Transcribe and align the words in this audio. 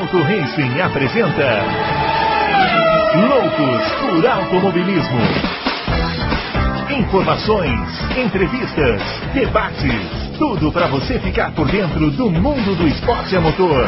Adalto 0.00 0.22
Racing 0.22 0.80
apresenta 0.80 1.60
Loucos 3.28 3.92
por 4.00 4.26
Automobilismo. 4.26 5.20
Informações, 6.98 7.78
entrevistas, 8.16 9.02
debates, 9.34 10.38
tudo 10.38 10.72
para 10.72 10.86
você 10.88 11.18
ficar 11.18 11.54
por 11.54 11.70
dentro 11.70 12.10
do 12.12 12.30
mundo 12.30 12.74
do 12.78 12.88
esporte 12.88 13.36
a 13.36 13.42
motor. 13.42 13.86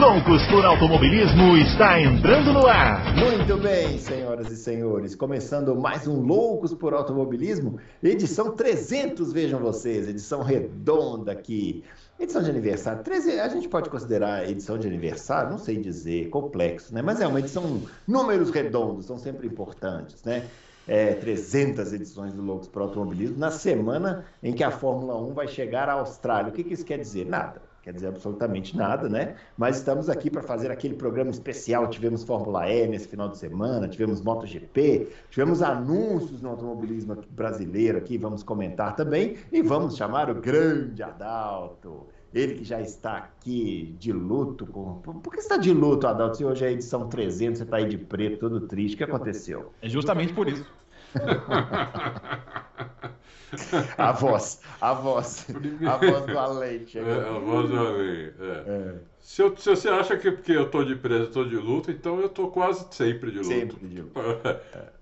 Loucos 0.00 0.44
por 0.48 0.64
Automobilismo 0.64 1.56
está 1.58 2.00
entrando 2.00 2.52
no 2.52 2.66
ar. 2.66 3.04
Muito 3.14 3.56
bem, 3.56 3.98
senhoras 3.98 4.50
e 4.50 4.56
senhores, 4.56 5.14
começando 5.14 5.76
mais 5.76 6.08
um 6.08 6.20
Loucos 6.20 6.74
por 6.74 6.92
Automobilismo, 6.92 7.78
edição 8.02 8.50
300, 8.56 9.32
vejam 9.32 9.60
vocês, 9.60 10.08
edição 10.08 10.42
redonda 10.42 11.30
aqui. 11.30 11.84
Edição 12.18 12.42
de 12.42 12.48
aniversário, 12.48 13.02
13, 13.02 13.40
a 13.40 13.48
gente 13.48 13.68
pode 13.68 13.90
considerar 13.90 14.48
edição 14.48 14.78
de 14.78 14.86
aniversário, 14.86 15.50
não 15.50 15.58
sei 15.58 15.78
dizer, 15.78 16.28
complexo, 16.28 16.94
né? 16.94 17.02
Mas 17.02 17.20
é 17.20 17.26
uma 17.26 17.40
edição, 17.40 17.82
números 18.06 18.50
redondos 18.50 19.06
são 19.06 19.18
sempre 19.18 19.48
importantes, 19.48 20.22
né? 20.22 20.48
É, 20.86 21.14
300 21.14 21.92
edições 21.92 22.32
do 22.32 22.42
Loucos 22.42 22.68
para 22.68 22.82
Automobilismo 22.82 23.38
na 23.38 23.50
semana 23.50 24.24
em 24.42 24.52
que 24.52 24.62
a 24.62 24.70
Fórmula 24.70 25.16
1 25.20 25.34
vai 25.34 25.48
chegar 25.48 25.88
à 25.88 25.94
Austrália. 25.94 26.50
O 26.50 26.52
que, 26.52 26.62
que 26.62 26.74
isso 26.74 26.84
quer 26.84 26.98
dizer? 26.98 27.26
Nada 27.26 27.60
quer 27.84 27.92
dizer 27.92 28.08
absolutamente 28.08 28.74
nada, 28.74 29.10
né? 29.10 29.36
Mas 29.58 29.76
estamos 29.76 30.08
aqui 30.08 30.30
para 30.30 30.42
fazer 30.42 30.70
aquele 30.70 30.94
programa 30.94 31.30
especial. 31.30 31.86
Tivemos 31.88 32.24
Fórmula 32.24 32.66
E 32.66 32.86
nesse 32.88 33.06
final 33.06 33.28
de 33.28 33.36
semana, 33.36 33.86
tivemos 33.86 34.22
MotoGP, 34.22 35.08
tivemos 35.30 35.60
anúncios 35.60 36.40
no 36.40 36.48
automobilismo 36.48 37.14
brasileiro 37.28 37.98
aqui, 37.98 38.16
vamos 38.16 38.42
comentar 38.42 38.96
também 38.96 39.36
e 39.52 39.60
vamos 39.60 39.96
chamar 39.96 40.30
o 40.30 40.34
grande 40.34 41.02
Adalto. 41.02 42.06
Ele 42.34 42.56
que 42.56 42.64
já 42.64 42.80
está 42.80 43.16
aqui 43.16 43.94
de 43.98 44.12
luto. 44.12 44.66
Com... 44.66 45.00
Por 45.00 45.30
que 45.30 45.40
você 45.40 45.46
está 45.46 45.56
de 45.56 45.72
luto, 45.72 46.06
Adalto? 46.06 46.36
Se 46.36 46.44
hoje 46.44 46.64
é 46.64 46.68
a 46.68 46.72
edição 46.72 47.08
300, 47.08 47.58
você 47.58 47.64
está 47.64 47.76
aí 47.76 47.88
de 47.88 47.96
preto, 47.96 48.40
todo 48.40 48.60
triste. 48.62 48.94
O 48.94 48.98
que 48.98 49.04
aconteceu? 49.04 49.72
É 49.80 49.88
justamente 49.88 50.32
por 50.32 50.48
isso. 50.48 50.66
a 53.96 54.10
voz, 54.10 54.60
a 54.80 54.92
voz, 54.94 55.46
a 55.86 55.96
voz 55.96 56.26
do 56.26 56.36
além. 56.36 56.84
É, 56.94 57.28
a 57.28 57.38
voz 57.38 57.70
do 57.70 57.78
além. 57.78 58.32
É. 58.40 58.64
É. 58.66 58.94
Se, 59.20 59.40
eu, 59.40 59.56
se, 59.56 59.70
você 59.70 59.88
acha 59.88 60.16
que 60.16 60.32
porque 60.32 60.50
eu 60.52 60.64
estou 60.64 60.84
de 60.84 60.96
preso, 60.96 61.28
estou 61.28 61.48
de 61.48 61.54
luto, 61.56 61.92
então 61.92 62.18
eu 62.18 62.26
estou 62.26 62.50
quase 62.50 62.84
sempre 62.90 63.30
de 63.30 63.38
luto. 63.38 63.48
Sempre 63.48 63.86
de 63.86 64.02
luto. 64.02 64.20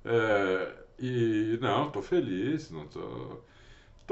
É, 0.05 0.69
e 0.99 1.61
não, 1.63 1.87
estou 1.87 2.03
feliz, 2.03 2.73
não 2.73 2.89
tô... 2.89 3.39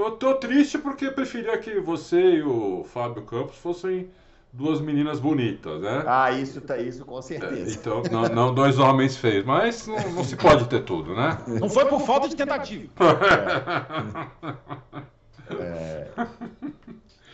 tô... 0.01 0.11
Tô, 0.13 0.35
triste 0.35 0.79
porque 0.79 1.11
preferia 1.11 1.57
que 1.59 1.81
você 1.81 2.37
e 2.37 2.43
o 2.43 2.85
Fábio 2.85 3.23
Campos 3.23 3.57
fossem 3.57 4.09
duas 4.53 4.81
meninas 4.81 5.21
bonitas, 5.21 5.81
né? 5.81 6.03
Ah, 6.07 6.33
isso 6.33 6.61
tá 6.61 6.77
isso 6.79 7.05
com 7.05 7.21
certeza. 7.23 7.71
É, 7.71 7.75
então, 7.75 8.03
não, 8.11 8.23
não, 8.29 8.55
dois 8.55 8.79
homens 8.79 9.17
feios, 9.17 9.45
mas 9.45 9.87
não, 9.87 10.13
não, 10.13 10.25
se 10.25 10.37
pode 10.37 10.69
ter 10.69 10.85
tudo, 10.85 11.15
né? 11.15 11.39
Não 11.47 11.69
foi 11.69 11.85
por 11.87 12.01
falta 12.01 12.29
de 12.29 12.37
tentativa. 12.37 12.89
É. 15.51 15.51
é. 15.59 16.11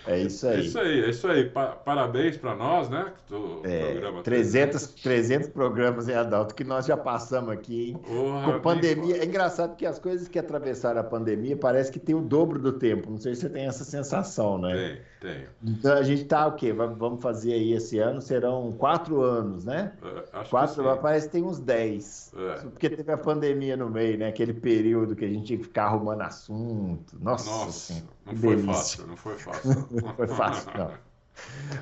É 0.06 0.18
isso 0.18 0.46
aí. 0.46 0.56
É 0.56 0.60
isso 0.60 0.78
aí, 0.78 1.04
é 1.04 1.10
isso 1.10 1.28
aí. 1.28 1.44
Pa 1.50 1.66
parabéns 1.68 2.36
para 2.36 2.54
nós, 2.54 2.88
né? 2.88 3.12
Do 3.28 3.60
é, 3.64 3.92
programa 3.92 4.22
300, 4.22 4.86
300 5.02 5.48
programas 5.48 6.08
em 6.08 6.14
adulto 6.14 6.54
que 6.54 6.64
nós 6.64 6.86
já 6.86 6.96
passamos 6.96 7.50
aqui, 7.50 7.90
hein? 7.90 8.00
Com 8.04 8.60
pandemia. 8.60 9.18
É 9.18 9.24
engraçado 9.24 9.76
que 9.76 9.84
as 9.84 9.98
coisas 9.98 10.28
que 10.28 10.38
atravessaram 10.38 11.00
a 11.00 11.04
pandemia 11.04 11.56
parece 11.56 11.90
que 11.90 11.98
tem 11.98 12.14
o 12.14 12.20
dobro 12.20 12.58
do 12.58 12.72
tempo. 12.72 13.10
Não 13.10 13.18
sei 13.18 13.34
se 13.34 13.42
você 13.42 13.48
tem 13.48 13.66
essa 13.66 13.84
sensação, 13.84 14.58
né? 14.58 15.00
Tem, 15.20 15.32
tem. 15.32 15.46
Então 15.62 15.92
a 15.92 16.02
gente 16.02 16.24
tá 16.24 16.46
o 16.46 16.52
quê? 16.52 16.72
Vamos 16.72 17.22
fazer 17.22 17.54
aí 17.54 17.72
esse 17.72 17.98
ano, 17.98 18.20
serão 18.22 18.72
quatro 18.72 19.22
anos, 19.22 19.64
né? 19.64 19.92
É, 20.32 20.44
quatro, 20.44 20.84
parece 20.98 21.26
que 21.26 21.32
tem 21.32 21.42
uns 21.42 21.58
dez. 21.58 22.32
É. 22.36 22.60
Porque 22.62 22.88
teve 22.90 23.12
a 23.12 23.18
pandemia 23.18 23.76
no 23.76 23.90
meio, 23.90 24.18
né? 24.18 24.28
Aquele 24.28 24.54
período 24.54 25.16
que 25.16 25.24
a 25.24 25.28
gente 25.28 25.46
tinha 25.46 25.58
que 25.58 25.64
ficar 25.64 25.86
arrumando 25.86 26.22
assunto. 26.22 27.16
Nossa, 27.20 27.50
Nossa 27.50 28.15
não 28.26 28.36
foi 28.36 28.56
delícia. 28.56 28.64
fácil, 28.64 29.06
não 29.08 29.16
foi 29.16 29.38
fácil. 29.38 29.86
não 30.02 30.14
foi 30.14 30.28
fácil, 30.28 30.70
não. 30.74 30.90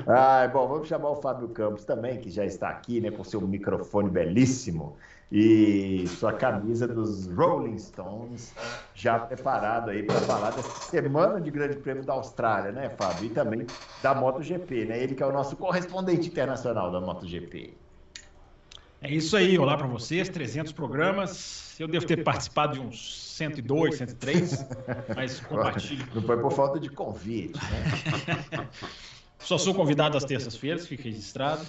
Ah, 0.06 0.48
bom, 0.52 0.66
vamos 0.68 0.88
chamar 0.88 1.10
o 1.10 1.16
Fábio 1.16 1.48
Campos 1.48 1.84
também, 1.84 2.20
que 2.20 2.30
já 2.30 2.44
está 2.44 2.68
aqui, 2.68 3.00
né, 3.00 3.10
com 3.10 3.22
seu 3.24 3.40
microfone 3.40 4.10
belíssimo 4.10 4.96
e 5.30 6.06
sua 6.08 6.32
camisa 6.32 6.86
dos 6.86 7.26
Rolling 7.26 7.78
Stones, 7.78 8.54
já 8.94 9.18
preparado 9.18 9.90
aí 9.90 10.02
para 10.02 10.20
falar 10.20 10.50
dessa 10.50 10.90
semana 10.90 11.40
de 11.40 11.50
Grande 11.50 11.76
Prêmio 11.76 12.04
da 12.04 12.12
Austrália, 12.12 12.72
né, 12.72 12.90
Fábio? 12.90 13.26
E 13.26 13.30
também 13.30 13.66
da 14.02 14.14
MotoGP, 14.14 14.84
né? 14.86 15.02
Ele 15.02 15.14
que 15.14 15.22
é 15.22 15.26
o 15.26 15.32
nosso 15.32 15.56
correspondente 15.56 16.28
internacional 16.28 16.90
da 16.90 17.00
MotoGP. 17.00 17.74
É 19.00 19.10
isso 19.10 19.36
aí, 19.36 19.58
olá 19.58 19.76
para 19.76 19.86
vocês, 19.86 20.28
300 20.28 20.72
programas. 20.72 21.78
Eu 21.78 21.88
devo 21.88 22.06
ter 22.06 22.22
participado 22.22 22.74
de 22.74 22.80
uns 22.80 23.23
102, 23.34 23.96
103, 23.96 24.66
mas 25.16 25.40
compartilho. 25.40 26.06
Não 26.14 26.22
foi 26.22 26.40
por 26.40 26.52
falta 26.52 26.78
de 26.78 26.88
convite, 26.88 27.58
né? 27.58 28.68
Só 29.40 29.58
sou 29.58 29.74
convidado 29.74 30.16
às 30.16 30.24
terças-feiras, 30.24 30.86
fica 30.86 31.02
registrado. 31.02 31.66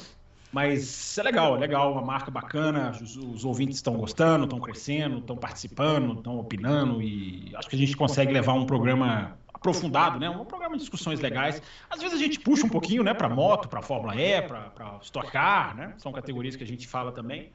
Mas 0.52 1.18
é 1.18 1.24
legal, 1.24 1.58
é 1.58 1.59
legal, 1.59 1.92
uma 1.92 2.02
marca 2.02 2.31
bacana, 2.31 2.92
os, 2.92 3.18
os 3.18 3.44
ouvintes 3.44 3.78
estão 3.78 3.96
gostando, 3.96 4.46
estão 4.46 4.59
crescendo, 4.59 5.18
estão 5.18 5.36
participando, 5.36 6.14
estão 6.14 6.38
opinando 6.38 7.02
e 7.02 7.52
acho 7.56 7.68
que 7.68 7.76
a 7.76 7.80
gente 7.80 7.97
consegue 7.97 8.32
levar 8.32 8.53
um 8.53 8.66
programa 8.66 9.38
aprofundado, 9.53 10.20
né? 10.20 10.30
Um 10.30 10.46
programa 10.46 10.76
de 10.76 10.82
discussões 10.82 11.20
legais. 11.20 11.62
Às 11.90 12.00
vezes 12.00 12.16
a 12.16 12.22
gente 12.22 12.40
puxa 12.40 12.66
um 12.66 12.70
pouquinho, 12.70 13.03
né, 13.03 13.14
para 13.14 13.28
moto, 13.28 13.68
para 13.68 13.82
Fórmula 13.82 14.16
E, 14.16 14.42
para 14.44 15.00
Stock 15.02 15.30
Car, 15.32 15.76
né? 15.76 15.94
São 15.97 16.12
categorias 16.12 16.56
que 16.56 16.64
a 16.64 16.68
gente 16.68 16.88
fala 16.88 17.12
também. 17.12 17.52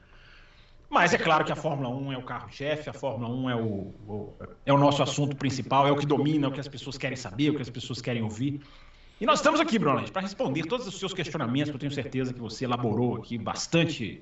Mas 0.91 1.13
é 1.13 1.17
claro 1.17 1.45
que 1.45 1.53
a 1.53 1.55
Fórmula 1.55 1.87
1 1.87 2.11
é 2.11 2.17
o 2.17 2.21
carro-chefe, 2.21 2.89
a 2.89 2.93
Fórmula 2.93 3.33
1 3.33 3.49
é 3.49 3.55
o, 3.55 3.93
o, 4.05 4.33
é 4.65 4.73
o 4.73 4.77
nosso 4.77 5.01
assunto 5.01 5.37
principal, 5.37 5.87
é 5.87 5.91
o 5.91 5.95
que 5.95 6.05
domina, 6.05 6.47
é 6.47 6.49
o 6.49 6.51
que 6.51 6.59
as 6.59 6.67
pessoas 6.67 6.97
querem 6.97 7.15
saber, 7.15 7.47
é 7.47 7.49
o 7.51 7.55
que 7.55 7.61
as 7.61 7.69
pessoas 7.69 8.01
querem 8.01 8.21
ouvir. 8.21 8.59
E 9.19 9.25
nós 9.25 9.39
estamos 9.39 9.61
aqui, 9.61 9.79
Bruno, 9.79 10.03
para 10.11 10.21
responder 10.21 10.63
todos 10.63 10.85
os 10.85 10.99
seus 10.99 11.13
questionamentos, 11.13 11.69
que 11.69 11.75
eu 11.75 11.79
tenho 11.79 11.93
certeza 11.93 12.33
que 12.33 12.41
você 12.41 12.65
elaborou 12.65 13.15
aqui 13.15 13.37
bastante, 13.37 14.21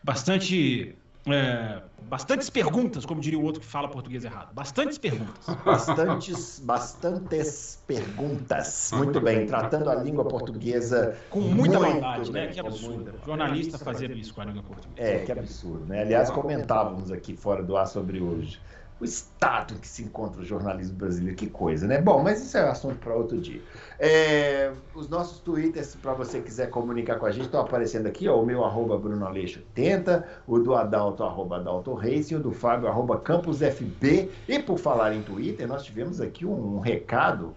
bastante 0.00 0.94
é, 1.26 1.82
bastantes 2.02 2.48
perguntas, 2.48 3.04
como 3.04 3.20
diria 3.20 3.38
o 3.38 3.42
outro 3.42 3.60
que 3.60 3.66
fala 3.66 3.88
português 3.88 4.24
errado. 4.24 4.52
Bastantes 4.54 4.96
perguntas. 4.98 5.46
Bastantes, 5.64 6.60
bastantes 6.60 7.82
perguntas. 7.86 8.90
Muito 8.94 9.20
bem, 9.20 9.46
tratando 9.46 9.90
a 9.90 9.94
língua 9.94 10.24
portuguesa 10.24 11.16
com 11.28 11.40
muita 11.40 11.80
maldade, 11.80 12.30
né? 12.30 12.48
Que 12.48 12.60
absurdo. 12.60 13.12
Jornalista 13.24 13.78
fazendo 13.78 14.14
isso 14.14 14.32
com 14.32 14.40
a 14.40 14.44
língua 14.44 14.62
portuguesa. 14.62 15.08
É, 15.08 15.18
que 15.24 15.32
absurdo, 15.32 15.84
né? 15.86 16.02
Aliás, 16.02 16.30
comentávamos 16.30 17.10
aqui 17.10 17.36
fora 17.36 17.62
do 17.62 17.76
ar 17.76 17.86
sobre 17.86 18.20
hoje 18.20 18.60
o 18.98 19.04
estado 19.04 19.74
que 19.74 19.86
se 19.86 20.02
encontra 20.02 20.40
o 20.40 20.44
jornalismo 20.44 20.96
brasileiro. 20.96 21.36
Que 21.36 21.48
coisa, 21.48 21.86
né? 21.86 22.00
Bom, 22.00 22.22
mas 22.22 22.42
isso 22.42 22.56
é 22.56 22.68
assunto 22.68 22.96
para 22.96 23.14
outro 23.14 23.38
dia. 23.38 23.60
É, 23.98 24.72
os 24.94 25.08
nossos 25.08 25.38
twitters, 25.40 25.94
para 25.96 26.14
você 26.14 26.40
quiser 26.40 26.70
comunicar 26.70 27.18
com 27.18 27.26
a 27.26 27.30
gente, 27.30 27.44
estão 27.44 27.60
aparecendo 27.60 28.06
aqui, 28.06 28.26
ó, 28.26 28.40
o 28.40 28.46
meu 28.46 28.64
arroba 28.64 28.98
Bruno 28.98 29.26
Aleixo 29.26 29.58
80, 29.58 30.26
o 30.46 30.58
do 30.58 30.74
Adalto, 30.74 31.22
arroba 31.24 31.56
Adalto 31.56 31.94
Reis, 31.94 32.30
e 32.30 32.34
o 32.34 32.40
do 32.40 32.52
Fábio, 32.52 32.88
arroba 32.88 33.18
Campos 33.20 33.58
FB. 33.58 34.30
E 34.48 34.58
por 34.58 34.78
falar 34.78 35.14
em 35.14 35.22
Twitter, 35.22 35.68
nós 35.68 35.84
tivemos 35.84 36.20
aqui 36.20 36.46
um, 36.46 36.76
um 36.76 36.80
recado 36.80 37.54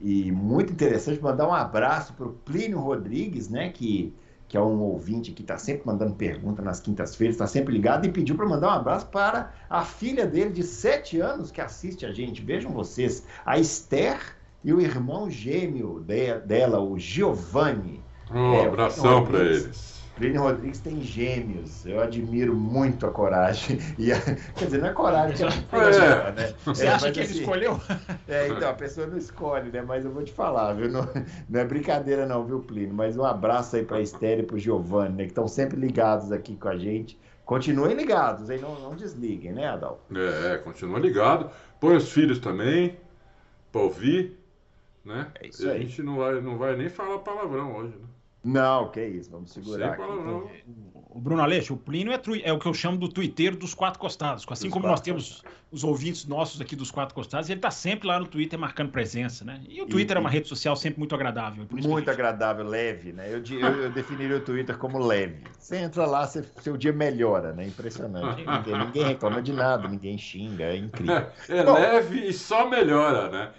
e 0.00 0.32
muito 0.32 0.72
interessante, 0.72 1.22
mandar 1.22 1.46
um 1.46 1.54
abraço 1.54 2.12
para 2.14 2.26
o 2.26 2.32
Plínio 2.32 2.80
Rodrigues, 2.80 3.48
né, 3.48 3.70
que 3.70 4.12
que 4.52 4.56
é 4.58 4.60
um 4.60 4.82
ouvinte 4.82 5.32
que 5.32 5.40
está 5.40 5.56
sempre 5.56 5.86
mandando 5.86 6.14
pergunta 6.14 6.60
nas 6.60 6.78
quintas-feiras, 6.78 7.36
está 7.36 7.46
sempre 7.46 7.72
ligado, 7.72 8.04
e 8.04 8.12
pediu 8.12 8.36
para 8.36 8.44
mandar 8.44 8.68
um 8.68 8.80
abraço 8.80 9.06
para 9.06 9.50
a 9.70 9.82
filha 9.82 10.26
dele 10.26 10.50
de 10.50 10.62
sete 10.62 11.18
anos 11.20 11.50
que 11.50 11.58
assiste 11.58 12.04
a 12.04 12.12
gente. 12.12 12.42
Vejam 12.42 12.70
vocês, 12.70 13.26
a 13.46 13.58
Esther 13.58 14.18
e 14.62 14.70
o 14.70 14.78
irmão 14.78 15.30
gêmeo 15.30 16.00
de, 16.00 16.38
dela, 16.40 16.80
o 16.80 16.98
Giovanni. 16.98 18.02
Um 18.30 18.52
é, 18.52 18.66
abração 18.66 19.24
para 19.24 19.38
eles. 19.38 19.91
Plínio 20.16 20.42
Rodrigues 20.42 20.80
tem 20.80 21.00
gêmeos. 21.00 21.86
Eu 21.86 22.00
admiro 22.00 22.54
muito 22.54 23.06
a 23.06 23.10
coragem. 23.10 23.78
E 23.98 24.12
a, 24.12 24.20
quer 24.20 24.64
dizer, 24.64 24.78
não 24.78 24.88
é 24.88 24.92
coragem 24.92 25.36
que 25.36 25.74
ela 25.74 25.86
é. 25.86 26.32
né? 26.32 26.54
Você 26.64 26.86
é, 26.86 26.90
acha 26.90 27.10
que 27.10 27.20
ele 27.20 27.30
assim, 27.30 27.40
escolheu? 27.40 27.80
É, 28.28 28.48
então, 28.48 28.70
a 28.70 28.74
pessoa 28.74 29.06
não 29.06 29.16
escolhe, 29.16 29.70
né? 29.70 29.82
Mas 29.82 30.04
eu 30.04 30.10
vou 30.10 30.22
te 30.22 30.32
falar, 30.32 30.72
viu? 30.74 30.90
Não, 30.90 31.08
não 31.48 31.60
é 31.60 31.64
brincadeira, 31.64 32.26
não, 32.26 32.44
viu, 32.44 32.60
Plínio? 32.60 32.94
Mas 32.94 33.16
um 33.16 33.24
abraço 33.24 33.76
aí 33.76 33.84
para 33.84 33.98
a 33.98 34.00
Esther 34.00 34.40
e 34.40 34.42
para 34.42 34.56
o 34.56 34.58
Giovanni, 34.58 35.14
né? 35.16 35.24
Que 35.24 35.30
estão 35.30 35.46
sempre 35.46 35.78
ligados 35.78 36.32
aqui 36.32 36.56
com 36.56 36.68
a 36.68 36.76
gente. 36.76 37.18
Continuem 37.44 37.94
ligados, 37.94 38.48
aí 38.50 38.60
não, 38.60 38.78
não 38.80 38.94
desliguem, 38.94 39.52
né, 39.52 39.68
Adal? 39.68 40.00
É, 40.14 40.54
é, 40.54 40.58
continua 40.58 40.98
ligado. 40.98 41.50
Põe 41.80 41.96
os 41.96 42.10
filhos 42.10 42.38
também 42.38 42.96
para 43.70 43.82
ouvir, 43.82 44.38
né? 45.04 45.28
É 45.40 45.48
isso 45.48 45.68
aí. 45.68 45.76
A 45.76 45.80
gente 45.80 46.02
não 46.02 46.16
vai, 46.16 46.40
não 46.40 46.56
vai 46.56 46.76
nem 46.76 46.88
falar 46.88 47.18
palavrão 47.18 47.74
hoje, 47.76 47.96
né? 47.96 48.06
Não, 48.44 48.88
que 48.90 49.04
isso, 49.04 49.30
vamos 49.30 49.52
segurar 49.52 49.78
Sem 49.78 49.88
aqui. 49.88 49.96
palavrão. 50.02 50.50
O 51.14 51.20
Bruno 51.20 51.42
Aleixo, 51.42 51.74
o 51.74 51.76
Plínio 51.76 52.12
é, 52.12 52.20
é 52.42 52.52
o 52.52 52.58
que 52.58 52.66
eu 52.66 52.72
chamo 52.74 52.96
do 52.96 53.06
Twitter 53.08 53.54
dos 53.54 53.74
quatro 53.74 54.00
costados. 54.00 54.44
Assim 54.50 54.64
Dos 54.64 54.72
como 54.72 54.86
nós 54.86 55.00
temos 55.00 55.42
os 55.70 55.84
ouvintes 55.84 56.24
nossos 56.26 56.58
aqui 56.60 56.74
dos 56.74 56.90
quatro 56.90 57.14
costados, 57.14 57.50
ele 57.50 57.60
tá 57.60 57.70
sempre 57.70 58.08
lá 58.08 58.18
no 58.18 58.26
Twitter 58.26 58.58
marcando 58.58 58.90
presença, 58.90 59.44
né? 59.44 59.60
E 59.68 59.80
o 59.82 59.86
Twitter 59.86 60.16
E- 60.16 60.18
é 60.18 60.20
uma 60.20 60.30
rede 60.30 60.48
social 60.48 60.74
sempre 60.74 60.98
muito 60.98 61.14
agradável. 61.14 61.66
Muito 61.70 61.86
gente- 61.98 62.10
agradável, 62.10 62.64
leve, 62.66 63.12
né? 63.12 63.26
Eu, 63.32 63.42
eu, 63.58 63.82
eu 63.84 63.90
definiria 63.90 64.38
o 64.38 64.40
Twitter 64.40 64.76
como 64.78 64.98
leve. 64.98 65.44
Você 65.58 65.76
entra 65.76 66.06
lá, 66.06 66.26
você- 66.26 66.42
seu 66.62 66.76
dia 66.78 66.92
melhora, 66.94 67.52
né? 67.52 67.66
Impressionante. 67.66 68.44
Ninguém, 68.44 68.78
ninguém 68.86 69.04
reclama 69.04 69.42
de 69.42 69.52
nada, 69.52 69.86
ninguém 69.86 70.16
xinga, 70.16 70.64
é 70.64 70.76
incrível. 70.78 71.26
É 71.48 71.62
Bom. 71.62 71.74
leve 71.74 72.26
e 72.26 72.32
só 72.32 72.68
melhora, 72.68 73.28
né? 73.30 73.50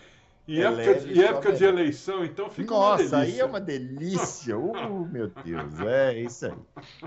É 0.45 0.59
época, 0.59 0.75
leve 0.77 1.13
em 1.13 1.15
e 1.17 1.23
época 1.23 1.53
de 1.53 1.63
eleição, 1.63 2.25
então 2.25 2.49
fica 2.49 2.73
uma 2.73 2.79
Nossa, 2.89 2.97
delícia. 2.97 3.17
aí 3.19 3.39
é 3.39 3.45
uma 3.45 3.61
delícia. 3.61 4.57
Uh, 4.57 5.05
meu 5.07 5.29
Deus, 5.43 5.79
é 5.79 6.19
isso 6.19 6.47
aí. 6.47 6.53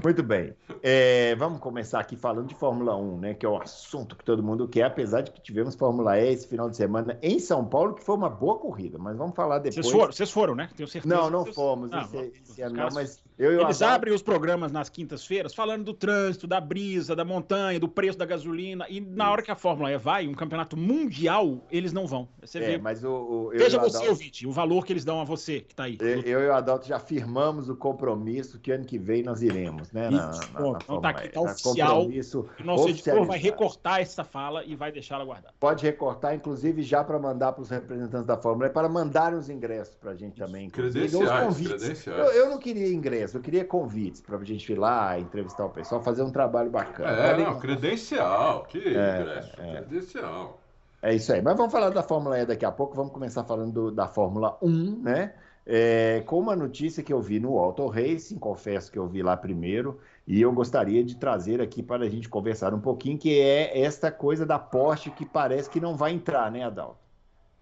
Muito 0.03 0.23
bem. 0.23 0.55
É, 0.83 1.35
vamos 1.37 1.61
começar 1.61 2.01
aqui 2.01 2.17
falando 2.17 2.47
de 2.47 2.55
Fórmula 2.55 2.97
1, 2.97 3.19
né? 3.19 3.35
Que 3.35 3.45
é 3.45 3.49
o 3.49 3.61
assunto 3.61 4.17
que 4.17 4.25
todo 4.25 4.43
mundo 4.43 4.67
quer, 4.67 4.85
apesar 4.85 5.21
de 5.21 5.31
que 5.31 5.41
tivemos 5.41 5.75
Fórmula 5.75 6.19
E 6.19 6.33
esse 6.33 6.49
final 6.49 6.71
de 6.71 6.77
semana 6.77 7.19
em 7.23 7.39
São 7.39 7.65
Paulo, 7.65 7.95
que 7.95 8.03
foi 8.03 8.15
uma 8.15 8.31
boa 8.31 8.59
corrida, 8.59 8.97
mas 8.99 9.17
vamos 9.17 9.37
falar 9.37 9.59
depois. 9.59 9.75
Vocês 9.75 9.91
foram, 9.91 10.13
vocês 10.13 10.31
foram, 10.31 10.55
né? 10.55 10.69
Tenho 10.75 10.89
certeza. 10.89 11.15
Não, 11.15 11.29
não 11.29 11.43
Vocês- 11.43 11.55
fomos 11.55 11.93
Ah, 11.93 12.03
esse, 12.03 12.33
esse 12.43 12.63
ano, 12.63 12.77
não, 12.77 12.89
mas 12.95 13.17
e 13.17 13.26
Eles 13.39 13.59
Adalto- 13.83 13.85
abrem 13.85 14.15
os 14.15 14.23
programas 14.23 14.73
nas 14.73 14.89
quintas-feiras 14.89 15.55
falando 15.55 15.85
do 15.85 15.93
trânsito, 15.95 16.47
da 16.47 16.59
brisa, 16.61 17.15
da 17.15 17.25
montanha, 17.25 17.79
do 17.79 17.87
preço 17.89 18.17
da 18.19 18.25
gasolina. 18.25 18.87
E 18.89 18.99
na 19.01 19.31
hora 19.31 19.43
que 19.43 19.51
a 19.51 19.55
Fórmula 19.57 19.91
E 19.93 19.99
vai, 19.99 20.27
um 20.27 20.33
campeonato 20.35 20.75
mundial, 20.77 21.59
eles 21.71 21.93
não 21.93 22.07
vão. 22.07 22.29
Você 22.43 22.59
É, 22.59 22.67
vê. 22.73 22.79
mas 22.79 23.05
o, 23.05 23.11
o, 23.11 23.53
eu 23.53 23.59
Veja 23.59 23.77
e 23.77 23.79
o 23.79 23.83
você, 23.83 23.97
Adalto- 23.99 24.11
ouvinte, 24.11 24.47
o 24.47 24.53
valor 24.53 24.87
que 24.87 24.93
eles 24.93 25.05
dão 25.05 25.21
a 25.21 25.25
você, 25.25 25.61
que 25.61 25.75
tá 25.75 25.85
aí. 25.85 25.99
Eu, 26.01 26.21
eu 26.23 26.41
e 26.41 26.47
o 26.49 26.53
Adalto 26.55 26.87
já 26.87 26.99
firmamos 26.99 27.69
o 27.69 27.77
compromisso 27.77 28.59
que 28.59 28.73
ano 28.73 28.85
que 28.85 28.99
vem 28.99 29.23
nós 29.23 29.43
iremos, 29.43 29.93
né? 29.93 30.09
Na, 30.09 30.31
Isso, 30.31 30.53
na, 30.55 30.61
na 30.61 30.79
Então 30.83 31.01
tá 31.01 31.09
aqui, 31.11 31.29
tá 31.29 31.35
Tá 31.35 31.41
oficial. 31.53 32.07
O 32.07 32.65
nosso 32.65 32.89
editor 32.89 33.25
vai 33.27 33.39
recortar 33.39 34.01
essa 34.01 34.25
fala 34.25 34.65
e 34.65 34.75
vai 34.75 34.91
deixá-la 34.91 35.25
guardada. 35.25 35.55
Pode 35.61 35.85
recortar, 35.85 36.35
inclusive, 36.35 36.83
já 36.83 37.05
para 37.05 37.19
mandar 37.19 37.53
para 37.53 37.63
os 37.63 37.71
representantes 37.71 38.27
da 38.27 38.37
Fórmula 38.37 38.69
E, 38.69 38.71
para 38.71 38.89
mandarem 38.89 39.39
os 39.39 39.51
ingressos 39.51 39.95
para 39.95 40.13
a 40.13 40.15
gente 40.15 40.37
também. 40.37 40.67
inclusive, 40.67 41.01
ou 41.17 41.23
os 41.23 41.29
Credenciais, 41.29 41.47
convites. 41.47 41.83
credenciais. 41.83 42.19
Eu, 42.19 42.33
eu 42.45 42.51
não 42.51 42.59
queria 42.59 42.89
ingresso, 42.89 43.26
eu 43.35 43.41
queria 43.41 43.65
convites 43.65 44.21
para 44.21 44.37
a 44.37 44.45
gente 44.45 44.71
ir 44.73 44.79
lá, 44.79 45.19
entrevistar 45.19 45.65
o 45.65 45.71
pessoal, 45.71 46.03
fazer 46.03 46.23
um 46.23 46.31
trabalho 46.31 46.71
bacana. 46.71 47.11
É, 47.11 47.45
não, 47.45 47.59
credencial. 47.59 48.65
Que 48.65 48.79
É, 48.79 49.21
ingresso. 49.21 49.61
é. 49.61 49.73
Credencial. 49.77 50.61
É 51.03 51.15
isso 51.15 51.33
aí. 51.33 51.41
Mas 51.43 51.57
vamos 51.57 51.73
falar 51.73 51.91
da 51.91 52.03
Fórmula 52.03 52.39
E 52.41 52.47
daqui 52.47 52.65
a 52.65 52.73
pouco. 52.73 52.95
Vamos 52.97 53.13
começar 53.13 53.45
falando 53.45 53.73
do- 53.73 53.91
da 53.93 54.07
Fórmula 54.09 54.57
1, 54.63 55.03
né? 55.03 55.35
É, 55.69 56.23
com 56.27 56.39
uma 56.39 56.55
notícia 56.55 57.03
que 57.03 57.13
eu 57.13 57.21
vi 57.21 57.41
no 57.41 57.59
Auto 57.59 57.87
Racing, 57.89 58.39
confesso 58.39 58.91
que 58.91 58.99
eu 58.99 59.07
vi 59.09 59.21
lá 59.23 59.37
primeiro, 59.37 59.99
e 60.27 60.41
eu 60.41 60.53
gostaria 60.53 61.03
de 61.03 61.17
trazer 61.17 61.61
aqui 61.61 61.83
para 61.83 62.05
a 62.05 62.09
gente 62.09 62.29
conversar 62.29 62.73
um 62.73 62.81
pouquinho, 62.81 63.19
que 63.19 63.39
é 63.41 63.81
esta 63.83 64.13
coisa 64.13 64.47
da 64.47 64.61
Porsche 64.61 65.11
que 65.11 65.27
parece 65.27 65.69
que 65.69 65.81
não 65.81 65.97
vai 65.97 66.13
entrar, 66.13 66.53
né, 66.53 66.63
Adalto? 66.65 66.99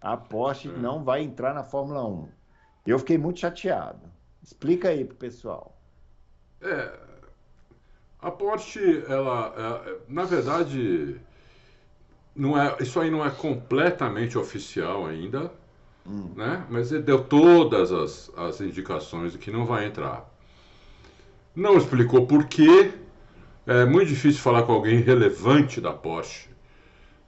A 0.00 0.18
Porsche 0.18 0.68
É. 0.68 0.72
não 0.76 1.02
vai 1.02 1.22
entrar 1.22 1.54
na 1.54 1.64
Fórmula 1.64 2.04
1. 2.06 2.28
Eu 2.86 2.98
fiquei 2.98 3.16
muito 3.16 3.40
chateado. 3.40 4.00
Explica 4.44 4.90
aí 4.90 5.04
pro 5.04 5.16
pessoal. 5.16 5.76
É, 6.60 6.90
a 8.20 8.30
Porsche, 8.30 9.04
ela, 9.08 9.54
é, 9.86 9.96
na 10.08 10.24
verdade, 10.24 11.20
não 12.34 12.60
é, 12.60 12.76
isso 12.80 12.98
aí 13.00 13.10
não 13.10 13.24
é 13.24 13.30
completamente 13.30 14.36
oficial 14.38 15.06
ainda, 15.06 15.50
Hum. 16.06 16.34
né? 16.34 16.66
Mas 16.70 16.92
ele 16.92 17.02
deu 17.04 17.24
todas 17.24 17.92
as, 17.92 18.30
as 18.36 18.60
indicações 18.60 19.32
de 19.32 19.38
que 19.38 19.50
não 19.50 19.66
vai 19.66 19.86
entrar. 19.86 20.28
Não 21.54 21.76
explicou 21.76 22.26
por 22.26 22.46
quê. 22.46 22.92
É 23.66 23.84
muito 23.86 24.08
difícil 24.08 24.40
falar 24.42 24.64
com 24.64 24.72
alguém 24.72 25.00
relevante 25.00 25.80
da 25.80 25.92
Porsche 25.92 26.48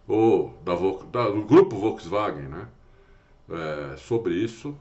ou 0.08 0.54
da, 0.64 0.74
da- 1.12 1.30
do 1.30 1.42
grupo 1.44 1.76
Volkswagen, 1.76 2.48
né? 2.48 2.68
É, 3.50 3.96
sobre 3.98 4.34
isso. 4.34 4.76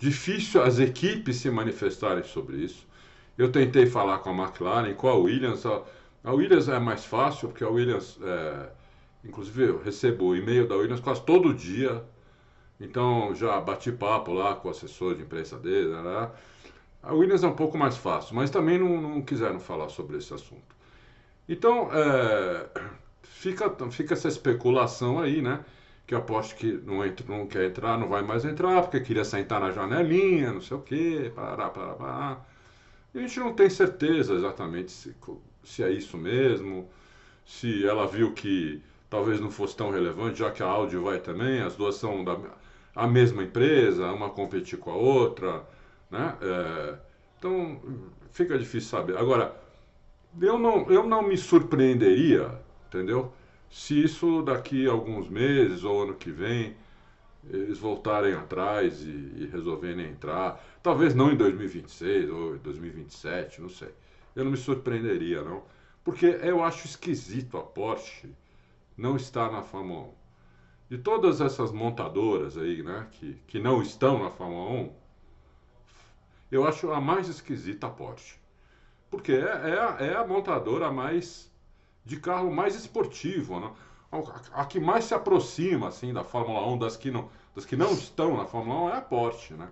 Difícil 0.00 0.62
as 0.62 0.78
equipes 0.78 1.36
se 1.36 1.50
manifestarem 1.50 2.24
sobre 2.24 2.56
isso. 2.56 2.86
Eu 3.36 3.52
tentei 3.52 3.84
falar 3.84 4.20
com 4.20 4.30
a 4.30 4.44
McLaren, 4.44 4.94
com 4.94 5.08
a 5.08 5.14
Williams. 5.14 5.66
A, 5.66 5.82
a 6.24 6.32
Williams 6.32 6.70
é 6.70 6.78
mais 6.78 7.04
fácil, 7.04 7.48
porque 7.48 7.62
a 7.62 7.68
Williams, 7.68 8.18
é, 8.22 8.70
inclusive 9.22 9.62
eu 9.62 9.82
recebo 9.82 10.34
e-mail 10.34 10.66
da 10.66 10.74
Williams 10.74 11.00
quase 11.00 11.22
todo 11.22 11.52
dia. 11.52 12.02
Então 12.80 13.34
já 13.34 13.60
bati 13.60 13.92
papo 13.92 14.32
lá 14.32 14.54
com 14.54 14.68
o 14.68 14.70
assessor 14.70 15.14
de 15.14 15.22
imprensa 15.22 15.58
dele. 15.58 15.90
Né? 15.90 16.30
A 17.02 17.12
Williams 17.12 17.44
é 17.44 17.48
um 17.48 17.54
pouco 17.54 17.76
mais 17.76 17.98
fácil, 17.98 18.34
mas 18.34 18.48
também 18.48 18.78
não, 18.78 19.02
não 19.02 19.20
quiseram 19.20 19.60
falar 19.60 19.90
sobre 19.90 20.16
esse 20.16 20.32
assunto. 20.32 20.74
Então, 21.46 21.90
é, 21.92 22.68
fica, 23.22 23.70
fica 23.90 24.14
essa 24.14 24.28
especulação 24.28 25.20
aí, 25.20 25.42
né? 25.42 25.62
Que 26.10 26.14
a 26.16 26.20
Porsche 26.20 26.56
que 26.56 26.72
não, 26.72 27.06
entra, 27.06 27.24
não 27.28 27.46
quer 27.46 27.66
entrar, 27.66 27.96
não 27.96 28.08
vai 28.08 28.20
mais 28.20 28.44
entrar, 28.44 28.82
porque 28.82 28.98
queria 28.98 29.24
sentar 29.24 29.60
na 29.60 29.70
janelinha, 29.70 30.52
não 30.52 30.60
sei 30.60 30.76
o 30.76 30.80
quê, 30.80 31.30
parará, 31.32 31.70
parará, 31.70 31.94
parará. 31.94 32.40
E 33.14 33.18
a 33.18 33.22
gente 33.22 33.38
não 33.38 33.54
tem 33.54 33.70
certeza 33.70 34.34
exatamente 34.34 34.90
se, 34.90 35.14
se 35.62 35.84
é 35.84 35.90
isso 35.92 36.18
mesmo, 36.18 36.90
se 37.46 37.86
ela 37.86 38.08
viu 38.08 38.32
que 38.32 38.82
talvez 39.08 39.38
não 39.40 39.52
fosse 39.52 39.76
tão 39.76 39.92
relevante, 39.92 40.40
já 40.40 40.50
que 40.50 40.64
a 40.64 40.66
Audi 40.66 40.96
vai 40.96 41.20
também, 41.20 41.62
as 41.62 41.76
duas 41.76 41.94
são 41.94 42.24
da 42.24 42.36
a 42.92 43.06
mesma 43.06 43.44
empresa, 43.44 44.10
uma 44.10 44.30
competir 44.30 44.80
com 44.80 44.90
a 44.90 44.96
outra, 44.96 45.64
né? 46.10 46.36
É, 46.42 46.94
então, 47.38 47.80
fica 48.32 48.58
difícil 48.58 48.90
saber. 48.90 49.16
Agora, 49.16 49.54
eu 50.42 50.58
não, 50.58 50.90
eu 50.90 51.06
não 51.06 51.22
me 51.22 51.38
surpreenderia, 51.38 52.60
entendeu? 52.88 53.32
Se 53.70 54.02
isso 54.02 54.42
daqui 54.42 54.86
a 54.88 54.92
alguns 54.92 55.28
meses 55.28 55.84
ou 55.84 56.02
ano 56.02 56.14
que 56.14 56.30
vem 56.30 56.76
eles 57.48 57.78
voltarem 57.78 58.34
atrás 58.34 59.02
e, 59.02 59.06
e 59.08 59.48
resolverem 59.50 60.10
entrar. 60.10 60.62
Talvez 60.82 61.14
não 61.14 61.32
em 61.32 61.36
2026 61.36 62.30
ou 62.30 62.56
em 62.56 62.58
2027, 62.58 63.60
não 63.60 63.68
sei. 63.68 63.94
Eu 64.34 64.44
não 64.44 64.50
me 64.50 64.56
surpreenderia, 64.56 65.42
não. 65.42 65.62
Porque 66.04 66.26
eu 66.26 66.62
acho 66.62 66.86
esquisito 66.86 67.56
a 67.56 67.62
Porsche 67.62 68.30
não 68.96 69.16
estar 69.16 69.50
na 69.50 69.62
Fórmula 69.62 70.08
1. 70.08 70.14
De 70.90 70.98
todas 70.98 71.40
essas 71.40 71.70
montadoras 71.72 72.58
aí, 72.58 72.82
né, 72.82 73.06
que, 73.12 73.34
que 73.46 73.58
não 73.58 73.80
estão 73.80 74.22
na 74.22 74.30
Fórmula 74.30 74.70
1, 74.70 74.92
eu 76.50 76.66
acho 76.66 76.90
a 76.90 77.00
mais 77.00 77.28
esquisita 77.28 77.86
a 77.86 77.90
Porsche. 77.90 78.36
Porque 79.10 79.32
é, 79.32 79.98
é, 80.00 80.08
é 80.08 80.16
a 80.16 80.26
montadora 80.26 80.90
mais 80.90 81.49
de 82.10 82.18
carro 82.18 82.50
mais 82.50 82.74
esportivo, 82.74 83.60
né? 83.60 83.70
A, 84.52 84.64
que 84.66 84.80
mais 84.80 85.04
se 85.04 85.14
aproxima 85.14 85.88
assim 85.88 86.12
da 86.12 86.24
Fórmula 86.24 86.66
1, 86.66 86.78
das 86.78 86.96
que 86.96 87.10
não, 87.10 87.30
das 87.54 87.64
que 87.64 87.76
não 87.76 87.92
estão 87.92 88.36
na 88.36 88.44
Fórmula 88.46 88.80
1 88.86 88.90
é 88.90 88.96
a 88.96 89.00
Porsche, 89.00 89.54
né? 89.54 89.68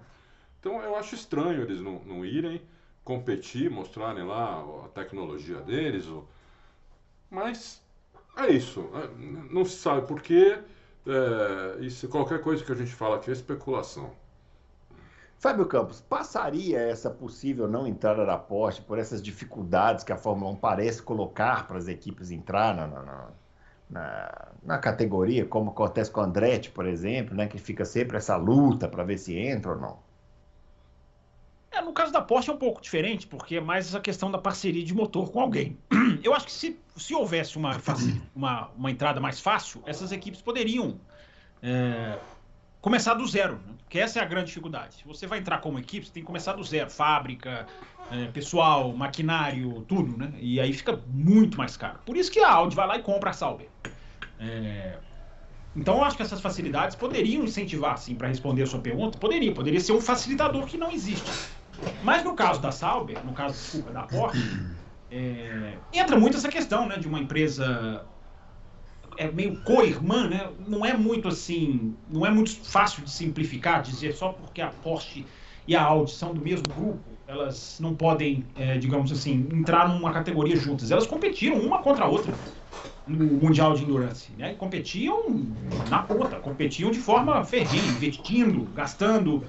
Então 0.61 0.81
eu 0.83 0.95
acho 0.97 1.15
estranho 1.17 1.63
eles 1.63 1.81
não, 1.81 2.01
não 2.07 2.25
irem 2.25 2.63
competir, 3.05 3.71
mostrarem 3.71 4.25
lá 4.25 4.65
a 4.85 4.89
tecnologia 4.91 5.61
deles, 5.61 6.07
mas 7.31 7.83
é 8.37 8.51
isso. 8.53 8.89
é, 8.95 9.09
Não 9.53 9.65
se 9.65 9.77
sabe 9.77 10.07
por 10.07 10.21
quê. 10.23 10.59
É, 11.07 11.85
isso, 11.85 12.09
qualquer 12.09 12.41
coisa 12.43 12.65
que 12.65 12.73
a 12.73 12.75
gente 12.75 12.93
fala 12.95 13.17
aqui 13.17 13.31
é 13.31 13.33
especulação. 13.33 14.13
Fábio 15.39 15.67
Campos, 15.67 16.01
passaria 16.01 16.81
essa 16.81 17.09
possível 17.09 17.69
não 17.69 17.87
entrada 17.87 18.27
da 18.27 18.37
Porsche 18.37 18.83
por 18.83 18.99
essas 18.99 19.23
dificuldades 19.23 20.03
que 20.03 20.13
a 20.13 20.17
Fórmula 20.17 20.51
1 20.53 20.57
parece 20.57 21.01
colocar 21.01 21.69
para 21.69 21.79
as 21.79 21.87
equipes 21.87 22.33
entrar 22.33 22.75
na, 22.75 22.89
na, 22.89 23.29
na, 23.89 24.49
na 24.65 24.79
categoria, 24.79 25.47
como 25.47 25.71
acontece 25.71 26.11
com 26.11 26.21
o 26.21 26.25
Andretti, 26.25 26.71
por 26.71 26.87
exemplo, 26.87 27.37
né, 27.37 27.47
que 27.47 27.57
fica 27.57 27.85
sempre 27.85 28.17
essa 28.17 28.35
luta 28.35 28.89
para 28.89 29.05
ver 29.05 29.17
se 29.17 29.39
entra 29.39 29.73
ou 29.73 29.79
não? 29.79 29.99
É, 31.71 31.81
no 31.81 31.93
caso 31.93 32.13
da 32.13 32.21
Porsche 32.21 32.51
é 32.51 32.53
um 32.53 32.59
pouco 32.59 32.81
diferente, 32.81 33.25
porque 33.25 33.57
é 33.57 33.61
mais 33.61 33.87
essa 33.87 34.01
questão 34.01 34.33
da 34.33 34.39
parceria 34.39 34.85
de 34.85 34.93
motor 34.93 35.31
com 35.31 35.41
alguém. 35.41 35.79
Eu 36.25 36.35
acho 36.35 36.47
que 36.47 36.53
se, 36.53 36.77
se 36.97 37.15
houvesse 37.15 37.57
uma, 37.57 37.81
uma, 38.35 38.71
uma 38.77 38.91
entrada 38.91 39.21
mais 39.21 39.39
fácil, 39.39 39.85
essas 39.87 40.11
equipes 40.11 40.43
poderiam 40.43 40.99
é, 41.63 42.19
começar 42.81 43.15
do 43.15 43.27
zero, 43.27 43.55
né? 43.67 43.75
porque 43.85 43.99
essa 43.99 44.19
é 44.19 44.23
a 44.23 44.27
grande 44.27 44.49
dificuldade. 44.49 44.97
Se 44.97 45.05
você 45.07 45.27
vai 45.27 45.39
entrar 45.39 45.59
como 45.59 45.79
equipe, 45.79 46.07
você 46.07 46.13
tem 46.13 46.23
que 46.23 46.27
começar 46.27 46.53
do 46.53 46.63
zero, 46.63 46.91
fábrica, 46.91 47.67
é, 48.11 48.27
pessoal, 48.27 48.93
maquinário, 48.93 49.83
tudo, 49.89 50.17
né? 50.17 50.33
E 50.39 50.61
aí 50.61 50.73
fica 50.75 51.01
muito 51.09 51.57
mais 51.57 51.77
caro. 51.77 51.99
Por 52.05 52.17
isso 52.17 52.31
que 52.31 52.41
a 52.41 52.51
Audi 52.51 52.77
vai 52.77 52.87
lá 52.87 52.97
e 52.99 53.03
compra 53.03 53.31
a 53.31 53.33
Sauber. 53.33 53.69
É, 54.39 54.99
então 55.75 55.97
eu 55.97 56.05
acho 56.05 56.17
que 56.17 56.23
essas 56.23 56.41
facilidades 56.41 56.97
poderiam 56.97 57.45
incentivar, 57.45 57.97
sim, 57.97 58.15
para 58.15 58.29
responder 58.29 58.63
a 58.63 58.67
sua 58.67 58.81
pergunta, 58.81 59.19
poderia, 59.19 59.53
poderia 59.55 59.81
ser 59.81 59.93
um 59.93 60.01
facilitador 60.01 60.67
que 60.67 60.77
não 60.77 60.91
existe. 60.91 61.31
Mas 62.03 62.25
no 62.25 62.35
caso 62.35 62.61
da 62.61 62.73
Sauber, 62.73 63.25
no 63.25 63.33
caso, 63.33 63.55
desculpa, 63.55 63.91
da 63.91 64.03
Porsche, 64.03 64.39
é, 65.11 65.79
entra 65.93 66.19
muito 66.19 66.37
essa 66.37 66.49
questão, 66.49 66.87
né, 66.87 66.99
de 66.99 67.09
uma 67.09 67.19
empresa 67.19 68.05
é 69.19 69.31
meio 69.31 69.61
co-irmã, 69.63 70.29
né? 70.29 70.53
Não 70.59 70.85
é 70.87 70.97
muito 70.97 71.29
assim, 71.29 71.99
não 72.09 72.25
é 72.25 72.31
muito 72.31 72.65
fácil 72.65 73.03
de 73.05 73.11
simplificar, 73.11 73.83
dizer 73.83 74.13
só 74.15 74.33
porque 74.33 74.61
a 74.61 74.71
Porsche 74.71 75.29
e 75.67 75.77
a 75.77 75.83
Audi 75.83 76.13
são 76.13 76.33
do 76.33 76.41
mesmo 76.41 76.73
grupo, 76.73 77.21
elas 77.27 77.79
não 77.81 77.95
podem, 77.97 78.51
é, 78.55 78.79
digamos 78.79 79.13
assim, 79.13 79.49
entrar 79.53 79.89
numa 79.89 80.13
categoria 80.13 80.57
juntas. 80.57 80.91
Elas 80.91 81.07
competiram 81.07 81.59
uma 81.61 81.83
contra 81.83 82.05
a 82.05 82.09
outra 82.09 82.41
no 83.07 83.27
Mundial 83.27 83.75
de 83.75 83.83
Endurance. 83.85 84.35
Né? 84.37 84.55
Competiam 84.55 85.25
na 85.87 86.03
ponta, 86.03 86.41
competiam 86.41 86.91
de 86.91 86.99
forma 87.01 87.45
ferrenha, 87.45 87.91
investindo, 87.91 88.67
gastando. 88.67 89.49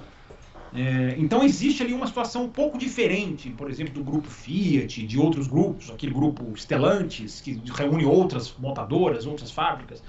É, 0.72 1.16
então 1.18 1.42
existe 1.42 1.82
ali 1.82 1.92
uma 1.92 2.06
situação 2.06 2.44
um 2.44 2.48
pouco 2.48 2.78
diferente, 2.78 3.50
por 3.50 3.68
exemplo, 3.68 3.92
do 3.92 4.04
grupo 4.04 4.28
Fiat, 4.28 5.04
de 5.04 5.18
outros 5.18 5.48
grupos, 5.48 5.90
aquele 5.90 6.12
grupo 6.12 6.56
Stellantis, 6.56 7.40
que 7.40 7.60
reúne 7.76 8.04
outras 8.04 8.54
montadoras, 8.56 9.26
outras 9.26 9.50
fábricas. 9.50 10.02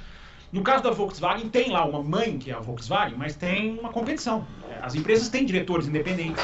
No 0.51 0.61
caso 0.61 0.83
da 0.83 0.91
Volkswagen, 0.91 1.49
tem 1.49 1.71
lá 1.71 1.85
uma 1.85 2.03
mãe, 2.03 2.37
que 2.37 2.51
é 2.51 2.53
a 2.53 2.59
Volkswagen, 2.59 3.17
mas 3.17 3.35
tem 3.35 3.79
uma 3.79 3.89
competição. 3.89 4.45
As 4.81 4.95
empresas 4.95 5.29
têm 5.29 5.45
diretores 5.45 5.87
independentes, 5.87 6.43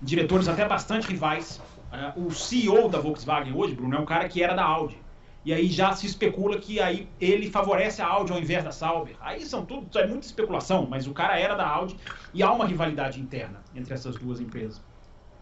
diretores 0.00 0.48
até 0.48 0.66
bastante 0.66 1.08
rivais. 1.08 1.60
É, 1.92 2.12
o 2.16 2.30
CEO 2.30 2.88
da 2.88 3.00
Volkswagen 3.00 3.52
hoje, 3.52 3.74
Bruno, 3.74 3.96
é 3.96 3.98
um 3.98 4.06
cara 4.06 4.28
que 4.28 4.42
era 4.42 4.54
da 4.54 4.64
Audi. 4.64 5.01
E 5.44 5.52
aí 5.52 5.66
já 5.66 5.92
se 5.94 6.06
especula 6.06 6.58
que 6.58 6.80
aí 6.80 7.08
ele 7.20 7.50
favorece 7.50 8.00
a 8.00 8.06
Audi 8.06 8.32
ao 8.32 8.38
invés 8.38 8.62
da 8.62 8.70
Sauber. 8.70 9.16
Aí 9.20 9.44
são 9.44 9.64
tudo, 9.64 9.98
é 9.98 10.06
muita 10.06 10.26
especulação, 10.26 10.86
mas 10.88 11.06
o 11.06 11.12
cara 11.12 11.38
era 11.38 11.54
da 11.54 11.66
Audi 11.66 11.96
e 12.32 12.42
há 12.42 12.52
uma 12.52 12.64
rivalidade 12.64 13.20
interna 13.20 13.60
entre 13.74 13.92
essas 13.92 14.16
duas 14.16 14.40
empresas. 14.40 14.80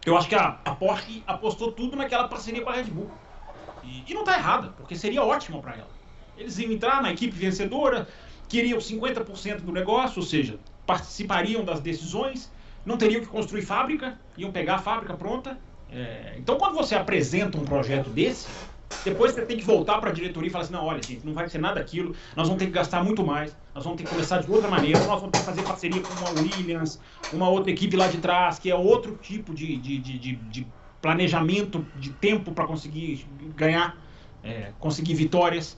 Eu 0.03 0.17
acho 0.17 0.27
que 0.27 0.33
a, 0.33 0.51
Porsche 0.51 1.23
apostou 1.27 1.71
tudo 1.71 1.95
naquela 1.95 2.27
parceria 2.27 2.63
com 2.63 2.69
a 2.71 2.73
Red 2.73 2.85
Bull. 2.85 3.11
E, 3.83 4.03
e 4.07 4.13
não 4.13 4.21
está 4.21 4.35
errada, 4.35 4.69
porque 4.69 4.95
seria 4.95 5.23
ótimo 5.23 5.61
para 5.61 5.73
ela. 5.73 5.89
Eles 6.35 6.57
iam 6.57 6.71
entrar 6.71 7.01
na 7.03 7.11
equipe 7.11 7.35
vencedora, 7.35 8.07
queriam 8.49 8.79
50% 8.79 9.61
do 9.61 9.71
negócio, 9.71 10.19
ou 10.19 10.25
seja, 10.25 10.57
participariam 10.87 11.63
das 11.63 11.79
decisões, 11.79 12.51
não 12.83 12.97
teriam 12.97 13.21
que 13.21 13.27
construir 13.27 13.61
fábrica, 13.61 14.19
iam 14.35 14.51
pegar 14.51 14.75
a 14.75 14.79
fábrica 14.79 15.13
pronta. 15.13 15.59
É, 15.91 16.35
então, 16.37 16.57
quando 16.57 16.73
você 16.73 16.95
apresenta 16.95 17.57
um 17.59 17.65
projeto 17.65 18.09
desse, 18.09 18.47
depois 19.03 19.33
você 19.33 19.45
tem 19.45 19.57
que 19.57 19.63
voltar 19.63 19.99
para 19.99 20.09
a 20.09 20.13
diretoria 20.13 20.47
e 20.47 20.51
falar 20.51 20.63
assim: 20.63 20.73
não, 20.73 20.85
olha, 20.85 21.01
gente, 21.01 21.25
não 21.25 21.33
vai 21.33 21.49
ser 21.49 21.57
nada 21.57 21.79
aquilo, 21.79 22.15
nós 22.35 22.47
vamos 22.47 22.59
ter 22.61 22.67
que 22.67 22.71
gastar 22.71 23.03
muito 23.03 23.25
mais, 23.25 23.55
nós 23.73 23.83
vamos 23.83 23.97
ter 23.97 24.03
que 24.03 24.09
começar 24.09 24.41
de 24.41 24.51
outra 24.51 24.69
maneira, 24.69 24.99
nós 24.99 25.19
vamos 25.19 25.31
ter 25.31 25.39
que 25.39 25.45
fazer 25.45 25.63
parceria 25.63 26.01
com 26.01 26.13
uma 26.13 26.41
Williams, 26.41 26.99
uma 27.33 27.49
outra 27.49 27.71
equipe 27.71 27.95
lá 27.95 28.07
de 28.07 28.17
trás, 28.17 28.59
que 28.59 28.69
é 28.69 28.75
outro 28.75 29.17
tipo 29.21 29.53
de, 29.53 29.77
de, 29.77 29.97
de, 29.97 30.35
de, 30.35 30.67
planejamento 31.01 31.85
de 31.95 32.11
tempo 32.11 32.51
para 32.51 32.67
conseguir 32.67 33.25
ganhar, 33.55 33.97
é, 34.43 34.71
conseguir 34.79 35.15
vitórias. 35.15 35.75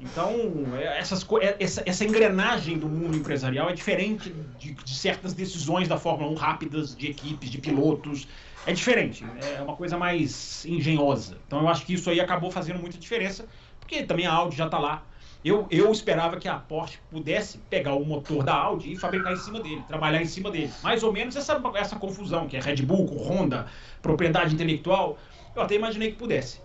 Então, 0.00 0.32
é, 0.78 0.98
essas, 0.98 1.26
é, 1.42 1.56
essa, 1.58 1.82
essa 1.84 2.04
engrenagem 2.04 2.78
do 2.78 2.88
mundo 2.88 3.16
empresarial 3.16 3.68
é 3.68 3.72
diferente 3.72 4.32
de, 4.58 4.72
de, 4.72 4.94
certas 4.94 5.34
decisões 5.34 5.88
da 5.88 5.98
Fórmula 5.98 6.30
1 6.30 6.34
rápidas, 6.34 6.96
de 6.96 7.08
equipes, 7.08 7.50
de 7.50 7.58
pilotos. 7.58 8.28
É 8.66 8.72
diferente, 8.72 9.24
é 9.56 9.62
uma 9.62 9.74
coisa 9.74 9.96
mais 9.96 10.64
engenhosa. 10.66 11.38
Então, 11.46 11.60
eu 11.60 11.68
acho 11.68 11.84
que 11.84 11.94
isso 11.94 12.10
aí 12.10 12.20
acabou 12.20 12.50
fazendo 12.50 12.78
muita 12.78 12.98
diferença, 12.98 13.48
porque 13.78 14.02
também 14.02 14.26
a 14.26 14.32
Audi 14.32 14.56
já 14.56 14.66
está 14.66 14.78
lá. 14.78 15.02
Eu, 15.42 15.66
eu 15.70 15.90
esperava 15.90 16.38
que 16.38 16.46
a 16.46 16.58
Porsche 16.58 16.98
pudesse 17.10 17.58
pegar 17.58 17.94
o 17.94 18.04
motor 18.04 18.44
da 18.44 18.54
Audi 18.54 18.92
e 18.92 18.96
fabricar 18.96 19.32
em 19.32 19.36
cima 19.36 19.60
dele, 19.60 19.82
trabalhar 19.88 20.20
em 20.20 20.26
cima 20.26 20.50
dele. 20.50 20.70
Mais 20.82 21.02
ou 21.02 21.10
menos 21.10 21.34
essa, 21.34 21.60
essa 21.74 21.96
confusão, 21.96 22.46
que 22.46 22.56
é 22.56 22.60
Red 22.60 22.82
Bull 22.82 23.06
Honda, 23.06 23.66
propriedade 24.02 24.54
intelectual, 24.54 25.18
eu 25.54 25.62
até 25.62 25.74
imaginei 25.74 26.10
que 26.12 26.18
pudesse 26.18 26.60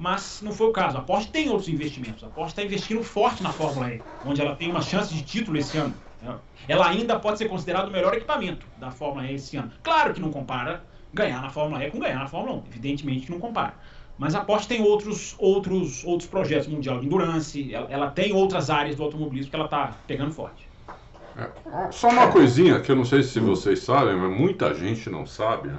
mas 0.00 0.40
não 0.40 0.50
foi 0.50 0.68
o 0.68 0.72
caso. 0.72 0.96
A 0.96 1.02
Porsche 1.02 1.28
tem 1.28 1.50
outros 1.50 1.68
investimentos. 1.68 2.24
A 2.24 2.28
Porsche 2.28 2.52
está 2.52 2.62
investindo 2.62 3.02
forte 3.04 3.42
na 3.42 3.52
Fórmula 3.52 3.92
E, 3.92 4.02
onde 4.24 4.40
ela 4.40 4.56
tem 4.56 4.70
uma 4.70 4.80
chance 4.80 5.12
de 5.12 5.22
título 5.22 5.58
esse 5.58 5.76
ano. 5.76 5.94
Ela 6.66 6.88
ainda 6.88 7.20
pode 7.20 7.36
ser 7.36 7.50
considerada 7.50 7.86
o 7.86 7.92
melhor 7.92 8.14
equipamento 8.14 8.66
da 8.78 8.90
Fórmula 8.90 9.26
E 9.26 9.34
esse 9.34 9.58
ano. 9.58 9.70
Claro 9.82 10.14
que 10.14 10.20
não 10.20 10.30
compara 10.30 10.82
ganhar 11.12 11.42
na 11.42 11.50
Fórmula 11.50 11.84
E 11.84 11.90
com 11.90 11.98
ganhar 11.98 12.18
na 12.18 12.28
Fórmula 12.28 12.56
1. 12.58 12.62
Evidentemente 12.70 13.26
que 13.26 13.32
não 13.32 13.40
compara. 13.40 13.74
Mas 14.18 14.34
a 14.34 14.42
Porsche 14.42 14.68
tem 14.68 14.82
outros, 14.82 15.34
outros, 15.38 16.04
outros 16.04 16.28
projetos 16.28 16.68
mundial 16.68 17.00
de 17.00 17.06
endurance, 17.06 17.74
ela, 17.74 17.88
ela 17.90 18.10
tem 18.10 18.34
outras 18.34 18.68
áreas 18.68 18.96
do 18.96 19.02
automobilismo 19.02 19.50
que 19.50 19.56
ela 19.56 19.64
está 19.64 19.94
pegando 20.06 20.32
forte. 20.32 20.68
É, 21.38 21.48
só 21.90 22.08
uma 22.10 22.30
coisinha 22.30 22.80
que 22.80 22.92
eu 22.92 22.96
não 22.96 23.04
sei 23.04 23.22
se 23.22 23.40
vocês 23.40 23.80
sabem, 23.80 24.14
mas 24.14 24.38
muita 24.38 24.74
gente 24.74 25.08
não 25.08 25.24
sabe, 25.24 25.68
né? 25.68 25.78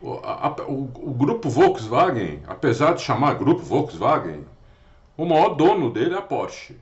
O, 0.00 0.12
a, 0.12 0.54
o, 0.68 0.84
o, 0.84 1.12
grupo 1.12 1.50
Volkswagen, 1.50 2.40
apesar 2.46 2.92
de 2.94 3.02
chamar 3.02 3.34
grupo 3.34 3.62
Volkswagen, 3.62 4.44
o 5.16 5.24
maior 5.24 5.56
dono 5.56 5.90
dele 5.90 6.14
é 6.14 6.18
a 6.18 6.22
Porsche. 6.22 6.76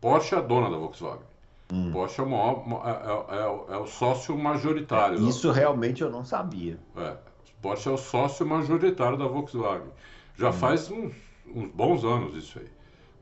Porsche 0.00 0.34
é 0.34 0.38
a 0.38 0.40
dona 0.40 0.70
da 0.70 0.78
Volkswagen. 0.78 1.26
Hum. 1.72 1.90
Porsche 1.90 2.20
é 2.20 2.24
o, 2.24 2.28
maior, 2.28 2.64
é, 2.84 2.90
é, 2.90 3.72
é, 3.72 3.76
é 3.76 3.78
o 3.78 3.86
sócio 3.86 4.36
majoritário. 4.36 5.16
É, 5.16 5.22
isso 5.22 5.48
da... 5.48 5.54
realmente 5.54 6.02
eu 6.02 6.10
não 6.10 6.22
sabia. 6.22 6.78
É, 6.94 7.16
Porsche 7.62 7.88
é 7.88 7.92
o 7.92 7.96
sócio 7.96 8.44
majoritário 8.44 9.16
da 9.16 9.26
Volkswagen. 9.26 9.88
Já 10.36 10.50
hum. 10.50 10.52
faz 10.52 10.90
uns, 10.90 11.14
uns, 11.46 11.70
bons 11.70 12.04
anos 12.04 12.36
isso 12.36 12.58
aí. 12.58 12.68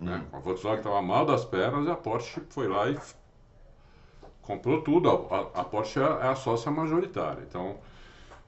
Né? 0.00 0.16
Hum. 0.16 0.36
A 0.36 0.40
Volkswagen 0.40 0.80
estava 0.80 1.00
mal 1.00 1.24
das 1.24 1.44
pernas 1.44 1.86
e 1.86 1.90
a 1.92 1.94
Porsche 1.94 2.42
foi 2.48 2.66
lá 2.66 2.90
e 2.90 2.98
comprou 4.42 4.82
tudo. 4.82 5.08
A, 5.30 5.60
a, 5.60 5.64
Porsche 5.64 6.00
é 6.00 6.26
a 6.26 6.34
sócia 6.34 6.72
majoritária. 6.72 7.44
Então, 7.48 7.76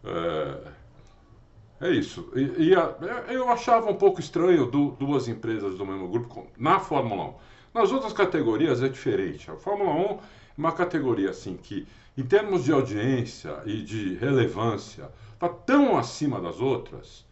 é, 0.03 1.87
é 1.87 1.91
isso. 1.91 2.29
E, 2.35 2.71
e 2.71 2.75
a, 2.75 2.93
eu 3.29 3.49
achava 3.49 3.89
um 3.89 3.97
pouco 3.97 4.19
estranho 4.19 4.67
do, 4.67 4.91
duas 4.99 5.29
empresas 5.29 5.79
do 5.79 5.87
mesmo 5.87 6.09
grupo 6.09 6.49
na 6.59 6.81
Fórmula 6.81 7.27
1. 7.27 7.52
Nas 7.75 7.91
outras 7.91 8.12
categorias 8.12 8.83
é 8.83 8.88
diferente. 8.88 9.50
A 9.50 9.57
Fórmula 9.57 9.91
1 9.91 10.00
é 10.02 10.19
uma 10.59 10.73
categoria 10.73 11.31
assim 11.31 11.57
que, 11.57 11.87
em 12.17 12.23
termos 12.23 12.64
de 12.64 12.73
audiência 12.73 13.57
e 13.64 13.83
de 13.83 14.14
relevância, 14.14 15.09
está 15.35 15.49
tão 15.49 15.97
acima 15.97 16.41
das 16.41 16.61
outras, 16.61 17.25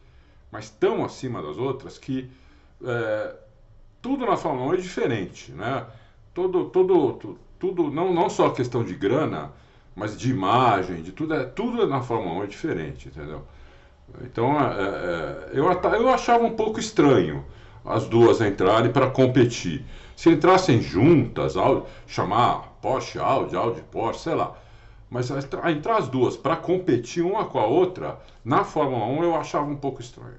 mas 0.51 0.71
tão 0.71 1.05
acima 1.05 1.43
das 1.43 1.59
outras 1.59 1.99
que 1.99 2.31
é, 2.85 3.37
tudo 4.01 4.25
na 4.25 4.37
Fórmula 4.37 4.73
1 4.73 4.75
é 4.75 4.77
diferente, 4.79 5.53
né? 5.53 5.87
Todo, 6.33 6.67
todo, 6.67 7.39
tudo, 7.59 7.91
não, 7.91 8.13
não 8.13 8.31
só 8.31 8.47
a 8.47 8.55
questão 8.55 8.83
de 8.83 8.95
grana, 8.95 9.53
mas 9.95 10.17
de 10.17 10.31
imagem, 10.31 11.03
de 11.03 11.13
tudo, 11.13 11.35
é, 11.35 11.45
tudo 11.45 11.87
na 11.87 12.01
Fórmula 12.01 12.41
1 12.41 12.45
é 12.45 12.47
diferente, 12.47 13.09
entendeu? 13.09 13.45
Então 14.23 14.59
é, 14.59 14.73
é, 14.73 15.51
eu, 15.53 15.71
eu 15.71 16.09
achava 16.09 16.45
um 16.45 16.57
pouco 16.57 16.81
estranho 16.81 17.45
as 17.85 18.07
duas 18.07 18.41
entrarem 18.41 18.91
para 18.91 19.11
competir. 19.11 19.85
Se 20.21 20.29
entrassem 20.29 20.83
juntas, 20.83 21.55
chamar 22.07 22.77
Porsche 22.83 23.19
Audi, 23.19 23.57
Audi 23.57 23.81
Porsche, 23.91 24.25
sei 24.25 24.35
lá. 24.35 24.55
Mas 25.09 25.31
entrar 25.31 25.97
as 25.97 26.09
duas 26.09 26.37
para 26.37 26.57
competir 26.57 27.25
uma 27.25 27.47
com 27.47 27.59
a 27.59 27.65
outra 27.65 28.21
na 28.45 28.63
Fórmula 28.63 29.07
1 29.07 29.25
eu 29.25 29.35
achava 29.35 29.65
um 29.65 29.77
pouco 29.77 30.03
estranho. 30.03 30.37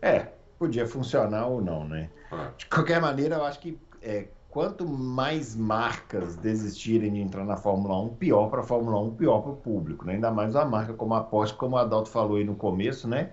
É, 0.00 0.28
podia 0.58 0.86
funcionar 0.86 1.44
ou 1.44 1.60
não, 1.60 1.86
né? 1.86 2.08
É. 2.32 2.48
De 2.56 2.64
qualquer 2.64 3.02
maneira, 3.02 3.36
eu 3.36 3.44
acho 3.44 3.60
que 3.60 3.78
é, 4.00 4.28
quanto 4.48 4.88
mais 4.88 5.54
marcas 5.54 6.34
desistirem 6.34 7.12
de 7.12 7.20
entrar 7.20 7.44
na 7.44 7.58
Fórmula 7.58 8.00
1, 8.00 8.14
pior 8.14 8.48
para 8.48 8.60
a 8.62 8.64
Fórmula 8.64 8.98
1, 8.98 9.14
pior 9.14 9.42
para 9.42 9.52
o 9.52 9.56
público, 9.56 10.06
né? 10.06 10.14
Ainda 10.14 10.30
mais 10.30 10.54
uma 10.54 10.64
marca 10.64 10.94
como 10.94 11.12
a 11.12 11.20
Porsche, 11.20 11.52
como 11.52 11.76
o 11.76 11.78
Adalto 11.78 12.08
falou 12.08 12.38
aí 12.38 12.44
no 12.44 12.54
começo, 12.54 13.06
né? 13.06 13.28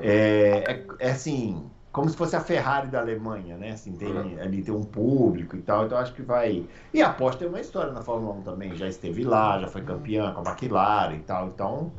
É, 0.00 0.64
é, 0.66 0.86
é, 0.98 1.10
assim, 1.12 1.70
como 1.92 2.08
se 2.08 2.16
fosse 2.16 2.36
a 2.36 2.40
Ferrari 2.40 2.88
da 2.88 3.00
Alemanha, 3.00 3.56
né? 3.56 3.72
Assim, 3.72 3.92
tem, 3.92 4.08
uhum. 4.08 4.38
ali 4.40 4.62
tem 4.62 4.72
um 4.72 4.84
público 4.84 5.56
e 5.56 5.62
tal, 5.62 5.86
então 5.86 5.98
acho 5.98 6.14
que 6.14 6.22
vai. 6.22 6.64
E 6.94 7.02
a 7.02 7.10
Porsche 7.10 7.38
tem 7.38 7.48
uma 7.48 7.60
história 7.60 7.92
na 7.92 8.02
Fórmula 8.02 8.34
1 8.34 8.42
também, 8.42 8.76
já 8.76 8.88
esteve 8.88 9.24
lá, 9.24 9.58
já 9.58 9.66
foi 9.66 9.82
campeã 9.82 10.32
com 10.32 10.40
a 10.40 10.52
McLaren 10.52 11.16
e 11.16 11.20
tal, 11.20 11.48
então 11.48 11.92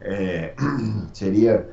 é, 0.00 0.54
seria 1.12 1.66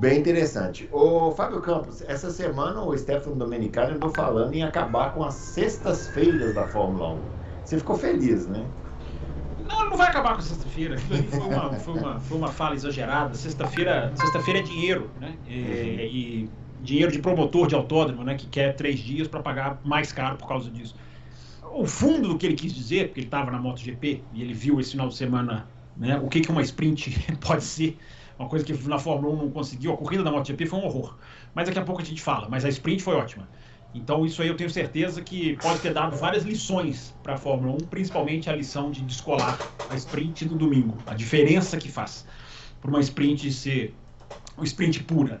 Bem 0.00 0.18
interessante. 0.18 0.88
Ô, 0.90 1.30
Fábio 1.32 1.60
Campos, 1.60 2.02
essa 2.08 2.30
semana 2.30 2.80
o 2.80 2.96
Stefano 2.96 3.36
Domenicali 3.36 3.96
andou 3.96 4.08
falando 4.08 4.54
em 4.54 4.62
acabar 4.62 5.12
com 5.12 5.22
as 5.22 5.34
sextas-feiras 5.34 6.54
da 6.54 6.66
Fórmula 6.66 7.16
1. 7.16 7.20
Você 7.66 7.78
ficou 7.78 7.98
feliz, 7.98 8.46
né? 8.46 8.64
Não, 9.68 9.90
não 9.90 9.98
vai 9.98 10.08
acabar 10.08 10.36
com 10.36 10.40
sexta-feira. 10.40 10.96
Foi 10.98 11.40
uma, 11.40 11.72
foi, 11.74 11.94
uma, 11.98 12.18
foi 12.18 12.38
uma 12.38 12.48
fala 12.48 12.74
exagerada. 12.76 13.34
Sexta-feira 13.34 14.10
sexta 14.16 14.38
é 14.50 14.62
dinheiro, 14.62 15.10
né? 15.20 15.34
E, 15.46 15.52
uhum. 15.52 15.60
e, 15.60 16.50
dinheiro 16.82 17.12
de 17.12 17.18
promotor 17.18 17.66
de 17.66 17.74
autódromo, 17.74 18.24
né? 18.24 18.34
Que 18.34 18.46
quer 18.46 18.74
três 18.74 18.98
dias 18.98 19.28
para 19.28 19.40
pagar 19.40 19.80
mais 19.84 20.12
caro 20.12 20.36
por 20.36 20.48
causa 20.48 20.70
disso. 20.70 20.94
O 21.72 21.86
fundo 21.86 22.28
do 22.28 22.38
que 22.38 22.46
ele 22.46 22.56
quis 22.56 22.74
dizer, 22.74 23.08
porque 23.08 23.20
ele 23.20 23.26
estava 23.26 23.50
na 23.50 23.58
MotoGP 23.58 24.22
e 24.34 24.42
ele 24.42 24.52
viu 24.52 24.80
esse 24.80 24.92
final 24.92 25.08
de 25.08 25.14
semana 25.14 25.68
né, 25.96 26.18
o 26.18 26.28
que, 26.28 26.40
que 26.40 26.50
uma 26.50 26.62
sprint 26.62 27.36
pode 27.40 27.62
ser 27.62 27.96
uma 28.38 28.48
coisa 28.48 28.64
que 28.64 28.72
na 28.88 28.98
Fórmula 28.98 29.34
1 29.34 29.36
não 29.36 29.50
conseguiu. 29.50 29.92
A 29.92 29.96
corrida 29.96 30.24
da 30.24 30.30
MotoGP 30.30 30.66
foi 30.66 30.78
um 30.78 30.84
horror. 30.84 31.14
Mas 31.54 31.66
daqui 31.66 31.78
a 31.78 31.82
pouco 31.82 32.00
a 32.00 32.04
gente 32.04 32.22
fala. 32.22 32.48
Mas 32.48 32.64
a 32.64 32.68
sprint 32.70 33.02
foi 33.02 33.14
ótima. 33.14 33.46
Então 33.94 34.24
isso 34.24 34.40
aí 34.40 34.48
eu 34.48 34.56
tenho 34.56 34.70
certeza 34.70 35.20
que 35.20 35.56
pode 35.56 35.80
ter 35.80 35.92
dado 35.92 36.16
várias 36.16 36.44
lições 36.44 37.14
para 37.22 37.34
a 37.34 37.36
Fórmula 37.36 37.74
1, 37.74 37.86
principalmente 37.88 38.48
a 38.48 38.54
lição 38.54 38.90
de 38.90 39.02
descolar 39.02 39.58
a 39.90 39.96
sprint 39.96 40.46
no 40.46 40.56
domingo. 40.56 40.96
A 41.06 41.14
diferença 41.14 41.76
que 41.76 41.90
faz 41.90 42.24
para 42.80 42.88
uma 42.88 43.00
sprint 43.00 43.52
ser 43.52 43.94
uma 44.56 44.64
sprint 44.64 45.02
pura. 45.04 45.40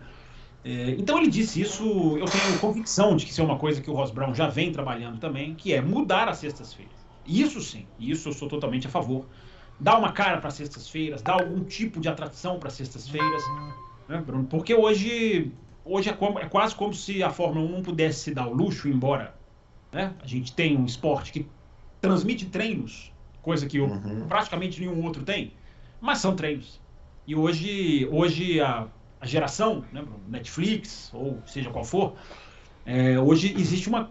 É, 0.64 0.90
então 0.98 1.18
ele 1.18 1.30
disse 1.30 1.60
isso, 1.60 1.84
eu 2.18 2.26
tenho 2.26 2.58
convicção 2.58 3.16
de 3.16 3.24
que 3.24 3.32
isso 3.32 3.40
é 3.40 3.44
uma 3.44 3.58
coisa 3.58 3.80
que 3.80 3.90
o 3.90 3.94
Ross 3.94 4.10
Brown 4.10 4.34
já 4.34 4.46
vem 4.46 4.70
trabalhando 4.72 5.18
também, 5.18 5.54
que 5.54 5.72
é 5.72 5.80
mudar 5.80 6.28
as 6.28 6.38
sextas-feiras. 6.38 6.94
Isso 7.26 7.60
sim, 7.60 7.86
isso 7.98 8.28
eu 8.28 8.32
sou 8.32 8.48
totalmente 8.48 8.86
a 8.86 8.90
favor 8.90 9.26
dá 9.80 9.98
uma 9.98 10.12
cara 10.12 10.38
para 10.38 10.50
sextas-feiras, 10.50 11.22
dá 11.22 11.32
algum 11.32 11.64
tipo 11.64 11.98
de 12.00 12.08
atração 12.08 12.58
para 12.58 12.68
sextas-feiras, 12.70 13.42
né, 14.06 14.18
Bruno? 14.18 14.44
Porque 14.44 14.74
hoje, 14.74 15.50
hoje 15.84 16.10
é, 16.10 16.12
como, 16.12 16.38
é, 16.38 16.46
quase 16.46 16.74
como 16.74 16.92
se 16.92 17.22
a 17.22 17.30
Fórmula 17.30 17.66
1 17.66 17.72
não 17.72 17.82
pudesse 17.82 18.20
se 18.20 18.34
dar 18.34 18.46
o 18.46 18.52
luxo, 18.52 18.88
embora 18.88 19.34
né, 19.90 20.12
a 20.22 20.26
gente 20.26 20.52
tenha 20.52 20.78
um 20.78 20.84
esporte 20.84 21.32
que 21.32 21.46
transmite 22.00 22.46
treinos, 22.46 23.10
coisa 23.40 23.66
que 23.66 23.80
uhum. 23.80 24.26
praticamente 24.28 24.78
nenhum 24.80 25.02
outro 25.02 25.22
tem, 25.22 25.54
mas 26.00 26.18
são 26.18 26.36
treinos. 26.36 26.78
E 27.26 27.34
hoje, 27.34 28.06
hoje 28.10 28.60
a, 28.60 28.86
a 29.20 29.26
geração, 29.26 29.84
né, 29.92 30.02
Netflix, 30.28 31.10
ou 31.12 31.42
seja 31.46 31.70
qual 31.70 31.84
for, 31.84 32.14
é, 32.86 33.18
hoje 33.18 33.54
existe 33.58 33.88
uma 33.88 34.10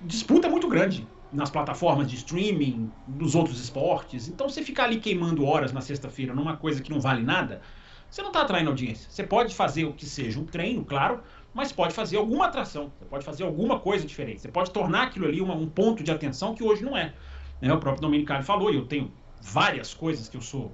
disputa 0.00 0.48
muito 0.48 0.68
grande 0.68 1.06
nas 1.32 1.50
plataformas 1.50 2.08
de 2.08 2.16
streaming, 2.16 2.90
dos 3.06 3.34
outros 3.34 3.60
esportes. 3.60 4.28
Então, 4.28 4.48
você 4.48 4.62
ficar 4.62 4.84
ali 4.84 4.98
queimando 4.98 5.44
horas 5.44 5.72
na 5.72 5.80
sexta-feira 5.80 6.32
numa 6.32 6.56
coisa 6.56 6.80
que 6.80 6.90
não 6.90 7.00
vale 7.00 7.22
nada, 7.22 7.60
você 8.08 8.22
não 8.22 8.28
está 8.28 8.42
atraindo 8.42 8.70
audiência. 8.70 9.10
Você 9.10 9.24
pode 9.24 9.54
fazer 9.54 9.84
o 9.84 9.92
que 9.92 10.06
seja 10.06 10.38
um 10.38 10.44
treino, 10.44 10.84
claro, 10.84 11.20
mas 11.52 11.72
pode 11.72 11.92
fazer 11.92 12.16
alguma 12.16 12.46
atração. 12.46 12.92
Você 12.98 13.04
pode 13.06 13.24
fazer 13.24 13.42
alguma 13.42 13.80
coisa 13.80 14.06
diferente. 14.06 14.42
Você 14.42 14.48
pode 14.48 14.70
tornar 14.70 15.04
aquilo 15.04 15.26
ali 15.26 15.40
uma, 15.40 15.54
um 15.54 15.68
ponto 15.68 16.04
de 16.04 16.10
atenção 16.10 16.54
que 16.54 16.62
hoje 16.62 16.84
não 16.84 16.96
é. 16.96 17.12
Né? 17.60 17.72
O 17.72 17.78
próprio 17.78 18.02
Domenicali 18.02 18.44
falou, 18.44 18.72
e 18.72 18.76
eu 18.76 18.86
tenho 18.86 19.12
várias 19.42 19.92
coisas 19.92 20.28
que 20.28 20.36
eu 20.36 20.40
sou 20.40 20.72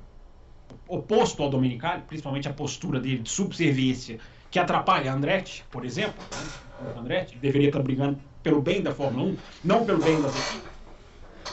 oposto 0.89 1.43
ao 1.43 1.49
Domenicali, 1.49 2.03
principalmente 2.03 2.49
a 2.49 2.53
postura 2.53 3.01
dele 3.01 3.19
de 3.19 3.31
subserviência, 3.31 4.19
que 4.51 4.59
atrapalha 4.59 5.13
Andretti, 5.13 5.65
por 5.71 5.85
exemplo. 5.85 6.23
Né? 6.31 6.93
Andretti 6.99 7.39
deveria 7.39 7.69
estar 7.69 7.83
brigando 7.83 8.19
pelo 8.43 8.61
bem 8.61 8.83
da 8.83 8.93
Fórmula 8.93 9.31
1, 9.31 9.37
não 9.65 9.85
pelo 9.85 10.03
bem 10.03 10.21
das 10.21 10.35
equipes. 10.35 10.73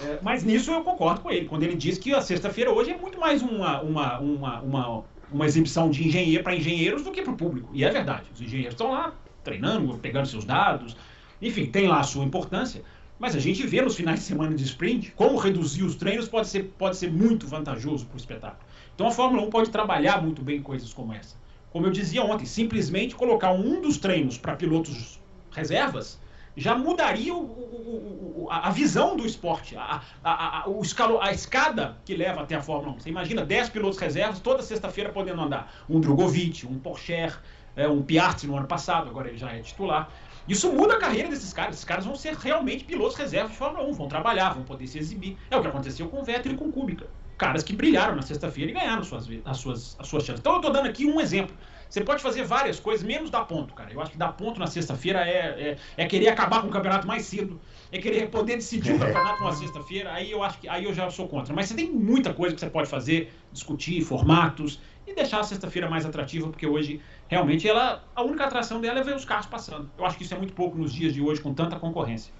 É, 0.03 0.19
mas 0.21 0.43
nisso 0.43 0.71
eu 0.71 0.81
concordo 0.83 1.21
com 1.21 1.31
ele, 1.31 1.45
quando 1.45 1.63
ele 1.63 1.75
diz 1.75 1.97
que 1.97 2.13
a 2.13 2.21
sexta-feira 2.21 2.71
hoje 2.71 2.91
é 2.91 2.97
muito 2.97 3.19
mais 3.19 3.41
uma, 3.41 3.81
uma, 3.81 4.19
uma, 4.19 4.59
uma, 4.61 5.03
uma 5.31 5.45
exibição 5.45 5.89
de 5.89 6.07
engenheiro 6.07 6.43
para 6.43 6.55
engenheiros 6.55 7.03
do 7.03 7.11
que 7.11 7.21
para 7.21 7.33
o 7.33 7.37
público. 7.37 7.69
E 7.73 7.83
é 7.83 7.89
verdade, 7.89 8.23
os 8.33 8.41
engenheiros 8.41 8.73
estão 8.73 8.91
lá 8.91 9.13
treinando, 9.43 9.97
pegando 9.97 10.27
seus 10.27 10.45
dados, 10.45 10.95
enfim, 11.41 11.65
tem 11.65 11.87
lá 11.87 11.99
a 11.99 12.03
sua 12.03 12.23
importância. 12.23 12.81
Mas 13.17 13.35
a 13.35 13.39
gente 13.39 13.65
vê 13.67 13.81
nos 13.81 13.95
finais 13.95 14.19
de 14.19 14.25
semana 14.25 14.55
de 14.55 14.63
sprint 14.63 15.11
como 15.11 15.37
reduzir 15.37 15.83
os 15.83 15.95
treinos 15.95 16.29
pode 16.29 16.47
ser, 16.47 16.63
pode 16.77 16.95
ser 16.95 17.11
muito 17.11 17.45
vantajoso 17.45 18.05
para 18.05 18.15
o 18.15 18.17
espetáculo. 18.17 18.68
Então 18.99 19.07
a 19.07 19.11
Fórmula 19.11 19.43
1 19.43 19.49
pode 19.49 19.69
trabalhar 19.69 20.21
muito 20.21 20.41
bem 20.41 20.61
coisas 20.61 20.93
como 20.93 21.13
essa. 21.13 21.37
Como 21.71 21.85
eu 21.85 21.89
dizia 21.89 22.21
ontem, 22.21 22.45
simplesmente 22.45 23.15
colocar 23.15 23.49
um 23.53 23.79
dos 23.79 23.97
treinos 23.97 24.37
para 24.37 24.57
pilotos 24.57 25.17
reservas 25.51 26.19
já 26.57 26.75
mudaria 26.75 27.33
o, 27.33 27.39
o, 27.39 28.43
o, 28.43 28.47
a 28.51 28.69
visão 28.71 29.15
do 29.15 29.25
esporte, 29.25 29.77
a, 29.77 30.01
a, 30.21 30.63
a, 30.63 30.69
o 30.69 30.81
escalo, 30.81 31.17
a 31.21 31.31
escada 31.31 31.97
que 32.03 32.13
leva 32.13 32.41
até 32.41 32.55
a 32.55 32.61
Fórmula 32.61 32.97
1. 32.97 32.99
Você 32.99 33.09
imagina 33.09 33.45
10 33.45 33.69
pilotos 33.69 33.97
reservas 33.97 34.41
toda 34.41 34.61
sexta-feira 34.61 35.13
podendo 35.13 35.41
andar. 35.41 35.73
Um 35.89 36.01
Drogovic, 36.01 36.67
um 36.67 36.77
Porsche, 36.77 37.31
é, 37.77 37.87
um 37.87 38.01
Piastri 38.01 38.49
no 38.49 38.57
ano 38.57 38.67
passado, 38.67 39.09
agora 39.09 39.29
ele 39.29 39.37
já 39.37 39.49
é 39.49 39.61
titular. 39.61 40.11
Isso 40.45 40.73
muda 40.73 40.95
a 40.95 40.99
carreira 40.99 41.29
desses 41.29 41.53
caras. 41.53 41.75
Esses 41.75 41.85
caras 41.85 42.03
vão 42.03 42.15
ser 42.15 42.33
realmente 42.33 42.83
pilotos 42.83 43.15
reservas 43.15 43.51
de 43.51 43.57
Fórmula 43.57 43.87
1, 43.87 43.93
vão 43.93 44.09
trabalhar, 44.09 44.55
vão 44.55 44.63
poder 44.63 44.87
se 44.87 44.99
exibir. 44.99 45.37
É 45.49 45.55
o 45.55 45.61
que 45.61 45.69
aconteceu 45.69 46.09
com 46.09 46.19
o 46.19 46.23
Vettel 46.25 46.51
e 46.51 46.57
com 46.57 46.65
o 46.65 46.71
Kubica. 46.73 47.07
Caras 47.39 47.63
que 47.63 47.73
brilharam 47.73 48.15
na 48.17 48.21
sexta-feira 48.21 48.69
e 48.69 48.73
ganharam 48.73 49.01
suas, 49.01 49.27
as, 49.45 49.57
suas, 49.57 49.95
as 49.97 50.07
suas 50.07 50.25
chances. 50.25 50.41
Então 50.41 50.51
eu 50.51 50.57
estou 50.57 50.73
dando 50.73 50.87
aqui 50.87 51.05
um 51.05 51.21
exemplo. 51.21 51.55
Você 51.89 52.01
pode 52.01 52.21
fazer 52.21 52.43
várias 52.43 52.81
coisas, 52.81 53.03
menos 53.03 53.31
dar 53.31 53.45
ponto, 53.45 53.73
cara. 53.73 53.91
Eu 53.91 54.01
acho 54.01 54.11
que 54.11 54.17
dar 54.17 54.33
ponto 54.33 54.59
na 54.59 54.67
sexta-feira 54.67 55.27
é, 55.27 55.71
é, 55.71 55.77
é, 56.03 56.05
querer 56.05 56.27
acabar 56.27 56.61
com 56.61 56.67
o 56.67 56.69
campeonato 56.69 57.07
mais 57.07 57.25
cedo. 57.25 57.59
É 57.91 57.97
querer 57.97 58.29
poder 58.29 58.57
decidir 58.57 58.93
o 58.93 58.99
campeonato 58.99 59.39
numa 59.41 59.53
sexta-feira. 59.53 60.11
Aí 60.13 60.29
eu 60.29 60.43
acho 60.43 60.59
que 60.59 60.67
aí 60.67 60.83
eu 60.83 60.93
já 60.93 61.09
sou 61.09 61.29
contra. 61.29 61.53
Mas 61.55 61.67
você 61.67 61.75
tem 61.75 61.89
muita 61.89 62.33
coisa 62.33 62.53
que 62.53 62.59
você 62.59 62.69
pode 62.69 62.89
fazer, 62.89 63.33
discutir, 63.53 64.03
formatos 64.03 64.81
e 65.07 65.15
deixar 65.15 65.39
a 65.39 65.43
sexta-feira 65.43 65.89
mais 65.89 66.05
atrativa, 66.05 66.47
porque 66.49 66.67
hoje 66.67 67.01
realmente 67.27 67.67
ela 67.67 68.03
a 68.13 68.21
única 68.21 68.43
atração 68.43 68.81
dela 68.81 68.99
é 68.99 69.03
ver 69.03 69.15
os 69.15 69.23
carros 69.25 69.47
passando. 69.47 69.89
Eu 69.97 70.05
acho 70.05 70.17
que 70.17 70.23
isso 70.23 70.33
é 70.33 70.37
muito 70.37 70.53
pouco 70.53 70.77
nos 70.77 70.93
dias 70.93 71.13
de 71.13 71.21
hoje 71.21 71.41
com 71.41 71.53
tanta 71.53 71.79
concorrência. 71.79 72.31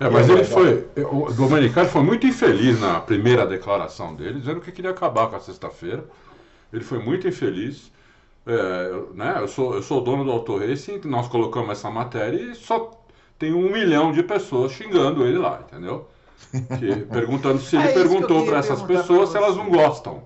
É, 0.00 0.08
mas 0.08 0.28
ele 0.28 0.44
foi. 0.44 0.86
O 1.10 1.32
Domenicali 1.32 1.88
foi 1.88 2.02
muito 2.02 2.26
infeliz 2.26 2.80
na 2.80 3.00
primeira 3.00 3.46
declaração 3.46 4.14
dele, 4.14 4.38
dizendo 4.38 4.60
que 4.60 4.70
queria 4.70 4.92
acabar 4.92 5.28
com 5.28 5.36
a 5.36 5.40
sexta-feira. 5.40 6.04
Ele 6.72 6.84
foi 6.84 6.98
muito 6.98 7.26
infeliz. 7.26 7.90
É, 8.46 9.02
né, 9.14 9.36
eu, 9.40 9.48
sou, 9.48 9.74
eu 9.74 9.82
sou 9.82 10.00
dono 10.00 10.24
do 10.24 10.30
Auto 10.30 10.56
Racing, 10.56 11.00
nós 11.04 11.28
colocamos 11.28 11.70
essa 11.70 11.90
matéria 11.90 12.40
e 12.40 12.54
só 12.54 12.98
tem 13.38 13.52
um 13.52 13.70
milhão 13.70 14.10
de 14.10 14.22
pessoas 14.22 14.72
xingando 14.72 15.26
ele 15.26 15.36
lá, 15.36 15.62
entendeu? 15.66 16.08
Que, 16.50 16.96
perguntando 17.12 17.60
se 17.60 17.76
ele 17.76 17.88
é 17.88 17.92
perguntou 17.92 18.46
para 18.46 18.58
essas 18.58 18.80
pessoas 18.82 19.30
se 19.30 19.36
elas 19.36 19.54
não 19.54 19.68
gostam 19.68 20.22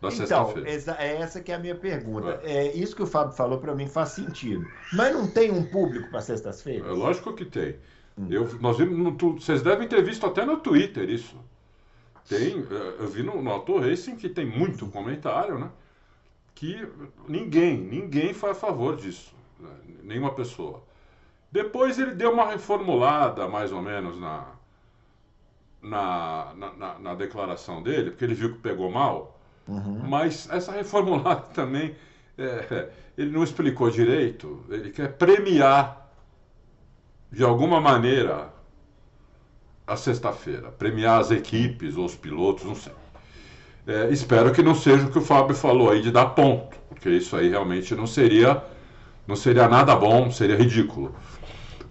da 0.00 0.08
então, 0.08 0.10
sexta-feira. 0.10 0.70
É 0.98 1.20
essa 1.20 1.40
que 1.40 1.52
é 1.52 1.54
a 1.54 1.58
minha 1.58 1.74
pergunta. 1.74 2.40
É. 2.44 2.68
é 2.68 2.76
isso 2.76 2.96
que 2.96 3.02
o 3.02 3.06
Fábio 3.06 3.34
falou 3.34 3.58
para 3.58 3.74
mim 3.74 3.86
faz 3.86 4.10
sentido. 4.10 4.64
Mas 4.92 5.12
não 5.12 5.26
tem 5.26 5.50
um 5.50 5.62
público 5.62 6.10
para 6.10 6.20
sextas-feiras? 6.20 6.88
É 6.88 6.92
lógico 6.92 7.34
que 7.34 7.44
tem. 7.44 7.76
Hum. 8.18 8.26
Eu, 8.30 8.48
nós 8.60 8.78
vimos 8.78 8.98
no, 8.98 9.34
vocês 9.34 9.62
devem 9.62 9.86
ter 9.86 10.02
visto 10.02 10.24
até 10.26 10.44
no 10.44 10.58
Twitter 10.58 11.08
isso. 11.10 11.36
Tem, 12.28 12.58
é, 12.58 13.02
eu 13.02 13.08
vi 13.08 13.22
no, 13.22 13.40
no 13.42 13.50
Auto 13.50 13.78
Racing 13.78 14.16
que 14.16 14.28
tem 14.28 14.46
muito 14.46 14.86
comentário, 14.86 15.58
né? 15.58 15.70
que 16.56 16.88
ninguém, 17.28 17.76
ninguém 17.76 18.32
foi 18.32 18.50
a 18.50 18.54
favor 18.54 18.96
disso, 18.96 19.34
né? 19.60 19.70
nenhuma 20.02 20.32
pessoa. 20.32 20.82
Depois 21.52 21.98
ele 21.98 22.12
deu 22.12 22.32
uma 22.32 22.46
reformulada, 22.46 23.46
mais 23.46 23.70
ou 23.70 23.82
menos, 23.82 24.18
na, 24.18 24.46
na, 25.82 26.54
na, 26.54 26.98
na 26.98 27.14
declaração 27.14 27.82
dele, 27.82 28.10
porque 28.10 28.24
ele 28.24 28.34
viu 28.34 28.54
que 28.54 28.58
pegou 28.58 28.90
mal, 28.90 29.38
uhum. 29.68 30.00
mas 30.08 30.48
essa 30.50 30.72
reformulada 30.72 31.42
também, 31.54 31.94
é, 32.38 32.90
ele 33.16 33.30
não 33.30 33.44
explicou 33.44 33.90
direito, 33.90 34.64
ele 34.70 34.90
quer 34.90 35.12
premiar, 35.12 36.05
de 37.30 37.42
alguma 37.44 37.80
maneira, 37.80 38.48
a 39.86 39.96
sexta-feira, 39.96 40.70
premiar 40.70 41.20
as 41.20 41.30
equipes 41.30 41.96
ou 41.96 42.04
os 42.04 42.14
pilotos, 42.14 42.64
não 42.64 42.74
sei. 42.74 42.92
É, 43.86 44.08
espero 44.10 44.52
que 44.52 44.62
não 44.62 44.74
seja 44.74 45.06
o 45.06 45.10
que 45.10 45.18
o 45.18 45.22
Fábio 45.22 45.54
falou 45.54 45.90
aí 45.90 46.02
de 46.02 46.10
dar 46.10 46.26
ponto, 46.26 46.76
porque 46.88 47.08
isso 47.08 47.36
aí 47.36 47.48
realmente 47.48 47.94
não 47.94 48.06
seria, 48.06 48.62
não 49.26 49.36
seria 49.36 49.68
nada 49.68 49.94
bom, 49.94 50.30
seria 50.30 50.56
ridículo. 50.56 51.14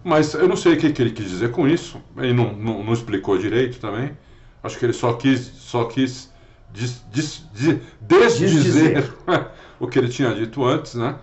Mas 0.04 0.34
eu 0.34 0.48
não 0.48 0.58
sei 0.58 0.74
o 0.74 0.78
que, 0.78 0.91
que 0.91 1.02
ele 1.02 1.12
quis 1.12 1.30
dizer 1.30 1.52
com 1.52 1.67
isso, 1.67 2.02
ele 2.17 2.34
não, 2.34 2.54
não, 2.54 2.84
não, 2.84 2.93
explicou 2.93 3.38
direito 3.38 3.80
também. 3.80 4.15
Acho 4.62 4.78
que 4.78 4.86
ele 4.86 4.93
só 4.93 5.13
quis, 5.13 5.39
só 5.39 5.86
quis 5.86 6.32
des, 6.74 7.02
des, 7.12 7.43
des, 7.54 7.80
desdizer 8.02 9.13
o 9.80 9.88
que 9.88 9.98
ele 9.98 10.10
tinha 10.10 10.34
dito 10.36 10.65
antes, 10.65 10.95
né? 10.95 11.15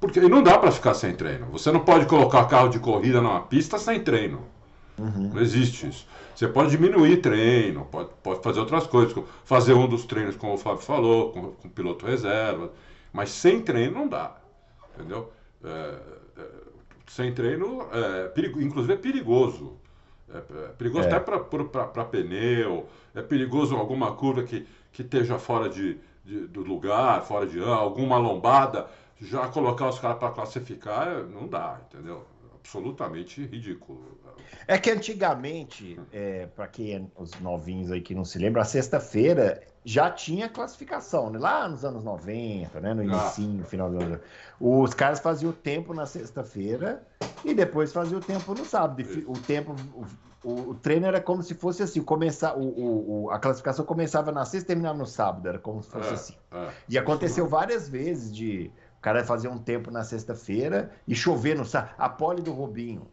Porque 0.00 0.20
não 0.20 0.42
dá 0.42 0.58
para 0.58 0.70
ficar 0.70 0.94
sem 0.94 1.14
treino. 1.14 1.46
Você 1.46 1.72
não 1.72 1.80
pode 1.80 2.06
colocar 2.06 2.44
carro 2.46 2.68
de 2.68 2.78
corrida 2.78 3.20
numa 3.20 3.40
pista 3.40 3.78
sem 3.78 4.00
treino. 4.00 4.42
Uhum. 4.98 5.30
Não 5.34 5.40
existe 5.40 5.88
isso. 5.88 6.06
Você 6.34 6.46
pode 6.46 6.70
diminuir 6.70 7.20
treino, 7.20 7.84
pode, 7.86 8.10
pode 8.22 8.42
fazer 8.42 8.60
outras 8.60 8.86
coisas, 8.86 9.16
fazer 9.44 9.74
um 9.74 9.88
dos 9.88 10.04
treinos, 10.04 10.36
como 10.36 10.54
o 10.54 10.58
Fábio 10.58 10.82
falou, 10.82 11.32
com, 11.32 11.50
com 11.50 11.68
piloto 11.68 12.06
reserva, 12.06 12.72
mas 13.12 13.30
sem 13.30 13.60
treino 13.60 13.94
não 13.94 14.08
dá, 14.08 14.36
entendeu? 14.94 15.32
É, 15.64 15.94
é, 16.36 16.42
sem 17.08 17.32
treino, 17.34 17.88
é, 17.92 18.28
perigo, 18.28 18.60
inclusive 18.60 18.92
é 18.92 18.96
perigoso. 18.96 19.72
É, 20.32 20.38
é 20.38 20.68
perigoso 20.78 21.08
é. 21.08 21.12
até 21.12 21.18
para 21.18 22.04
pneu, 22.04 22.86
é 23.14 23.22
perigoso 23.22 23.74
alguma 23.74 24.12
curva 24.12 24.44
que, 24.44 24.64
que 24.92 25.02
esteja 25.02 25.40
fora 25.40 25.68
de, 25.68 25.98
de 26.24 26.46
do 26.46 26.62
lugar, 26.62 27.24
fora 27.24 27.46
de 27.46 27.60
alguma 27.60 28.16
lombada, 28.16 28.86
já 29.20 29.48
colocar 29.48 29.88
os 29.88 29.98
caras 29.98 30.18
para 30.18 30.30
classificar, 30.30 31.24
não 31.24 31.46
dá, 31.46 31.80
entendeu? 31.88 32.24
Absolutamente 32.54 33.44
ridículo. 33.44 34.18
É 34.66 34.78
que 34.78 34.90
antigamente, 34.90 35.98
é, 36.12 36.46
para 36.46 36.66
quem 36.68 36.94
é 36.94 37.02
os 37.16 37.32
novinhos 37.40 37.90
aí 37.90 38.00
que 38.00 38.14
não 38.14 38.24
se 38.24 38.38
lembram, 38.38 38.62
a 38.62 38.64
sexta-feira 38.64 39.62
já 39.84 40.10
tinha 40.10 40.48
classificação, 40.48 41.30
né? 41.30 41.38
lá 41.38 41.66
nos 41.68 41.84
anos 41.84 42.04
90, 42.04 42.80
né? 42.80 42.92
no 42.92 43.02
início, 43.02 43.42
no 43.44 43.64
final 43.64 43.90
do 43.90 44.02
ano. 44.02 44.20
Os 44.60 44.92
caras 44.92 45.18
faziam 45.20 45.50
o 45.50 45.52
tempo 45.54 45.94
na 45.94 46.04
sexta-feira 46.04 47.02
e 47.44 47.54
depois 47.54 47.92
faziam 47.92 48.18
o 48.20 48.22
tempo 48.22 48.54
no 48.54 48.64
sábado. 48.64 49.02
O 49.26 49.38
tempo, 49.38 49.74
o, 50.44 50.70
o, 50.70 50.74
treino 50.74 51.06
era 51.06 51.20
como 51.20 51.42
se 51.42 51.54
fosse 51.54 51.82
assim, 51.82 52.02
começar, 52.02 52.54
o, 52.56 53.24
o, 53.24 53.30
a 53.30 53.38
classificação 53.38 53.84
começava 53.84 54.30
na 54.30 54.44
sexta 54.44 54.66
e 54.66 54.74
terminava 54.74 54.98
no 54.98 55.06
sábado, 55.06 55.48
era 55.48 55.58
como 55.58 55.82
se 55.82 55.90
fosse 55.90 56.10
é, 56.10 56.12
assim. 56.12 56.34
É, 56.52 56.68
e 56.88 56.98
aconteceu 56.98 57.46
várias 57.46 57.88
vezes 57.88 58.34
de 58.34 58.70
o 58.98 59.00
cara 59.00 59.24
fazer 59.24 59.48
um 59.48 59.58
tempo 59.58 59.90
na 59.90 60.02
sexta-feira 60.02 60.90
e 61.06 61.14
chover 61.14 61.56
no 61.56 61.64
sábado. 61.64 61.94
A 61.96 62.08
pole 62.08 62.42
do 62.42 62.52
Robinho 62.52 63.06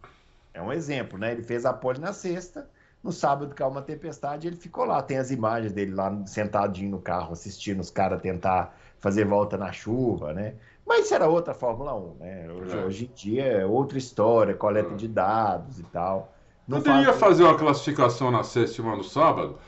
é 0.53 0.61
um 0.61 0.73
exemplo, 0.73 1.17
né? 1.17 1.31
Ele 1.31 1.43
fez 1.43 1.65
a 1.65 1.73
pole 1.73 1.99
na 1.99 2.11
sexta, 2.11 2.67
no 3.03 3.11
sábado 3.11 3.53
caiu 3.53 3.69
uma 3.69 3.83
tempestade, 3.83 4.47
ele 4.47 4.55
ficou 4.55 4.83
lá. 4.83 5.01
Tem 5.01 5.17
as 5.17 5.29
imagens 5.29 5.71
dele 5.71 5.93
lá 5.93 6.25
sentadinho 6.25 6.89
no 6.89 6.99
carro, 6.99 7.33
assistindo 7.33 7.79
os 7.79 7.91
caras 7.91 8.19
tentar 8.21 8.75
fazer 8.99 9.25
volta 9.25 9.57
na 9.57 9.71
chuva, 9.71 10.33
né? 10.33 10.55
Mas 10.85 11.05
isso 11.05 11.13
era 11.13 11.27
outra 11.27 11.53
Fórmula 11.53 11.95
1, 11.95 12.15
né? 12.19 12.47
Hoje, 12.51 12.77
é. 12.77 12.85
hoje 12.85 13.05
em 13.05 13.15
dia 13.15 13.43
é 13.43 13.65
outra 13.65 13.97
história, 13.97 14.55
coleta 14.55 14.93
é. 14.93 14.95
de 14.95 15.07
dados 15.07 15.79
e 15.79 15.83
tal. 15.83 16.33
Não 16.67 16.81
Poderia 16.81 17.13
faz... 17.13 17.19
fazer 17.19 17.43
uma 17.43 17.57
classificação 17.57 18.31
na 18.31 18.43
sexta 18.43 18.81
e 18.81 18.83
uma 18.83 18.95
no 18.95 19.03
sábado, 19.03 19.59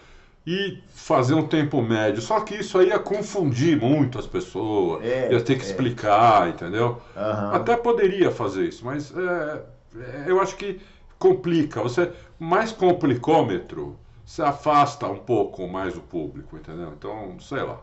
e 0.48 0.82
fazer 0.88 1.34
um 1.34 1.46
tempo 1.46 1.82
médio. 1.82 2.22
Só 2.22 2.40
que 2.40 2.56
isso 2.56 2.78
aí 2.78 2.88
ia 2.88 2.98
confundir 2.98 3.78
muito 3.78 4.18
as 4.18 4.26
pessoas, 4.26 5.04
É, 5.04 5.34
ia 5.34 5.42
ter 5.42 5.58
que 5.58 5.66
é. 5.66 5.66
explicar, 5.66 6.48
entendeu? 6.48 7.02
Aham. 7.18 7.54
Até 7.54 7.76
poderia 7.76 8.32
fazer 8.32 8.66
isso, 8.66 8.86
mas 8.86 9.14
é, 9.14 9.66
é, 9.98 10.24
eu 10.26 10.40
acho 10.40 10.56
que 10.56 10.80
complica. 11.20 11.82
Você 11.82 12.14
mais 12.40 12.72
complicômetro, 12.72 14.00
você 14.26 14.42
afasta 14.42 15.06
um 15.08 15.18
pouco 15.18 15.68
mais 15.68 15.98
o 15.98 16.02
público, 16.02 16.56
entendeu? 16.56 16.94
Então, 16.98 17.38
sei 17.42 17.64
lá. 17.64 17.82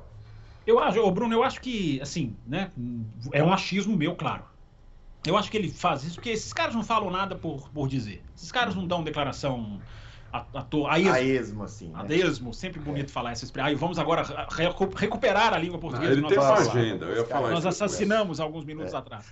Eu 0.66 0.78
acho, 0.78 1.10
Bruno, 1.10 1.34
eu 1.34 1.42
acho 1.42 1.60
que, 1.60 2.00
assim, 2.00 2.34
né? 2.46 2.70
É 3.30 3.44
um 3.44 3.52
achismo 3.52 3.94
meu, 3.94 4.14
claro. 4.16 4.42
Eu 5.26 5.36
acho 5.36 5.50
que 5.50 5.56
ele 5.58 5.68
faz 5.70 6.02
isso 6.02 6.14
porque 6.14 6.30
esses 6.30 6.52
caras 6.54 6.74
não 6.74 6.82
falam 6.82 7.10
nada 7.10 7.36
por, 7.36 7.68
por 7.68 7.88
dizer. 7.88 8.22
Esses 8.34 8.50
caras 8.50 8.74
não 8.74 8.86
dão 8.86 9.04
declaração 9.04 9.82
a, 10.38 10.58
a, 10.58 10.62
to- 10.62 10.86
a 10.86 10.98
esmo. 10.98 11.12
A 11.12 11.20
esmo, 11.22 11.62
assim. 11.64 11.88
né? 11.90 12.04
A 12.08 12.12
esmo, 12.14 12.52
sempre 12.52 12.80
bonito 12.80 13.10
falar 13.10 13.32
essa 13.32 13.44
expressão. 13.44 13.68
Aí 13.68 13.74
vamos 13.74 13.98
agora 13.98 14.22
recu- 14.50 14.90
recuperar 14.94 15.54
a 15.54 15.58
língua 15.58 15.74
Não, 15.76 15.80
portuguesa. 15.80 16.12
ele 16.12 16.22
que 16.22 16.28
tem 16.28 16.36
nós 16.38 16.46
uma 16.48 16.70
agenda, 16.72 17.06
eu 17.06 17.16
ia 17.18 17.24
falar 17.24 17.50
Nós 17.50 17.58
isso. 17.60 17.68
assassinamos 17.68 18.40
alguns 18.40 18.64
minutos 18.64 18.92
atrás. 18.94 19.26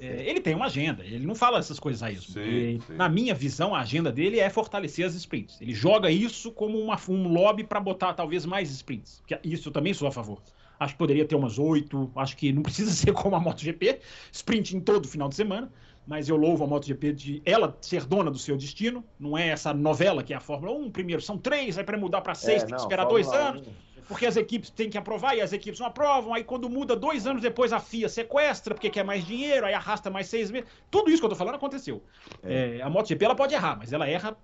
É, 0.00 0.24
ele 0.30 0.40
tem 0.40 0.54
uma 0.54 0.66
agenda, 0.66 1.04
ele 1.04 1.26
não 1.26 1.34
fala 1.34 1.58
essas 1.58 1.78
coisas 1.80 2.02
a 2.02 2.10
esmo. 2.10 2.32
Sim, 2.34 2.40
E, 2.40 2.80
sim. 2.86 2.94
Na 2.94 3.08
minha 3.08 3.34
visão, 3.34 3.74
a 3.74 3.80
agenda 3.80 4.10
dele 4.12 4.38
é 4.40 4.48
fortalecer 4.48 5.04
as 5.04 5.14
sprints. 5.14 5.60
Ele 5.60 5.74
joga 5.74 6.10
isso 6.10 6.50
como 6.52 6.78
uma- 6.78 6.98
um 7.08 7.28
lobby 7.28 7.64
para 7.64 7.80
botar 7.80 8.14
talvez 8.14 8.46
mais 8.46 8.70
sprints. 8.70 9.22
Que 9.26 9.38
isso 9.44 9.68
eu 9.68 9.72
também 9.72 9.92
sou 9.92 10.08
a 10.08 10.12
favor. 10.12 10.40
Acho 10.78 10.94
que 10.94 10.98
poderia 10.98 11.24
ter 11.24 11.34
umas 11.36 11.58
oito. 11.58 12.10
Acho 12.16 12.36
que 12.36 12.52
não 12.52 12.62
precisa 12.62 12.90
ser 12.94 13.12
como 13.12 13.36
a 13.36 13.40
MotoGP, 13.40 14.00
sprint 14.32 14.76
em 14.76 14.80
todo 14.80 15.06
final 15.08 15.28
de 15.28 15.34
semana. 15.34 15.70
Mas 16.06 16.28
eu 16.28 16.36
louvo 16.36 16.64
a 16.64 16.66
MotoGP 16.66 17.12
de 17.12 17.42
ela 17.46 17.76
ser 17.80 18.04
dona 18.04 18.30
do 18.30 18.38
seu 18.38 18.56
destino. 18.56 19.02
Não 19.18 19.38
é 19.38 19.48
essa 19.48 19.72
novela 19.72 20.22
que 20.22 20.34
é 20.34 20.36
a 20.36 20.40
Fórmula 20.40 20.72
1. 20.72 20.90
Primeiro 20.90 21.22
são 21.22 21.38
três, 21.38 21.78
aí 21.78 21.84
para 21.84 21.96
mudar 21.96 22.20
para 22.20 22.34
seis 22.34 22.62
É, 22.62 22.66
tem 22.66 22.74
que 22.74 22.80
esperar 22.82 23.06
dois 23.06 23.26
anos 23.32 23.66
1. 23.66 23.70
porque 24.06 24.26
as 24.26 24.36
equipes 24.36 24.68
têm 24.68 24.90
que 24.90 24.98
aprovar 24.98 25.34
e 25.34 25.40
as 25.40 25.54
equipes 25.54 25.80
não 25.80 25.86
aprovam. 25.86 26.34
Aí 26.34 26.44
quando 26.44 26.68
muda 26.68 26.94
dois 26.94 27.26
anos 27.26 27.40
depois 27.40 27.72
a 27.72 27.80
FIA 27.80 28.10
sequestra 28.10 28.74
porque 28.74 28.90
quer 28.90 29.02
mais 29.02 29.24
dinheiro, 29.26 29.64
aí 29.64 29.72
arrasta 29.72 30.10
mais 30.10 30.26
seis 30.26 30.50
meses. 30.50 30.68
Tudo 30.90 31.10
isso 31.10 31.20
que 31.20 31.24
eu 31.24 31.30
tô 31.30 31.36
falando 31.36 31.54
aconteceu. 31.54 32.02
É, 32.42 32.80
a 32.82 32.90
MotoGP 32.90 33.24
ela 33.24 33.34
pode 33.34 33.54
errar, 33.54 33.78
mas 33.78 33.90
ela 33.90 34.06
erra, 34.06 34.36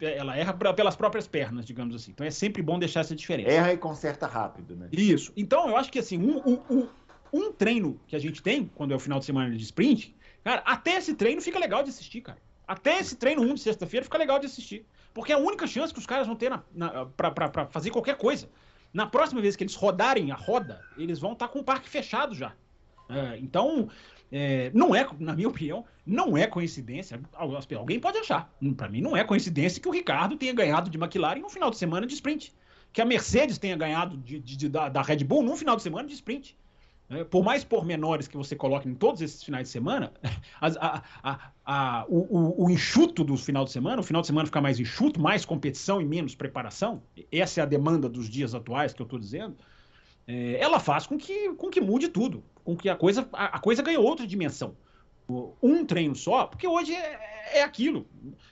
ela 0.00 0.36
erra 0.36 0.52
pelas 0.74 0.96
próprias 0.96 1.28
pernas, 1.28 1.64
digamos 1.64 1.94
assim. 1.94 2.10
Então 2.10 2.26
é 2.26 2.32
sempre 2.32 2.62
bom 2.62 2.80
deixar 2.80 2.98
essa 3.00 3.14
diferença. 3.14 3.48
Erra 3.48 3.72
e 3.72 3.76
conserta 3.76 4.26
rápido, 4.26 4.74
né? 4.74 4.88
Isso. 4.90 5.32
Então 5.36 5.68
eu 5.68 5.76
acho 5.76 5.88
que 5.92 6.00
assim 6.00 6.18
um, 6.18 6.38
um- 6.38 6.60
um- 6.68 6.88
um 7.32 7.52
treino 7.52 8.00
que 8.08 8.16
a 8.16 8.18
gente 8.18 8.42
tem 8.42 8.68
quando 8.74 8.92
é 8.92 8.96
o 8.96 8.98
final 8.98 9.20
de 9.20 9.24
semana 9.24 9.54
de 9.54 9.62
sprint, 9.62 10.15
cara, 10.46 10.62
até 10.64 10.96
esse 10.96 11.14
treino 11.14 11.40
fica 11.42 11.58
legal 11.58 11.82
de 11.82 11.90
assistir, 11.90 12.20
cara. 12.20 12.38
Até 12.66 12.98
esse 12.98 13.16
treino 13.16 13.42
1 13.42 13.54
de 13.54 13.60
sexta-feira 13.60 14.04
fica 14.04 14.18
legal 14.18 14.38
de 14.38 14.46
assistir. 14.46 14.84
Porque 15.14 15.32
é 15.32 15.34
a 15.34 15.38
única 15.38 15.66
chance 15.66 15.92
que 15.92 15.98
os 15.98 16.06
caras 16.06 16.26
vão 16.26 16.36
ter 16.36 16.50
na, 16.50 16.62
na, 16.74 17.06
pra, 17.06 17.30
pra- 17.30 17.48
pra 17.48 17.66
fazer 17.66 17.90
qualquer 17.90 18.16
coisa. 18.16 18.48
Na 18.92 19.06
próxima 19.06 19.40
vez 19.40 19.56
que 19.56 19.62
eles 19.64 19.74
rodarem 19.74 20.30
a 20.30 20.34
roda, 20.34 20.80
eles 20.96 21.18
vão 21.18 21.32
estar 21.32 21.48
com 21.48 21.58
o 21.60 21.64
parque 21.64 21.88
fechado 21.88 22.34
já. 22.34 22.52
É, 23.08 23.38
então, 23.38 23.88
é, 24.32 24.70
não 24.74 24.94
é, 24.94 25.08
na 25.18 25.34
minha 25.34 25.48
opinião, 25.48 25.84
não 26.04 26.36
é 26.36 26.46
coincidência. 26.46 27.20
Al- 27.34 27.56
Alguém 27.78 28.00
pode 28.00 28.18
achar. 28.18 28.52
Para 28.76 28.88
mim, 28.88 29.00
não 29.00 29.16
é 29.16 29.22
coincidência 29.24 29.80
que 29.80 29.88
o 29.88 29.92
Ricardo 29.92 30.36
tenha 30.36 30.52
ganhado 30.52 30.90
de 30.90 30.98
McLaren 30.98 31.40
no 31.40 31.48
final 31.48 31.70
de 31.70 31.76
semana 31.78 32.06
de 32.06 32.14
sprint. 32.14 32.52
Que 32.92 33.00
a 33.00 33.04
Mercedes 33.04 33.58
tenha 33.58 33.76
ganhado 33.76 34.16
de- 34.16 34.40
de- 34.40 34.56
de- 34.56 34.68
da, 34.68 34.88
da 34.88 35.02
Red 35.02 35.24
Bull 35.24 35.42
num 35.42 35.56
final 35.56 35.76
de 35.76 35.82
semana 35.82 36.08
de 36.08 36.14
sprint. 36.14 36.56
É, 37.08 37.22
por 37.22 37.44
mais 37.44 37.62
pormenores 37.62 38.26
que 38.26 38.36
você 38.36 38.56
coloque 38.56 38.88
em 38.88 38.94
todos 38.94 39.22
esses 39.22 39.42
finais 39.42 39.68
de 39.68 39.72
semana, 39.72 40.12
a- 40.60 41.02
a- 41.22 41.52
a- 41.64 42.04
o, 42.08 42.18
o- 42.36 42.64
o 42.66 42.70
enxuto 42.70 43.22
do 43.22 43.36
final 43.36 43.64
de 43.64 43.70
semana, 43.70 44.00
o 44.00 44.04
final 44.04 44.22
de 44.22 44.26
semana 44.26 44.46
fica 44.46 44.60
mais 44.60 44.80
enxuto, 44.80 45.20
mais 45.20 45.44
competição 45.44 46.00
e 46.00 46.04
menos 46.04 46.34
preparação, 46.34 47.02
essa 47.30 47.60
é 47.60 47.62
a 47.62 47.66
demanda 47.66 48.08
dos 48.08 48.28
dias 48.28 48.54
atuais 48.54 48.92
que 48.92 49.00
eu 49.00 49.04
estou 49.04 49.18
dizendo, 49.20 49.56
é, 50.26 50.58
ela 50.60 50.80
faz 50.80 51.06
com 51.06 51.16
que, 51.16 51.52
com 51.54 51.70
que 51.70 51.80
mude 51.80 52.08
tudo, 52.08 52.42
com 52.64 52.76
que 52.76 52.88
a 52.88 52.96
coisa, 52.96 53.28
a, 53.32 53.58
coisa 53.60 53.82
ganhe 53.82 53.96
outra 53.98 54.26
dimensão. 54.26 54.76
Um 55.60 55.84
treino 55.84 56.14
só, 56.14 56.46
porque 56.46 56.68
hoje 56.68 56.92
é, 56.94 57.58
é 57.58 57.62
aquilo. 57.64 58.06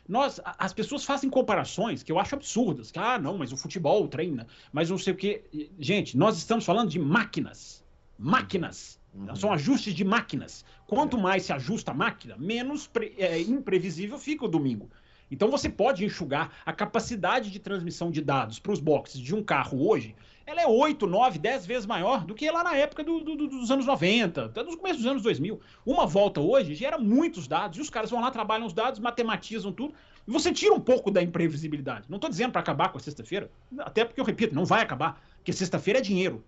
Nós, 0.08 0.40
as 0.44 0.72
pessoas 0.72 1.04
fazem 1.04 1.30
comparações 1.30 2.02
que 2.02 2.10
eu 2.10 2.18
acho 2.18 2.34
absurdas. 2.34 2.90
Que, 2.90 2.98
ah, 2.98 3.16
não, 3.16 3.38
mas 3.38 3.52
o 3.52 3.56
futebol 3.56 4.08
treina, 4.08 4.48
mas 4.72 4.90
não 4.90 4.98
sei 4.98 5.12
o 5.12 5.16
quê. 5.16 5.44
Gente, 5.78 6.16
nós 6.16 6.36
estamos 6.36 6.64
falando 6.64 6.90
de 6.90 6.98
máquinas. 6.98 7.83
Máquinas. 8.18 9.00
Uhum. 9.14 9.34
São 9.36 9.52
ajustes 9.52 9.94
de 9.94 10.04
máquinas. 10.04 10.64
Quanto 10.86 11.16
mais 11.18 11.44
se 11.44 11.52
ajusta 11.52 11.92
a 11.92 11.94
máquina, 11.94 12.36
menos 12.36 12.86
pre- 12.86 13.14
é, 13.18 13.40
imprevisível 13.40 14.18
fica 14.18 14.44
o 14.44 14.48
domingo. 14.48 14.90
Então 15.30 15.50
você 15.50 15.68
pode 15.68 16.04
enxugar 16.04 16.52
a 16.66 16.72
capacidade 16.72 17.50
de 17.50 17.58
transmissão 17.58 18.10
de 18.10 18.20
dados 18.20 18.58
para 18.58 18.72
os 18.72 18.80
boxes 18.80 19.20
de 19.20 19.34
um 19.34 19.42
carro 19.42 19.88
hoje. 19.88 20.14
Ela 20.46 20.60
é 20.62 20.66
8, 20.66 21.06
9, 21.06 21.38
10 21.38 21.64
vezes 21.64 21.86
maior 21.86 22.24
do 22.24 22.34
que 22.34 22.50
lá 22.50 22.62
na 22.62 22.76
época 22.76 23.02
do- 23.02 23.20
do- 23.20 23.34
do- 23.34 23.48
dos 23.48 23.70
anos 23.70 23.86
90, 23.86 24.44
até 24.46 24.62
dos 24.62 24.76
começos 24.76 24.98
dos 25.02 25.10
anos 25.10 25.22
2000. 25.22 25.58
Uma 25.86 26.06
volta 26.06 26.40
hoje 26.40 26.74
gera 26.74 26.98
muitos 26.98 27.48
dados, 27.48 27.78
e 27.78 27.80
os 27.80 27.88
caras 27.88 28.10
vão 28.10 28.20
lá, 28.20 28.30
trabalham 28.30 28.66
os 28.66 28.74
dados, 28.74 29.00
matematizam 29.00 29.72
tudo, 29.72 29.94
e 30.28 30.30
você 30.30 30.52
tira 30.52 30.74
um 30.74 30.80
pouco 30.80 31.10
da 31.10 31.22
imprevisibilidade. 31.22 32.04
Não 32.10 32.16
estou 32.16 32.28
dizendo 32.28 32.52
para 32.52 32.60
acabar 32.60 32.90
com 32.90 32.98
a 32.98 33.00
sexta-feira, 33.00 33.50
até 33.78 34.04
porque 34.04 34.20
eu 34.20 34.24
repito, 34.24 34.54
não 34.54 34.66
vai 34.66 34.82
acabar, 34.82 35.22
porque 35.36 35.52
sexta-feira 35.52 35.98
é 36.00 36.02
dinheiro. 36.02 36.44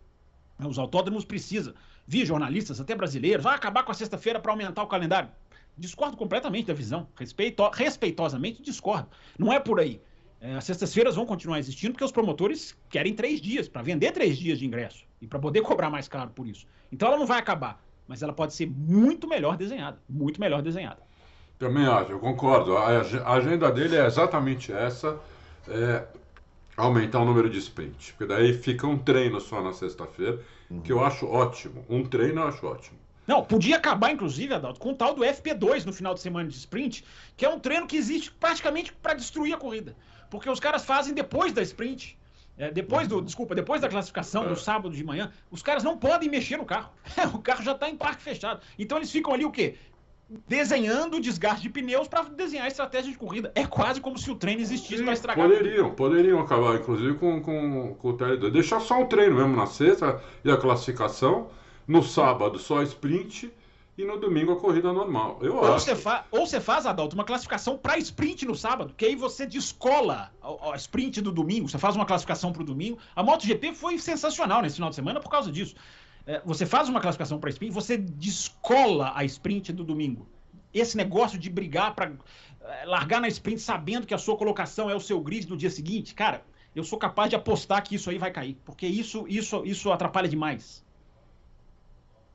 Os 0.58 0.78
autódromos 0.78 1.24
precisam. 1.24 1.74
Vi 2.06 2.24
jornalistas, 2.24 2.80
até 2.80 2.94
brasileiros, 2.94 3.44
vai 3.44 3.54
acabar 3.54 3.82
com 3.82 3.92
a 3.92 3.94
sexta-feira 3.94 4.40
para 4.40 4.52
aumentar 4.52 4.82
o 4.82 4.86
calendário. 4.86 5.28
Discordo 5.76 6.16
completamente 6.16 6.66
da 6.66 6.74
visão. 6.74 7.06
Respeito, 7.16 7.68
respeitosamente 7.68 8.62
discordo. 8.62 9.08
Não 9.38 9.52
é 9.52 9.60
por 9.60 9.78
aí. 9.80 10.00
É, 10.40 10.54
as 10.54 10.64
sextas-feiras 10.64 11.16
vão 11.16 11.26
continuar 11.26 11.58
existindo 11.58 11.92
porque 11.92 12.04
os 12.04 12.12
promotores 12.12 12.76
querem 12.88 13.14
três 13.14 13.40
dias 13.40 13.68
para 13.68 13.82
vender 13.82 14.12
três 14.12 14.38
dias 14.38 14.58
de 14.58 14.66
ingresso 14.66 15.04
e 15.20 15.26
para 15.26 15.38
poder 15.38 15.60
cobrar 15.62 15.90
mais 15.90 16.08
caro 16.08 16.30
por 16.30 16.46
isso. 16.46 16.66
Então 16.92 17.08
ela 17.08 17.18
não 17.18 17.26
vai 17.26 17.38
acabar, 17.38 17.82
mas 18.06 18.22
ela 18.22 18.32
pode 18.32 18.54
ser 18.54 18.66
muito 18.66 19.26
melhor 19.26 19.56
desenhada, 19.56 19.98
muito 20.08 20.40
melhor 20.40 20.62
desenhada. 20.62 21.00
Também 21.58 21.86
acho, 21.86 22.12
eu 22.12 22.18
concordo. 22.18 22.76
A 22.76 23.32
agenda 23.32 23.72
dele 23.72 23.96
é 23.96 24.06
exatamente 24.06 24.72
essa: 24.72 25.18
é 25.68 26.06
aumentar 26.76 27.20
o 27.20 27.24
número 27.24 27.48
de 27.48 27.58
sprint. 27.58 28.12
Porque 28.12 28.26
daí 28.32 28.52
fica 28.52 28.86
um 28.86 28.98
treino 28.98 29.40
só 29.40 29.62
na 29.62 29.72
sexta-feira, 29.72 30.40
que 30.84 30.92
eu 30.92 31.04
acho 31.04 31.26
ótimo. 31.26 31.84
Um 31.88 32.04
treino 32.04 32.40
eu 32.42 32.48
acho 32.48 32.66
ótimo. 32.66 32.98
Não, 33.26 33.42
podia 33.42 33.76
acabar, 33.76 34.12
inclusive, 34.12 34.54
Adalto, 34.54 34.78
com 34.78 34.90
o 34.90 34.94
tal 34.94 35.12
do 35.14 35.22
FP2 35.22 35.84
no 35.84 35.92
final 35.92 36.14
de 36.14 36.20
semana 36.20 36.48
de 36.48 36.54
sprint, 36.56 37.04
que 37.36 37.44
é 37.44 37.48
um 37.48 37.58
treino 37.58 37.86
que 37.86 37.96
existe 37.96 38.30
praticamente 38.30 38.92
para 38.92 39.14
destruir 39.14 39.52
a 39.52 39.56
corrida. 39.56 39.96
Porque 40.30 40.48
os 40.48 40.60
caras 40.60 40.84
fazem 40.84 41.12
depois 41.14 41.52
da 41.52 41.62
sprint. 41.62 42.16
é, 42.58 42.70
depois 42.70 43.06
do, 43.06 43.20
desculpa, 43.20 43.54
depois 43.54 43.82
da 43.82 43.88
classificação, 43.88 44.44
É. 44.44 44.48
no 44.48 44.56
sábado 44.56 44.94
de 44.94 45.04
manhã, 45.04 45.30
os 45.50 45.62
caras 45.62 45.82
não 45.82 45.98
podem 45.98 46.28
mexer 46.30 46.56
no 46.56 46.64
carro. 46.64 46.90
o 47.34 47.38
carro 47.38 47.62
já 47.62 47.72
está 47.72 47.90
em 47.90 47.96
parque 47.96 48.22
fechado. 48.22 48.60
Então 48.78 48.96
eles 48.96 49.10
ficam 49.10 49.34
ali 49.34 49.44
o 49.44 49.50
quê? 49.50 49.74
Desenhando 50.48 51.18
o 51.18 51.20
desgaste 51.20 51.62
de 51.62 51.68
pneus 51.68 52.08
para 52.08 52.22
desenhar 52.24 52.64
a 52.64 52.68
estratégia 52.68 53.12
de 53.12 53.16
corrida. 53.16 53.52
É 53.54 53.64
quase 53.64 54.00
como 54.00 54.18
se 54.18 54.28
o 54.30 54.34
treino 54.34 54.60
existisse 54.60 55.02
para 55.02 55.12
estragar. 55.12 55.48
Poderiam, 55.48 55.90
poderiam 55.92 56.40
acabar, 56.40 56.74
inclusive, 56.74 57.14
com, 57.14 57.40
com, 57.40 57.94
com 57.94 58.08
o 58.10 58.16
TL2. 58.16 58.50
Deixar 58.50 58.80
só 58.80 59.00
o 59.00 59.06
treino 59.06 59.36
mesmo 59.36 59.54
na 59.54 59.66
sexta 59.66 60.20
e 60.44 60.50
a 60.50 60.56
classificação. 60.56 61.48
No 61.86 62.02
sábado 62.02 62.58
só 62.58 62.82
sprint 62.82 63.52
e 63.98 64.04
no 64.04 64.18
domingo 64.18 64.52
a 64.52 64.56
corrida 64.56 64.92
normal. 64.92 65.38
Eu 65.40 65.56
Ou 65.56 65.64
acho. 65.64 65.84
você, 65.86 65.96
fa 65.96 66.26
ou 66.30 66.46
você 66.46 66.60
faz, 66.60 66.84
Adalto, 66.84 67.14
uma 67.14 67.24
classificação 67.24 67.78
para 67.78 67.96
sprint 67.98 68.44
no 68.44 68.54
sábado, 68.54 68.92
que 68.96 69.06
aí 69.06 69.16
você 69.16 69.46
descola 69.46 70.30
a, 70.42 70.72
a 70.72 70.76
sprint 70.76 71.20
do 71.20 71.32
domingo, 71.32 71.68
você 71.68 71.78
faz 71.78 71.96
uma 71.96 72.04
classificação 72.04 72.52
para 72.52 72.62
o 72.62 72.64
domingo. 72.64 72.98
A 73.14 73.22
MotoGP 73.22 73.72
foi 73.72 73.98
sensacional 73.98 74.60
nesse 74.60 74.76
final 74.76 74.90
de 74.90 74.96
semana 74.96 75.20
por 75.20 75.30
causa 75.30 75.50
disso. 75.50 75.74
É, 76.26 76.42
você 76.44 76.66
faz 76.66 76.88
uma 76.88 77.00
classificação 77.00 77.38
para 77.38 77.50
sprint, 77.50 77.72
você 77.72 77.96
descola 77.96 79.12
a 79.14 79.24
sprint 79.24 79.72
do 79.72 79.84
domingo. 79.84 80.26
Esse 80.74 80.96
negócio 80.96 81.38
de 81.38 81.48
brigar 81.48 81.94
para 81.94 82.12
largar 82.84 83.20
na 83.20 83.28
sprint 83.28 83.60
sabendo 83.60 84.06
que 84.06 84.14
a 84.14 84.18
sua 84.18 84.36
colocação 84.36 84.90
é 84.90 84.94
o 84.94 85.00
seu 85.00 85.20
grid 85.20 85.48
no 85.48 85.56
dia 85.56 85.70
seguinte, 85.70 86.14
cara, 86.14 86.42
eu 86.74 86.84
sou 86.84 86.98
capaz 86.98 87.30
de 87.30 87.36
apostar 87.36 87.82
que 87.82 87.94
isso 87.94 88.10
aí 88.10 88.18
vai 88.18 88.30
cair, 88.30 88.58
porque 88.64 88.86
isso, 88.86 89.24
isso, 89.28 89.64
isso 89.64 89.90
atrapalha 89.90 90.28
demais. 90.28 90.84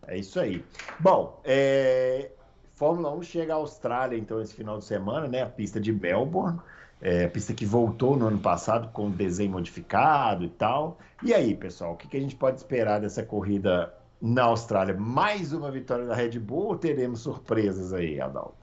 É 0.08 0.17
isso 0.17 0.39
aí. 0.39 0.63
Bom, 0.99 1.39
é, 1.43 2.32
Fórmula 2.73 3.13
1 3.13 3.23
chega 3.23 3.54
à 3.54 3.58
Austrália, 3.58 4.17
então, 4.17 4.41
esse 4.41 4.56
final 4.56 4.80
de 4.80 4.86
semana, 4.86 5.27
né? 5.27 5.43
A 5.43 5.45
pista 5.45 5.80
de 5.80 5.93
Melbourne, 5.93 6.60
é, 7.02 7.28
pista 7.28 7.54
que 7.54 7.66
voltou 7.66 8.16
no 8.16 8.28
ano 8.28 8.38
passado 8.38 8.90
com 8.94 9.10
desenho 9.10 9.52
modificado 9.52 10.44
e 10.46 10.50
tal. 10.50 11.00
E 11.24 11.34
aí, 11.34 11.56
pessoal, 11.56 11.94
o 11.94 11.98
que, 11.98 12.08
que 12.08 12.18
a 12.18 12.20
gente 12.20 12.36
pode 12.36 12.58
esperar 12.58 13.02
dessa 13.02 13.24
corrida 13.24 13.94
na 14.22 14.44
Austrália? 14.44 14.96
Mais 14.96 15.52
uma 15.52 15.72
vitória 15.72 16.06
da 16.06 16.14
Red 16.14 16.38
Bull 16.40 16.68
ou 16.68 16.78
teremos 16.78 17.22
surpresas 17.22 17.92
aí, 17.92 18.22
Adalto? 18.22 18.62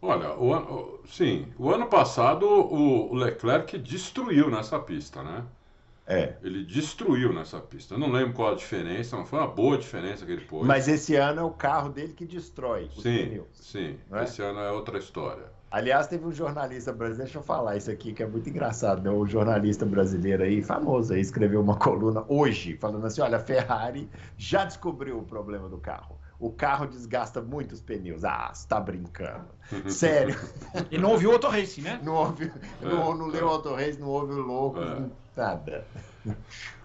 Olha, 0.00 0.36
o 0.36 0.52
ano, 0.52 0.98
sim, 1.06 1.46
o 1.56 1.70
ano 1.70 1.86
passado 1.86 2.44
o, 2.44 3.14
Leclerc 3.14 3.78
destruiu 3.78 4.50
nessa 4.50 4.78
pista, 4.78 5.22
né? 5.22 5.44
É. 6.04 6.34
Ele 6.42 6.64
destruiu 6.64 7.32
nessa 7.32 7.60
pista. 7.60 7.94
Eu 7.94 7.98
não 7.98 8.10
lembro 8.10 8.34
qual 8.34 8.50
a 8.50 8.56
diferença, 8.56 9.16
mas 9.16 9.28
foi 9.28 9.38
uma 9.38 9.46
boa 9.46 9.78
diferença 9.78 10.26
que 10.26 10.32
ele 10.32 10.44
pôs. 10.44 10.66
Mas 10.66 10.88
esse 10.88 11.14
ano 11.14 11.40
é 11.40 11.44
o 11.44 11.52
carro 11.52 11.88
dele 11.88 12.12
que 12.12 12.26
destrói 12.26 12.90
os 12.96 13.02
sim, 13.02 13.26
pneus. 13.26 13.46
sim. 13.52 13.96
é? 14.10 14.24
Esse 14.24 14.42
ano 14.42 14.58
é 14.58 14.72
outra 14.72 14.98
história. 14.98 15.44
Aliás, 15.72 16.06
teve 16.06 16.26
um 16.26 16.32
jornalista 16.32 16.92
brasileiro, 16.92 17.24
deixa 17.24 17.38
eu 17.38 17.42
falar 17.42 17.76
isso 17.78 17.90
aqui, 17.90 18.12
que 18.12 18.22
é 18.22 18.26
muito 18.26 18.46
engraçado, 18.50 19.02
né? 19.02 19.10
O 19.10 19.26
jornalista 19.26 19.86
brasileiro 19.86 20.42
aí, 20.42 20.60
famoso 20.62 21.14
aí, 21.14 21.20
escreveu 21.20 21.62
uma 21.62 21.76
coluna 21.76 22.22
hoje, 22.28 22.76
falando 22.76 23.06
assim: 23.06 23.22
olha, 23.22 23.38
a 23.38 23.40
Ferrari 23.40 24.06
já 24.36 24.66
descobriu 24.66 25.18
o 25.18 25.22
problema 25.22 25.70
do 25.70 25.78
carro. 25.78 26.18
O 26.38 26.50
carro 26.50 26.86
desgasta 26.86 27.40
muito 27.40 27.72
os 27.72 27.80
pneus. 27.80 28.22
Ah, 28.22 28.50
você 28.52 28.68
tá 28.68 28.78
brincando. 28.78 29.46
Sério. 29.88 30.36
E 30.90 30.98
não 30.98 31.12
ouviu 31.12 31.30
o 31.30 31.32
Auto 31.34 31.48
Race, 31.48 31.80
né? 31.80 31.98
Não, 32.02 32.14
ouve, 32.16 32.52
não, 32.82 33.16
não 33.16 33.26
leu 33.28 33.46
o 33.46 33.48
Auto 33.48 33.74
Race, 33.74 33.98
não 33.98 34.08
ouve 34.08 34.34
o 34.34 34.42
louco, 34.42 34.78
É. 34.78 35.04
nada. 35.34 35.86
Vai 36.24 36.36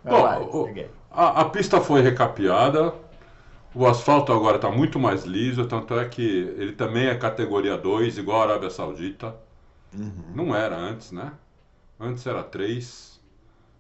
Bom, 0.06 0.24
lá, 0.24 0.40
o-. 0.40 0.70
A, 1.12 1.42
a 1.42 1.46
pista 1.50 1.82
foi 1.82 2.02
recapeada, 2.02 2.94
o 3.74 3.86
asfalto 3.86 4.32
agora 4.32 4.56
está 4.56 4.72
muito 4.72 5.00
mais 5.00 5.24
liso, 5.24 5.66
tanto 5.68 5.98
é 6.00 6.08
que 6.08 6.22
ele 6.22 6.74
também 6.74 7.08
é 7.08 7.16
categoria 7.16 7.78
2, 7.78 8.18
igual 8.18 8.42
a 8.42 8.44
Arábia 8.44 8.70
Saudita. 8.70 9.36
Não 10.34 10.56
era 10.56 10.76
antes, 10.76 11.12
né? 11.12 11.34
Antes 12.00 12.26
era 12.28 12.44
3, 12.44 13.20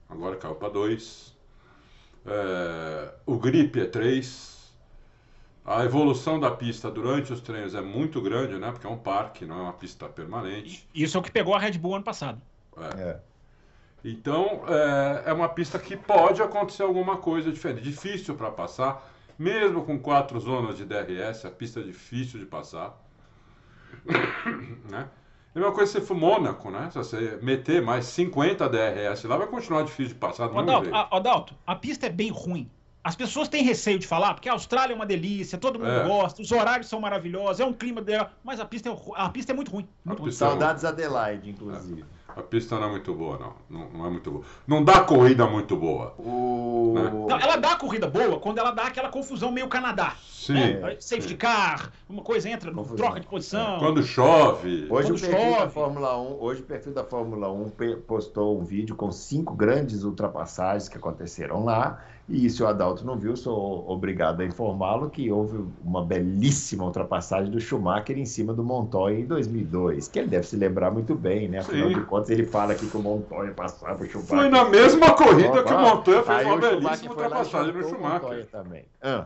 agora 0.09 0.35
caiu 0.35 0.55
para 0.55 0.69
2. 0.69 1.35
o 3.25 3.37
grip 3.37 3.79
é 3.79 3.85
3. 3.85 4.57
A 5.65 5.83
evolução 5.83 6.39
da 6.39 6.49
pista 6.49 6.89
durante 6.89 7.33
os 7.33 7.41
treinos 7.41 7.75
é 7.75 7.81
muito 7.81 8.21
grande, 8.21 8.57
né? 8.57 8.71
Porque 8.71 8.87
é 8.87 8.89
um 8.89 8.97
parque, 8.97 9.45
não 9.45 9.59
é 9.59 9.61
uma 9.63 9.73
pista 9.73 10.07
permanente. 10.07 10.87
Isso 10.95 11.17
é 11.17 11.19
o 11.19 11.23
que 11.23 11.29
pegou 11.29 11.53
a 11.53 11.59
Red 11.59 11.73
Bull 11.73 11.95
ano 11.95 12.05
passado. 12.05 12.41
É. 12.97 13.19
Então, 14.03 14.63
é, 14.67 15.29
é 15.29 15.33
uma 15.33 15.49
pista 15.49 15.77
que 15.77 15.97
pode 15.97 16.41
acontecer 16.41 16.83
alguma 16.83 17.17
coisa 17.17 17.51
diferente. 17.51 17.81
Difícil 17.81 18.35
para 18.35 18.49
passar, 18.49 19.05
mesmo 19.37 19.83
com 19.83 19.97
quatro 19.99 20.39
zonas 20.39 20.77
de 20.77 20.85
DRS, 20.85 21.45
a 21.45 21.51
pista 21.51 21.79
é 21.79 21.83
difícil 21.83 22.39
de 22.39 22.45
passar. 22.45 22.97
né? 24.89 25.09
É 25.55 25.59
a 25.59 25.61
mesma 25.61 25.73
coisa 25.73 25.91
se 25.99 26.01
for 26.05 26.15
Mônaco, 26.15 26.69
né? 26.69 26.89
Se 26.91 26.97
você 26.97 27.39
meter 27.41 27.81
mais 27.81 28.05
50 28.05 28.67
DRS 28.69 29.23
lá, 29.23 29.37
vai 29.37 29.47
continuar 29.47 29.83
difícil 29.83 30.13
de 30.13 30.19
passar 30.19 30.49
jeito. 30.83 30.95
a, 30.95 31.15
ô, 31.15 31.19
Dalton, 31.19 31.55
a 31.65 31.75
pista 31.75 32.05
é 32.05 32.09
bem 32.09 32.29
ruim. 32.29 32.69
As 33.03 33.15
pessoas 33.15 33.47
têm 33.47 33.63
receio 33.63 33.97
de 33.97 34.05
falar, 34.05 34.33
porque 34.33 34.49
a 34.49 34.51
Austrália 34.51 34.93
é 34.93 34.95
uma 34.95 35.05
delícia, 35.05 35.57
todo 35.57 35.79
mundo 35.79 35.89
É. 35.89 36.03
gosta, 36.05 36.41
os 36.41 36.51
horários 36.51 36.87
são 36.89 36.99
maravilhosos, 36.99 37.59
é 37.61 37.65
um 37.65 37.71
clima 37.73 38.01
dela, 38.01 38.33
mas 38.43 38.59
a 38.59 38.65
pista 38.65 38.89
é, 38.89 38.95
a 39.15 39.29
pista 39.29 39.53
é 39.53 39.55
muito 39.55 39.71
ruim. 39.71 39.87
Muito 40.03 40.19
A 40.19 40.21
ruim. 40.21 40.29
pista 40.29 40.45
é 40.45 40.47
ruim. 40.49 40.59
Saudades 40.59 40.83
Adelaide, 40.83 41.49
inclusive. 41.49 42.03
A 42.37 42.43
pista 42.43 42.77
não 42.79 42.87
é 42.87 42.91
muito 42.91 43.13
boa, 43.15 43.37
não. 43.39 43.53
Não, 43.79 43.89
não 43.89 44.05
é 44.05 44.09
muito 44.11 44.29
boa. 44.29 44.43
Não 44.67 44.83
dá 44.83 45.01
corrida 45.01 45.47
muito 45.47 45.75
boa. 45.75 46.13
O... 46.19 46.93
Né? 46.95 47.11
Não, 47.29 47.39
ela 47.39 47.55
dá 47.57 47.75
corrida 47.75 48.07
boa 48.07 48.39
quando 48.39 48.59
ela 48.59 48.69
dá 48.71 48.83
aquela 48.83 49.09
confusão 49.09 49.51
meio 49.51 49.67
Canadá. 49.67 50.13
Sim. 50.29 50.53
né? 50.53 50.97
Safety 50.99 51.29
sim. 51.29 51.35
car, 51.37 51.91
uma 52.07 52.21
coisa 52.21 52.47
entra, 52.49 52.71
Confusão. 52.71 52.95
troca 52.97 53.19
de 53.19 53.27
posição. 53.27 53.79
Quando 53.79 54.03
chove. 54.03 54.87
Hoje 54.89 55.09
Quando 55.09 55.17
o 55.17 55.19
perfil 55.21 55.51
da 55.51 55.57
chove. 55.57 55.73
Fórmula 55.73 56.21
1, 56.21 56.37
hoje 56.39 56.61
o 56.61 56.65
perfil 56.65 56.93
da 56.93 57.03
Fórmula 57.03 57.51
1 57.51 57.69
pe- 57.69 57.95
postou 57.97 58.59
um 58.59 58.63
vídeo 58.63 58.95
com 58.95 59.11
cinco 59.11 59.55
grandes 59.55 60.03
ultrapassagens 60.03 60.87
que 60.87 60.97
aconteceram 60.97 61.63
lá. 61.65 62.01
E 62.29 62.49
se 62.49 62.61
o 62.61 62.67
Adalto 62.67 63.05
não 63.05 63.15
viu, 63.15 63.37
sou 63.37 63.89
obrigado 63.89 64.41
a 64.41 64.45
informá-lo 64.45 65.09
que 65.09 65.31
houve 65.31 65.63
uma 65.81 66.03
belíssima 66.03 66.83
ultrapassagem 66.83 67.49
do 67.49 67.57
Schumacher 67.59 68.17
em 68.19 68.25
cima 68.25 68.53
do 68.53 68.65
Montoya 68.65 69.17
em 69.17 69.25
2002, 69.25 70.09
que 70.09 70.19
ele 70.19 70.27
deve 70.27 70.45
se 70.45 70.57
lembrar 70.57 70.91
muito 70.91 71.15
bem, 71.15 71.47
né? 71.47 71.59
Afinal 71.59 71.87
Sim. 71.87 71.95
de 71.95 72.01
contas, 72.01 72.29
ele 72.29 72.45
fala 72.45 72.73
aqui 72.73 72.85
que 72.85 72.97
o 72.97 73.01
Montoya 73.01 73.51
passava 73.53 74.03
o 74.03 74.05
Schumacher. 74.05 74.27
Foi 74.39 74.49
na 74.49 74.65
mesma 74.65 75.13
corrida 75.13 75.63
que 75.63 75.73
o 75.73 75.79
Montoya 75.79 76.23
fez 76.23 76.45
uma 76.45 76.57
belíssima 76.57 77.11
ultrapassagem 77.11 77.73
no 77.73 77.83
chutou 77.83 77.97
o 77.97 78.01
Montoya 78.01 78.19
Schumacher. 78.19 78.47
também. 78.51 78.85
Ah, 79.01 79.25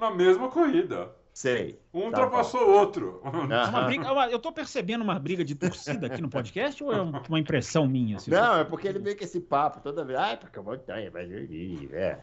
Na 0.00 0.10
mesma 0.10 0.48
corrida. 0.48 1.10
Sei. 1.32 1.78
Um 1.94 2.00
Tá 2.02 2.06
ultrapassou 2.22 2.68
o 2.68 2.72
outro. 2.72 3.22
É 3.24 3.84
briga- 3.86 4.06
é 4.06 4.10
uma- 4.12 4.26
eu 4.28 4.38
tô 4.38 4.52
percebendo 4.52 5.02
uma 5.02 5.18
briga 5.18 5.44
de 5.44 5.54
torcida 5.54 6.06
aqui 6.06 6.20
no 6.22 6.28
podcast 6.28 6.82
ou 6.84 6.92
é 6.92 7.00
um- 7.02 7.12
uma 7.28 7.38
impressão 7.40 7.86
minha? 7.86 8.16
assim? 8.16 8.30
Não, 8.30 8.58
é 8.58 8.64
porque 8.64 8.86
ele 8.88 8.98
vem 8.98 9.16
com 9.16 9.24
esse 9.24 9.40
papo 9.40 9.80
toda 9.80 10.04
vez. 10.04 10.18
Ai, 10.18 10.36
porque 10.36 10.58
o 10.58 10.62
Montoya 10.62 11.10
vai 11.10 11.24
ir. 11.26 11.88
É. 11.92 12.18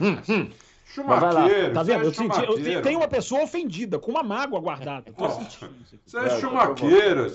Mas 0.00 1.20
vai 1.20 1.32
lá. 1.34 1.42
Chumaqueiro, 1.42 1.74
Tá 1.74 1.82
vendo? 1.82 2.02
Eu 2.04 2.10
é 2.10 2.14
senti, 2.14 2.38
eu 2.38 2.40
te- 2.40 2.46
chumaqueiro. 2.46 2.82
tem 2.82 2.96
uma 2.96 3.08
pessoa 3.08 3.42
ofendida, 3.42 3.98
com 3.98 4.10
uma 4.10 4.22
mágoa 4.22 4.58
guardada. 4.58 5.12
Tô 5.12 5.28
sentindo 5.28 5.74
isso 5.84 5.94
aqui. 5.94 6.00
Você 6.06 6.16
é 6.18 6.24
eu 6.24 6.40
chumaqueiro. 6.40 7.26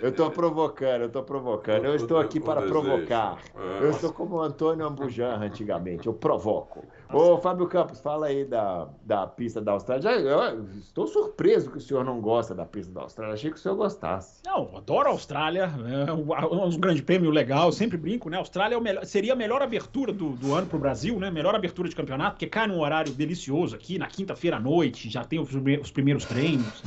Eu 0.00 0.12
tô 0.12 0.30
provocando, 0.30 1.02
eu 1.02 1.08
tô 1.10 1.22
provocando. 1.24 1.84
Eu 1.84 1.96
estou 1.96 2.16
aqui 2.18 2.38
para 2.38 2.62
provocar. 2.62 3.38
É, 3.56 3.84
Eu 3.84 3.92
sou 3.94 4.12
como 4.12 4.36
o 4.36 4.40
Antônio 4.40 4.86
Ambujan 4.86 5.34
antigamente, 5.40 6.06
eu 6.06 6.12
provoco. 6.14 6.84
Ô, 7.12 7.36
Fábio 7.38 7.66
Campos, 7.66 8.00
fala 8.00 8.26
aí 8.26 8.44
da, 8.44 8.88
da 9.04 9.26
pista 9.26 9.60
da 9.60 9.72
Austrália. 9.72 10.08
Eu 10.08 10.64
estou 10.78 11.06
surpreso 11.06 11.70
que 11.70 11.78
o 11.78 11.80
senhor 11.80 12.04
não 12.04 12.20
gosta 12.20 12.54
da 12.54 12.64
pista 12.64 12.92
da 12.92 13.02
Austrália. 13.02 13.34
Achei 13.34 13.50
que 13.50 13.56
o 13.56 13.60
senhor 13.60 13.74
gostasse. 13.76 14.40
Não, 14.44 14.76
adoro 14.76 15.08
a 15.08 15.12
Austrália, 15.12 15.70
é 16.06 16.12
um, 16.12 16.64
um 16.66 16.78
grande 16.78 17.02
prêmio 17.02 17.30
legal, 17.30 17.66
eu 17.66 17.72
sempre 17.72 17.96
brinco, 17.98 18.30
né? 18.30 18.36
A 18.36 18.40
Austrália 18.40 18.74
é 18.74 18.78
o 18.78 18.80
melhor- 18.80 19.04
seria 19.04 19.34
a 19.34 19.36
melhor 19.36 19.60
abertura 19.62 20.12
do, 20.12 20.30
do 20.30 20.54
ano 20.54 20.66
pro 20.66 20.78
Brasil, 20.78 21.18
né? 21.18 21.30
Melhor 21.30 21.54
abertura 21.54 21.88
de 21.88 21.94
campeonato, 21.96 22.32
porque 22.32 22.46
cai 22.46 22.66
num 22.66 22.80
horário 22.80 23.12
delicioso 23.12 23.74
aqui, 23.76 23.98
na 23.98 24.06
quinta-feira 24.06 24.56
à 24.56 24.60
noite, 24.60 25.10
já 25.10 25.22
tem 25.24 25.38
os, 25.38 25.50
os 25.80 25.90
primeiros 25.90 26.24
treinos. 26.24 26.82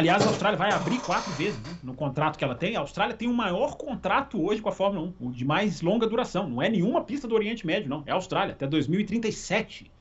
Aliás, 0.00 0.24
a 0.24 0.30
Austrália 0.30 0.56
vai 0.56 0.72
abrir 0.72 0.98
quatro 1.02 1.30
vezes 1.32 1.60
né, 1.60 1.76
no 1.82 1.92
contrato 1.92 2.38
que 2.38 2.42
ela 2.42 2.54
tem. 2.54 2.74
A 2.74 2.80
Austrália 2.80 3.14
tem 3.14 3.28
o 3.28 3.34
maior 3.34 3.76
contrato 3.76 4.42
hoje 4.42 4.62
com 4.62 4.70
a 4.70 4.72
Fórmula 4.72 5.12
1, 5.20 5.26
o 5.26 5.30
de 5.30 5.44
mais 5.44 5.82
longa 5.82 6.06
duração. 6.06 6.48
Não 6.48 6.62
é 6.62 6.70
nenhuma 6.70 7.04
pista 7.04 7.28
do 7.28 7.34
Oriente 7.34 7.66
Médio, 7.66 7.90
não. 7.90 8.02
É 8.06 8.10
a 8.10 8.14
Austrália, 8.14 8.54
até 8.54 8.66
2037. 8.66 9.92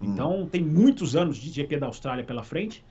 Então 0.00 0.46
tem 0.46 0.62
muitos 0.62 1.14
anos 1.14 1.36
de 1.36 1.50
GP 1.50 1.76
da 1.76 1.86
Austrália 1.86 2.24
pela 2.24 2.42
frente. 2.42 2.82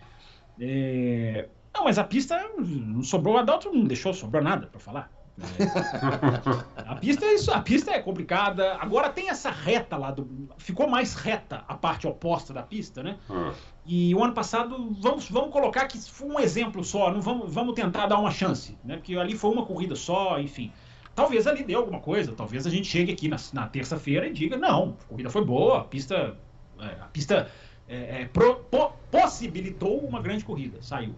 É, 0.60 1.49
Não, 1.73 1.86
mas 1.86 1.97
a 1.97 2.03
pista 2.03 2.39
não 2.60 3.01
sobrou, 3.01 3.34
o 3.34 3.38
Adalto 3.39 3.71
não 3.71 3.84
deixou, 3.84 4.13
sobrou 4.13 4.43
nada 4.43 4.67
para 4.67 4.79
falar. 4.79 5.12
É, 5.39 6.86
A 6.86 6.95
pista 6.95 7.25
é 7.25 7.34
isso, 7.34 7.51
a 7.51 7.60
pista 7.60 7.91
é 7.91 7.99
complicada. 7.99 8.75
Agora 8.75 9.10
tem 9.10 9.29
essa 9.29 9.49
reta 9.49 9.97
lá 9.97 10.12
do, 10.12 10.47
ficou 10.58 10.88
mais 10.88 11.15
reta 11.15 11.65
a 11.67 11.73
parte 11.73 12.05
oposta 12.05 12.53
da 12.53 12.62
pista, 12.62 13.01
né? 13.01 13.17
Ah, 13.29 13.51
E 13.85 14.15
o 14.15 14.23
ano 14.23 14.33
passado, 14.33 14.91
vamos, 14.99 15.29
vamos 15.29 15.51
colocar 15.51 15.85
que 15.87 15.99
foi 15.99 16.27
um 16.27 16.39
exemplo 16.39 16.83
só, 16.83 17.11
não 17.11 17.21
vamos, 17.21 17.53
vamos 17.53 17.75
tentar 17.75 18.07
dar 18.07 18.17
uma 18.17 18.31
chance, 18.31 18.75
né? 18.83 18.95
Porque 18.97 19.15
ali 19.15 19.37
foi 19.37 19.51
uma 19.51 19.63
corrida 19.65 19.95
só, 19.95 20.39
enfim. 20.39 20.71
Talvez 21.13 21.45
ali 21.45 21.63
dê 21.63 21.75
alguma 21.75 21.99
coisa, 21.99 22.33
talvez 22.33 22.65
a 22.65 22.69
gente 22.69 22.87
chegue 22.87 23.11
aqui 23.11 23.27
na, 23.27 23.37
na 23.53 23.67
terça-feira 23.67 24.27
e 24.27 24.33
diga, 24.33 24.57
não, 24.57 24.97
a 25.01 25.07
corrida 25.07 25.29
foi 25.29 25.45
boa, 25.45 25.79
a 25.79 25.83
pista, 25.83 26.35
é, 26.79 26.85
a 26.85 27.07
pista 27.13 27.49
é, 27.87 28.21
é, 28.21 28.25
pro- 28.25 28.55
po- 28.71 28.91
possibilitou 29.11 29.99
uma 29.99 30.19
grande 30.19 30.43
corrida, 30.43 30.81
saiu. 30.81 31.15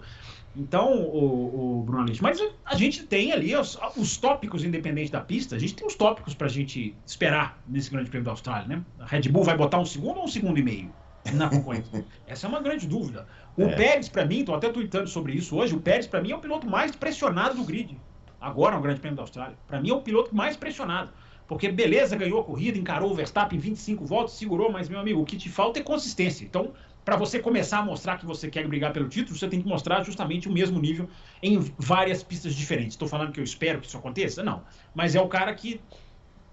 Então, 0.56 1.02
o, 1.04 1.80
o 1.80 1.84
Bruno 1.84 2.02
Aleixo, 2.02 2.22
mas 2.22 2.38
a 2.66 2.76
gente 2.76 3.04
tem 3.04 3.32
ali 3.32 3.56
os, 3.56 3.78
os 3.96 4.18
tópicos 4.18 4.64
independentes 4.64 5.10
da 5.10 5.22
pista, 5.22 5.56
a 5.56 5.60
gente 5.60 5.74
tem 5.74 5.88
os 5.88 5.96
tópicos 5.96 6.34
pra 6.34 6.48
gente 6.48 6.96
esperar 7.06 7.62
nesse 7.68 7.90
grande 7.90 8.10
prêmio 8.10 8.26
da 8.26 8.32
Austrália, 8.32 8.68
né? 8.68 8.84
A 9.00 9.06
Red 9.06 9.30
Bull 9.30 9.44
vai 9.44 9.56
botar 9.56 9.80
um 9.80 9.86
segundo 9.86 10.18
ou 10.18 10.26
um 10.26 10.28
segundo 10.28 10.60
e 10.60 10.64
meio 10.64 10.92
na 11.34 11.50
concorrência? 11.50 12.06
Essa 12.26 12.48
é 12.48 12.50
uma 12.50 12.62
grande 12.62 12.88
dúvida. 12.88 13.28
O 13.56 13.64
É. 13.64 13.76
Pérez, 13.76 14.08
pra 14.10 14.26
mim, 14.26 14.44
tô 14.46 14.54
até 14.54 14.70
tweetando 14.70 15.08
sobre 15.08 15.34
isso 15.34 15.56
hoje, 15.56 15.76
o 15.76 15.80
Pérez, 15.80 16.08
pra 16.08 16.22
mim, 16.22 16.32
é 16.32 16.36
o 16.36 16.40
piloto 16.40 16.68
mais 16.70 16.96
pressionado 16.96 17.56
do 17.56 17.64
grid. 17.64 17.98
Agora 18.40 18.76
no 18.76 18.82
Grande 18.82 19.00
Prêmio 19.00 19.16
da 19.16 19.24
Austrália. 19.24 19.58
Pra 19.68 19.82
mim, 19.82 19.90
é 19.90 19.94
o 19.94 20.02
piloto 20.02 20.36
mais 20.36 20.56
pressionado. 20.56 21.10
Porque, 21.48 21.72
beleza, 21.72 22.16
ganhou 22.16 22.42
a 22.42 22.44
corrida, 22.44 22.78
encarou 22.78 23.10
o 23.12 23.16
Verstappen 23.16 23.58
em 23.58 23.62
25 23.62 24.06
voltas, 24.06 24.34
segurou, 24.34 24.72
mas, 24.72 24.90
meu 24.90 25.00
amigo, 25.00 25.22
o 25.22 25.26
que 25.26 25.38
te 25.38 25.50
falta 25.50 25.80
é 25.80 25.82
consistência. 25.82 26.44
Então, 26.44 26.72
para 27.06 27.16
você 27.16 27.40
começar 27.40 27.80
a 27.80 27.86
mostrar 27.86 28.18
que 28.18 28.26
você 28.26 28.50
quer 28.50 28.68
brigar 28.68 28.92
pelo 28.92 29.08
título, 29.08 29.38
você 29.40 29.48
tem 29.48 29.62
que 29.62 29.68
mostrar 29.68 30.04
justamente 30.04 30.50
o 30.50 30.52
mesmo 30.52 30.78
nível 30.78 31.10
em 31.42 31.58
várias 31.80 32.22
pistas 32.22 32.54
diferentes. 32.54 32.94
Estou 32.94 33.08
falando 33.08 33.32
que 33.32 33.40
eu 33.40 33.44
espero 33.46 33.80
que 33.80 33.88
isso 33.88 33.98
aconteça? 33.98 34.44
Não. 34.44 34.62
Mas 34.94 35.16
é 35.16 35.22
o 35.22 35.28
cara 35.30 35.54
que, 35.56 35.80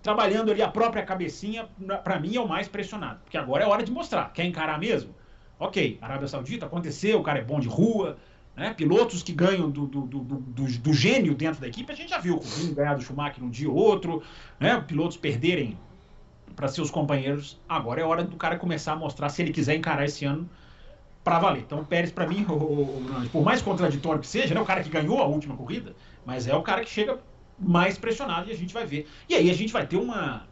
trabalhando 0.05 0.53
ali 0.53 0.61
a 0.61 0.69
própria 0.69 1.03
cabecinha, 1.03 1.67
para 2.05 2.21
mim 2.21 2.37
é 2.37 2.41
o 2.41 2.47
mais 2.47 2.69
pressionado. 2.69 3.21
Porque 3.25 3.39
agora 3.39 3.65
é 3.65 3.67
hora 3.67 3.83
de 3.83 3.91
mostrar. 3.91 4.31
Quer 4.35 4.45
encarar 4.45 4.79
mesmo? 4.79 5.15
Ok, 5.59 5.99
Arábia 6.03 6.29
Saudita 6.29 6.67
aconteceu, 6.67 7.19
o 7.19 7.23
cara 7.23 7.39
é 7.39 7.43
bom 7.43 7.59
de 7.59 7.69
rua, 7.69 8.19
né? 8.55 8.75
Pilotos 8.75 9.23
que 9.23 9.33
ganham 9.33 9.71
do, 9.71 9.87
do, 9.87 10.03
do, 10.03 10.19
do, 10.21 10.67
do 10.67 10.93
gênio 10.93 11.35
dentro 11.35 11.59
da 11.59 11.67
equipe, 11.67 11.91
a 11.91 11.97
gente 11.97 12.11
já 12.11 12.19
viu. 12.19 12.37
O 12.37 12.75
ganhar 12.75 12.95
do 12.95 13.03
Schumacher 13.03 13.43
um 13.43 13.49
dia 13.49 13.71
ou 13.71 13.75
outro, 13.75 14.23
né? 14.61 14.79
Pilotos 14.87 15.17
perderem 15.17 15.79
para 16.55 16.69
seus 16.69 16.91
companheiros. 16.91 17.59
Agora 17.67 18.03
é 18.03 18.05
hora 18.05 18.23
do 18.23 18.37
cara 18.37 18.59
começar 18.59 18.93
a 18.93 18.97
mostrar 18.97 19.31
se 19.31 19.41
ele 19.41 19.53
quiser 19.53 19.75
encarar 19.75 20.05
esse 20.05 20.27
ano 20.27 20.49
para 21.25 21.39
valer. 21.39 21.63
Então 21.63 21.81
o 21.81 21.85
Pérez, 21.87 22.13
para 22.13 22.27
mim, 22.27 22.45
o, 22.51 22.53
o, 22.53 23.23
o, 23.25 23.29
por 23.31 23.43
mais 23.43 23.63
contraditório 23.63 24.21
que 24.21 24.27
seja, 24.27 24.55
né? 24.55 24.61
O 24.61 24.67
cara 24.67 24.83
que 24.83 24.91
ganhou 24.91 25.19
a 25.23 25.25
última 25.25 25.57
corrida, 25.57 25.97
mas 26.27 26.47
é 26.47 26.55
o 26.55 26.63
cara 26.63 26.85
que 26.85 26.91
chega 26.91 27.19
mais 27.59 27.97
pressionado 27.99 28.49
e 28.49 28.53
a 28.53 28.57
gente 28.57 28.73
vai 28.75 28.85
ver. 28.87 29.07
E 29.29 29.35
aí 29.35 29.51
a 29.51 29.55
gente 29.55 29.73
vai 29.73 29.87
ter 29.87 29.97
uma. 29.97 30.43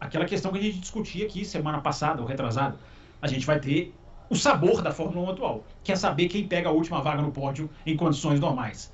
aquela 0.00 0.24
questão 0.24 0.52
que 0.52 0.58
a 0.58 0.62
gente 0.62 0.78
discutia 0.78 1.24
aqui 1.26 1.44
semana 1.44 1.80
passada 1.80 2.20
ou 2.22 2.28
retrasada. 2.28 2.76
A 3.20 3.26
gente 3.26 3.46
vai 3.46 3.58
ter 3.58 3.94
o 4.30 4.36
sabor 4.36 4.82
da 4.82 4.92
Fórmula 4.92 5.28
1 5.28 5.32
atual, 5.32 5.64
que 5.82 5.92
é 5.92 5.96
saber 5.96 6.28
quem 6.28 6.46
pega 6.46 6.68
a 6.68 6.72
última 6.72 7.00
vaga 7.00 7.22
no 7.22 7.30
pódio 7.32 7.68
em 7.86 7.96
condições 7.96 8.38
normais. 8.40 8.92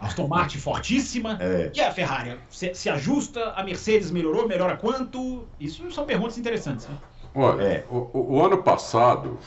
Aston 0.00 0.26
Martin 0.26 0.58
fortíssima, 0.58 1.38
É. 1.40 1.70
e 1.74 1.80
a 1.80 1.90
Ferrari 1.92 2.36
se, 2.50 2.74
se 2.74 2.90
ajusta, 2.90 3.50
a 3.52 3.62
Mercedes 3.62 4.10
melhorou, 4.10 4.46
melhora 4.46 4.76
quanto? 4.76 5.46
Isso 5.58 5.90
são 5.92 6.04
perguntas 6.04 6.36
interessantes. 6.36 6.86
Né? 6.88 6.96
Olha, 7.34 7.62
É. 7.62 7.84
o, 7.88 7.96
o- 8.12 8.32
o 8.34 8.44
ano 8.44 8.58
passado, 8.62 9.38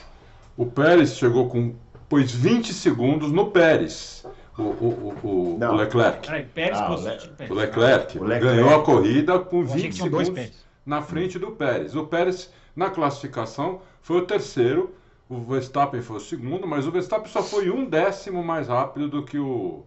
o 0.56 0.66
Pérez 0.66 1.18
chegou 1.18 1.48
com. 1.50 1.76
pôs 2.10 2.32
20 2.34 2.74
segundos 2.74 3.32
no 3.32 3.52
Pérez. 3.52 4.26
O, 4.58 4.62
o, 4.64 5.20
o, 5.24 5.60
o 5.60 5.76
Leclerc. 5.76 6.26
Peraí, 6.28 6.46
Pérez 6.46 6.78
Ah, 6.80 6.92
o 6.92 6.96
Le- 6.96 7.50
O 7.50 7.54
Leclerc, 7.54 8.18
O 8.20 8.24
Leclerc. 8.24 8.56
ganhou 8.58 8.76
a 8.80 8.84
corrida 8.84 9.40
com 9.40 9.58
Eu 9.62 9.64
achei 9.66 9.82
20 9.82 9.90
que 9.90 9.96
tinham 9.96 10.10
dois 10.10 10.28
segundos 10.28 10.66
na 10.86 11.02
frente 11.02 11.38
do 11.40 11.52
Pérez. 11.52 11.96
O 11.96 12.06
Pérez, 12.08 12.52
na 12.76 12.90
classificação, 12.90 13.82
foi 14.02 14.18
o 14.18 14.26
terceiro, 14.26 14.94
o 15.30 15.40
Verstappen 15.42 16.02
foi 16.02 16.18
o 16.18 16.20
segundo, 16.22 16.66
mas 16.66 16.88
o 16.88 16.92
Verstappen 16.92 17.28
só 17.32 17.44
foi 17.44 17.70
um 17.70 17.86
décimo 17.86 18.44
mais 18.44 18.68
rápido 18.68 19.08
do 19.10 19.24
que 19.24 19.38
o, 19.38 19.84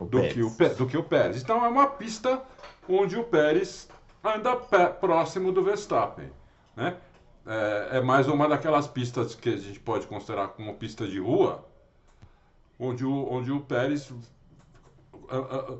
do 0.00 0.06
Pérez. 0.18 0.32
que 0.34 0.42
o, 0.42 0.50
Pé- 0.52 0.68
do 0.70 0.86
que 0.86 0.96
o 0.96 1.02
Pérez. 1.02 1.42
Então 1.42 1.64
é 1.64 1.68
uma 1.68 1.86
pista 1.88 2.40
onde 2.88 3.16
o 3.16 3.24
Pérez 3.24 3.88
anda 4.24 4.54
pé- 4.56 4.86
próximo 4.86 5.50
do 5.52 5.62
Verstappen. 5.64 6.26
Né? 6.76 6.94
É, 7.46 7.98
é 7.98 8.00
mais 8.00 8.28
uma 8.28 8.46
daquelas 8.48 8.86
pistas 8.86 9.34
que 9.34 9.48
a 9.48 9.56
gente 9.56 9.80
pode 9.80 10.06
considerar 10.06 10.48
como 10.48 10.72
pista 10.74 11.06
de 11.08 11.18
rua, 11.18 11.64
onde 12.80 13.04
o, 13.04 13.30
onde 13.30 13.52
o 13.52 13.60
Pérez. 13.60 14.10
ah, 15.28 15.36
ah, 15.36 15.74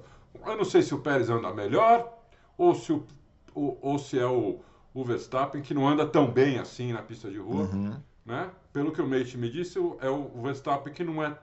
ah, 0.44 0.50
Eu 0.50 0.56
não 0.58 0.64
sei 0.64 0.82
se 0.82 0.94
o 0.94 0.98
Pérez 1.00 1.28
anda 1.30 1.52
melhor 1.52 2.18
ou 2.56 2.74
se, 2.74 2.92
o, 2.92 3.04
o- 3.54 3.76
ou 3.80 3.98
se 3.98 4.18
é 4.18 4.26
o, 4.26 4.60
o 4.94 5.04
Verstappen, 5.04 5.62
que 5.62 5.74
não 5.74 5.88
anda 5.88 6.06
tão 6.06 6.30
bem 6.30 6.58
assim 6.58 6.92
na 6.92 7.02
pista 7.02 7.30
de 7.30 7.38
rua. 7.38 7.62
Uhum. 7.72 7.96
Né? 8.24 8.50
Pelo 8.72 8.92
que 8.92 9.00
o 9.02 9.06
Mate 9.06 9.36
me 9.36 9.50
disse, 9.50 9.78
é 10.00 10.08
o 10.10 10.28
Verstappen 10.42 10.92
que 10.92 11.02
não 11.02 11.22
é. 11.24 11.36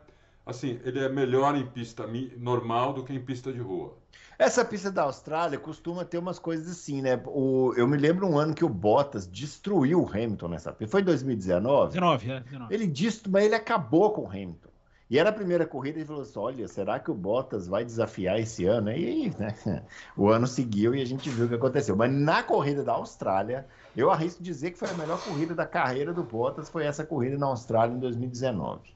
Assim, 0.46 0.80
ele 0.86 1.00
é 1.00 1.10
melhor 1.10 1.56
em 1.58 1.66
pista 1.66 2.06
normal 2.38 2.94
do 2.94 3.04
que 3.04 3.12
em 3.14 3.20
pista 3.20 3.52
de 3.52 3.60
rua. 3.60 3.98
Essa 4.40 4.64
pista 4.64 4.90
da 4.90 5.02
Austrália 5.04 5.60
costuma 5.60 6.06
ter 6.06 6.18
umas 6.20 6.40
coisas 6.40 6.70
assim, 6.72 7.02
né? 7.02 7.22
O, 7.26 7.74
eu 7.76 7.86
me 7.86 7.98
lembro 7.98 8.26
um 8.26 8.38
ano 8.38 8.54
que 8.54 8.64
o 8.64 8.70
Bottas 8.70 9.28
destruiu 9.28 10.02
o 10.02 10.08
Hamilton 10.10 10.48
nessa 10.48 10.72
pista. 10.72 10.92
Foi 10.92 11.02
em 11.02 11.04
2019? 11.06 11.94
19, 11.94 12.32
é, 12.32 12.40
19. 12.40 12.74
Ele 12.74 12.88
disse, 12.88 13.28
mas 13.28 13.44
ele 13.44 13.56
acabou 13.56 14.12
com 14.12 14.22
o 14.22 14.28
Hamilton. 14.30 14.70
E 15.10 15.18
era 15.20 15.30
a 15.30 15.34
primeira 15.34 15.66
corrida, 15.68 15.98
ele 16.00 16.06
falou 16.06 16.22
assim: 16.22 16.40
olha, 16.40 16.68
será 16.68 17.00
que 17.00 17.10
o 17.12 17.16
Bottas 17.16 17.68
vai 17.68 17.84
desafiar 17.86 18.40
esse 18.40 18.66
ano? 18.66 18.92
E 18.92 19.30
né? 19.38 19.56
O 20.18 20.30
ano 20.30 20.48
seguiu 20.48 20.94
e 20.96 21.02
a 21.02 21.06
gente 21.06 21.30
viu 21.32 21.46
o 21.46 21.50
que 21.50 21.56
aconteceu. 21.56 21.96
Mas 21.96 22.12
na 22.12 22.44
corrida 22.44 22.84
da 22.84 22.94
Austrália, 22.94 23.68
eu 23.96 24.10
arrisco 24.12 24.44
dizer 24.44 24.72
que 24.72 24.78
foi 24.80 24.90
a 24.90 24.94
melhor 24.94 25.22
corrida 25.24 25.56
da 25.56 25.66
carreira 25.68 26.14
do 26.14 26.24
Bottas, 26.24 26.70
foi 26.70 26.86
essa 26.86 27.06
corrida 27.06 27.38
na 27.38 27.48
Austrália 27.48 27.94
em 27.96 28.00
2019. 28.00 28.96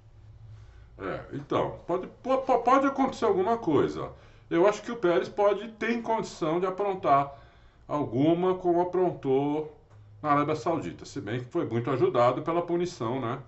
É, 0.97 1.25
então, 1.33 1.79
pode, 1.87 2.07
po- 2.21 2.39
po- 2.43 2.59
pode 2.63 2.85
acontecer 2.87 3.25
alguma 3.25 3.57
coisa. 3.57 4.11
Eu 4.49 4.67
acho 4.67 4.81
que 4.83 4.91
o 4.91 4.97
Pérez 4.97 5.29
pode 5.29 5.69
ter 5.73 6.01
condição 6.01 6.59
de 6.59 6.65
aprontar 6.65 7.39
alguma 7.87 8.55
como 8.57 8.81
aprontou 8.81 9.75
na 10.21 10.31
Arábia 10.31 10.55
Saudita, 10.55 11.05
se 11.05 11.19
bem 11.21 11.39
que 11.39 11.45
foi 11.47 11.65
muito 11.65 11.89
ajudado 11.89 12.43
pela 12.43 12.61
punição, 12.65 13.19
né, 13.19 13.41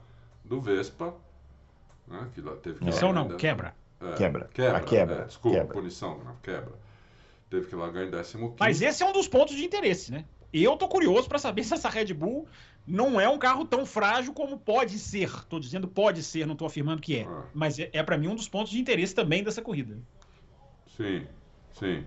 do 0.44 0.60
Vespa, 0.62 1.14
né, 2.08 2.28
que 2.34 2.42
lá 2.42 2.56
teve 2.56 2.80
que 2.80 2.86
largar 2.86 3.14
não, 3.14 3.38
quebra. 3.38 3.76
é, 4.02 4.14
Quebra. 4.16 4.50
quebra, 4.54 4.78
A 4.78 4.82
quebra, 4.82 5.16
é, 5.16 5.26
desculpa, 5.26 5.58
quebra. 5.58 5.74
punição, 5.74 6.20
não, 6.24 6.36
quebra. 6.44 6.74
Teve 7.50 7.68
que 7.68 7.76
largar 7.76 8.04
em 8.04 8.10
15 8.12 8.56
Mas 8.60 8.82
esse 8.82 9.04
é 9.04 9.06
um 9.06 9.14
dos 9.14 9.28
pontos 9.28 9.56
de 9.56 9.64
interesse, 9.64 10.12
né? 10.12 10.26
Eu 10.52 10.76
tô 10.78 10.88
curioso 10.88 11.28
para 11.28 11.40
saber 11.40 11.64
se 11.66 11.74
essa 11.74 11.90
Red 11.90 12.14
Bull 12.14 12.48
não 12.86 13.20
é 13.22 13.30
um 13.30 13.38
carro 13.38 13.66
tão 13.66 13.86
frágil 13.86 14.34
como 14.34 14.58
pode 14.58 14.98
ser. 15.00 15.32
Tô 15.46 15.60
dizendo 15.60 15.88
pode 15.88 16.22
ser, 16.24 16.46
não 16.46 16.56
tô 16.56 16.66
afirmando 16.66 17.02
que 17.02 17.18
é. 17.20 17.24
Ah. 17.24 17.44
Mas 17.54 17.80
é, 17.80 17.90
é 17.94 18.04
para 18.04 18.18
mim 18.18 18.28
um 18.28 18.36
dos 18.36 18.50
pontos 18.50 18.72
de 18.72 18.80
interesse 18.80 19.14
também 19.16 19.44
dessa 19.44 19.62
corrida. 19.62 19.98
Sim, 20.98 21.26
sim. 21.80 22.06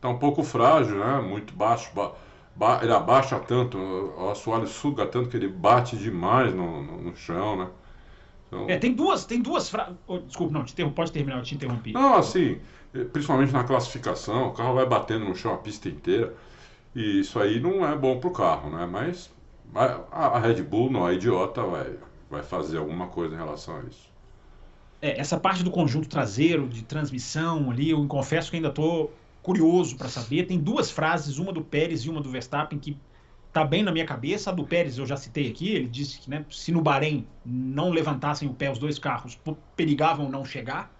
Tá 0.00 0.08
um 0.08 0.18
pouco 0.18 0.42
frágil, 0.42 0.98
né? 0.98 1.20
Muito 1.20 1.54
baixo. 1.54 1.90
ba- 1.94 2.14
ba- 2.54 2.80
ele 2.82 2.92
abaixa 2.92 3.38
tanto, 3.40 3.78
o 3.78 4.30
assoalho 4.30 4.66
suga 4.66 5.06
tanto 5.06 5.28
que 5.28 5.36
ele 5.36 5.48
bate 5.48 5.96
demais 5.96 6.52
no, 6.54 6.82
no, 6.82 7.02
no 7.02 7.16
chão, 7.16 7.56
né? 7.56 7.68
Então, 8.48 8.68
É, 8.68 8.78
tem 8.78 8.92
duas, 8.92 9.24
tem 9.24 9.40
duas 9.40 9.68
fra... 9.68 9.92
oh, 10.06 10.18
desculpa, 10.18 10.52
não, 10.52 10.64
te 10.64 10.84
pode 10.90 11.12
terminar, 11.12 11.38
eu 11.38 11.42
te 11.42 11.54
interrompi. 11.54 11.92
Não, 11.92 12.14
assim, 12.16 12.58
eh, 12.94 13.04
principalmente 13.04 13.52
na 13.52 13.62
classificação, 13.62 14.48
o 14.48 14.52
carro 14.52 14.74
vai 14.74 14.86
batendo 14.86 15.26
no 15.26 15.36
chão 15.36 15.54
a 15.54 15.58
pista 15.58 15.88
inteira. 15.88 16.34
E 16.94 17.20
isso 17.20 17.38
aí 17.38 17.60
não 17.60 17.86
é 17.86 17.94
bom 17.96 18.18
pro 18.18 18.30
carro, 18.30 18.70
né? 18.70 18.86
Mas 18.86 19.30
a, 19.74 20.38
Red 20.38 20.62
Bull, 20.62 20.90
não 20.90 21.06
é 21.06 21.14
idiota, 21.14 21.62
vai, 21.62 21.94
vai 22.30 22.42
fazer 22.42 22.78
alguma 22.78 23.08
coisa 23.08 23.34
em 23.34 23.38
relação 23.38 23.76
a 23.76 23.80
isso. 23.82 24.08
É, 25.00 25.20
essa 25.20 25.38
parte 25.38 25.62
do 25.62 25.70
conjunto 25.70 26.08
traseiro, 26.08 26.66
de 26.68 26.82
transmissão 26.82 27.70
ali, 27.70 27.90
eu 27.90 28.06
confesso 28.06 28.50
que 28.50 28.56
ainda 28.56 28.70
tô 28.70 29.10
curioso 29.42 29.96
para 29.96 30.08
saber. 30.08 30.44
Tem 30.44 30.58
duas 30.58 30.90
frases, 30.90 31.38
uma 31.38 31.52
do 31.52 31.62
Pérez 31.62 32.04
e 32.04 32.10
uma 32.10 32.20
do 32.20 32.30
Verstappen, 32.30 32.78
que 32.78 32.96
tá 33.52 33.64
bem 33.64 33.82
na 33.82 33.92
minha 33.92 34.04
cabeça. 34.04 34.50
A 34.50 34.52
do 34.52 34.64
Pérez 34.64 34.98
eu 34.98 35.06
já 35.06 35.16
citei 35.16 35.48
aqui, 35.48 35.74
ele 35.74 35.88
disse 35.88 36.20
que 36.20 36.30
né, 36.30 36.44
se 36.50 36.72
no 36.72 36.80
Bahrein 36.80 37.26
não 37.44 37.90
levantassem 37.90 38.48
o 38.48 38.54
pé 38.54 38.70
os 38.70 38.78
dois 38.78 38.98
carros, 38.98 39.38
perigavam 39.76 40.28
não 40.28 40.44
chegar. 40.44 40.92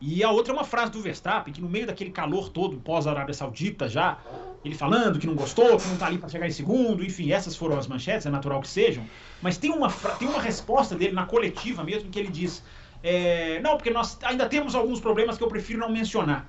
E 0.00 0.24
a 0.24 0.30
outra 0.30 0.52
é 0.52 0.56
uma 0.56 0.64
frase 0.64 0.90
do 0.90 1.00
Verstappen, 1.00 1.54
que 1.54 1.60
no 1.60 1.68
meio 1.68 1.86
daquele 1.86 2.10
calor 2.10 2.48
todo, 2.48 2.76
pós-Arábia 2.78 3.32
Saudita 3.32 3.88
já, 3.88 4.18
ele 4.64 4.74
falando 4.74 5.16
que 5.16 5.28
não 5.28 5.36
gostou, 5.36 5.76
que 5.76 5.86
não 5.86 5.96
tá 5.96 6.06
ali 6.06 6.18
para 6.18 6.28
chegar 6.28 6.48
em 6.48 6.50
segundo, 6.50 7.04
enfim, 7.04 7.30
essas 7.30 7.54
foram 7.54 7.78
as 7.78 7.86
manchetes, 7.86 8.26
é 8.26 8.30
natural 8.30 8.60
que 8.60 8.66
sejam. 8.66 9.06
Mas 9.40 9.58
tem 9.58 9.70
uma, 9.70 9.88
tem 10.18 10.26
uma 10.26 10.40
resposta 10.40 10.96
dele 10.96 11.12
na 11.12 11.24
coletiva 11.24 11.84
mesmo, 11.84 12.10
que 12.10 12.18
ele 12.18 12.32
diz: 12.32 12.64
é, 13.00 13.60
Não, 13.60 13.76
porque 13.76 13.90
nós 13.90 14.18
ainda 14.24 14.48
temos 14.48 14.74
alguns 14.74 15.00
problemas 15.00 15.38
que 15.38 15.44
eu 15.44 15.48
prefiro 15.48 15.78
não 15.78 15.88
mencionar. 15.88 16.48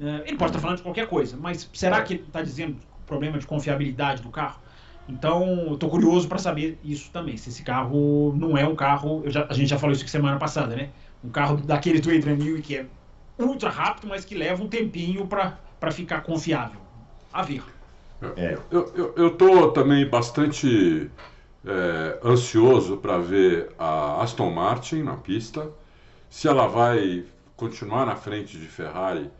É, 0.00 0.24
ele 0.26 0.38
pode 0.38 0.52
estar 0.52 0.60
falando 0.60 0.78
de 0.78 0.82
qualquer 0.82 1.06
coisa, 1.06 1.36
mas 1.36 1.68
será 1.74 2.02
que 2.02 2.14
ele 2.14 2.22
está 2.22 2.40
dizendo 2.40 2.78
problema 3.06 3.38
de 3.38 3.46
confiabilidade 3.46 4.22
do 4.22 4.30
carro? 4.30 4.63
Então, 5.06 5.68
eu 5.72 5.76
tô 5.78 5.88
curioso 5.90 6.28
para 6.28 6.38
saber 6.38 6.80
isso 6.82 7.10
também. 7.12 7.36
Se 7.36 7.50
esse 7.50 7.62
carro 7.62 8.34
não 8.36 8.56
é 8.56 8.66
um 8.66 8.74
carro. 8.76 9.22
eu 9.24 9.30
já- 9.30 9.46
a 9.50 9.52
gente 9.54 9.68
já 9.68 9.78
falou 9.78 9.92
isso 9.92 10.02
aqui 10.02 10.10
semana 10.10 10.38
passada, 10.38 10.74
né? 10.76 10.94
Um 11.22 11.30
carro 11.30 11.56
daquele 11.58 11.98
Adrian 11.98 12.36
Newey 12.36 12.62
que 12.62 12.76
é 12.76 12.90
ultra 13.38 13.70
rápido, 13.70 14.08
mas 14.08 14.24
que 14.24 14.34
leva 14.34 14.62
um 14.62 14.68
tempinho 14.68 15.26
para 15.28 15.92
ficar 15.92 16.22
confiável. 16.22 16.80
A 17.32 17.42
ver. 17.42 17.62
É. 18.36 18.54
Eu, 18.70 18.92
eu, 18.94 19.14
eu 19.16 19.36
tô 19.36 19.70
também 19.72 20.08
bastante 20.08 21.10
é, 21.64 22.20
ansioso 22.24 22.98
para 22.98 23.18
ver 23.18 23.74
a 23.78 24.22
Aston 24.22 24.50
Martin 24.50 25.02
na 25.02 25.16
pista, 25.16 25.70
se 26.30 26.48
ela 26.48 26.66
vai 26.68 27.24
continuar 27.56 28.06
na 28.06 28.16
frente 28.16 28.58
de 28.58 28.66
Ferrari 28.66 29.30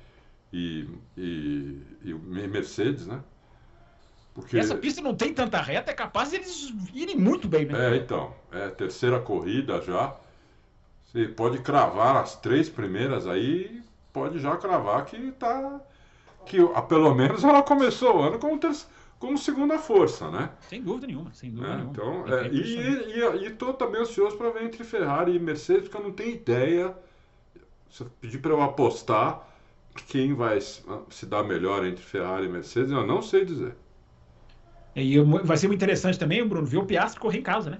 e, 0.52 0.88
e, 1.16 1.82
e 2.04 2.14
Mercedes, 2.48 3.06
né? 3.06 3.22
Porque, 4.34 4.58
Essa 4.58 4.74
pista 4.74 5.00
não 5.00 5.14
tem 5.14 5.32
tanta 5.32 5.60
reta, 5.60 5.92
é 5.92 5.94
capaz 5.94 6.30
de 6.30 6.36
eles 6.36 6.72
irem 6.92 7.16
muito 7.16 7.46
bem, 7.46 7.66
né? 7.66 7.94
É, 7.94 7.96
então, 7.96 8.34
é 8.52 8.64
a 8.64 8.70
terceira 8.70 9.20
corrida 9.20 9.80
já. 9.80 10.14
Você 11.04 11.28
pode 11.28 11.58
cravar 11.60 12.16
as 12.16 12.36
três 12.40 12.68
primeiras 12.68 13.26
aí, 13.28 13.80
pode 14.12 14.38
já 14.40 14.56
cravar 14.56 15.04
que 15.04 15.30
tá. 15.32 15.80
Que 16.46 16.58
ah, 16.74 16.82
pelo 16.82 17.14
menos 17.14 17.44
ela 17.44 17.62
começou 17.62 18.16
o 18.18 18.22
ano 18.22 18.38
como, 18.38 18.58
ter, 18.58 18.72
como 19.18 19.38
segunda 19.38 19.78
força, 19.78 20.30
né? 20.30 20.50
Sem 20.68 20.82
dúvida 20.82 21.06
nenhuma, 21.06 21.32
sem 21.32 21.50
dúvida 21.50 21.72
É, 21.72 21.76
nenhuma. 21.76 21.92
então, 21.92 22.24
É 22.28 22.46
é, 22.46 22.48
e, 22.52 23.44
e, 23.44 23.46
e 23.46 23.50
tô 23.50 23.72
também 23.72 24.02
ansioso 24.02 24.36
para 24.36 24.50
ver 24.50 24.64
entre 24.64 24.84
Ferrari 24.84 25.34
e 25.36 25.38
Mercedes, 25.38 25.84
porque 25.88 25.96
eu 25.96 26.02
não 26.08 26.12
tenho 26.12 26.34
ideia. 26.34 26.94
Se 27.90 28.02
eu 28.02 28.10
pedir 28.20 28.38
para 28.40 28.52
eu 28.52 28.60
apostar 28.62 29.46
quem 30.08 30.34
vai 30.34 30.60
se 30.60 31.26
dar 31.26 31.44
melhor 31.44 31.84
entre 31.86 32.02
Ferrari 32.04 32.46
e 32.46 32.48
Mercedes, 32.48 32.90
eu 32.92 33.06
não 33.06 33.22
sei 33.22 33.44
dizer. 33.44 33.76
E 34.96 35.14
eu- 35.14 35.26
vai 35.44 35.56
ser 35.56 35.66
muito 35.66 35.78
interessante 35.80 36.18
também, 36.18 36.46
Bruno, 36.46 36.66
ver 36.66 36.78
o 36.78 36.86
Piastri 36.86 37.20
correr 37.20 37.38
em 37.38 37.42
casa, 37.42 37.70
né? 37.70 37.78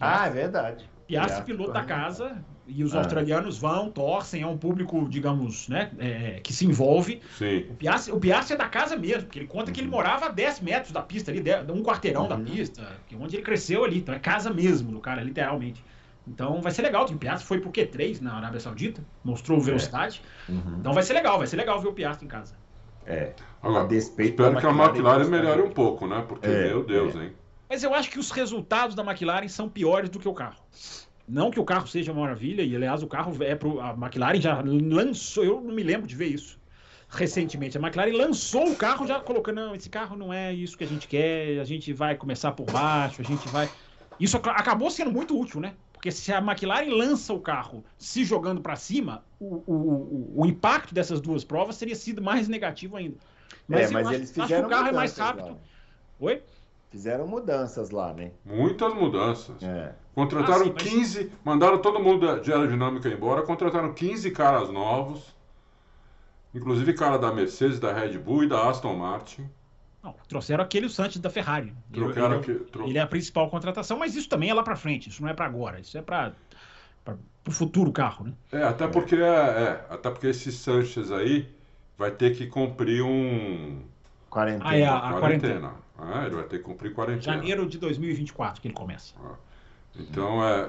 Ah, 0.00 0.26
é 0.26 0.30
verdade. 0.30 0.90
Piastri, 1.06 1.06
Piastri 1.06 1.44
piloto 1.44 1.72
da 1.72 1.84
casa, 1.84 2.44
e 2.66 2.82
os 2.82 2.94
Ah. 2.94 2.98
australianos 2.98 3.58
vão, 3.58 3.90
torcem, 3.92 4.42
é 4.42 4.46
um 4.46 4.56
público, 4.58 5.06
digamos, 5.08 5.68
né, 5.68 5.90
é, 5.98 6.40
que 6.40 6.52
se 6.52 6.66
envolve. 6.66 7.22
Sim. 7.38 7.66
O 7.70 7.74
Piastri, 7.76 8.12
o 8.12 8.18
Piastri 8.18 8.54
é 8.54 8.56
da 8.56 8.68
casa 8.68 8.96
mesmo, 8.96 9.24
porque 9.24 9.38
ele 9.40 9.46
conta 9.46 9.70
que 9.70 9.80
ele 9.80 9.88
morava 9.88 10.26
a 10.26 10.28
10 10.30 10.60
metros 10.60 10.92
da 10.92 11.02
pista 11.02 11.30
ali, 11.30 11.42
um 11.72 11.82
quarteirão 11.82 12.26
da 12.26 12.36
Uhum. 12.36 12.44
pista, 12.44 13.02
que 13.06 13.14
é 13.14 13.18
onde 13.18 13.36
ele 13.36 13.42
cresceu 13.42 13.84
ali, 13.84 13.98
então 13.98 14.14
é 14.14 14.18
casa 14.18 14.52
mesmo 14.52 14.90
do 14.90 15.00
cara, 15.00 15.22
literalmente. 15.22 15.84
Então 16.26 16.62
vai 16.62 16.72
ser 16.72 16.82
legal, 16.82 17.04
o 17.04 17.18
Piastri 17.18 17.46
foi 17.46 17.60
pro 17.60 17.70
Q3 17.70 18.20
na 18.20 18.34
Arábia 18.36 18.58
Saudita, 18.58 19.06
mostrou 19.22 19.60
velocidade, 19.60 20.22
Uhum. 20.48 20.76
então 20.80 20.92
vai 20.94 21.02
ser 21.02 21.12
legal, 21.12 21.36
vai 21.38 21.46
ser 21.46 21.56
legal 21.56 21.80
ver 21.80 21.88
o 21.88 21.92
Piastri 21.94 22.24
em 22.24 22.28
casa. 22.28 22.58
É. 23.06 23.32
Agora, 23.62 23.84
A 23.84 23.86
despeito 23.86 24.42
espero 24.42 24.60
que 24.60 24.66
a 24.66 24.70
McLaren 24.70 25.28
melhore 25.28 25.62
um 25.62 25.70
pouco, 25.70 26.06
né? 26.06 26.24
Porque, 26.26 26.46
É, 26.46 26.68
meu 26.68 26.84
Deus, 26.84 27.16
é. 27.16 27.24
hein? 27.24 27.32
Mas 27.68 27.82
eu 27.82 27.94
acho 27.94 28.10
que 28.10 28.18
os 28.18 28.30
resultados 28.30 28.94
da 28.94 29.02
McLaren 29.02 29.48
são 29.48 29.68
piores 29.68 30.10
do 30.10 30.18
que 30.18 30.28
o 30.28 30.34
carro. 30.34 30.62
Não 31.26 31.50
que 31.50 31.58
o 31.58 31.64
carro 31.64 31.86
seja 31.86 32.12
uma 32.12 32.20
maravilha, 32.22 32.62
e 32.62 32.76
aliás 32.76 33.02
o 33.02 33.06
carro 33.06 33.34
é 33.42 33.54
pro. 33.54 33.80
A 33.80 33.92
McLaren 33.92 34.40
já 34.40 34.62
lançou, 34.62 35.42
eu 35.42 35.60
não 35.60 35.74
me 35.74 35.82
lembro 35.82 36.06
de 36.06 36.14
ver 36.14 36.26
isso 36.26 36.58
recentemente. 37.08 37.78
A 37.78 37.80
McLaren 37.80 38.12
lançou 38.12 38.68
o 38.70 38.76
carro 38.76 39.06
já 39.06 39.20
colocando, 39.20 39.56
não, 39.56 39.74
esse 39.74 39.88
carro 39.88 40.16
não 40.16 40.32
é 40.32 40.52
isso 40.52 40.76
que 40.76 40.84
a 40.84 40.86
gente 40.86 41.06
quer, 41.08 41.60
a 41.60 41.64
gente 41.64 41.92
vai 41.92 42.16
começar 42.16 42.52
por 42.52 42.66
baixo, 42.66 43.20
a 43.20 43.24
gente 43.24 43.48
vai. 43.48 43.68
Isso 44.18 44.36
acabou 44.36 44.90
sendo 44.90 45.10
muito 45.10 45.38
útil, 45.38 45.60
né? 45.60 45.74
Porque 46.04 46.12
se 46.12 46.30
a 46.34 46.38
McLaren 46.38 46.90
lança 46.90 47.32
o 47.32 47.40
carro 47.40 47.82
se 47.96 48.26
jogando 48.26 48.60
para 48.60 48.76
cima, 48.76 49.24
o, 49.40 49.62
o, 49.66 49.72
o, 49.72 50.32
o 50.42 50.44
impacto 50.44 50.92
dessas 50.92 51.18
duas 51.18 51.44
provas 51.44 51.78
teria 51.78 51.96
sido 51.96 52.20
mais 52.20 52.46
negativo 52.46 52.98
ainda. 52.98 53.16
É, 53.70 53.86
eu 53.86 53.90
mas 53.92 54.06
acho- 54.08 54.14
eles 54.16 54.28
acho 54.28 54.34
que 54.34 54.42
fizeram 54.42 54.66
o 54.66 54.70
carro 54.70 54.88
é 54.88 54.92
mais 54.92 55.12
mudanças 55.12 55.18
rápido. 55.36 55.48
lá. 55.54 55.56
Oi? 56.20 56.42
Fizeram 56.90 57.26
mudanças 57.26 57.88
lá, 57.88 58.12
né? 58.12 58.32
Muitas 58.44 58.92
mudanças. 58.92 59.62
É. 59.62 59.94
Contrataram 60.14 60.60
Ah, 60.60 60.64
sim, 60.64 60.72
mas- 60.74 60.82
15, 60.82 61.32
mandaram 61.42 61.78
todo 61.78 61.98
mundo 61.98 62.38
de 62.38 62.52
aerodinâmica 62.52 63.08
embora, 63.08 63.40
contrataram 63.40 63.94
15 63.94 64.30
caras 64.30 64.68
novos, 64.70 65.34
inclusive 66.54 66.92
cara 66.92 67.16
da 67.16 67.32
Mercedes, 67.32 67.80
da 67.80 67.94
Red 67.94 68.18
Bull 68.18 68.44
e 68.44 68.46
da 68.46 68.68
Aston 68.68 68.94
Martin. 68.94 69.48
Não, 70.04 70.14
trouxeram 70.28 70.62
aquele 70.62 70.88
Santos 70.90 71.16
da 71.16 71.30
Ferrari. 71.30 71.72
Ele, 71.92 72.04
ele 72.04 72.20
é 72.20 72.24
o- 72.36 72.64
tro- 72.66 72.86
ele 72.86 72.98
é 72.98 73.00
a 73.00 73.06
principal 73.06 73.48
contratação, 73.48 73.98
mas 73.98 74.14
isso 74.14 74.28
também 74.28 74.50
é 74.50 74.54
lá 74.54 74.62
pra 74.62 74.76
frente. 74.76 75.08
Isso 75.08 75.22
não 75.22 75.30
é 75.30 75.32
pra 75.34 75.46
agora. 75.46 75.80
Isso 75.80 75.96
é 75.96 76.02
para 76.02 76.34
o 77.46 77.50
futuro 77.50 77.90
carro, 77.90 78.26
né? 78.26 78.32
É, 78.52 78.62
até 78.62 78.86
porque, 78.86 79.14
é, 79.16 79.18
é, 79.18 79.86
até 79.88 80.10
porque 80.10 80.26
esse 80.26 80.52
Sanchez 80.52 81.10
aí 81.10 81.48
vai 81.96 82.10
ter 82.10 82.36
que 82.36 82.46
cumprir 82.46 83.02
um 83.02 83.82
Quarentena. 84.30 84.68
Ah, 84.70 84.76
é, 84.76 84.84
a- 84.86 84.94
uma 85.04 85.20
quarentena. 85.20 85.72
Ah, 85.98 86.26
ele 86.26 86.34
vai 86.34 86.44
ter 86.44 86.58
que 86.58 86.64
cumprir 86.64 86.92
quarentena. 86.92 87.22
Janeiro 87.36 87.66
de 87.66 87.78
2024 87.78 88.60
que 88.60 88.68
ele 88.68 88.74
começa. 88.74 89.14
Então 89.96 90.42
é, 90.46 90.66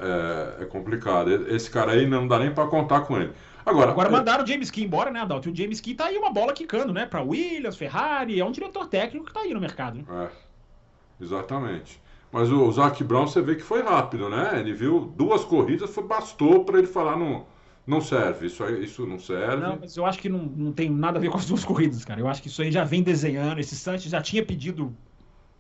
é, 0.60 0.64
é 0.64 0.66
complicado. 0.66 1.32
E- 1.32 1.56
Esse 1.56 1.70
cara 1.70 1.92
aí 1.94 2.06
não 2.08 2.28
dá 2.28 2.38
nem 2.40 2.54
pra 2.54 2.68
contar 2.68 3.02
com 3.02 3.18
ele. 3.18 3.34
Agora, 3.66 3.92
Agora 3.92 4.10
é- 4.10 4.12
mandaram 4.12 4.44
o 4.44 4.48
James 4.48 4.70
Key 4.70 4.84
embora, 4.84 5.10
né, 5.10 5.22
Adalto? 5.22 5.50
E 5.50 5.52
o 5.52 5.56
James 5.56 5.82
Key 5.82 5.96
tá 5.96 6.06
aí 6.06 6.18
uma 6.18 6.32
bola 6.32 6.54
quicando, 6.54 6.94
né? 6.94 7.06
Pra 7.06 7.22
Williams, 7.22 7.76
Ferrari, 7.76 8.40
é 8.40 8.46
um 8.46 8.52
diretor 8.52 8.88
técnico 8.88 9.26
que 9.26 9.34
tá 9.34 9.40
aí 9.42 9.54
no 9.54 9.60
mercado, 9.60 9.98
né? 9.98 10.04
É, 10.08 11.24
exatamente. 11.24 12.00
Mas 12.32 12.52
o 12.52 12.72
Zac 12.72 13.04
Brown, 13.04 13.28
você 13.28 13.42
vê 13.42 13.56
que 13.56 13.64
foi 13.64 13.82
rápido, 13.82 14.30
né? 14.30 14.60
Ele 14.60 14.74
viu 14.74 15.12
duas 15.16 15.44
corridas, 15.44 15.90
foi, 15.90 16.04
bastou 16.04 16.64
para 16.64 16.78
ele 16.78 16.88
falar: 16.88 17.18
não, 17.18 17.46
não 17.88 18.02
serve, 18.02 18.48
isso, 18.48 18.64
isso 18.66 19.06
não 19.08 19.18
serve. 19.18 19.64
Não, 19.64 19.78
mas 19.80 19.96
eu 19.96 20.06
acho 20.06 20.20
que 20.20 20.30
não, 20.30 20.40
não 20.40 20.72
tem 20.72 20.90
nada 20.90 21.18
a 21.18 21.22
ver 21.22 21.30
com 21.30 21.38
as 21.38 21.46
duas 21.46 21.64
corridas, 21.64 22.04
cara. 22.04 22.20
Eu 22.20 22.28
acho 22.28 22.42
que 22.42 22.50
isso 22.50 22.62
aí 22.62 22.72
já 22.72 22.84
vem 22.84 23.02
desenhando. 23.02 23.60
Esse 23.60 23.76
Santos 23.76 24.04
já 24.04 24.22
tinha 24.22 24.46
pedido 24.46 24.96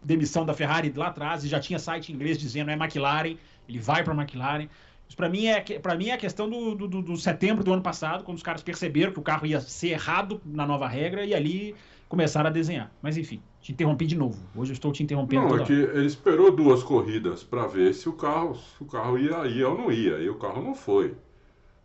demissão 0.03 0.45
da 0.45 0.53
Ferrari 0.53 0.93
lá 0.95 1.08
atrás 1.08 1.43
e 1.43 1.47
já 1.47 1.60
tinha 1.60 1.80
site 1.80 2.12
inglês 2.12 2.38
dizendo 2.38 2.70
é 2.70 2.74
McLaren, 2.74 3.38
ele 3.68 3.80
vai 3.80 4.03
para 4.03 4.14
McLaren. 4.14 4.68
Isso 5.08 5.16
para 5.18 5.30
mim 5.30 5.45
é 5.45 5.62
para 5.80 5.95
mim 5.95 6.08
é 6.10 6.14
a 6.14 6.18
questão 6.18 6.49
do, 6.49 6.76
do, 6.76 7.01
do- 7.01 7.18
setembro 7.18 7.64
do 7.64 7.72
ano 7.72 7.82
passado, 7.82 8.24
quando 8.24 8.38
os 8.38 8.43
caras 8.43 8.64
perceberam 8.64 9.12
que 9.14 9.20
o 9.20 9.22
carro 9.24 9.45
ia 9.45 9.62
ser 9.62 9.89
errado 9.89 10.41
na 10.45 10.66
nova 10.66 10.88
regra 10.88 11.24
e 11.26 11.34
ali 11.34 11.76
começaram 12.10 12.49
a 12.49 12.53
desenhar. 12.53 12.91
Mas 13.01 13.18
enfim, 13.18 13.41
te 13.62 13.72
interrompi 13.72 14.06
de 14.06 14.16
novo. 14.16 14.38
Hoje 14.56 14.72
eu 14.72 14.74
estou 14.74 14.91
te 14.91 15.03
interrompendo 15.03 15.47
Não, 15.47 15.58
é 15.58 15.64
que 15.64 15.74
ele 15.74 16.06
esperou 16.08 16.51
duas 16.51 16.82
corridas 16.84 17.43
para 17.43 17.68
ver 17.68 17.93
se 17.93 18.10
o 18.10 18.14
carro, 18.14 18.56
se 18.56 18.82
o 18.84 18.86
carro 18.86 19.18
ia, 19.18 19.45
ia 19.47 19.70
ou 19.70 19.78
não 19.78 19.91
ia. 19.91 20.18
E 20.20 20.30
o 20.30 20.36
carro 20.36 20.62
não 20.62 20.74
foi, 20.76 21.16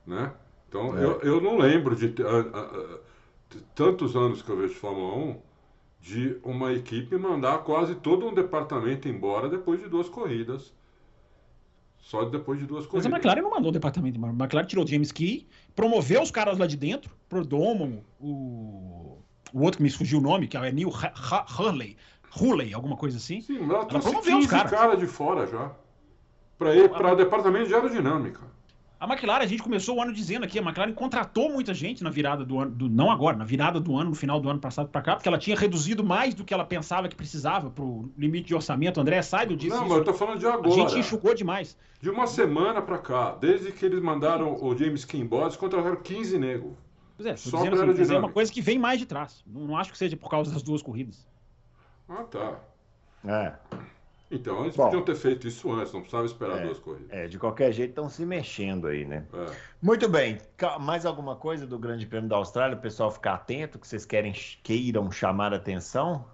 né? 0.07 0.33
Então 0.68 0.97
É. 0.97 1.05
eu, 1.05 1.21
eu 1.21 1.41
não 1.41 1.59
lembro 1.59 1.95
de 1.97 2.14
a- 2.23 2.59
a- 2.59 2.61
a- 2.61 2.99
tantos 3.75 4.14
anos 4.16 4.41
que 4.43 4.49
eu 4.51 4.57
vejo 4.57 4.75
Fórmula 4.75 5.14
1 5.16 5.37
de 6.01 6.37
uma 6.43 6.73
equipe 6.73 7.16
mandar 7.18 7.59
quase 7.59 7.95
todo 7.97 8.27
um 8.27 8.33
departamento 8.33 9.09
embora 9.09 9.49
depois 9.49 9.81
de 9.81 9.89
duas 9.89 10.09
corridas. 10.09 10.73
Só 12.01 12.25
depois 12.25 12.59
de 12.59 12.67
duas 12.67 12.83
Mas 12.85 12.91
corridas. 12.91 13.13
a 13.13 13.17
McLaren 13.17 13.43
não 13.43 13.51
mandou 13.51 13.69
o 13.69 13.73
departamento. 13.73 14.25
A 14.25 14.29
McLaren 14.31 14.67
tirou 14.67 14.85
o 14.85 14.89
James 14.89 15.13
Key, 15.13 15.47
promoveu 15.77 16.23
os 16.23 16.31
caras 16.31 16.59
lá 16.59 16.67
de 16.67 16.77
dentro, 16.77 17.11
pro 17.29 17.45
Domo, 17.45 18.05
o, 18.19 19.19
o 19.53 19.61
outro 19.63 19.77
que 19.79 19.83
me 19.83 19.91
fugiu 19.91 20.19
o 20.19 20.23
nome, 20.23 20.49
que 20.49 20.57
é 20.57 20.73
Neil 20.73 20.91
Hurley, 21.59 21.97
Hurley, 22.41 22.75
alguma 22.75 22.97
coisa 22.97 23.17
assim. 23.19 23.41
Sim, 23.41 23.61
mas 23.61 23.71
ela 23.71 23.85
trouxe 23.85 24.09
promoveu 24.09 24.39
os 24.39 24.47
15 24.47 24.49
caras. 24.49 24.71
caras 24.71 24.99
de 24.99 25.07
fora 25.07 25.47
já. 25.47 25.73
Para 26.59 26.75
ir 26.75 26.89
para 26.91 27.13
o 27.13 27.17
departamento 27.17 27.69
de 27.69 27.75
aerodinâmica. 27.75 28.41
A 29.01 29.07
McLaren, 29.07 29.43
a 29.43 29.47
gente 29.47 29.63
começou 29.63 29.97
o 29.97 30.03
ano 30.03 30.13
dizendo 30.13 30.45
aqui, 30.45 30.59
a 30.59 30.63
McLaren 30.63 30.93
contratou 30.93 31.51
muita 31.51 31.73
gente 31.73 32.05
na 32.05 32.11
virada 32.11 32.45
do 32.45 32.59
ano, 32.59 32.71
do, 32.71 32.87
não 32.87 33.11
agora, 33.11 33.35
na 33.35 33.47
virada 33.47 33.81
do 33.81 33.97
ano, 33.97 34.11
no 34.11 34.15
final 34.15 34.39
do 34.39 34.51
ano 34.51 34.61
passado 34.61 34.91
para 34.91 35.01
cá, 35.01 35.17
porque 35.17 35.27
ela 35.27 35.39
tinha 35.39 35.57
reduzido 35.57 36.05
mais 36.05 36.35
do 36.35 36.45
que 36.45 36.53
ela 36.53 36.67
pensava 36.67 37.09
que 37.09 37.17
precisava 37.17 37.71
pro 37.71 38.13
limite 38.15 38.49
de 38.49 38.55
orçamento. 38.55 39.01
André 39.01 39.23
Saido 39.23 39.57
disse 39.57 39.71
Não, 39.71 39.79
isso. 39.79 39.89
mas 39.89 39.99
eu 40.01 40.05
tô 40.05 40.13
falando 40.13 40.39
de 40.39 40.47
A 40.47 40.53
agora. 40.53 40.71
gente 40.71 40.99
enxugou 40.99 41.35
demais. 41.35 41.79
De 41.99 42.11
uma 42.11 42.27
semana 42.27 42.83
para 42.83 42.99
cá, 42.99 43.35
desde 43.41 43.73
que 43.73 43.87
eles 43.87 44.03
mandaram 44.03 44.63
o 44.63 44.77
James 44.77 45.07
Kimball, 45.07 45.45
eles 45.45 45.57
contrataram 45.57 45.97
15 45.97 46.39
negros. 46.39 46.75
Pois 47.17 47.27
é, 47.27 47.37
Só 47.37 47.57
dizendo 47.57 47.77
pra 47.77 47.91
assim, 47.93 48.01
mas 48.01 48.11
é 48.11 48.19
uma 48.19 48.31
coisa 48.31 48.53
que 48.53 48.61
vem 48.61 48.79
mais 48.79 48.99
de 48.99 49.07
trás. 49.07 49.43
Não, 49.47 49.63
não 49.63 49.77
acho 49.79 49.93
que 49.93 49.97
seja 49.97 50.15
por 50.15 50.29
causa 50.29 50.53
das 50.53 50.63
duas 50.63 50.83
corridas. 50.83 51.27
Ah, 52.07 52.25
tá. 52.25 52.61
É. 53.27 53.55
Então 54.31 54.62
eles 54.62 54.76
Bom. 54.76 54.85
podiam 54.85 55.03
ter 55.03 55.16
feito 55.16 55.49
isso 55.49 55.72
antes, 55.72 55.93
não 55.93 56.01
precisava 56.01 56.24
esperar 56.24 56.59
É. 56.59 56.62
duas 56.66 56.78
corridas. 56.78 57.11
É, 57.11 57.26
de 57.26 57.37
qualquer 57.39 57.72
jeito 57.72 57.91
estão 57.91 58.09
se 58.09 58.24
mexendo 58.24 58.87
aí, 58.87 59.05
né? 59.05 59.24
É. 59.35 59.47
Muito 59.83 60.09
bem. 60.09 60.39
Mais 60.81 61.05
alguma 61.05 61.35
coisa 61.35 61.66
do 61.66 61.78
Grande 61.78 62.07
Prêmio 62.07 62.28
da 62.28 62.37
Austrália? 62.37 62.76
O 62.76 62.81
pessoal 62.81 63.11
ficar 63.11 63.35
atento, 63.35 63.78
que 63.78 63.89
vocês 63.89 64.05
querem, 64.07 64.33
queiram 64.62 65.11
chamar 65.11 65.53
a 65.53 65.57
atenção? 65.57 66.24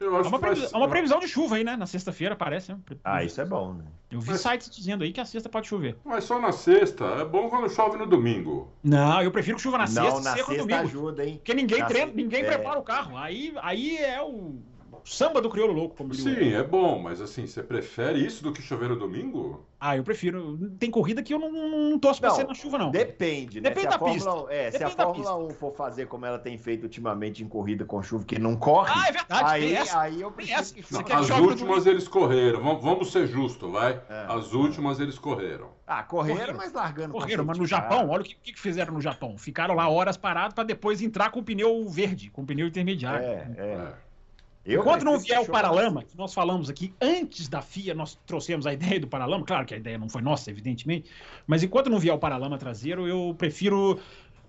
Eu 0.00 0.16
acho 0.16 0.28
uma, 0.28 0.38
que 0.38 0.44
previsão, 0.46 0.68
ser- 0.68 0.74
há 0.74 0.78
uma 0.78 0.88
previsão 0.88 1.20
de 1.20 1.28
chuva 1.28 1.56
aí, 1.56 1.62
né? 1.64 1.76
Na 1.76 1.86
sexta-feira, 1.86 2.34
parece. 2.34 2.72
Né? 2.72 2.78
Ah, 3.04 3.22
isso 3.22 3.40
é 3.40 3.44
bom, 3.44 3.74
né? 3.74 3.84
Eu 4.10 4.20
vi 4.20 4.30
Mas- 4.30 4.40
sites 4.40 4.70
dizendo 4.74 5.04
aí 5.04 5.12
que 5.12 5.20
a 5.20 5.24
sexta 5.24 5.48
pode 5.48 5.66
chover. 5.68 5.96
Mas 6.04 6.24
só 6.24 6.40
na 6.40 6.52
sexta. 6.52 7.04
É 7.04 7.24
bom 7.24 7.48
quando 7.48 7.68
chove 7.70 7.96
no 7.96 8.06
domingo. 8.06 8.72
Não, 8.82 9.22
eu 9.22 9.30
prefiro 9.30 9.56
que 9.56 9.62
chuva 9.62 9.78
na 9.78 9.84
Não, 9.84 9.92
sexta 9.92 10.20
na 10.20 10.30
e 10.32 10.38
seca 10.38 10.40
no 10.40 10.46
sexta 10.46 10.62
domingo. 10.62 10.82
ajuda, 10.82 11.24
hein? 11.24 11.36
Porque 11.36 11.54
ninguém 11.54 11.78
Na 11.80 11.86
treina, 11.86 12.10
se- 12.10 12.16
ninguém 12.16 12.42
é. 12.42 12.44
prepara 12.46 12.78
o 12.78 12.82
carro. 12.82 13.16
Aí, 13.16 13.52
aí 13.62 13.96
é 13.98 14.20
o 14.22 14.56
samba 15.04 15.40
do 15.40 15.50
crioulo 15.50 15.72
louco, 15.72 15.94
como 15.96 16.10
diria 16.12 16.34
Sim, 16.34 16.54
é 16.54 16.62
bom, 16.62 16.98
mas 16.98 17.20
assim, 17.20 17.46
você 17.46 17.62
prefere 17.62 18.24
isso 18.24 18.42
do 18.42 18.52
que 18.52 18.62
chover 18.62 18.88
no 18.88 18.96
domingo? 18.96 19.64
Ah, 19.78 19.96
eu 19.98 20.02
prefiro. 20.02 20.56
Tem 20.78 20.90
corrida 20.90 21.22
que 21.22 21.34
eu 21.34 21.38
não, 21.38 21.52
não, 21.52 21.90
não 21.90 21.98
torço 21.98 22.18
pra 22.18 22.30
Não, 22.30 22.36
ser 22.36 22.46
na 22.46 22.54
chuva, 22.54 22.78
não. 22.78 22.90
Depende, 22.90 23.60
né? 23.60 23.68
Depende 23.68 23.82
se 23.82 23.86
a 23.88 23.90
da 23.90 23.98
Fórmula, 23.98 24.52
é, 24.52 24.70
se 24.70 24.76
a 24.78 24.88
Depende 24.88 24.94
Fórmula 24.96 25.36
1 25.36 25.50
for 25.50 25.74
fazer 25.74 26.06
como 26.06 26.24
ela 26.24 26.38
tem 26.38 26.56
feito 26.56 26.84
ultimamente 26.84 27.42
em 27.42 27.46
corrida 27.48 27.84
com 27.84 28.02
chuva, 28.02 28.24
que 28.24 28.38
não 28.38 28.56
corre, 28.56 28.90
Ah, 28.94 29.08
é 29.08 29.12
verdade, 29.12 29.44
aí, 29.44 29.60
tem 29.60 29.76
essa. 29.76 30.00
aí 30.00 30.20
eu 30.22 30.30
prefiro 30.30 30.58
essa. 30.58 30.74
que 30.74 30.82
que 30.82 31.12
As 31.12 31.28
últimas 31.30 31.84
eles 31.84 32.08
correram. 32.08 32.62
Vamos, 32.62 32.82
vamos 32.82 33.12
ser 33.12 33.26
justos, 33.26 33.70
vai. 33.70 34.00
É. 34.08 34.24
As 34.28 34.54
últimas 34.54 35.00
eles 35.00 35.18
correram. 35.18 35.68
Ah, 35.86 36.02
correram, 36.02 36.36
Correram. 36.38 36.56
mas 36.56 36.72
largando. 36.72 37.12
Correram, 37.12 37.44
mas 37.44 37.58
no 37.58 37.66
Japão, 37.66 37.98
carro. 37.98 38.10
olha 38.12 38.22
o 38.22 38.24
que, 38.24 38.34
que 38.54 38.58
fizeram 38.58 38.94
no 38.94 39.02
Japão. 39.02 39.36
Ficaram 39.36 39.74
lá 39.74 39.86
horas 39.86 40.16
parados 40.16 40.54
pra 40.54 40.64
depois 40.64 41.02
entrar 41.02 41.30
com 41.30 41.40
o 41.40 41.42
pneu 41.42 41.86
verde, 41.86 42.30
com 42.30 42.40
o 42.40 42.46
pneu 42.46 42.66
intermediário. 42.66 43.22
É, 43.26 43.50
é. 43.58 43.92
É. 44.64 44.74
Eu 44.74 44.80
Enquanto 44.80 45.04
não 45.04 45.18
vier 45.18 45.40
o. 45.40 45.46
Paralama, 45.46 46.02
que 46.02 46.16
nós 46.16 46.32
falamos 46.32 46.70
aqui 46.70 46.94
antes 47.00 47.48
da 47.48 47.60
FIA, 47.60 47.94
nós 47.94 48.18
trouxemos 48.26 48.66
a 48.66 48.72
ideia 48.72 48.98
do 48.98 49.06
Paralama, 49.06 49.44
claro 49.44 49.66
que 49.66 49.74
a 49.74 49.76
ideia 49.76 49.98
não 49.98 50.08
foi 50.08 50.22
nossa, 50.22 50.50
evidentemente, 50.50 51.10
mas 51.46 51.62
enquanto 51.62 51.90
não 51.90 51.98
vier 51.98 52.14
o 52.14 52.18
Paralama 52.18 52.58
traseiro, 52.58 53.06
eu 53.06 53.34
prefiro 53.36 54.00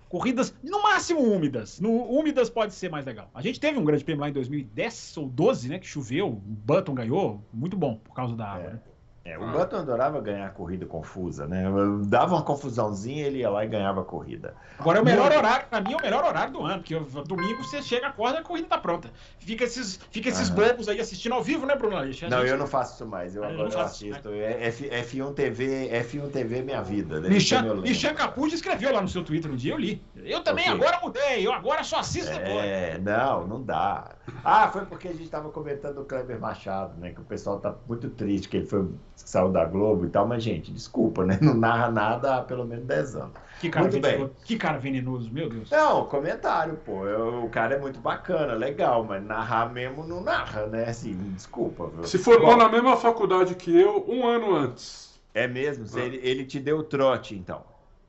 corridas 0.08 0.54
no 0.62 0.82
máximo 0.82 1.20
úmidas. 1.20 1.80
No 1.80 1.90
úmidas 1.90 2.48
pode 2.48 2.74
ser 2.74 2.90
mais 2.90 3.04
legal. 3.04 3.30
A 3.34 3.42
gente 3.42 3.60
teve 3.60 3.78
um 3.78 3.84
grande 3.84 4.04
prêmio 4.04 4.22
lá 4.22 4.28
em 4.28 4.32
2010 4.32 5.16
ou 5.18 5.28
12, 5.28 5.68
né, 5.68 5.78
que 5.78 5.86
choveu, 5.86 6.28
o 6.28 6.34
Button 6.34 6.94
ganhou, 6.94 7.44
muito 7.52 7.76
bom 7.76 7.96
por 7.96 8.14
causa 8.14 8.34
da 8.34 8.48
água, 8.48 8.70
né? 8.70 8.80
É, 9.26 9.36
o 9.36 9.42
Ah. 9.42 9.46
Button 9.48 9.78
adorava 9.78 10.20
ganhar 10.20 10.48
corrida 10.54 10.86
confusa, 10.86 11.48
né? 11.48 11.64
Dava 12.06 12.34
uma 12.36 12.42
confusãozinha, 12.44 13.26
ele 13.26 13.38
ia 13.38 13.50
lá 13.50 13.64
e 13.64 13.68
ganhava 13.68 14.02
a 14.02 14.04
corrida. 14.04 14.54
Agora 14.78 14.98
é 14.98 15.02
o 15.02 15.04
melhor 15.04 15.24
Muito. 15.32 15.38
horário, 15.38 15.66
pra 15.68 15.80
mim 15.80 15.94
é 15.94 15.96
o 15.96 16.00
melhor 16.00 16.24
horário 16.24 16.52
do 16.52 16.62
ano, 16.62 16.78
porque 16.82 16.96
domingo 17.26 17.64
você 17.64 17.82
chega, 17.82 18.06
acorda, 18.06 18.38
a 18.38 18.42
corrida 18.42 18.68
tá 18.68 18.78
pronta. 18.78 19.10
Fica 19.40 19.64
esses, 19.64 19.98
fica 20.12 20.28
esses 20.28 20.48
bobos 20.48 20.88
aí 20.88 21.00
assistindo 21.00 21.32
ao 21.32 21.42
vivo, 21.42 21.66
né, 21.66 21.74
Bruno 21.74 21.96
Aleixo? 21.96 22.26
A 22.26 22.28
Não, 22.30 22.38
gente- 22.42 22.50
eu 22.50 22.58
não 22.58 22.68
faço 22.68 22.94
isso 22.94 23.06
mais. 23.06 23.34
Eu 23.34 23.42
Ah, 23.42 23.48
agora 23.48 23.68
eu 23.68 23.80
assisto. 23.80 24.28
É 24.30 24.66
F, 24.68 24.88
F1 24.88 25.32
TV, 25.34 25.88
F1 25.92 26.28
TV 26.30 26.58
é 26.58 26.62
minha 26.62 26.82
vida. 26.82 27.20
né? 27.20 27.28
Lichan 27.28 28.14
Capucci 28.14 28.54
escreveu 28.54 28.92
lá 28.92 29.00
no 29.00 29.08
seu 29.08 29.24
Twitter 29.24 29.50
um 29.50 29.56
dia, 29.56 29.72
eu 29.72 29.78
li. 29.78 30.00
Eu 30.14 30.42
também 30.42 30.68
agora 30.68 31.00
mudei, 31.02 31.44
eu 31.44 31.52
agora 31.52 31.82
só 31.82 31.98
assisto 31.98 32.30
agora. 32.30 32.64
É, 32.64 32.98
não, 32.98 33.46
não 33.46 33.62
dá. 33.62 34.10
Ah, 34.44 34.68
foi 34.68 34.84
porque 34.86 35.08
a 35.08 35.12
gente 35.12 35.24
estava 35.24 35.48
comentando 35.50 35.98
o 36.00 36.04
Kleber 36.04 36.38
Machado, 36.40 36.98
né? 37.00 37.10
Que 37.10 37.20
o 37.20 37.24
pessoal 37.24 37.58
tá 37.58 37.74
muito 37.88 38.08
triste, 38.10 38.48
que 38.48 38.58
ele 38.58 38.66
foi, 38.66 38.86
saiu 39.16 39.48
da 39.50 39.64
Globo 39.64 40.04
e 40.06 40.08
tal, 40.10 40.26
mas, 40.26 40.42
gente, 40.42 40.70
desculpa, 40.72 41.24
né? 41.24 41.38
Não 41.42 41.54
narra 41.54 41.90
nada 41.90 42.36
há 42.36 42.42
pelo 42.42 42.64
menos 42.64 42.84
10 42.84 43.16
anos. 43.16 43.32
Que 43.58 43.70
cara 43.70 43.86
Muito 43.86 44.00
bem. 44.00 44.12
venenoso. 44.12 44.34
Que 44.44 44.56
cara 44.56 44.78
venenoso, 44.78 45.30
meu 45.32 45.48
Deus. 45.48 45.70
Não, 45.70 46.04
comentário, 46.06 46.76
pô. 46.84 47.06
Eu- 47.06 47.44
o 47.44 47.48
cara 47.48 47.74
é 47.76 47.78
muito 47.80 47.98
bacana, 47.98 48.52
legal, 48.52 49.02
mas 49.04 49.22
narrar 49.24 49.72
mesmo 49.72 50.06
não 50.06 50.22
narra, 50.22 50.66
né? 50.66 50.84
Assim, 50.84 51.14
desculpa. 51.34 51.88
viu? 51.88 52.04
Se 52.04 52.18
formou 52.18 52.50
Bom, 52.52 52.56
na 52.56 52.68
mesma 52.68 52.96
faculdade 52.96 53.54
que 53.54 53.74
eu, 53.74 54.04
um 54.08 54.26
ano 54.26 54.54
antes. 54.54 55.18
É 55.32 55.46
mesmo? 55.48 55.86
Se 55.86 55.98
Ele, 56.00 56.20
ele 56.22 56.44
te 56.44 56.60
deu 56.60 56.82
trote, 56.82 57.34
então. 57.34 57.62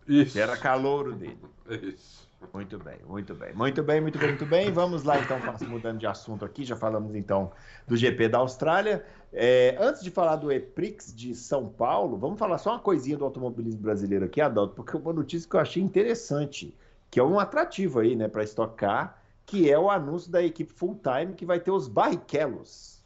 Isso. 0.08 0.32
Você 0.34 0.40
era 0.42 0.56
calouro 0.58 1.14
dele. 1.14 1.40
Isso. 1.70 2.17
Muito 2.54 2.78
bem, 2.78 3.00
muito 3.06 3.36
bem. 3.36 3.54
Muito 3.54 3.84
bem, 3.84 4.02
muito 4.02 4.20
bem, 4.20 4.30
muito 4.30 4.46
bem. 4.46 4.72
Vamos 4.72 5.04
lá, 5.04 5.20
então, 5.20 5.40
mudando 5.68 6.00
de 6.00 6.08
assunto 6.08 6.46
aqui. 6.46 6.64
Já 6.64 6.76
falamos, 6.76 7.16
então, 7.16 7.52
do 7.88 7.98
GP 7.98 8.30
da 8.30 8.38
Austrália. 8.40 9.04
É, 9.34 9.76
antes 9.80 10.04
de 10.04 10.10
falar 10.10 10.38
do 10.38 10.52
EPRIX 10.52 11.14
de 11.14 11.36
São 11.36 11.68
Paulo, 11.68 12.18
vamos 12.18 12.40
falar 12.40 12.58
só 12.58 12.72
uma 12.72 12.80
coisinha 12.80 13.18
do 13.18 13.26
automobilismo 13.26 13.82
brasileiro 13.82 14.26
aqui, 14.26 14.40
Adalto, 14.40 14.76
porque 14.76 14.96
é 14.96 15.00
uma 15.00 15.14
notícia 15.14 15.50
que 15.50 15.56
eu 15.56 15.60
achei 15.60 15.84
interessante, 15.84 16.74
que 17.12 17.20
é 17.20 17.24
um 17.24 17.40
atrativo 17.40 18.00
aí, 18.00 18.16
né, 18.16 18.28
para 18.28 18.44
estocar, 18.44 19.22
que 19.46 19.70
é 19.70 19.78
o 19.78 19.90
anúncio 19.90 20.32
da 20.32 20.42
equipe 20.42 20.72
full 20.72 21.00
time 21.02 21.34
que 21.34 21.46
vai 21.46 21.60
ter 21.60 21.72
os 21.72 21.88
Barrichellos. 21.88 22.97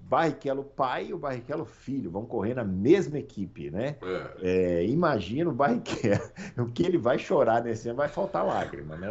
Barrichello 0.00 0.64
pai 0.64 1.08
e 1.08 1.14
o 1.14 1.18
Barrichello 1.18 1.64
filho 1.64 2.10
vão 2.10 2.24
correr 2.24 2.54
na 2.54 2.64
mesma 2.64 3.18
equipe, 3.18 3.70
né? 3.70 3.96
É. 4.02 4.32
É, 4.42 4.86
imagina 4.86 5.50
o 5.50 5.52
Barrichello, 5.52 6.22
o 6.58 6.66
que 6.66 6.84
ele 6.84 6.98
vai 6.98 7.18
chorar 7.18 7.62
nesse 7.62 7.88
ano, 7.88 7.98
vai 7.98 8.08
faltar 8.08 8.46
lágrima, 8.46 8.96
né? 8.96 9.10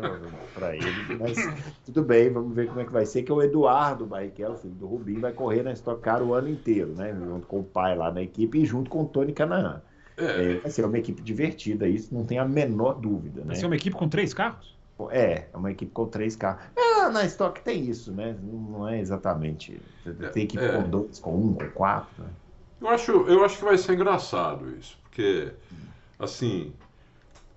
Para 0.54 0.76
ele, 0.76 1.18
mas 1.20 1.38
tudo 1.86 2.04
bem, 2.04 2.32
vamos 2.32 2.56
ver 2.56 2.68
como 2.68 2.80
é 2.80 2.86
que 2.86 2.92
vai 2.92 3.06
ser, 3.06 3.24
que 3.24 3.32
o 3.32 3.42
Eduardo 3.42 4.06
Barrichello, 4.06 4.58
filho 4.58 4.74
do 4.74 4.88
Rubinho, 4.88 5.22
vai 5.22 5.34
correr 5.34 5.64
na 5.64 5.74
Stock 5.74 6.02
Car 6.02 6.22
o 6.22 6.34
ano 6.34 6.50
inteiro, 6.50 6.94
né? 6.96 7.14
Junto 7.14 7.48
com 7.48 7.60
o 7.60 7.64
pai 7.64 7.96
lá 7.96 8.12
na 8.12 8.22
equipe 8.22 8.60
e 8.60 8.66
junto 8.66 8.90
com 8.90 9.04
o 9.04 9.06
Tony 9.06 9.34
Canaan. 9.34 9.82
É. 10.18 10.54
é 10.54 10.60
vai 10.60 10.72
ser 10.72 10.86
uma 10.86 10.98
equipe 10.98 11.22
divertida, 11.22 11.88
isso 11.88 12.14
não 12.14 12.26
tem 12.26 12.40
a 12.40 12.46
menor 12.46 12.94
dúvida, 12.94 13.42
né? 13.42 13.48
Vai 13.48 13.56
ser 13.56 13.66
uma 13.66 13.76
equipe 13.76 13.96
com 13.96 14.10
três 14.10 14.34
carros? 14.34 14.76
É, 15.12 15.46
é 15.54 15.58
uma 15.58 15.72
equipe 15.72 15.92
com 15.92 16.08
três 16.08 16.36
carros. 16.36 16.64
É, 16.76 16.87
na 17.10 17.26
Stock 17.26 17.62
tem 17.62 17.86
isso, 17.86 18.12
né? 18.12 18.36
Não 18.42 18.88
é 18.88 19.00
exatamente. 19.00 19.82
Tem 20.34 20.44
equipe 20.44 20.64
é. 20.64 20.72
com 20.72 20.90
dois, 20.90 21.20
com 21.20 21.36
um, 21.36 21.54
com 21.54 21.70
quatro. 21.72 22.24
Né? 22.24 22.30
Eu, 22.82 22.90
acho, 22.90 23.12
eu 23.12 23.44
acho 23.44 23.58
que 23.58 23.66
vai 23.66 23.78
ser 23.78 23.94
engraçado 23.94 24.70
isso, 24.78 24.98
porque, 25.04 25.52
assim, 26.20 26.74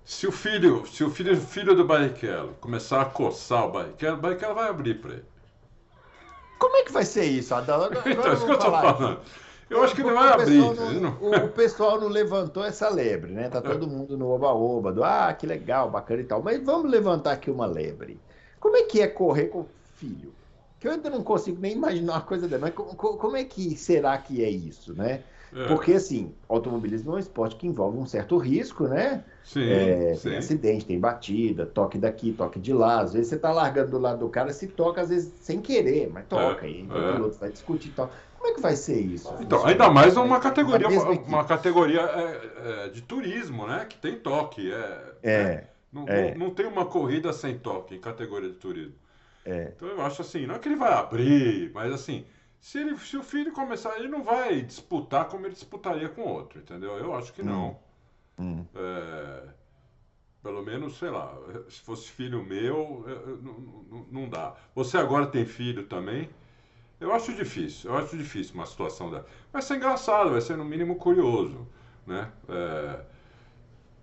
se 0.03 0.27
o 0.27 0.31
filho, 0.31 0.85
se 0.85 1.03
o 1.03 1.09
filho, 1.09 1.35
filho 1.37 1.75
do 1.75 1.85
Barrichello 1.85 2.55
começar 2.59 3.01
a 3.01 3.05
coçar 3.05 3.65
o 3.67 3.71
Barrichello, 3.71 4.17
o 4.17 4.21
Barrichello 4.21 4.55
vai 4.55 4.69
abrir 4.69 4.95
para 4.95 5.13
ele. 5.13 5.25
Como 6.59 6.75
é 6.77 6.83
que 6.83 6.91
vai 6.91 7.05
ser 7.05 7.25
isso, 7.25 7.55
Adão? 7.55 7.81
Agora, 7.85 8.11
então, 8.11 8.33
isso 8.33 8.45
que 8.45 8.51
eu 8.51 8.59
tô 8.59 8.71
falando. 8.71 9.19
Eu 9.71 9.81
acho 9.83 9.95
que 9.95 10.01
ele 10.01 10.11
vai 10.11 10.33
abrir. 10.33 10.57
Não, 10.99 11.17
o, 11.21 11.47
pessoal 11.49 11.99
não 11.99 12.09
levantou 12.09 12.63
essa 12.63 12.89
lebre, 12.89 13.31
né? 13.31 13.47
Tá 13.47 13.59
é. 13.59 13.61
todo 13.61 13.87
mundo 13.87 14.17
no 14.17 14.29
oba-oba, 14.29 14.91
do 14.91 15.01
ah, 15.01 15.33
que 15.33 15.47
legal, 15.47 15.89
bacana 15.89 16.19
e 16.19 16.25
tal. 16.25 16.43
Mas 16.43 16.61
vamos 16.61 16.91
levantar 16.91 17.31
aqui 17.31 17.49
uma 17.49 17.65
lebre. 17.65 18.19
Como 18.61 18.77
é 18.77 18.83
que 18.83 19.01
é 19.01 19.07
correr 19.07 19.47
com 19.47 19.61
o 19.61 19.69
filho? 19.95 20.31
Que 20.79 20.87
eu 20.87 20.91
ainda 20.93 21.09
não 21.09 21.23
consigo 21.23 21.59
nem 21.59 21.73
imaginar 21.73 22.13
uma 22.13 22.21
coisa 22.21 22.47
dela. 22.47 22.61
Mas 22.61 22.73
como, 22.73 22.95
como 22.95 23.35
é 23.35 23.43
que 23.43 23.75
será 23.75 24.17
que 24.17 24.43
é 24.43 24.49
isso, 24.49 24.93
né? 24.93 25.23
É. 25.53 25.67
Porque, 25.67 25.93
assim, 25.93 26.33
automobilismo 26.47 27.11
é 27.11 27.15
um 27.15 27.19
esporte 27.19 27.57
que 27.57 27.67
envolve 27.67 27.97
um 27.97 28.05
certo 28.05 28.37
risco, 28.37 28.87
né? 28.87 29.23
Sim, 29.43 29.69
é, 29.69 30.15
sim. 30.15 30.29
Tem 30.29 30.37
acidente, 30.37 30.85
tem 30.85 30.99
batida, 30.99 31.65
toque 31.65 31.97
daqui, 31.97 32.31
toque 32.31 32.57
de 32.57 32.71
lá. 32.71 33.01
Às 33.01 33.13
vezes 33.13 33.27
você 33.27 33.37
tá 33.37 33.51
largando 33.51 33.91
do 33.91 33.99
lado 33.99 34.19
do 34.19 34.29
cara, 34.29 34.53
se 34.53 34.67
toca, 34.67 35.01
às 35.01 35.09
vezes 35.09 35.33
sem 35.41 35.59
querer, 35.59 36.09
mas 36.09 36.25
toca. 36.27 36.65
É, 36.65 36.69
e 36.69 36.83
o 36.83 36.97
é. 36.97 37.13
piloto 37.13 37.37
vai 37.37 37.51
discutir 37.51 37.89
e 37.89 37.91
tal. 37.91 38.09
Como 38.37 38.51
é 38.51 38.55
que 38.55 38.61
vai 38.61 38.75
ser 38.75 38.99
isso? 38.99 39.31
Então, 39.39 39.65
ainda 39.65 39.89
mais 39.89 40.15
uma 40.17 40.39
categoria, 40.39 40.87
uma 41.27 41.43
categoria 41.43 42.01
é, 42.01 42.85
é, 42.85 42.89
de 42.89 43.01
turismo, 43.01 43.67
né? 43.67 43.85
Que 43.87 43.97
tem 43.97 44.17
toque. 44.17 44.71
É, 44.71 45.13
é, 45.21 45.43
né? 45.43 45.63
Não, 45.91 46.07
é. 46.07 46.31
Não, 46.35 46.47
não, 46.47 46.53
tem 46.53 46.65
uma 46.65 46.85
corrida 46.85 47.33
sem 47.33 47.57
toque 47.57 47.95
em 47.95 47.99
categoria 47.99 48.49
de 48.49 48.55
turismo. 48.55 48.95
É. 49.45 49.73
Então 49.75 49.87
eu 49.87 50.01
acho 50.01 50.21
assim, 50.21 50.45
não 50.45 50.55
é 50.55 50.59
que 50.59 50.67
ele 50.67 50.75
vai 50.75 50.93
abrir, 50.93 51.71
mas 51.73 51.91
assim, 51.91 52.25
se, 52.59 52.79
ele, 52.79 52.97
se 52.97 53.17
o 53.17 53.23
filho 53.23 53.51
começar, 53.51 53.97
ele 53.97 54.07
não 54.07 54.23
vai 54.23 54.61
disputar 54.61 55.25
como 55.25 55.45
ele 55.45 55.53
disputaria 55.53 56.07
com 56.09 56.21
outro, 56.21 56.59
entendeu? 56.59 56.91
Eu 56.97 57.13
acho 57.15 57.33
que 57.33 57.43
não. 57.43 57.77
Hum. 58.37 58.65
É, 58.75 59.43
pelo 60.43 60.63
menos, 60.63 60.97
sei 60.97 61.09
lá, 61.09 61.35
se 61.69 61.81
fosse 61.81 62.09
filho 62.09 62.43
meu, 62.43 63.05
não, 63.41 63.53
não, 63.89 64.07
não 64.11 64.29
dá. 64.29 64.55
Você 64.75 64.97
agora 64.97 65.27
tem 65.27 65.45
filho 65.45 65.85
também? 65.87 66.29
Eu 66.99 67.11
acho 67.13 67.33
difícil, 67.33 67.89
eu 67.89 67.97
acho 67.97 68.15
difícil 68.15 68.53
uma 68.53 68.65
situação 68.67 69.09
dessa. 69.09 69.25
Vai 69.51 69.61
ser 69.63 69.77
engraçado, 69.77 70.29
vai 70.29 70.41
ser 70.41 70.55
no 70.55 70.63
mínimo 70.63 70.95
curioso, 70.97 71.67
né? 72.05 72.31
É... 72.47 73.10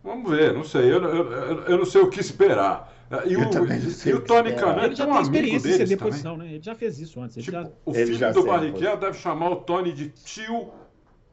Vamos 0.08 0.30
ver, 0.30 0.54
não 0.54 0.64
sei, 0.64 0.90
eu, 0.90 1.04
eu, 1.04 1.62
eu, 1.64 1.78
não 1.78 1.84
sei 1.84 2.00
o 2.00 2.08
que 2.08 2.18
esperar. 2.18 2.90
E 3.26 3.36
o, 3.36 3.40
e 3.40 4.14
o 4.14 4.20
Tony 4.20 4.54
Canan 4.54 4.84
ele 4.84 4.94
já 4.94 5.04
tem 5.04 5.14
um 5.14 5.20
experiência 5.20 5.68
em 5.68 5.72
ceder 5.72 5.98
posição, 5.98 6.36
né? 6.38 6.46
Ele 6.46 6.62
já 6.62 6.74
fez 6.74 6.98
isso 6.98 7.20
antes. 7.20 7.36
Tipo, 7.36 7.52
já... 7.52 7.70
O 7.84 7.92
filho 7.92 8.32
do 8.32 8.44
Barrichello 8.44 8.98
deve 8.98 9.18
chamar 9.18 9.50
o 9.50 9.56
Tony 9.56 9.92
de 9.92 10.08
tio, 10.08 10.70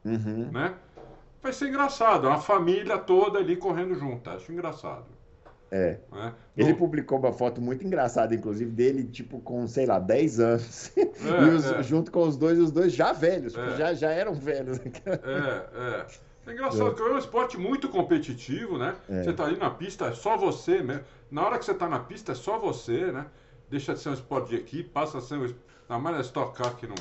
uhum. 0.04 0.50
né? 0.52 0.74
Vai 1.42 1.54
ser 1.54 1.68
engraçado, 1.68 2.26
uma 2.26 2.38
família 2.38 2.98
toda 2.98 3.38
ali 3.38 3.56
correndo 3.56 3.94
junto, 3.94 4.28
acho 4.28 4.52
engraçado. 4.52 5.06
É. 5.70 5.98
é. 6.14 6.32
Ele 6.56 6.74
publicou 6.74 7.18
uma 7.18 7.32
foto 7.32 7.60
muito 7.60 7.84
engraçada, 7.84 8.34
inclusive, 8.34 8.70
dele, 8.70 9.04
tipo, 9.04 9.40
com, 9.40 9.66
sei 9.66 9.86
lá, 9.86 9.98
10 9.98 10.40
anos. 10.40 10.92
É, 10.96 11.42
e 11.42 11.48
os, 11.48 11.64
é. 11.64 11.82
junto 11.82 12.12
com 12.12 12.20
os 12.20 12.36
dois, 12.36 12.58
os 12.58 12.70
dois 12.70 12.92
já 12.92 13.12
velhos, 13.12 13.56
é. 13.56 13.76
já, 13.76 13.94
já 13.94 14.10
eram 14.10 14.34
velhos. 14.34 14.78
É, 14.78 16.00
é. 16.02 16.06
É 16.46 16.52
engraçado, 16.52 16.94
porque 16.94 17.02
é 17.02 17.14
um 17.14 17.18
esporte 17.18 17.58
muito 17.58 17.88
competitivo, 17.88 18.78
né? 18.78 18.94
É. 19.08 19.24
Você 19.24 19.32
tá 19.32 19.44
ali 19.44 19.56
na 19.56 19.70
pista, 19.70 20.06
é 20.06 20.12
só 20.12 20.36
você 20.36 20.82
mesmo. 20.82 21.04
Na 21.30 21.44
hora 21.44 21.58
que 21.58 21.64
você 21.64 21.74
tá 21.74 21.88
na 21.88 21.98
pista, 21.98 22.32
é 22.32 22.34
só 22.34 22.58
você, 22.58 23.10
né? 23.10 23.26
Deixa 23.68 23.94
de 23.94 24.00
ser 24.00 24.10
um 24.10 24.14
esporte 24.14 24.50
de 24.50 24.56
equipe, 24.56 24.88
passa 24.88 25.18
a 25.18 25.20
ser 25.20 25.38
um. 25.38 25.52
Na 25.88 25.98
mais 25.98 26.16
é 26.18 26.20
Stock 26.20 26.56
Car 26.56 26.76
que 26.76 26.86
não 26.86 26.94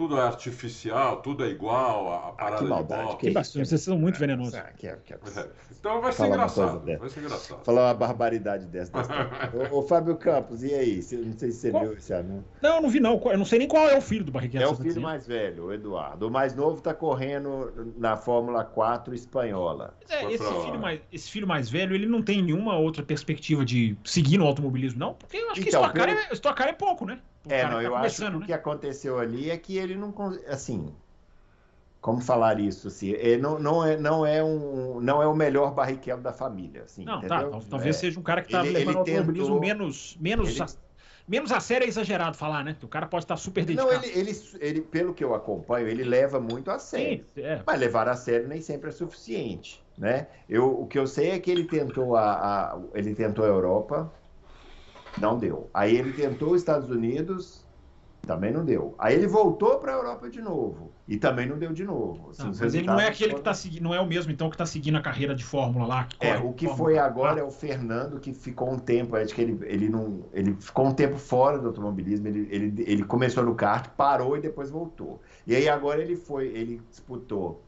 tudo 0.00 0.16
é 0.16 0.22
artificial, 0.22 1.20
tudo 1.20 1.44
é 1.44 1.48
igual, 1.48 2.10
a, 2.10 2.32
parada 2.32 2.56
ah, 2.56 2.58
que 2.60 2.64
maldade, 2.64 3.10
de 3.10 3.16
Que 3.18 3.30
bastante, 3.32 3.68
vocês 3.68 3.82
são 3.82 3.98
muito 3.98 4.18
venenosos. 4.18 4.54
Ah, 4.54 4.70
que, 4.74 4.88
que, 5.04 5.14
então 5.78 6.00
vai 6.00 6.10
ser 6.10 6.26
engraçado. 6.26 6.98
Vai 6.98 7.10
ser 7.10 7.20
engraçado. 7.20 7.62
Falar 7.62 7.88
uma 7.88 7.94
barbaridade 7.94 8.64
dessa. 8.64 8.92
ô, 9.70 9.80
ô, 9.80 9.82
Fábio 9.82 10.16
Campos, 10.16 10.62
e 10.62 10.72
aí? 10.72 10.94
Não 11.12 11.38
sei 11.38 11.50
se 11.52 11.58
você 11.58 11.70
qual? 11.70 11.82
viu 11.82 11.92
esse 11.92 12.14
anúncio. 12.14 12.46
Não, 12.62 12.76
eu 12.76 12.80
não 12.80 12.88
vi 12.88 12.98
não. 12.98 13.20
Eu 13.26 13.36
não 13.36 13.44
sei 13.44 13.58
nem 13.58 13.68
qual 13.68 13.90
é 13.90 13.98
o 13.98 14.00
filho 14.00 14.24
do 14.24 14.32
Barrichello. 14.32 14.64
É 14.64 14.68
o 14.68 14.74
filho 14.74 15.02
mais 15.02 15.26
velho, 15.26 15.66
o 15.66 15.72
Eduardo. 15.74 16.28
O 16.28 16.30
mais 16.30 16.54
novo 16.56 16.78
está 16.78 16.94
correndo 16.94 17.92
na 17.98 18.16
Fórmula 18.16 18.64
4 18.64 19.14
espanhola. 19.14 19.94
É, 20.08 20.32
esse, 20.32 20.62
filho 20.62 20.80
mais, 20.80 21.00
esse 21.12 21.30
filho 21.30 21.46
mais 21.46 21.68
velho, 21.68 21.94
ele 21.94 22.06
não 22.06 22.22
tem 22.22 22.42
nenhuma 22.42 22.78
outra 22.78 23.02
perspectiva 23.02 23.66
de 23.66 23.94
seguir 24.02 24.38
no 24.38 24.46
automobilismo, 24.46 24.98
não? 24.98 25.12
Porque 25.12 25.36
eu 25.36 25.50
acho 25.50 25.60
então, 25.60 25.62
que 25.62 25.68
Stock 25.68 25.94
Car, 25.94 26.06
pelo... 26.06 26.18
é, 26.18 26.54
Car 26.54 26.68
é 26.68 26.72
pouco, 26.72 27.04
né? 27.04 27.20
É, 27.48 27.64
não, 27.64 27.70
tá 27.72 27.82
eu 27.82 27.96
acho 27.96 28.16
que 28.16 28.30
né? 28.30 28.36
o 28.36 28.40
que 28.40 28.52
aconteceu 28.52 29.18
ali 29.18 29.50
é 29.50 29.56
que 29.56 29.76
ele 29.76 29.96
não. 29.96 30.14
Assim. 30.48 30.94
Como 32.00 32.20
falar 32.22 32.58
isso? 32.58 32.88
Assim, 32.88 33.10
ele 33.10 33.42
não, 33.42 33.58
não, 33.58 33.84
é, 33.84 33.96
não, 33.96 34.24
é 34.24 34.42
um, 34.42 35.00
não 35.00 35.22
é 35.22 35.26
o 35.26 35.34
melhor 35.34 35.74
barriquelo 35.74 36.22
da 36.22 36.32
família. 36.32 36.84
Assim, 36.84 37.04
não, 37.04 37.20
tá, 37.20 37.42
entendeu? 37.42 37.60
tá. 37.60 37.66
Talvez 37.68 37.96
é. 37.96 37.98
seja 37.98 38.18
um 38.18 38.22
cara 38.22 38.40
que 38.40 38.48
está 38.48 38.62
levando 38.62 38.94
o 38.94 38.98
automobilismo 39.00 39.60
menos. 39.60 40.16
menos 40.18 40.48
ele... 40.48 40.62
a, 40.62 40.66
menos 41.28 41.52
a 41.52 41.60
sério 41.60 41.84
é 41.84 41.88
exagerado 41.88 42.36
falar, 42.38 42.64
né? 42.64 42.74
Que 42.78 42.86
o 42.86 42.88
cara 42.88 43.06
pode 43.06 43.24
estar 43.24 43.36
super 43.36 43.66
dedicado. 43.66 43.92
Não, 43.92 44.02
ele, 44.02 44.18
ele, 44.18 44.40
ele, 44.60 44.80
pelo 44.80 45.12
que 45.12 45.22
eu 45.22 45.34
acompanho, 45.34 45.88
ele 45.88 46.04
leva 46.04 46.40
muito 46.40 46.70
a 46.70 46.78
sério. 46.78 47.24
Sim, 47.34 47.42
é. 47.42 47.62
Mas 47.66 47.78
levar 47.78 48.08
a 48.08 48.16
sério 48.16 48.48
nem 48.48 48.62
sempre 48.62 48.88
é 48.88 48.92
suficiente. 48.92 49.82
Né? 49.98 50.26
Eu, 50.48 50.80
o 50.80 50.86
que 50.86 50.98
eu 50.98 51.06
sei 51.06 51.32
é 51.32 51.38
que 51.38 51.50
ele 51.50 51.64
tentou 51.64 52.16
a, 52.16 52.72
a 52.72 52.80
ele 52.94 53.14
tentou 53.14 53.44
a 53.44 53.48
Europa, 53.48 54.10
não 55.18 55.38
deu. 55.38 55.68
Aí 55.72 55.96
ele 55.96 56.12
tentou 56.12 56.52
os 56.52 56.60
Estados 56.60 56.90
Unidos, 56.90 57.64
também 58.26 58.52
não 58.52 58.64
deu. 58.64 58.94
Aí 58.98 59.14
ele 59.14 59.26
voltou 59.26 59.78
para 59.78 59.92
a 59.92 59.96
Europa 59.96 60.28
de 60.28 60.40
novo 60.40 60.92
e 61.08 61.16
também 61.16 61.46
não 61.46 61.58
deu 61.58 61.72
de 61.72 61.84
novo. 61.84 62.30
Assim, 62.30 62.52
mas 62.60 62.74
ele 62.74 62.86
não 62.86 63.00
é 63.00 63.08
aquele 63.08 63.32
que 63.32 63.40
está 63.40 63.54
seguindo, 63.54 63.82
não 63.82 63.94
é 63.94 64.00
o 64.00 64.06
mesmo 64.06 64.30
então 64.30 64.48
que 64.48 64.54
está 64.54 64.66
seguindo 64.66 64.96
a 64.96 65.00
carreira 65.00 65.34
de 65.34 65.42
Fórmula 65.42 65.86
lá. 65.86 66.08
É, 66.20 66.36
o 66.36 66.52
que 66.52 66.68
foi 66.68 66.98
agora 66.98 67.40
é 67.40 67.42
o 67.42 67.50
Fernando 67.50 68.20
que 68.20 68.32
ficou 68.32 68.70
um 68.70 68.78
tempo, 68.78 69.16
acho 69.16 69.34
que 69.34 69.40
ele, 69.40 69.58
ele 69.62 69.88
não, 69.88 70.24
ele 70.32 70.54
ficou 70.60 70.86
um 70.86 70.94
tempo 70.94 71.18
fora 71.18 71.58
do 71.58 71.68
automobilismo. 71.68 72.28
Ele, 72.28 72.48
ele, 72.50 72.84
ele 72.86 73.04
começou 73.04 73.42
no 73.44 73.54
kart, 73.54 73.88
parou 73.96 74.36
e 74.36 74.40
depois 74.40 74.70
voltou. 74.70 75.20
E 75.46 75.56
aí 75.56 75.68
agora 75.68 76.00
ele 76.00 76.16
foi, 76.16 76.48
ele 76.48 76.80
disputou 76.90 77.64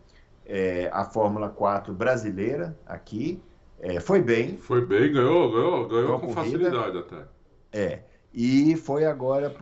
é, 0.46 0.90
a 0.92 1.04
Fórmula 1.04 1.48
4 1.48 1.92
brasileira 1.94 2.76
aqui. 2.86 3.42
É, 3.82 3.98
foi 3.98 4.22
bem. 4.22 4.56
Foi 4.58 4.86
bem, 4.86 5.12
ganhou, 5.12 5.50
ganhou, 5.50 5.88
ganhou 5.88 6.20
com 6.20 6.32
facilidade 6.32 6.98
até. 6.98 7.24
É. 7.72 7.98
E 8.32 8.76
foi 8.76 9.04
agora 9.04 9.52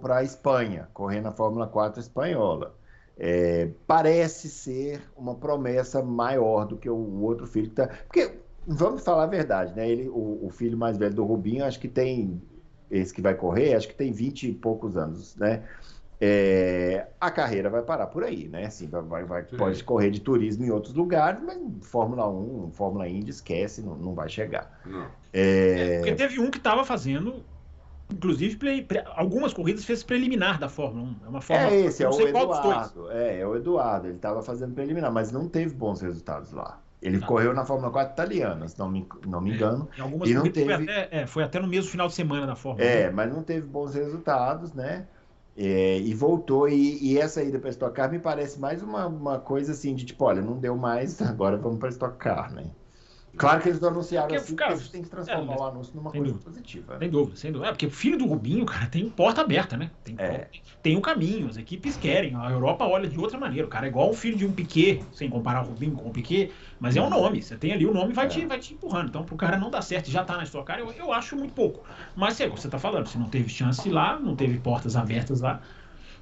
para 0.00 0.18
a 0.18 0.22
Espanha, 0.22 0.88
correndo 0.94 1.26
a 1.26 1.32
Fórmula 1.32 1.66
4 1.66 2.00
espanhola. 2.00 2.74
É, 3.18 3.70
parece 3.86 4.48
ser 4.48 5.02
uma 5.16 5.34
promessa 5.34 6.00
maior 6.02 6.64
do 6.64 6.76
que 6.76 6.88
o 6.88 7.22
outro 7.22 7.46
filho 7.46 7.68
que 7.68 7.74
tá. 7.74 7.88
Porque, 7.88 8.38
vamos 8.66 9.02
falar 9.02 9.24
a 9.24 9.26
verdade, 9.26 9.74
né? 9.74 9.88
Ele, 9.88 10.08
o, 10.08 10.46
o, 10.46 10.50
filho 10.50 10.78
mais 10.78 10.96
velho 10.96 11.14
do 11.14 11.24
Rubinho, 11.24 11.64
acho 11.64 11.80
que 11.80 11.88
tem. 11.88 12.40
Esse 12.88 13.12
que 13.12 13.20
vai 13.20 13.34
correr, 13.34 13.74
acho 13.74 13.88
que 13.88 13.96
tem 13.96 14.12
20 14.12 14.48
e 14.48 14.54
poucos 14.54 14.96
anos, 14.96 15.34
né? 15.34 15.64
É, 16.18 17.06
a 17.20 17.30
carreira 17.30 17.68
vai 17.68 17.82
parar 17.82 18.06
por 18.06 18.24
aí, 18.24 18.48
né? 18.48 18.66
Assim, 18.66 18.88
vai, 18.88 19.24
vai, 19.24 19.42
pode 19.42 19.84
correr 19.84 20.10
de 20.10 20.20
turismo 20.20 20.64
em 20.64 20.70
outros 20.70 20.94
lugares, 20.94 21.40
mas 21.44 21.58
Fórmula 21.82 22.28
1, 22.28 22.70
Fórmula 22.72 23.06
Indy, 23.06 23.30
esquece, 23.30 23.82
não, 23.82 23.94
não 23.96 24.14
vai 24.14 24.28
chegar. 24.28 24.80
Não. 24.86 25.06
É... 25.32 25.96
é... 25.96 25.98
porque 25.98 26.14
teve 26.14 26.40
um 26.40 26.50
que 26.50 26.56
estava 26.56 26.84
fazendo, 26.84 27.44
inclusive, 28.10 28.56
pre, 28.56 28.82
pre, 28.82 29.02
algumas 29.14 29.52
corridas 29.52 29.84
fez 29.84 30.02
preliminar 30.02 30.58
da 30.58 30.70
Fórmula 30.70 31.06
1. 31.06 31.16
É 31.26 31.28
uma 31.28 31.40
Fórmula, 31.42 31.70
é 31.70 31.80
esse, 31.80 32.02
é 32.02 32.08
o 32.08 32.20
Eduardo. 32.20 33.10
É, 33.10 33.40
é 33.40 33.46
o 33.46 33.54
Eduardo. 33.54 34.06
Ele 34.06 34.16
estava 34.16 34.42
fazendo 34.42 34.74
preliminar, 34.74 35.12
mas 35.12 35.30
não 35.30 35.48
teve 35.48 35.74
bons 35.74 36.00
resultados 36.00 36.50
lá. 36.52 36.80
Ele 37.02 37.20
tá. 37.20 37.26
correu 37.26 37.52
na 37.52 37.64
Fórmula 37.64 37.92
4 37.92 38.14
italiana, 38.14 38.66
se 38.66 38.78
não 38.78 38.90
me, 38.90 39.06
não 39.26 39.42
me 39.42 39.52
é, 39.52 39.54
engano. 39.54 39.86
É, 39.98 40.28
e 40.28 40.34
não 40.34 40.44
teve... 40.44 40.64
foi, 40.64 40.72
até, 40.72 41.08
é, 41.10 41.26
foi 41.26 41.42
até 41.42 41.60
no 41.60 41.68
mesmo 41.68 41.90
final 41.90 42.08
de 42.08 42.14
semana 42.14 42.46
da 42.46 42.56
Fórmula. 42.56 42.88
É, 42.88 43.10
mas 43.10 43.30
não 43.30 43.42
teve 43.42 43.66
bons 43.66 43.94
resultados, 43.94 44.72
né? 44.72 45.06
É, 45.56 45.98
e 45.98 46.12
voltou, 46.14 46.68
e, 46.68 46.98
e, 47.02 47.18
essa 47.18 47.42
ida 47.42 47.58
para 47.58 47.70
Stock 47.70 47.94
Car 47.94 48.10
me 48.10 48.18
parece 48.18 48.60
mais 48.60 48.82
uma, 48.82 49.06
uma 49.06 49.38
coisa 49.40 49.72
assim 49.72 49.94
de 49.94 50.04
tipo, 50.04 50.24
olha, 50.24 50.42
não 50.42 50.58
deu 50.58 50.76
mais, 50.76 51.20
agora 51.22 51.56
vamos 51.56 51.78
para 51.78 51.88
Stock 51.88 52.18
Car, 52.18 52.52
né? 52.52 52.70
Claro 53.36 53.62
que 53.62 53.68
eles 53.68 53.80
não 53.80 53.88
anunciaram 53.90 54.28
Porque, 54.28 54.42
assim, 54.42 54.56
cara, 54.56 54.72
eles 54.72 54.88
têm 54.88 55.02
que 55.02 55.08
transformar 55.08 55.54
é, 55.54 55.58
o 55.58 55.62
anúncio 55.64 55.94
numa 55.94 56.10
coisa 56.10 56.26
dúvida. 56.26 56.44
positiva. 56.50 56.98
Sem 56.98 57.10
dúvida, 57.10 57.36
sem 57.36 57.52
dúvida. 57.52 57.68
É, 57.68 57.72
porque 57.72 57.86
o 57.86 57.90
filho 57.90 58.18
do 58.18 58.26
Rubinho, 58.26 58.64
cara, 58.64 58.86
tem 58.86 59.08
porta 59.10 59.42
aberta, 59.42 59.76
né? 59.76 59.90
Tem, 60.02 60.14
É. 60.18 60.48
tem 60.82 60.96
um 60.96 61.00
caminho, 61.00 61.48
as 61.48 61.56
equipes 61.56 61.96
querem. 61.96 62.34
A 62.34 62.50
Europa 62.50 62.84
olha 62.86 63.08
de 63.08 63.18
outra 63.18 63.38
maneira. 63.38 63.66
O 63.66 63.70
cara 63.70 63.86
é 63.86 63.88
igual 63.88 64.10
o 64.10 64.14
filho 64.14 64.36
de 64.36 64.46
um 64.46 64.52
Piquet, 64.52 65.02
sem 65.12 65.28
comparar 65.28 65.62
o 65.62 65.66
Rubinho 65.68 65.94
com 65.94 66.08
o 66.08 66.12
Piquet, 66.12 66.52
mas 66.78 66.96
é 66.96 67.02
um 67.02 67.10
nome. 67.10 67.42
Você 67.42 67.56
tem 67.56 67.72
ali 67.72 67.86
o 67.86 67.92
nome 67.92 68.12
vai, 68.12 68.26
É. 68.26 68.28
te, 68.28 68.46
vai 68.46 68.58
te 68.58 68.74
empurrando. 68.74 69.08
Então, 69.08 69.24
pro 69.24 69.36
cara 69.36 69.58
não 69.58 69.70
dar 69.70 69.82
certo 69.82 70.08
e 70.08 70.10
já 70.10 70.24
tá 70.24 70.36
na 70.36 70.46
sua 70.46 70.64
cara, 70.64 70.80
eu, 70.80 70.90
eu 70.92 71.12
acho 71.12 71.36
muito 71.36 71.52
pouco. 71.54 71.84
Mas 72.14 72.40
é 72.40 72.46
o 72.46 72.52
que 72.54 72.60
você 72.60 72.68
tá 72.68 72.78
falando, 72.78 73.06
se 73.08 73.18
não 73.18 73.28
teve 73.28 73.48
chance 73.48 73.88
lá, 73.90 74.18
não 74.18 74.34
teve 74.36 74.58
portas 74.58 74.96
abertas 74.96 75.40
lá. 75.40 75.60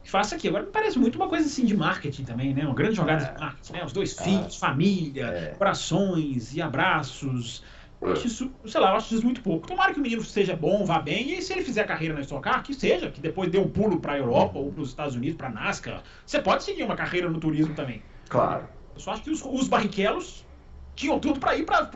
Faça 0.04 0.36
aqui. 0.36 0.48
Agora 0.48 0.64
me 0.64 0.70
parece 0.70 0.98
muito 0.98 1.16
uma 1.16 1.28
coisa 1.28 1.46
assim 1.46 1.64
de 1.64 1.76
marketing 1.76 2.24
também, 2.24 2.54
né? 2.54 2.64
Uma 2.64 2.74
grande 2.74 2.94
jogada 2.96 3.24
de 3.24 3.40
marketing, 3.40 3.72
né? 3.72 3.84
Os 3.84 3.92
dois 3.92 4.18
filhos, 4.18 4.56
família, 4.56 5.26
É. 5.26 5.54
corações 5.54 6.54
e 6.54 6.62
abraços. 6.62 7.62
Eu 8.00 8.10
É. 8.10 8.12
acho 8.12 8.26
isso, 8.26 8.52
sei 8.66 8.80
lá, 8.80 8.90
eu 8.90 8.96
acho 8.96 9.14
isso 9.14 9.24
muito 9.24 9.40
pouco. 9.40 9.66
Tomara 9.66 9.92
que 9.94 9.98
o 9.98 10.02
menino 10.02 10.22
seja 10.22 10.54
bom, 10.54 10.84
vá 10.84 10.98
bem, 10.98 11.38
e 11.38 11.40
se 11.42 11.52
ele 11.54 11.62
fizer 11.62 11.84
carreira 11.84 12.12
na 12.14 12.20
Stock 12.20 12.42
Car, 12.42 12.62
que 12.62 12.74
seja, 12.74 13.10
que 13.10 13.20
depois 13.20 13.50
dê 13.50 13.58
um 13.58 13.68
pulo 13.68 13.98
para 13.98 14.12
a 14.12 14.18
Europa 14.18 14.58
ou 14.58 14.70
para 14.70 14.82
os 14.82 14.90
Estados 14.90 15.14
Unidos, 15.14 15.36
para 15.36 15.48
NASCAR. 15.48 16.02
Você 16.26 16.38
pode 16.40 16.64
seguir 16.64 16.82
uma 16.82 16.96
carreira 16.96 17.30
no 17.30 17.40
turismo 17.40 17.74
também. 17.74 18.02
Claro. 18.28 18.68
Eu 18.94 19.00
só 19.00 19.12
acho 19.12 19.22
que 19.22 19.30
os, 19.30 19.42
os 19.42 19.68
barriquelos 19.68 20.43
tinham 20.94 21.18
tudo 21.18 21.40
para 21.40 21.56
ir 21.56 21.64
para 21.64 21.88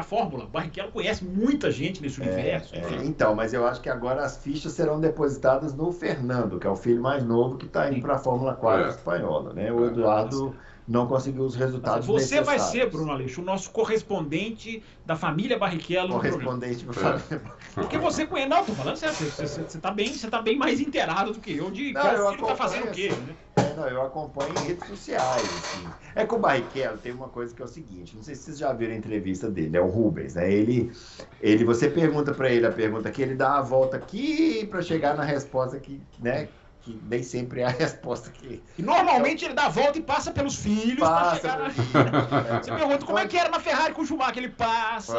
a 0.00 0.02
Fórmula. 0.02 0.44
O 0.44 0.48
Barrichello 0.48 0.90
conhece 0.92 1.24
muita 1.24 1.70
gente 1.70 2.00
nesse 2.02 2.20
universo. 2.20 2.74
É, 2.74 3.04
então, 3.04 3.34
mas 3.34 3.52
eu 3.52 3.66
acho 3.66 3.80
que 3.80 3.88
agora 3.88 4.24
as 4.24 4.36
fichas 4.36 4.72
serão 4.72 5.00
depositadas 5.00 5.74
no 5.74 5.92
Fernando, 5.92 6.58
que 6.58 6.66
é 6.66 6.70
o 6.70 6.76
filho 6.76 7.02
mais 7.02 7.24
novo 7.24 7.56
que 7.56 7.66
está 7.66 7.90
indo 7.90 8.00
para 8.00 8.14
a 8.14 8.18
Fórmula 8.18 8.54
4 8.54 8.84
É. 8.84 8.88
espanhola. 8.90 9.52
Né? 9.52 9.72
O 9.72 9.86
Eduardo 9.86 10.54
não 10.86 11.06
conseguiu 11.06 11.44
os 11.44 11.54
resultados 11.54 12.06
Você 12.06 12.42
vai 12.42 12.56
necessários. 12.56 12.84
ser, 12.84 12.90
Bruno 12.90 13.12
Aleixo, 13.12 13.40
o 13.40 13.44
nosso 13.44 13.70
correspondente 13.70 14.82
da 15.04 15.16
família 15.16 15.58
Barrichello 15.58 16.12
correspondente 16.12 16.84
para 16.84 17.20
É. 17.30 17.40
Porque 17.74 17.98
você 17.98 18.26
conhece. 18.26 18.48
Não, 18.48 18.64
tô 18.64 18.72
falando 18.74 18.96
sério. 18.96 19.14
Você, 19.14 19.46
você, 19.46 19.62
você 19.62 19.78
tá 19.78 19.90
bem, 19.90 20.12
você 20.12 20.28
tá 20.28 20.42
bem 20.42 20.56
mais 20.56 20.80
inteirado 20.80 21.32
do 21.32 21.40
que 21.40 21.56
eu 21.56 21.70
de 21.70 21.92
Não, 21.92 22.06
eu 22.12 22.32
filho 22.32 22.46
tá 22.46 22.54
fazendo 22.56 22.84
o 22.84 22.90
quê. 22.90 23.08
acompanho, 23.08 23.26
Né? 23.26 23.34
É, 23.56 23.74
não, 23.74 23.88
eu 23.88 24.02
acompanho 24.02 24.52
em 24.60 24.66
redes 24.66 24.88
sociais. 24.88 25.42
Assim. 25.42 25.88
É 26.14 26.26
que 26.26 26.34
o 26.34 26.38
Barrichello 26.38 26.98
tem 26.98 27.12
uma 27.12 27.28
coisa 27.28 27.54
que 27.54 27.62
é 27.62 27.64
o 27.64 27.68
seguinte: 27.68 28.14
não 28.14 28.22
sei 28.22 28.34
se 28.34 28.42
vocês 28.42 28.58
já 28.58 28.72
viram 28.72 28.92
a 28.92 28.96
entrevista 28.96 29.50
dele, 29.50 29.76
é 29.76 29.80
o 29.80 29.88
Rubens, 29.88 30.34
né? 30.34 30.52
Ele, 30.52 30.92
ele 31.40 31.64
você 31.64 31.88
pergunta 31.88 32.32
para 32.34 32.50
ele 32.52 32.66
a 32.66 32.72
pergunta 32.72 33.10
que 33.10 33.22
ele 33.22 33.34
dá 33.34 33.58
a 33.58 33.62
volta 33.62 33.96
aqui 33.96 34.66
para 34.66 34.82
chegar 34.82 35.16
na 35.16 35.24
resposta 35.24 35.78
que, 35.80 36.00
né? 36.20 36.48
Que 36.84 37.00
nem 37.02 37.22
sempre 37.22 37.62
é 37.62 37.64
a 37.64 37.68
resposta 37.72 38.30
que 38.30 38.62
E 38.76 38.82
normalmente 38.82 39.42
ele 39.42 39.54
dá 39.54 39.64
a 39.66 39.68
volta 39.70 39.96
e 39.98 40.02
passa 40.02 40.30
pelos 40.32 40.56
filhos 40.56 40.98
pra 40.98 41.08
passa. 41.08 41.36
chegar 41.36 41.58
na... 41.58 41.70
Você 42.62 42.70
pergunta 42.72 43.06
como 43.06 43.18
é 43.18 43.26
que 43.26 43.38
era 43.38 43.48
na 43.48 43.58
Ferrari 43.58 43.94
com 43.94 44.02
o 44.02 44.06
Schumacher, 44.06 44.36
ele 44.44 44.52
passa. 44.52 45.14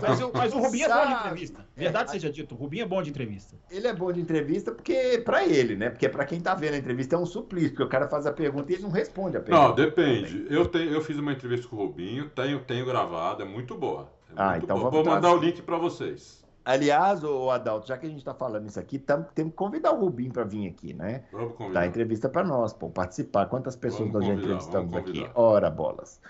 Mas, 0.00 0.20
o- 0.20 0.32
mas 0.34 0.52
o 0.54 0.58
Rubinho 0.58 0.86
é 0.86 0.88
bom 0.88 0.94
de 0.94 1.10
Sabe. 1.12 1.20
entrevista. 1.20 1.66
Verdade 1.76 2.10
seja 2.10 2.30
dito, 2.32 2.54
o 2.54 2.58
Rubinho 2.58 2.84
é 2.84 2.86
bom 2.86 3.02
de 3.02 3.10
entrevista. 3.10 3.54
Ele 3.70 3.86
é 3.86 3.92
bom 3.92 4.10
de 4.10 4.20
entrevista 4.20 4.72
porque 4.72 5.20
para 5.24 5.44
ele, 5.44 5.76
né? 5.76 5.90
Porque 5.90 6.08
para 6.08 6.24
quem 6.24 6.40
tá 6.40 6.54
vendo 6.54 6.74
a 6.74 6.78
entrevista 6.78 7.16
é 7.16 7.18
um 7.18 7.26
suplício, 7.26 7.70
porque 7.70 7.82
o 7.82 7.88
cara 7.88 8.08
faz 8.08 8.26
a 8.26 8.32
pergunta 8.32 8.72
e 8.72 8.76
ele 8.76 8.82
não 8.84 8.90
responde 8.90 9.36
a 9.36 9.40
pergunta. 9.40 9.68
Não, 9.68 9.74
depende. 9.74 10.46
Eu, 10.48 10.66
tenho, 10.66 10.90
eu 10.90 11.02
fiz 11.02 11.18
uma 11.18 11.32
entrevista 11.32 11.68
com 11.68 11.76
o 11.76 11.80
Rubinho, 11.80 12.30
tenho, 12.30 12.60
tenho 12.60 12.86
gravado, 12.86 13.42
é 13.42 13.44
muito 13.46 13.74
boa. 13.76 14.10
É 14.30 14.32
Ah, 14.36 14.50
muito 14.52 14.64
então 14.64 14.78
boa. 14.78 14.90
vamos 14.90 15.04
Vou 15.04 15.14
mandar 15.14 15.32
o 15.32 15.36
link 15.38 15.60
para 15.62 15.76
vocês. 15.76 16.39
Aliás, 16.64 17.24
o 17.24 17.50
Adalto, 17.50 17.86
já 17.88 17.96
que 17.98 18.06
a 18.06 18.08
gente 18.08 18.18
está 18.18 18.34
falando 18.34 18.68
isso 18.68 18.78
aqui, 18.78 18.98
tam, 18.98 19.22
temos 19.34 19.52
que 19.52 19.56
convidar 19.56 19.92
o 19.92 20.00
Rubinho 20.00 20.32
para 20.32 20.44
vir 20.44 20.68
aqui, 20.68 20.92
né? 20.94 21.24
Vamos 21.32 21.54
Dar 21.72 21.84
convidar. 21.84 21.86
entrevista 21.86 22.28
para 22.28 22.44
nós, 22.44 22.72
pô, 22.72 22.90
participar. 22.90 23.46
Quantas 23.46 23.76
pessoas 23.76 24.10
Vamos 24.10 24.12
nós 24.12 24.24
já 24.26 24.34
entrevistamos 24.34 24.94
aqui? 24.94 25.30
Ora, 25.34 25.70
bolas. 25.70 26.20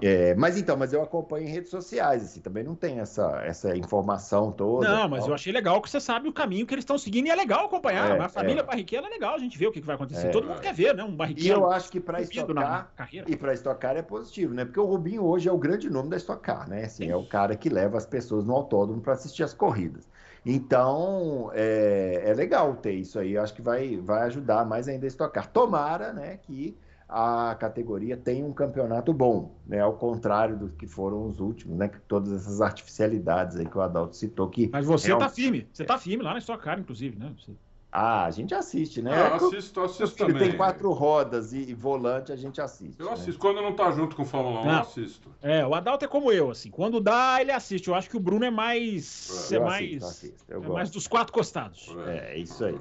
É, 0.00 0.34
mas 0.34 0.56
então, 0.56 0.76
mas 0.76 0.92
eu 0.92 1.02
acompanho 1.02 1.46
em 1.46 1.50
redes 1.50 1.70
sociais, 1.70 2.22
assim, 2.22 2.40
também 2.40 2.62
não 2.62 2.74
tem 2.74 3.00
essa, 3.00 3.42
essa 3.44 3.76
informação 3.76 4.52
toda. 4.52 4.88
Não, 4.88 5.08
mas 5.08 5.26
eu 5.26 5.34
achei 5.34 5.52
legal 5.52 5.80
que 5.82 5.90
você 5.90 6.00
sabe 6.00 6.28
o 6.28 6.32
caminho 6.32 6.66
que 6.66 6.74
eles 6.74 6.82
estão 6.82 6.96
seguindo 6.96 7.26
e 7.26 7.30
é 7.30 7.34
legal 7.34 7.66
acompanhar. 7.66 8.16
É, 8.16 8.20
a 8.20 8.28
família 8.28 8.60
é. 8.60 8.64
Barrichello 8.64 9.06
é 9.06 9.10
legal, 9.10 9.34
a 9.34 9.38
gente 9.38 9.58
vê 9.58 9.66
o 9.66 9.72
que 9.72 9.80
vai 9.80 9.96
acontecer. 9.96 10.28
É. 10.28 10.30
Todo 10.30 10.46
mundo 10.46 10.60
quer 10.60 10.72
ver, 10.72 10.94
né? 10.94 11.02
Um 11.02 11.12
E 11.12 11.16
Barrichello 11.16 11.62
eu 11.62 11.70
acho 11.70 11.90
que 11.90 12.00
para 12.00 12.20
estocar 12.20 12.92
e 13.26 13.36
para 13.36 13.52
estocar 13.52 13.96
é 13.96 14.02
positivo, 14.02 14.54
né? 14.54 14.64
Porque 14.64 14.80
o 14.80 14.86
Rubinho 14.86 15.24
hoje 15.24 15.48
é 15.48 15.52
o 15.52 15.58
grande 15.58 15.90
nome 15.90 16.08
da 16.08 16.16
Stock 16.16 16.42
Car, 16.42 16.68
né? 16.68 16.84
Assim, 16.84 17.10
é 17.10 17.16
o 17.16 17.26
cara 17.26 17.56
que 17.56 17.68
leva 17.68 17.96
as 17.98 18.06
pessoas 18.06 18.44
no 18.44 18.54
autódromo 18.54 19.00
para 19.00 19.14
assistir 19.14 19.42
as 19.42 19.52
corridas. 19.52 20.08
Então, 20.46 21.50
é, 21.52 22.22
é 22.24 22.34
legal 22.34 22.74
ter 22.76 22.92
isso 22.92 23.18
aí. 23.18 23.32
Eu 23.32 23.42
acho 23.42 23.54
que 23.54 23.62
vai, 23.62 23.96
vai 23.96 24.22
ajudar 24.22 24.64
mais 24.64 24.88
ainda 24.88 25.06
a 25.06 25.08
estocar. 25.08 25.46
Tomara, 25.48 26.12
né, 26.12 26.38
que 26.38 26.76
a 27.08 27.56
categoria 27.58 28.16
tenha 28.18 28.44
um 28.44 28.52
campeonato 28.52 29.12
bom, 29.14 29.56
né? 29.66 29.80
Ao 29.80 29.94
contrário 29.94 30.58
dos 30.58 30.74
que 30.74 30.86
foram 30.86 31.26
os 31.26 31.40
últimos, 31.40 31.78
né? 31.78 31.88
Que 31.88 31.98
todas 32.00 32.32
essas 32.32 32.60
artificialidades 32.60 33.56
aí 33.56 33.64
que 33.66 33.78
o 33.78 33.80
Adalto 33.80 34.14
citou 34.14 34.48
que 34.50 34.68
Mas 34.70 34.84
você 34.84 35.10
É 35.12 35.16
um- 35.16 35.18
tá 35.18 35.28
firme. 35.30 35.66
Você 35.72 35.84
tá 35.84 35.96
firme 35.98 36.22
lá 36.22 36.32
na 36.34 36.38
Stock 36.38 36.62
Car, 36.62 36.78
inclusive, 36.78 37.18
né? 37.18 37.32
Você- 37.38 37.52
ah, 37.90 38.26
a 38.26 38.30
gente 38.30 38.54
assiste, 38.54 39.00
né? 39.00 39.10
Ah, 39.14 39.34
É 39.34 39.38
que 39.38 39.44
o- 39.44 39.46
assisto, 39.48 39.80
o 39.80 39.84
assisto 39.84 40.16
também. 40.18 40.48
tem 40.50 40.56
quatro 40.58 40.92
rodas 40.92 41.54
e, 41.54 41.70
e 41.70 41.72
volante, 41.72 42.30
a 42.30 42.36
gente 42.36 42.60
assiste. 42.60 43.00
Eu 43.00 43.06
né? 43.06 43.12
assisto. 43.14 43.40
Quando 43.40 43.62
não 43.62 43.72
tá 43.74 43.90
junto 43.90 44.14
com 44.14 44.26
Fórmula 44.26 44.60
1, 44.60 44.64
eu 44.66 44.72
Não. 44.72 44.80
assisto. 44.80 45.30
É, 45.40 45.66
o 45.66 45.74
Adalto 45.74 46.04
é 46.04 46.08
como 46.08 46.30
eu, 46.30 46.50
assim. 46.50 46.70
Quando 46.70 47.00
dá, 47.00 47.38
ele 47.40 47.52
assiste. 47.52 47.88
Eu 47.88 47.94
acho 47.94 48.10
que 48.10 48.16
o 48.18 48.20
Bruno 48.20 48.44
é 48.44 48.50
mais. 48.50 49.50
É, 49.50 49.56
Eu 49.56 49.64
mais. 49.64 50.02
assisto, 50.02 50.04
assisto, 50.26 50.44
eu 50.48 50.56
é 50.56 50.60
gosto. 50.60 50.72
mais 50.74 50.90
dos 50.90 51.06
quatro 51.06 51.32
costados. 51.32 51.88
É, 52.06 52.36
isso 52.36 52.62
aí. 52.66 52.78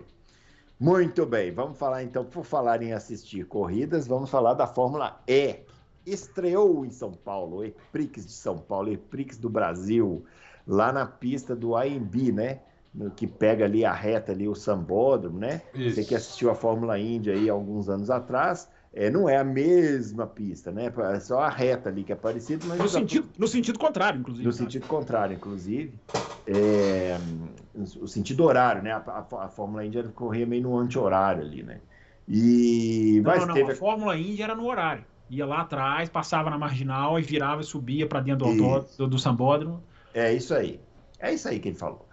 Muito 0.80 1.26
bem, 1.26 1.52
vamos 1.52 1.78
falar 1.78 2.04
então, 2.04 2.24
por 2.24 2.46
falar 2.46 2.84
em 2.84 2.94
assistir 2.94 3.46
corridas, 3.46 4.06
vamos 4.06 4.30
falar 4.30 4.54
da 4.54 4.68
Fórmula 4.68 5.20
E. 5.28 5.62
Estreou 6.06 6.86
em 6.86 6.92
São 6.92 7.12
Paulo, 7.12 7.58
o 7.58 7.66
Eprix 7.66 8.26
de 8.26 8.32
São 8.32 8.60
Paulo, 8.60 8.90
o 8.90 8.94
Eprix 8.94 9.38
do 9.38 9.50
Brasil, 9.50 10.24
lá 10.68 10.94
na 10.94 11.06
pista 11.06 11.56
do 11.56 11.76
AMB, 11.76 12.32
né? 12.32 12.60
Que 13.16 13.26
pega 13.26 13.66
ali 13.66 13.84
a 13.84 13.92
reta 13.92 14.32
ali, 14.32 14.48
o 14.48 14.56
Sambódromo, 14.56 15.40
né? 15.40 15.62
Isso. 15.74 15.96
Você 15.96 16.06
que 16.06 16.16
assistiu 16.16 16.50
a 16.52 16.56
Fórmula 16.56 16.98
Indy 16.98 17.32
aí 17.32 17.50
alguns 17.50 17.90
anos 17.90 18.10
atrás, 18.10 18.70
é, 19.00 19.12
não 19.12 19.30
é 19.30 19.38
a 19.38 19.44
mesma 19.44 20.26
pista, 20.26 20.72
né? 20.72 20.92
É 21.14 21.20
só 21.20 21.40
a 21.40 21.50
reta 21.50 21.88
ali 21.90 22.04
que 22.04 22.12
é 22.12 22.16
parecida, 22.16 22.66
mas 22.66 22.80
No 22.80 22.90
sentido, 22.90 23.30
no 23.38 23.48
sentido 23.48 23.78
contrário, 23.78 24.20
inclusive. 24.20 24.44
no 24.46 24.52
tá? 24.52 24.58
sentido 24.58 24.88
contrário, 24.88 25.36
inclusive. 25.36 25.94
É, 26.48 27.16
o 27.76 28.08
sentido 28.08 28.44
horário, 28.44 28.82
né? 28.82 28.92
A, 28.94 28.98
a- 28.98 29.46
a 29.46 29.50
Fórmula 29.50 29.86
Indy 29.86 30.02
corria 30.16 30.48
meio 30.48 30.64
no 30.64 30.78
anti-horário 30.80 31.44
ali, 31.44 31.62
né? 31.62 31.80
E 32.28 33.22
Não, 33.24 33.32
mas 33.32 33.48
não, 33.48 33.54
teve 33.54 33.72
A 33.72 33.76
Fórmula 33.76 34.18
Indy 34.18 34.42
era 34.42 34.56
no 34.56 34.66
horário. 34.66 35.06
Ia 35.30 35.46
lá 35.46 35.62
atrás, 35.62 36.10
passava 36.10 36.50
na 36.50 36.58
marginal 36.58 37.20
e 37.20 37.22
virava 37.22 37.62
e 37.62 37.66
subia 37.66 38.08
para 38.08 38.20
dentro 38.22 38.48
do, 38.56 38.80
do, 38.98 39.08
do 39.08 39.20
sambódromo. 39.20 39.84
é 40.14 40.34
isso 40.34 40.56
aí. 40.56 40.80
É 41.20 41.34
isso 41.34 41.48
aí 41.48 41.60
que 41.60 41.70
ele 41.70 41.78
falou. 41.78 42.07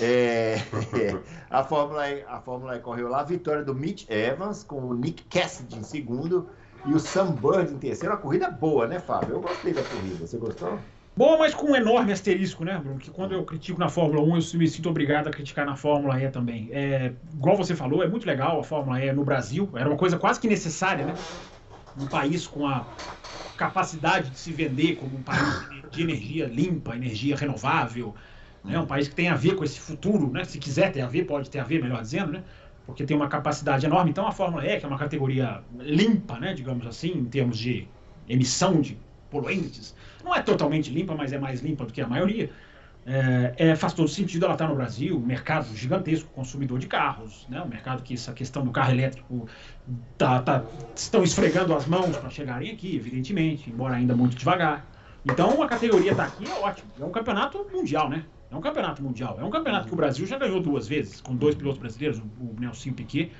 É, 0.00 0.56
a 1.50 1.64
Fórmula 1.64 2.08
E, 2.08 2.22
a 2.28 2.40
Fórmula 2.40 2.76
E 2.76 2.80
correu 2.80 3.08
lá, 3.08 3.20
a 3.20 3.24
vitória 3.24 3.64
do 3.64 3.74
Mitch 3.74 4.08
Evans 4.08 4.62
com 4.62 4.80
o 4.80 4.94
Nick 4.94 5.24
Cassidy 5.24 5.76
em 5.76 5.82
segundo 5.82 6.48
e 6.86 6.92
o 6.92 7.00
Sam 7.00 7.32
Bird 7.32 7.72
em 7.72 7.78
terceiro. 7.78 8.14
Uma 8.14 8.20
corrida 8.20 8.50
boa, 8.50 8.86
né, 8.86 9.00
Fábio? 9.00 9.36
Eu 9.36 9.40
gostei 9.40 9.72
da 9.72 9.82
corrida. 9.82 10.26
Você 10.26 10.36
gostou? 10.36 10.78
Bom, 11.16 11.38
mas 11.38 11.54
com 11.54 11.70
um 11.70 11.76
enorme 11.76 12.12
asterisco, 12.12 12.64
né, 12.64 12.76
Bruno? 12.76 12.98
Que 12.98 13.10
quando 13.10 13.32
eu 13.32 13.44
critico 13.44 13.78
na 13.78 13.88
Fórmula 13.88 14.20
1, 14.20 14.36
eu 14.36 14.58
me 14.58 14.68
sinto 14.68 14.88
obrigado 14.88 15.28
a 15.28 15.30
criticar 15.30 15.64
na 15.64 15.76
Fórmula 15.76 16.20
E 16.20 16.28
também. 16.28 16.68
É, 16.72 17.12
igual 17.32 17.56
você 17.56 17.74
falou, 17.74 18.02
é 18.02 18.08
muito 18.08 18.26
legal 18.26 18.58
a 18.58 18.64
Fórmula 18.64 19.00
E 19.00 19.12
no 19.12 19.24
Brasil. 19.24 19.70
Era 19.74 19.88
uma 19.88 19.96
coisa 19.96 20.18
quase 20.18 20.40
que 20.40 20.48
necessária, 20.48 21.06
né? 21.06 21.14
Um 21.96 22.06
país 22.06 22.48
com 22.48 22.66
a 22.66 22.84
capacidade 23.56 24.30
de 24.30 24.38
se 24.38 24.52
vender 24.52 24.96
como 24.96 25.16
um 25.16 25.22
país 25.22 25.68
de 25.92 26.02
energia 26.02 26.46
limpa, 26.46 26.96
energia 26.96 27.36
renovável, 27.36 28.12
né? 28.64 28.78
Um 28.78 28.86
país 28.86 29.08
que 29.08 29.14
tem 29.14 29.28
a 29.28 29.34
ver 29.36 29.54
com 29.56 29.64
esse 29.64 29.78
futuro, 29.80 30.30
né? 30.30 30.44
Se 30.44 30.58
quiser 30.58 30.92
ter 30.92 31.00
a 31.02 31.06
ver, 31.08 31.24
pode 31.26 31.50
ter 31.50 31.58
a 31.58 31.64
ver, 31.64 31.82
melhor 31.82 32.00
dizendo, 32.02 32.32
né? 32.32 32.44
Porque 32.84 33.04
tem 33.06 33.16
uma 33.16 33.28
capacidade 33.28 33.86
enorme. 33.86 34.10
Então 34.10 34.26
a 34.26 34.32
Fórmula 34.32 34.66
E, 34.66 34.78
que 34.78 34.84
é 34.84 34.88
uma 34.88 34.98
categoria 34.98 35.64
limpa, 35.78 36.38
né? 36.40 36.54
Digamos 36.54 36.86
assim, 36.86 37.10
em 37.12 37.28
termos 37.28 37.58
de 37.58 37.94
emissão 38.26 38.80
de 38.80 39.06
poluentes, 39.30 39.94
não 40.22 40.34
é 40.34 40.42
totalmente 40.42 40.90
limpa, 40.90 41.14
mas 41.14 41.32
é 41.32 41.38
mais 41.38 41.60
limpa 41.60 41.84
do 41.86 41.92
que 41.92 42.00
a 42.00 42.06
maioria. 42.08 42.50
É, 43.06 43.54
é, 43.58 43.76
faz 43.76 43.92
todo 43.92 44.08
sentido 44.08 44.44
ela 44.46 44.54
estar 44.54 44.66
no 44.66 44.74
Brasil, 44.74 45.20
mercado 45.20 45.74
gigantesco, 45.76 46.30
consumidor 46.30 46.78
de 46.78 46.86
carros, 46.86 47.46
né? 47.48 47.60
um 47.62 47.68
mercado 47.68 48.02
que 48.02 48.14
essa 48.14 48.32
questão 48.32 48.64
do 48.64 48.72
carro 48.72 48.92
elétrico 48.92 49.46
tá, 50.16 50.42
tá- 50.42 50.70
estão 50.96 51.22
esfregando 51.22 51.74
as 51.74 51.86
mãos 51.86 52.16
para 52.16 52.30
chegarem 52.30 52.70
aqui, 52.72 52.96
evidentemente, 52.96 53.70
embora 53.70 53.96
ainda 53.96 54.16
muito 54.16 54.36
devagar. 54.36 54.90
Então 55.24 55.62
a 55.62 55.68
categoria 55.68 56.12
está 56.12 56.24
aqui 56.24 56.48
é 56.48 56.54
ótimo. 56.54 56.92
É 56.98 57.04
um 57.04 57.10
campeonato 57.12 57.58
mundial, 57.72 58.08
né? 58.08 58.26
É 58.54 58.56
um 58.56 58.60
campeonato 58.60 59.02
mundial. 59.02 59.36
É 59.40 59.44
um 59.44 59.50
campeonato 59.50 59.88
que 59.88 59.92
o 59.92 59.96
Brasil 59.96 60.24
já 60.26 60.38
ganhou 60.38 60.60
duas 60.60 60.86
vezes, 60.86 61.20
com 61.20 61.34
dois 61.34 61.54
pilotos 61.56 61.78
brasileiros, 61.80 62.18
o, 62.18 62.54
Nelson 62.60 62.92
Piquet 62.92 63.32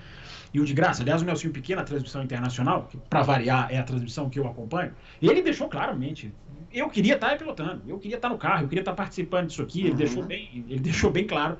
e 0.53 0.61
o 0.61 0.65
de 0.65 0.75
graça. 0.75 1.03
Aliás, 1.03 1.23
o 1.23 1.25
Nelson 1.25 1.51
Piquet 1.51 1.77
na 1.77 1.85
transmissão 1.85 2.23
internacional, 2.23 2.89
que 2.91 2.97
para 2.97 3.23
variar 3.23 3.69
é 3.71 3.79
a 3.79 3.85
transmissão 3.85 4.29
que 4.29 4.39
eu 4.39 4.47
acompanho, 4.47 4.93
ele 5.23 5.41
deixou 5.41 5.69
claramente. 5.69 6.33
Eu 6.73 6.89
queria 6.89 7.15
estar 7.15 7.39
pilotando, 7.39 7.83
eu 7.87 7.99
queria 7.99 8.17
estar 8.17 8.29
no 8.29 8.37
carro, 8.37 8.65
eu 8.65 8.69
queria 8.69 8.83
estar 8.83 8.95
participando 8.95 9.47
disso 9.47 9.63
aqui. 9.63 9.83
Ele 9.83 9.91
Uhum. 9.91 9.97
deixou 9.97 10.23
bem, 10.25 10.65
ele 10.69 10.81
deixou 10.81 11.11
bem 11.11 11.27
claro 11.27 11.57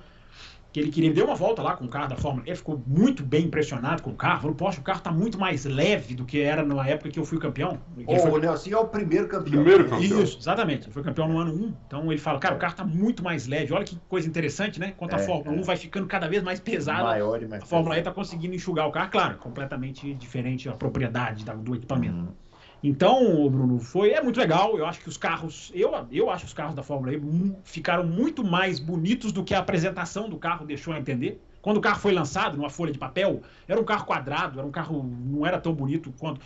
que 0.75 0.81
ele 0.81 0.91
queria. 0.91 1.09
Ele 1.09 1.15
deu 1.15 1.27
uma 1.27 1.37
volta 1.37 1.63
lá 1.63 1.77
com 1.77 1.85
o 1.85 1.89
carro 1.89 2.09
da 2.09 2.17
Fórmula 2.17 2.51
E, 2.51 2.57
ficou 2.57 2.83
muito 2.85 3.23
bem 3.23 3.45
impressionado 3.45 4.03
com 4.03 4.11
o 4.11 4.17
carro. 4.17 4.41
Falou, 4.41 4.57
poxa, 4.57 4.81
o 4.81 4.83
carro 4.83 4.99
está 4.99 5.13
muito 5.13 5.39
mais 5.39 5.65
leve 5.65 6.17
do 6.17 6.25
que 6.25 6.41
era 6.41 6.65
na 6.65 6.85
época 6.85 7.11
que 7.11 7.19
eu 7.19 7.25
fui 7.25 7.39
campeão. 7.39 7.79
Oh, 8.05 8.19
foi... 8.19 8.31
O 8.33 8.39
Nelson 8.39 8.71
é 8.71 8.77
o 8.77 8.89
primeiro 8.89 9.29
campeão. 9.29 9.63
Primeiro 9.63 9.85
campeão. 9.85 10.23
Isso, 10.23 10.37
exatamente. 10.41 10.87
Ele 10.87 10.93
foi 10.93 11.05
campeão 11.05 11.29
no 11.29 11.39
ano 11.39 11.55
1. 11.55 11.75
Então 11.87 12.11
ele 12.11 12.21
fala, 12.21 12.41
cara, 12.41 12.57
o 12.57 12.59
carro 12.59 12.73
está 12.73 12.85
muito 12.85 13.23
mais 13.23 13.47
leve. 13.47 13.73
Olha 13.73 13.85
que 13.85 13.97
coisa 14.09 14.27
interessante, 14.27 14.81
né? 14.81 14.89
Enquanto 14.89 15.13
é, 15.13 15.17
a 15.17 15.19
Fórmula 15.21 15.57
é. 15.57 15.61
1 15.61 15.63
vai 15.63 15.77
ficando 15.77 16.09
cada 16.09 16.27
vez 16.27 16.43
mais 16.43 16.59
pesada, 16.59 17.05
Maior 17.05 17.41
e 17.41 17.47
mais 17.47 17.63
a 17.63 17.67
Fórmula 17.67 17.95
pesado. 17.95 18.09
E 18.09 18.11
está 18.11 18.13
conseguindo 18.13 18.55
enxugar 18.57 18.89
o 18.89 18.91
carro. 18.91 19.11
Claro, 19.13 19.39
completamente 19.39 20.13
diferente 20.15 20.69
a 20.69 20.73
propriedade 20.73 21.45
do 21.45 21.77
equipamento. 21.77 22.17
Uhum. 22.17 22.44
Então, 22.87 23.49
Bruno, 23.49 23.79
foi 23.79 24.11
é 24.11 24.23
muito 24.23 24.39
legal. 24.39 24.77
Eu 24.77 24.85
acho 24.85 25.01
que 25.01 25.09
os 25.09 25.17
carros, 25.17 25.73
eu, 25.75 25.91
eu 26.13 26.29
acho 26.29 26.45
que 26.45 26.49
os 26.49 26.53
carros 26.53 26.75
da 26.75 26.83
Fórmula 26.83 27.15
E 27.15 27.21
ficaram 27.65 28.07
muito 28.07 28.45
mais 28.45 28.79
bonitos 28.79 29.33
do 29.33 29.43
que 29.43 29.55
a 29.55 29.61
apresentação 29.61 30.29
do 30.29 30.37
carro 30.37 30.67
deixou 30.67 30.93
a 30.93 30.99
entender. 30.99 31.41
Quando 31.63 31.79
o 31.79 31.81
carro 31.81 31.99
foi 31.99 32.13
lançado 32.13 32.59
numa 32.59 32.69
folha 32.69 32.93
de 32.93 32.99
papel, 32.99 33.41
era 33.67 33.81
um 33.81 33.85
carro 33.85 34.05
quadrado, 34.05 34.59
era 34.59 34.69
um 34.69 34.71
carro 34.71 35.03
não 35.03 35.47
era 35.47 35.59
tão 35.59 35.73
bonito 35.73 36.13
quanto 36.19 36.43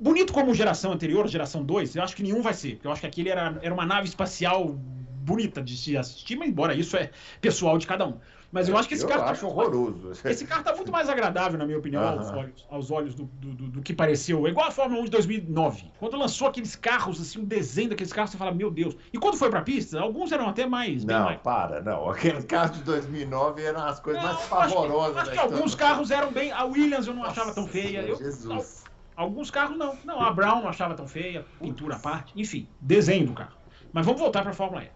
bonito 0.00 0.32
como 0.32 0.54
geração 0.54 0.92
anterior, 0.92 1.28
geração 1.28 1.62
2. 1.62 1.94
Eu 1.94 2.02
acho 2.02 2.16
que 2.16 2.22
nenhum 2.22 2.40
vai 2.40 2.54
ser, 2.54 2.80
eu 2.82 2.90
acho 2.90 3.02
que 3.02 3.06
aquele 3.06 3.28
era, 3.28 3.58
era 3.60 3.74
uma 3.74 3.84
nave 3.84 4.08
espacial 4.08 4.68
bonita 4.68 5.62
de 5.62 5.76
se 5.76 5.94
assistir, 5.94 6.36
mas 6.36 6.48
embora 6.48 6.74
isso 6.74 6.96
é 6.96 7.10
pessoal 7.38 7.76
de 7.76 7.86
cada 7.86 8.06
um. 8.06 8.14
Mas 8.52 8.68
eu, 8.68 8.74
eu 8.74 8.78
acho 8.78 8.86
que 8.86 8.94
esse 8.94 9.06
carro. 9.06 9.20
Eu 9.20 9.24
tá 9.24 9.30
acho 9.30 9.46
horroroso. 9.46 10.12
Esse 10.28 10.46
carro 10.46 10.62
tá 10.62 10.76
muito 10.76 10.92
mais 10.92 11.08
agradável, 11.08 11.58
na 11.58 11.64
minha 11.64 11.78
opinião, 11.78 12.06
aos 12.06 12.30
olhos, 12.30 12.66
aos 12.70 12.90
olhos 12.90 13.14
do, 13.14 13.24
do, 13.24 13.54
do, 13.54 13.68
do, 13.68 13.82
que 13.82 13.94
pareceu. 13.94 14.46
É 14.46 14.50
igual 14.50 14.68
a 14.68 14.70
Fórmula 14.70 15.00
1 15.00 15.04
de 15.06 15.10
2009. 15.10 15.90
Quando 15.98 16.18
lançou 16.18 16.48
aqueles 16.48 16.76
carros, 16.76 17.18
assim, 17.18 17.38
o 17.38 17.42
um 17.42 17.44
desenho 17.46 17.88
daqueles 17.88 18.12
carros, 18.12 18.30
você 18.30 18.36
fala, 18.36 18.52
meu 18.52 18.70
Deus. 18.70 18.94
E 19.10 19.18
quando 19.18 19.38
foi 19.38 19.48
pra 19.48 19.62
pista, 19.62 19.98
alguns 19.98 20.30
eram 20.32 20.46
até 20.48 20.66
mais. 20.66 21.02
Não, 21.02 21.24
mais... 21.24 21.40
para, 21.40 21.80
não. 21.80 22.10
Aqueles 22.12 22.44
carros 22.44 22.76
de 22.76 22.84
2009 22.84 23.62
eram 23.62 23.80
as 23.84 23.98
coisas 23.98 24.22
não, 24.22 24.34
mais 24.34 24.46
pavorosas. 24.46 25.16
Acho 25.16 25.30
que, 25.30 25.38
acho 25.38 25.48
que 25.48 25.54
alguns 25.54 25.74
carros 25.74 26.10
eram 26.10 26.30
bem. 26.30 26.52
A 26.52 26.64
Williams 26.64 27.06
eu 27.06 27.14
não 27.14 27.22
Nossa, 27.22 27.40
achava 27.40 27.54
tão 27.54 27.66
feia. 27.66 28.02
Eu, 28.02 28.16
Jesus. 28.16 28.84
Alguns 29.16 29.50
carros 29.50 29.78
não. 29.78 29.96
Não, 30.04 30.20
a 30.20 30.30
Brown 30.30 30.60
não 30.60 30.68
achava 30.68 30.94
tão 30.94 31.08
feia, 31.08 31.46
pintura 31.58 31.96
à 31.96 31.98
parte. 31.98 32.32
Enfim, 32.36 32.68
desenho 32.78 33.28
do 33.28 33.32
carro. 33.32 33.56
Mas 33.94 34.04
vamos 34.04 34.20
voltar 34.20 34.42
pra 34.42 34.52
Fórmula 34.52 34.84
E. 34.84 34.90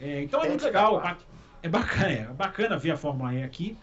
É, 0.00 0.22
então 0.22 0.42
é 0.42 0.48
muito 0.48 0.64
legal. 0.64 1.02
É 1.64 1.68
bacana, 1.68 2.10
é 2.12 2.24
bacana 2.26 2.76
ver 2.76 2.90
a 2.90 2.96
Fórmula 2.96 3.32
E 3.32 3.42
aqui. 3.42 3.78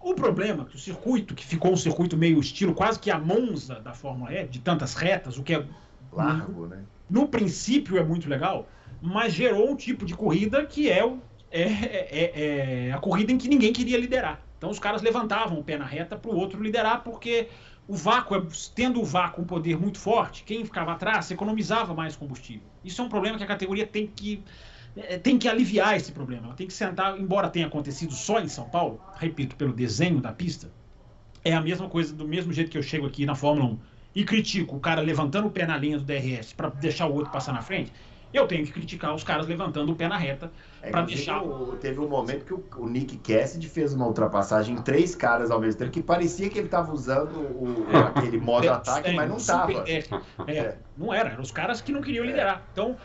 O 0.00 0.14
problema 0.14 0.62
é 0.62 0.66
que 0.66 0.76
o 0.76 0.78
circuito, 0.78 1.34
que 1.34 1.44
ficou 1.44 1.72
um 1.72 1.76
circuito 1.76 2.16
meio 2.16 2.38
estilo 2.38 2.72
quase 2.72 2.96
que 3.00 3.10
a 3.10 3.18
Monza 3.18 3.80
da 3.80 3.92
Fórmula 3.92 4.32
E, 4.32 4.46
de 4.46 4.60
tantas 4.60 4.94
retas, 4.94 5.36
o 5.36 5.42
que 5.42 5.56
é. 5.56 5.64
Largo, 6.12 6.62
no, 6.62 6.68
né? 6.68 6.84
No 7.10 7.26
princípio 7.26 7.98
é 7.98 8.04
muito 8.04 8.28
legal, 8.28 8.68
mas 9.02 9.32
gerou 9.32 9.68
um 9.68 9.74
tipo 9.74 10.06
de 10.06 10.14
corrida 10.14 10.64
que 10.64 10.88
é, 10.88 11.04
o, 11.04 11.18
é, 11.50 11.62
é, 11.62 12.86
é 12.86 12.92
a 12.92 12.98
corrida 12.98 13.32
em 13.32 13.36
que 13.36 13.48
ninguém 13.48 13.72
queria 13.72 13.98
liderar. 13.98 14.40
Então 14.56 14.70
os 14.70 14.78
caras 14.78 15.02
levantavam 15.02 15.58
o 15.58 15.64
pé 15.64 15.76
na 15.76 15.84
reta 15.84 16.16
para 16.16 16.30
o 16.30 16.36
outro 16.36 16.62
liderar, 16.62 17.02
porque 17.02 17.48
o 17.88 17.94
vácuo, 17.94 18.46
tendo 18.76 19.00
o 19.00 19.04
vácuo 19.04 19.42
um 19.42 19.44
poder 19.44 19.76
muito 19.76 19.98
forte, 19.98 20.44
quem 20.44 20.64
ficava 20.64 20.92
atrás 20.92 21.28
economizava 21.32 21.92
mais 21.94 22.14
combustível. 22.14 22.68
Isso 22.84 23.02
é 23.02 23.04
um 23.04 23.08
problema 23.08 23.36
que 23.36 23.42
a 23.42 23.46
categoria 23.46 23.86
tem 23.86 24.06
que 24.06 24.40
é, 24.40 24.42
tem 25.22 25.38
que 25.38 25.48
aliviar 25.48 25.96
esse 25.96 26.12
problema. 26.12 26.46
Ela 26.46 26.54
tem 26.54 26.66
que 26.66 26.72
sentar, 26.72 27.18
embora 27.18 27.48
tenha 27.48 27.66
acontecido 27.66 28.12
só 28.12 28.40
em 28.40 28.48
São 28.48 28.68
Paulo, 28.68 29.00
repito, 29.16 29.56
pelo 29.56 29.72
desenho 29.72 30.20
da 30.20 30.32
pista, 30.32 30.70
é 31.44 31.52
a 31.54 31.60
mesma 31.60 31.88
coisa, 31.88 32.14
do 32.14 32.26
mesmo 32.26 32.52
jeito 32.52 32.70
que 32.70 32.78
eu 32.78 32.82
chego 32.82 33.06
aqui 33.06 33.24
na 33.24 33.34
Fórmula 33.34 33.70
1 33.70 33.78
e 34.14 34.24
critico 34.24 34.76
o 34.76 34.80
cara 34.80 35.00
levantando 35.00 35.48
o 35.48 35.50
pé 35.50 35.66
na 35.66 35.76
linha 35.76 35.98
do 35.98 36.04
DRS 36.04 36.52
para 36.52 36.68
deixar 36.70 37.06
o 37.06 37.14
outro 37.14 37.30
passar 37.30 37.52
na 37.52 37.62
frente, 37.62 37.92
eu 38.32 38.46
tenho 38.46 38.64
que 38.64 38.72
criticar 38.72 39.14
os 39.14 39.24
caras 39.24 39.46
levantando 39.46 39.92
o 39.92 39.96
pé 39.96 40.06
na 40.06 40.18
reta 40.18 40.50
é, 40.82 40.90
para 40.90 41.02
deixar. 41.02 41.42
O, 41.42 41.76
teve 41.76 41.98
um 41.98 42.08
momento 42.08 42.44
que 42.44 42.52
o, 42.52 42.62
o, 42.76 42.88
Nick 42.88 43.16
Cassidy 43.18 43.68
fez 43.68 43.94
uma 43.94 44.06
ultrapassagem 44.06 44.74
em 44.74 44.82
três 44.82 45.14
caras 45.14 45.50
ao 45.50 45.60
mesmo 45.60 45.78
tempo, 45.78 45.90
que 45.90 46.02
parecia 46.02 46.48
que 46.50 46.58
ele 46.58 46.66
estava 46.66 46.92
usando 46.92 47.38
o, 47.38 47.86
aquele 48.06 48.38
modo 48.38 48.66
é, 48.66 48.68
ataque, 48.68 49.12
mas 49.12 49.28
não 49.28 49.36
estava. 49.38 49.72
É, 49.88 50.04
é, 50.46 50.76
não 50.96 51.12
era, 51.12 51.30
eram 51.30 51.42
os 51.42 51.50
caras 51.50 51.80
que 51.80 51.90
não 51.90 52.02
queriam 52.02 52.24
liderar. 52.24 52.62
Então, 52.72 52.96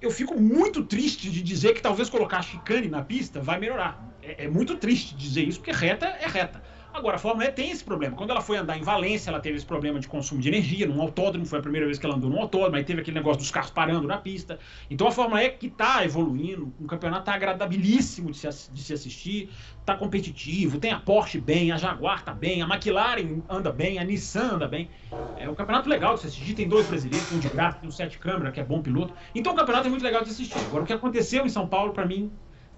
eu 0.00 0.10
fico 0.10 0.40
muito 0.40 0.84
triste 0.84 1.30
de 1.30 1.42
dizer 1.42 1.74
que 1.74 1.82
talvez 1.82 2.08
colocar 2.08 2.42
chicane 2.42 2.88
na 2.88 3.02
pista 3.02 3.40
vai 3.40 3.58
melhorar. 3.58 4.16
É, 4.22 4.44
é, 4.44 4.48
muito 4.48 4.76
triste 4.76 5.14
dizer 5.16 5.42
isso, 5.42 5.58
porque 5.58 5.72
reta 5.72 6.06
é 6.06 6.26
reta. 6.26 6.62
Agora, 6.98 7.14
a 7.14 7.18
Fórmula 7.18 7.46
E 7.46 7.52
tem 7.52 7.70
esse 7.70 7.84
problema. 7.84 8.16
Quando 8.16 8.30
ela 8.30 8.40
foi 8.40 8.56
andar 8.56 8.76
em 8.76 8.82
Valência, 8.82 9.30
ela 9.30 9.38
teve 9.38 9.56
esse 9.56 9.64
problema 9.64 10.00
de 10.00 10.08
consumo 10.08 10.40
de 10.40 10.48
energia, 10.48 10.84
num 10.84 11.00
autódromo, 11.00 11.46
foi 11.46 11.60
a 11.60 11.62
primeira 11.62 11.86
vez 11.86 11.96
que 11.96 12.04
ela 12.04 12.16
andou 12.16 12.28
num 12.28 12.40
autódromo, 12.40 12.74
aí 12.74 12.82
teve 12.82 13.00
aquele 13.00 13.16
negócio 13.16 13.38
dos 13.38 13.52
carros 13.52 13.70
parando 13.70 14.08
na 14.08 14.18
pista. 14.18 14.58
Então 14.90 15.06
a 15.06 15.12
Fórmula 15.12 15.44
E 15.44 15.50
que 15.50 15.68
está 15.68 16.04
evoluindo, 16.04 16.72
o 16.80 16.86
campeonato 16.86 17.22
está 17.22 17.34
agradabilíssimo 17.34 18.32
de 18.32 18.38
se, 18.38 18.72
de 18.72 18.82
se 18.82 18.92
assistir, 18.92 19.48
está 19.78 19.94
competitivo, 19.94 20.78
tem 20.78 20.90
a 20.90 20.98
Porsche 20.98 21.40
bem, 21.40 21.70
a 21.70 21.76
Jaguar 21.76 22.18
está 22.18 22.34
bem, 22.34 22.62
a 22.62 22.66
McLaren 22.66 23.42
anda 23.48 23.70
bem, 23.70 24.00
a 24.00 24.04
Nissan 24.04 24.54
anda 24.54 24.66
bem. 24.66 24.90
É 25.36 25.48
um 25.48 25.54
campeonato 25.54 25.88
legal 25.88 26.14
de 26.14 26.22
se 26.22 26.26
assistir, 26.26 26.54
tem 26.54 26.68
dois 26.68 26.86
brasileiros, 26.88 27.30
um 27.30 27.38
de 27.38 27.48
graça, 27.48 27.78
tem 27.78 27.88
um 27.88 27.92
sete 27.92 28.18
câmera, 28.18 28.50
que 28.50 28.58
é 28.58 28.64
bom 28.64 28.82
piloto. 28.82 29.14
Então 29.36 29.52
o 29.52 29.56
campeonato 29.56 29.86
é 29.86 29.90
muito 29.90 30.02
legal 30.02 30.24
de 30.24 30.30
assistir. 30.30 30.58
Agora, 30.66 30.82
o 30.82 30.86
que 30.86 30.92
aconteceu 30.92 31.46
em 31.46 31.48
São 31.48 31.66
Paulo, 31.68 31.92
para 31.92 32.04
mim, 32.04 32.30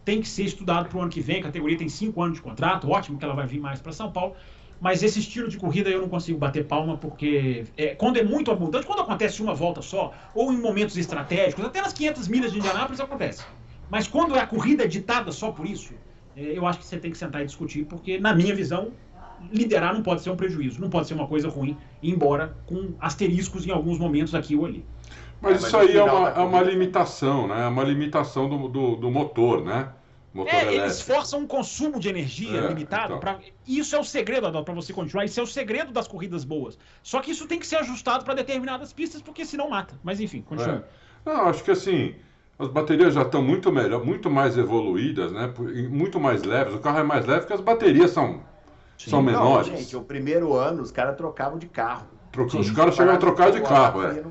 tem 0.04 0.20
que 0.20 0.28
ser 0.28 0.44
estudado 0.44 0.88
para 0.88 0.98
o 0.98 1.02
ano 1.02 1.10
que 1.10 1.20
vem. 1.20 1.40
A 1.40 1.44
categoria 1.44 1.76
tem 1.76 1.88
cinco 1.88 2.22
anos 2.22 2.36
de 2.36 2.42
contrato, 2.42 2.90
ótimo 2.90 3.18
que 3.18 3.24
ela 3.24 3.34
vai 3.34 3.46
vir 3.46 3.60
mais 3.60 3.80
para 3.80 3.92
São 3.92 4.10
Paulo. 4.10 4.34
Mas 4.80 5.02
esse 5.02 5.18
estilo 5.18 5.48
de 5.48 5.58
corrida 5.58 5.90
eu 5.90 6.00
não 6.00 6.08
consigo 6.08 6.38
bater 6.38 6.64
palma, 6.64 6.96
porque 6.96 7.66
é, 7.76 7.94
quando 7.94 8.16
é 8.16 8.24
muito 8.24 8.50
abundante, 8.50 8.86
quando 8.86 9.02
acontece 9.02 9.42
uma 9.42 9.54
volta 9.54 9.82
só, 9.82 10.14
ou 10.34 10.50
em 10.52 10.56
momentos 10.56 10.96
estratégicos, 10.96 11.64
até 11.64 11.82
nas 11.82 11.92
500 11.92 12.28
milhas 12.28 12.52
de 12.52 12.58
Indianápolis 12.58 12.98
acontece. 12.98 13.44
Mas 13.90 14.08
quando 14.08 14.34
a 14.34 14.46
corrida 14.46 14.84
é 14.84 14.86
ditada 14.86 15.32
só 15.32 15.50
por 15.50 15.66
isso, 15.66 15.92
é, 16.34 16.56
eu 16.56 16.66
acho 16.66 16.78
que 16.78 16.86
você 16.86 16.98
tem 16.98 17.10
que 17.10 17.18
sentar 17.18 17.42
e 17.42 17.44
discutir, 17.44 17.84
porque, 17.84 18.18
na 18.18 18.34
minha 18.34 18.54
visão, 18.54 18.92
liderar 19.52 19.92
não 19.92 20.02
pode 20.02 20.22
ser 20.22 20.30
um 20.30 20.36
prejuízo, 20.36 20.80
não 20.80 20.88
pode 20.88 21.08
ser 21.08 21.14
uma 21.14 21.26
coisa 21.26 21.48
ruim, 21.48 21.76
embora 22.02 22.56
com 22.66 22.94
asteriscos 23.00 23.66
em 23.66 23.70
alguns 23.70 23.98
momentos 23.98 24.34
aqui 24.34 24.56
ou 24.56 24.64
ali. 24.64 24.84
Mas, 25.40 25.52
é, 25.52 25.54
mas 25.54 25.64
isso 25.64 25.76
aí 25.76 25.96
é 25.96 26.02
uma, 26.02 26.28
é 26.30 26.40
uma 26.40 26.62
limitação, 26.62 27.48
né? 27.48 27.64
É 27.64 27.68
uma 27.68 27.84
limitação 27.84 28.48
do, 28.48 28.68
do, 28.68 28.96
do 28.96 29.10
motor, 29.10 29.64
né? 29.64 29.90
Motor 30.32 30.54
é, 30.54 30.60
elétrico. 30.60 30.84
eles 30.84 31.00
forçam 31.00 31.40
um 31.40 31.46
consumo 31.46 31.98
de 31.98 32.08
energia 32.08 32.58
é, 32.58 32.68
limitado. 32.68 33.14
Então. 33.14 33.18
Pra... 33.18 33.38
Isso 33.66 33.96
é 33.96 33.98
o 33.98 34.04
segredo, 34.04 34.46
Adalto, 34.46 34.64
para 34.64 34.74
você 34.74 34.92
continuar. 34.92 35.24
Isso 35.24 35.40
é 35.40 35.42
o 35.42 35.46
segredo 35.46 35.92
das 35.92 36.06
corridas 36.06 36.44
boas. 36.44 36.78
Só 37.02 37.20
que 37.20 37.32
isso 37.32 37.48
tem 37.48 37.58
que 37.58 37.66
ser 37.66 37.76
ajustado 37.76 38.24
para 38.24 38.34
determinadas 38.34 38.92
pistas, 38.92 39.20
porque 39.20 39.44
senão 39.44 39.68
mata. 39.68 39.98
Mas 40.04 40.20
enfim, 40.20 40.40
continua. 40.42 40.84
É. 41.26 41.30
Não, 41.30 41.48
acho 41.48 41.64
que 41.64 41.70
assim, 41.72 42.14
as 42.58 42.68
baterias 42.68 43.14
já 43.14 43.22
estão 43.22 43.42
muito 43.42 43.72
melhor, 43.72 44.04
muito 44.04 44.30
mais 44.30 44.56
evoluídas, 44.56 45.32
né? 45.32 45.52
Muito 45.88 46.20
mais 46.20 46.44
leves. 46.44 46.74
O 46.74 46.78
carro 46.78 47.00
é 47.00 47.02
mais 47.02 47.26
leve 47.26 47.40
porque 47.40 47.54
as 47.54 47.60
baterias 47.60 48.12
são, 48.12 48.40
são 48.96 49.20
menores. 49.20 49.68
Não, 49.68 49.76
gente, 49.76 49.96
o 49.96 50.02
primeiro 50.02 50.54
ano 50.54 50.80
os 50.80 50.92
caras 50.92 51.16
trocavam 51.16 51.58
de 51.58 51.66
carro. 51.66 52.06
os 52.36 52.70
caras 52.70 52.94
chegaram 52.94 53.16
a 53.16 53.20
trocar 53.20 53.50
de 53.50 53.60
carro, 53.62 54.04
é. 54.04 54.22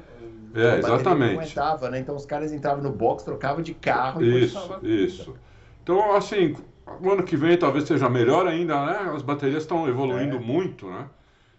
É, 0.54 0.80
exatamente. 0.80 1.34
Não 1.34 1.42
aguentava, 1.42 1.90
né? 1.90 2.00
Então 2.00 2.16
os 2.16 2.26
caras 2.26 2.52
entravam 2.52 2.84
no 2.84 2.92
box, 2.92 3.24
trocavam 3.24 3.62
de 3.62 3.74
carro. 3.74 4.24
Isso, 4.24 4.80
isso. 4.82 5.36
Então, 5.84 6.16
assim, 6.16 6.56
o 7.02 7.12
ano 7.12 7.24
que 7.24 7.36
vem 7.36 7.58
talvez 7.58 7.86
seja 7.86 8.10
melhor 8.10 8.48
ainda, 8.48 8.86
né? 8.86 9.12
As 9.16 9.22
baterias 9.22 9.64
estão 9.64 9.88
evoluindo 9.88 10.38
é. 10.38 10.40
muito, 10.40 10.88
né? 10.90 11.10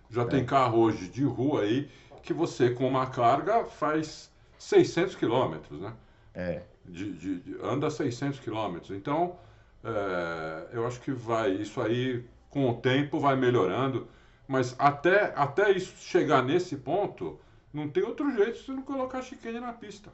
Já 0.09 0.23
é. 0.23 0.27
tem 0.27 0.45
carro 0.45 0.79
hoje 0.79 1.09
de 1.09 1.25
rua 1.25 1.63
aí 1.63 1.89
que 2.23 2.33
você, 2.33 2.71
com 2.71 2.87
uma 2.87 3.07
carga, 3.07 3.65
faz 3.65 4.31
600 4.59 5.15
quilômetros, 5.17 5.81
né? 5.81 5.93
É. 6.35 6.63
De, 6.85 7.13
de, 7.13 7.41
de, 7.41 7.57
anda 7.63 7.91
600 7.91 8.41
quilômetros. 8.41 8.91
Então, 8.91 9.37
é, 9.83 10.67
eu 10.73 10.87
acho 10.87 11.01
que 11.01 11.13
vai, 11.13 11.51
isso 11.53 11.81
aí, 11.81 12.25
com 12.51 12.69
o 12.69 12.75
tempo, 12.75 13.19
vai 13.19 13.37
melhorando. 13.37 14.07
Mas 14.47 14.75
até, 14.79 15.33
até 15.37 15.71
isso 15.71 15.95
chegar 15.99 16.43
nesse 16.43 16.77
ponto, 16.77 17.39
não 17.73 17.89
tem 17.89 18.03
outro 18.03 18.31
jeito 18.33 18.59
se 18.59 18.71
não 18.71 18.83
colocar 18.83 19.23
chicane 19.23 19.61
na 19.61 19.73
pista. 19.73 20.11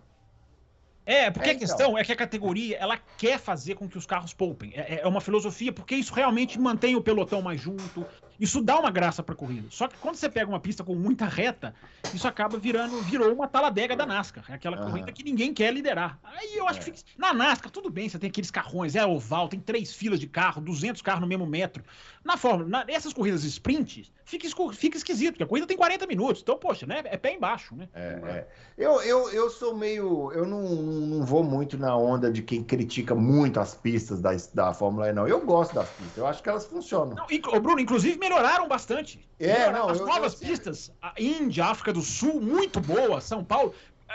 É, 1.07 1.31
porque 1.31 1.49
é, 1.49 1.53
a 1.53 1.55
então. 1.55 1.61
questão 1.61 1.87
então. 1.87 1.99
é 1.99 2.05
que 2.05 2.13
a 2.13 2.17
categoria 2.17 2.77
ela 2.79 2.99
quer 3.17 3.39
fazer 3.39 3.77
com 3.77 3.89
que 3.89 3.97
os 3.97 4.05
carros 4.05 4.35
poupem. 4.35 4.73
É, 4.75 5.03
é 5.03 5.07
uma 5.07 5.21
filosofia, 5.21 5.73
porque 5.73 5.95
isso 5.95 6.13
realmente 6.13 6.59
mantém 6.59 6.97
o 6.97 7.01
pelotão 7.01 7.41
mais 7.41 7.61
junto, 7.61 8.05
isso 8.41 8.61
dá 8.61 8.77
uma 8.77 8.91
graça 8.91 9.23
pra 9.23 9.33
corrida. 9.33 9.69
Só 9.71 9.87
que 9.87 9.97
quando 9.99 10.17
você 10.17 10.29
pega 10.29 10.51
uma 10.51 10.59
pista 10.59 10.83
com 10.83 10.97
muita 10.97 11.25
reta, 11.27 11.73
isso 12.13 12.27
acaba 12.27 12.59
virando, 12.59 13.01
virou 13.03 13.33
uma 13.33 13.47
taladega 13.47 13.95
da 13.95 14.05
NASCAR. 14.05 14.45
É 14.49 14.55
aquela 14.55 14.79
uhum. 14.79 14.91
corrida 14.91 15.13
que 15.13 15.23
ninguém 15.23 15.55
quer 15.55 15.73
liderar. 15.73 16.19
Aí 16.25 16.57
eu 16.57 16.67
acho 16.69 16.81
é. 16.81 16.83
que 16.83 16.91
fica... 16.91 16.99
na 17.17 17.33
NASCAR 17.33 17.71
tudo 17.71 17.89
bem, 17.89 18.09
você 18.09 18.19
tem 18.19 18.29
aqueles 18.29 18.51
carrões, 18.51 18.97
é 18.97 19.07
oval, 19.07 19.49
tem 19.49 19.61
três 19.61 19.95
filas 19.95 20.19
de 20.19 20.27
carro, 20.27 20.61
200 20.61 21.01
carros 21.03 21.21
no 21.21 21.29
mesmo 21.29 21.47
metro. 21.47 21.85
Na 22.27 22.37
Fórmula, 22.37 22.69
na, 22.69 22.85
essas 22.89 23.13
corridas 23.13 23.45
sprint, 23.45 24.13
fica, 24.25 24.49
fica 24.73 24.97
esquisito, 24.97 25.35
porque 25.35 25.45
a 25.45 25.47
corrida 25.47 25.67
tem 25.67 25.77
40 25.77 26.07
minutos. 26.09 26.43
Então, 26.43 26.59
poxa, 26.59 26.85
né? 26.85 27.03
É 27.05 27.17
pé 27.17 27.33
embaixo, 27.33 27.77
né? 27.77 27.89
É, 27.95 28.21
é. 28.25 28.47
Eu, 28.77 29.01
eu, 29.03 29.31
eu 29.31 29.49
sou 29.49 29.77
meio. 29.77 30.33
Eu 30.33 30.45
não, 30.45 30.63
não 30.63 31.25
vou 31.25 31.45
muito 31.45 31.79
na 31.79 31.97
onda 31.97 32.31
de 32.31 32.43
quem 32.43 32.65
critica 32.65 33.15
muito 33.15 33.61
as 33.61 33.75
pistas 33.75 34.21
da, 34.21 34.31
da 34.53 34.75
Fórmula 34.75 35.09
E, 35.09 35.13
não. 35.13 35.29
Eu 35.29 35.41
gosto 35.41 35.77
das 35.77 35.89
pistas, 35.91 36.17
eu 36.17 36.27
acho 36.27 36.43
que 36.43 36.49
elas 36.49 36.67
funcionam. 36.67 37.15
Não, 37.15 37.61
Bruno, 37.61 37.79
inclusive 37.79 38.19
melhoraram 38.19 38.67
bastante. 38.67 39.25
É, 39.39 39.71
não, 39.71 39.89
As 39.89 40.01
eu, 40.01 40.07
novas 40.07 40.43
eu, 40.43 40.49
pistas, 40.49 40.91
a 41.01 41.15
Índia, 41.17 41.67
África 41.67 41.93
do 41.93 42.03
Sul, 42.03 42.41
muito 42.41 42.81
boa, 42.81 43.21
São 43.21 43.45
Paulo. 43.45 43.73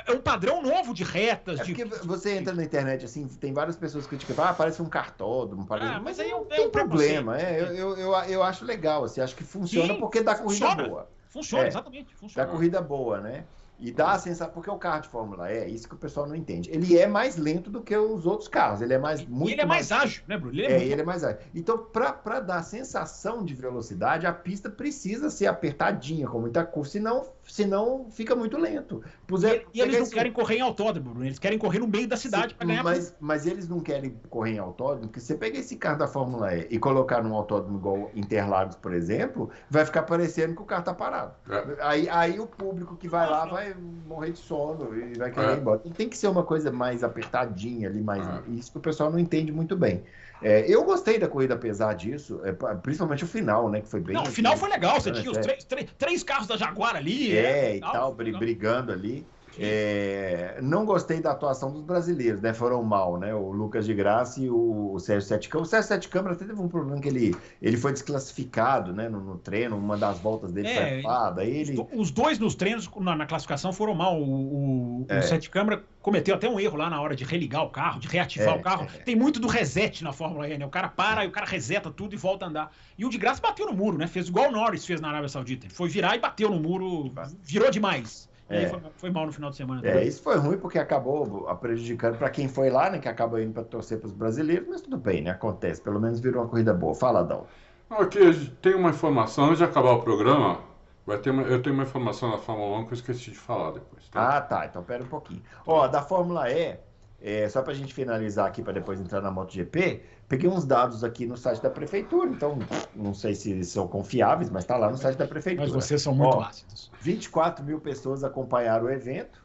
É 0.07 0.11
um 0.11 0.21
padrão 0.21 0.61
novo 0.61 0.93
de 0.93 1.03
retas. 1.03 1.59
É 1.59 1.63
de... 1.63 1.73
porque 1.75 1.85
você 2.05 2.37
entra 2.37 2.53
na 2.53 2.63
internet, 2.63 3.05
assim, 3.05 3.27
tem 3.27 3.53
várias 3.53 3.75
pessoas 3.75 4.05
que 4.05 4.15
criticam, 4.15 4.43
ah, 4.45 4.53
parece 4.53 4.81
um 4.81 4.85
cartódromo, 4.89 5.65
parece... 5.65 5.91
Ah, 5.91 5.93
mas 5.99 6.17
mas 6.17 6.19
aí 6.19 6.25
aí 6.25 6.31
é 6.31 6.33
não 6.33 6.41
um- 6.41 6.45
é 6.45 6.55
tem 6.55 6.67
um 6.67 6.69
problema, 6.69 7.39
é, 7.39 7.61
eu, 7.61 7.65
eu, 7.75 7.97
eu, 7.97 8.13
eu 8.25 8.43
acho 8.43 8.65
legal, 8.65 9.03
assim, 9.03 9.21
acho 9.21 9.35
que 9.35 9.43
funciona 9.43 9.93
Sim, 9.93 9.99
porque 9.99 10.21
dá 10.21 10.35
corrida 10.35 10.65
funciona. 10.67 10.87
boa. 10.89 11.09
Funciona, 11.29 11.63
É. 11.63 11.67
exatamente. 11.67 12.11
Dá 12.13 12.19
Funciona. 12.19 12.47
corrida 12.49 12.81
boa, 12.81 13.19
né? 13.21 13.45
E 13.79 13.91
dá 13.91 14.11
a 14.11 14.19
sensação, 14.19 14.53
porque 14.53 14.69
o 14.69 14.77
carro 14.77 15.01
de 15.01 15.07
Fórmula 15.07 15.51
E, 15.51 15.57
é 15.57 15.67
isso 15.67 15.87
que 15.89 15.95
o 15.95 15.97
pessoal 15.97 16.27
não 16.27 16.35
entende. 16.35 16.69
Ele 16.69 16.99
é 16.99 17.07
mais 17.07 17.35
lento 17.35 17.67
do 17.71 17.81
que 17.81 17.97
os 17.97 18.27
outros 18.27 18.47
carros, 18.47 18.79
ele 18.79 18.93
é 18.93 18.97
mais 18.99 19.25
muito 19.25 19.49
e 19.49 19.53
ele 19.53 19.61
é 19.61 19.65
mais 19.65 19.91
ágil, 19.91 20.23
né, 20.27 20.37
Bruno? 20.37 20.53
Ele 20.53 20.61
é, 20.61 20.65
É, 20.65 20.77
muito- 20.77 20.91
ele 20.91 21.01
é 21.01 21.03
mais 21.03 21.23
ágil. 21.23 21.39
Então, 21.55 21.77
para 21.79 22.39
dar 22.41 22.57
a 22.57 22.63
sensação 22.63 23.43
de 23.43 23.55
velocidade, 23.55 24.27
a 24.27 24.33
pista 24.33 24.69
precisa 24.69 25.31
ser 25.31 25.47
apertadinha, 25.47 26.27
com 26.27 26.39
muita 26.39 26.63
curva, 26.63 26.89
senão, 26.91 27.25
senão 27.51 28.07
fica 28.09 28.33
muito 28.33 28.57
lento. 28.57 29.03
Puser, 29.27 29.65
E, 29.73 29.79
e 29.79 29.81
eles 29.81 29.95
não 29.95 30.03
esse- 30.03 30.13
querem 30.13 30.31
correr 30.31 30.55
em 30.57 30.61
autódromo, 30.61 31.09
Bruno. 31.09 31.25
Eles 31.25 31.37
querem 31.37 31.57
correr 31.59 31.79
no 31.79 31.87
meio 31.87 32.07
da 32.07 32.15
cidade 32.15 32.53
para 32.55 32.65
ganhar. 32.65 32.81
mas, 32.83 33.13
mas 33.19 33.45
eles 33.45 33.67
não 33.67 33.81
querem 33.81 34.15
correr 34.29 34.53
em 34.53 34.59
autódromo, 34.59 35.07
porque 35.07 35.19
você 35.19 35.35
pega 35.35 35.57
esse 35.59 35.75
carro 35.75 35.97
da 35.99 36.07
Fórmula 36.07 36.55
E 36.55 36.67
e 36.71 36.79
colocar 36.79 37.21
num 37.21 37.35
autódromo 37.35 37.77
igual 37.77 38.09
Interlagos, 38.15 38.75
por 38.77 38.93
exemplo, 38.93 39.49
vai 39.69 39.85
ficar 39.85 40.03
parecendo 40.03 40.55
que 40.55 40.61
o 40.61 40.65
carro 40.65 40.83
tá 40.83 40.93
parado. 40.93 41.33
É. 41.49 41.77
Aí, 41.81 42.09
aí 42.09 42.39
o 42.39 42.47
público 42.47 42.95
que 42.95 43.09
vai 43.09 43.29
lá 43.29 43.45
vai 43.45 43.75
morrer 44.07 44.31
de 44.31 44.39
sono 44.39 44.95
e 44.95 45.17
vai 45.17 45.29
querer 45.31 45.49
É. 45.49 45.53
ir 45.55 45.57
embora. 45.59 45.81
Então, 45.83 45.91
tem 45.91 46.07
que 46.07 46.17
ser 46.17 46.27
uma 46.29 46.43
coisa 46.43 46.71
mais 46.71 47.03
apertadinha 47.03 47.89
ali, 47.89 48.01
mais 48.01 48.25
É. 48.27 48.41
isso 48.51 48.71
que 48.71 48.77
o 48.77 48.81
pessoal 48.81 49.11
não 49.11 49.19
entende 49.19 49.51
muito 49.51 49.75
bem. 49.75 50.03
É, 50.41 50.65
eu 50.67 50.83
gostei 50.83 51.19
da 51.19 51.27
corrida 51.27 51.53
apesar 51.53 51.93
disso, 51.93 52.41
é, 52.43 52.51
principalmente 52.51 53.23
o 53.23 53.27
final, 53.27 53.69
né? 53.69 53.81
Que 53.81 53.87
foi 53.87 53.99
bem. 53.99 54.15
Não, 54.15 54.23
o 54.23 54.31
final 54.31 54.57
foi 54.57 54.69
legal. 54.69 54.99
Você 54.99 55.09
É, 55.09 55.13
tinha 55.13 55.31
os 55.31 55.37
é. 55.37 55.41
três, 55.41 55.63
três, 55.63 55.89
três 55.97 56.23
carros 56.23 56.47
da 56.47 56.57
Jaguar 56.57 56.95
ali. 56.95 57.37
É, 57.37 57.69
e 57.69 57.73
legal, 57.75 57.91
tal, 57.91 58.15
legal. 58.17 58.39
brigando 58.39 58.91
ali. 58.91 59.25
É, 59.59 60.59
não 60.61 60.85
gostei 60.85 61.19
da 61.19 61.31
atuação 61.31 61.71
dos 61.71 61.81
brasileiros, 61.81 62.41
né? 62.41 62.53
Foram 62.53 62.83
mal, 62.83 63.17
né? 63.17 63.33
O 63.33 63.51
Lucas 63.51 63.85
de 63.85 63.93
Graça 63.93 64.39
e 64.41 64.49
o, 64.49 64.97
Sérgio 64.99 65.27
Sete 65.27 65.49
Câmara. 65.49 65.67
O 65.67 65.69
Sérgio 65.69 65.87
Sete 65.87 66.07
Câmara 66.09 66.35
até 66.35 66.45
teve 66.45 66.59
um 66.59 66.67
problema 66.67 67.01
que 67.01 67.07
ele, 67.07 67.35
ele 67.61 67.77
foi 67.77 67.91
desclassificado, 67.91 68.93
né? 68.93 69.09
No, 69.09 69.19
no 69.19 69.37
treino, 69.37 69.77
uma 69.77 69.97
das 69.97 70.19
voltas 70.19 70.51
dele 70.51 70.67
É, 70.67 71.01
foi 71.01 71.11
Os 71.41 71.47
ele. 71.47 71.87
Os 71.93 72.11
dois 72.11 72.39
nos 72.39 72.55
treinos, 72.55 72.89
na, 72.99 73.15
na 73.15 73.25
classificação, 73.25 73.73
foram 73.73 73.93
mal. 73.93 74.19
O, 74.21 75.01
o, 75.01 75.05
É. 75.09 75.19
o 75.19 75.23
Sete 75.23 75.49
Câmara 75.49 75.83
cometeu 76.01 76.35
até 76.35 76.49
um 76.49 76.59
erro 76.59 76.77
lá 76.77 76.89
na 76.89 77.01
hora 77.01 77.15
de 77.15 77.23
religar 77.23 77.63
o 77.63 77.69
carro, 77.69 77.99
de 77.99 78.07
reativar 78.07 78.55
É, 78.55 78.59
o 78.59 78.61
carro. 78.61 78.87
é. 78.95 78.99
Tem 78.99 79.15
muito 79.15 79.39
do 79.39 79.47
reset 79.47 80.03
na 80.03 80.11
Fórmula 80.11 80.47
E, 80.47 80.57
né? 80.57 80.65
O 80.65 80.69
cara 80.69 80.87
para 80.89 81.25
e 81.25 81.27
o 81.27 81.31
cara 81.31 81.45
reseta 81.45 81.91
tudo 81.91 82.13
e 82.13 82.17
volta 82.17 82.45
a 82.45 82.49
andar. 82.49 82.71
E 82.97 83.05
o 83.05 83.09
de 83.09 83.17
graça 83.17 83.41
bateu 83.41 83.65
no 83.67 83.73
muro, 83.73 83.97
né? 83.97 84.07
Fez 84.07 84.27
igual 84.27 84.49
o 84.49 84.51
Norris 84.51 84.85
fez 84.85 84.99
na 85.01 85.09
Arábia 85.09 85.29
Saudita. 85.29 85.65
Ele 85.65 85.73
foi 85.73 85.89
virar 85.89 86.15
e 86.15 86.19
bateu 86.19 86.49
no 86.49 86.59
muro, 86.59 87.11
virou 87.43 87.69
demais. 87.69 88.30
E 88.51 88.65
É. 88.65 88.67
foi, 88.67 88.79
foi 88.97 89.09
mal 89.11 89.25
no 89.25 89.31
final 89.31 89.49
de 89.49 89.55
semana. 89.55 89.81
É, 89.87 89.91
também. 89.93 90.07
isso 90.07 90.21
foi 90.21 90.37
ruim 90.37 90.57
porque 90.57 90.77
acabou 90.77 91.43
prejudicando 91.57 92.17
para 92.17 92.29
quem 92.29 92.47
foi 92.47 92.69
lá, 92.69 92.89
né? 92.89 92.99
Que 92.99 93.07
acaba 93.09 93.41
indo 93.41 93.53
para 93.53 93.63
torcer 93.63 93.97
para 93.99 94.07
os 94.07 94.13
brasileiros, 94.13 94.67
mas 94.67 94.81
tudo 94.81 94.97
bem, 94.97 95.21
né? 95.21 95.31
Acontece. 95.31 95.81
Pelo 95.81 95.99
menos 95.99 96.19
virou 96.19 96.43
uma 96.43 96.49
corrida 96.49 96.73
boa. 96.73 96.93
Fala, 96.93 97.23
Dão. 97.23 97.45
Aqui 97.89 98.49
tem 98.61 98.73
uma 98.75 98.89
informação, 98.89 99.45
antes 99.45 99.57
de 99.59 99.63
acabar 99.63 99.91
o 99.91 100.01
programa, 100.01 100.59
vai 101.05 101.17
ter 101.17 101.29
uma- 101.31 101.43
eu 101.43 101.61
tenho 101.61 101.73
uma 101.75 101.83
informação 101.83 102.31
da 102.31 102.37
Fórmula 102.37 102.77
1 102.79 102.85
que 102.85 102.93
eu 102.93 102.95
esqueci 102.95 103.31
de 103.31 103.37
falar 103.37 103.71
depois. 103.71 104.07
tá? 104.09 104.37
Ah, 104.37 104.41
tá. 104.41 104.65
Então 104.65 104.81
pera 104.83 105.03
um 105.03 105.07
pouquinho. 105.07 105.41
Ó, 105.65 105.87
da 105.87 106.01
Fórmula 106.01 106.49
E, 106.49 106.77
é, 107.21 107.49
só 107.49 107.61
pra 107.61 107.73
gente 107.73 107.93
finalizar 107.93 108.47
aqui 108.47 108.61
para 108.61 108.73
depois 108.73 108.99
entrar 108.99 109.21
na 109.21 109.29
MotoGP, 109.31 110.01
peguei 110.31 110.49
uns 110.49 110.63
dados 110.63 111.03
aqui 111.03 111.25
no 111.25 111.35
site 111.35 111.61
da 111.61 111.69
prefeitura, 111.69 112.29
então 112.29 112.57
não 112.95 113.13
sei 113.13 113.35
se 113.35 113.65
são 113.65 113.85
confiáveis, 113.85 114.49
mas 114.49 114.63
tá 114.63 114.77
lá 114.77 114.89
no 114.89 114.97
site 114.97 115.17
da 115.17 115.27
prefeitura. 115.27 115.67
Mas 115.67 115.75
vocês 115.75 116.01
são 116.01 116.15
muito 116.15 116.37
Ó, 116.37 116.41
ácidos. 116.41 116.89
24 117.01 117.65
mil 117.65 117.81
pessoas 117.81 118.23
acompanharam 118.23 118.85
o 118.85 118.89
evento. 118.89 119.43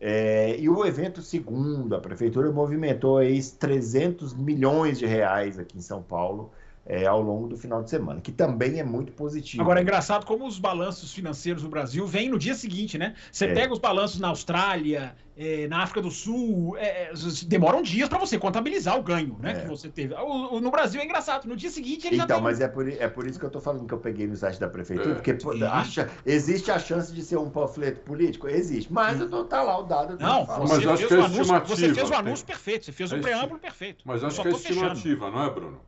é, 0.00 0.56
e 0.56 0.68
o 0.68 0.86
evento, 0.86 1.22
segundo 1.22 1.96
a 1.96 2.00
prefeitura, 2.00 2.52
movimentou 2.52 3.18
aí 3.18 3.42
300 3.42 4.32
milhões 4.32 4.96
de 4.96 5.06
reais 5.06 5.58
aqui 5.58 5.76
em 5.76 5.80
São 5.82 6.00
Paulo 6.00 6.52
é, 6.90 7.04
ao 7.06 7.20
longo 7.20 7.46
do 7.48 7.56
final 7.56 7.82
de 7.82 7.90
semana, 7.90 8.18
que 8.20 8.32
também 8.32 8.80
é 8.80 8.82
muito 8.82 9.12
positivo. 9.12 9.62
Agora 9.62 9.78
é 9.78 9.82
engraçado 9.82 10.24
como 10.24 10.46
os 10.46 10.58
balanços 10.58 11.12
financeiros 11.12 11.62
do 11.62 11.68
Brasil 11.68 12.06
vêm 12.06 12.30
no 12.30 12.38
dia 12.38 12.54
seguinte, 12.54 12.96
né? 12.96 13.14
Você 13.30 13.44
É. 13.44 13.52
pega 13.52 13.72
os 13.74 13.78
balanços 13.78 14.18
na 14.18 14.28
Austrália, 14.28 15.14
eh, 15.36 15.68
na 15.68 15.82
África 15.82 16.00
do 16.00 16.10
Sul, 16.10 16.76
eh, 16.78 17.10
eh, 17.10 17.12
demoram 17.46 17.82
dias 17.82 18.08
para 18.08 18.18
você 18.18 18.38
contabilizar 18.38 18.98
o 18.98 19.02
ganho, 19.02 19.36
né? 19.38 19.52
É. 19.52 19.54
Que 19.60 19.68
você 19.68 19.90
teve. 19.90 20.14
O- 20.14 20.54
o- 20.56 20.60
no 20.62 20.70
Brasil 20.70 20.98
é 21.00 21.04
engraçado. 21.04 21.46
No 21.46 21.54
dia 21.54 21.68
seguinte 21.70 22.06
ele 22.06 22.16
já 22.16 22.24
Então, 22.24 22.38
tem. 22.38 22.44
mas 22.44 22.58
é 22.58 22.66
por, 22.66 22.88
é 22.88 23.06
por 23.06 23.26
isso 23.26 23.38
que 23.38 23.44
eu 23.44 23.50
tô 23.50 23.60
falando 23.60 23.86
que 23.86 23.92
eu 23.92 23.98
peguei 23.98 24.26
no 24.26 24.34
site 24.34 24.58
da 24.58 24.68
prefeitura, 24.68 25.10
É. 25.10 25.14
porque 25.14 25.36
acha- 25.66 26.08
existe 26.24 26.70
a 26.70 26.78
chance 26.78 27.12
de 27.14 27.22
ser 27.22 27.36
um 27.36 27.50
panfleto 27.50 28.00
político? 28.00 28.48
Existe. 28.48 28.90
Mas 28.90 29.20
eu 29.20 29.28
tô, 29.28 29.44
tá 29.44 29.62
lá 29.62 29.78
o 29.78 29.82
dado. 29.82 30.16
Não. 30.18 30.46
Mas 30.46 30.70
você, 30.70 30.88
acho 30.88 30.96
fez 30.96 31.08
que 31.08 31.14
é 31.14 31.18
o 31.18 31.20
anúncio, 31.24 31.44
você 31.44 31.50
estimativa, 31.52 31.94
fez 31.94 32.06
o 32.06 32.10
tem- 32.10 32.18
anúncio 32.18 32.46
perfeito, 32.46 32.84
você 32.86 32.92
fez 32.92 33.12
o 33.12 33.14
É 33.14 33.18
esti- 33.18 33.30
preâmbulo 33.30 33.60
perfeito. 33.60 34.04
Mas 34.06 34.22
Eu 34.22 34.28
acho 34.28 34.36
só 34.36 34.42
que 34.42 34.48
é 34.48 34.52
tô 34.52 34.58
fechando. 34.58 34.92
estimativa, 34.94 35.30
não 35.30 35.44
é, 35.44 35.50
Bruno? 35.50 35.80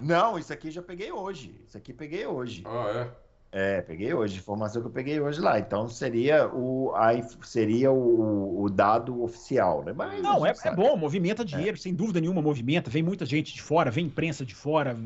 Não, 0.00 0.38
isso 0.38 0.52
aqui 0.52 0.70
já 0.70 0.82
peguei 0.82 1.12
hoje. 1.12 1.60
Isso 1.66 1.76
aqui 1.76 1.92
peguei 1.92 2.26
hoje. 2.26 2.62
Ah, 2.66 3.08
é? 3.16 3.30
É, 3.52 3.82
peguei 3.82 4.14
hoje, 4.14 4.38
informação 4.38 4.80
que 4.80 4.86
eu 4.86 4.92
peguei 4.92 5.20
hoje 5.20 5.40
lá. 5.40 5.58
Então 5.58 5.88
seria 5.88 6.48
o, 6.48 6.92
a 6.94 7.10
seria 7.42 7.90
o, 7.90 8.62
o 8.62 8.70
dado 8.70 9.22
oficial, 9.22 9.82
né? 9.84 9.92
Mas 9.92 10.22
Não, 10.22 10.46
é, 10.46 10.52
é 10.64 10.74
bom, 10.74 10.96
movimenta 10.96 11.44
dinheiro, 11.44 11.76
sem 11.76 11.92
dúvida 11.92 12.20
nenhuma 12.20 12.40
movimenta. 12.40 12.88
Vem 12.88 13.02
muita 13.02 13.26
gente 13.26 13.52
de 13.52 13.60
fora, 13.60 13.90
vem 13.90 14.06
imprensa 14.06 14.46
de 14.46 14.54
fora. 14.54 14.96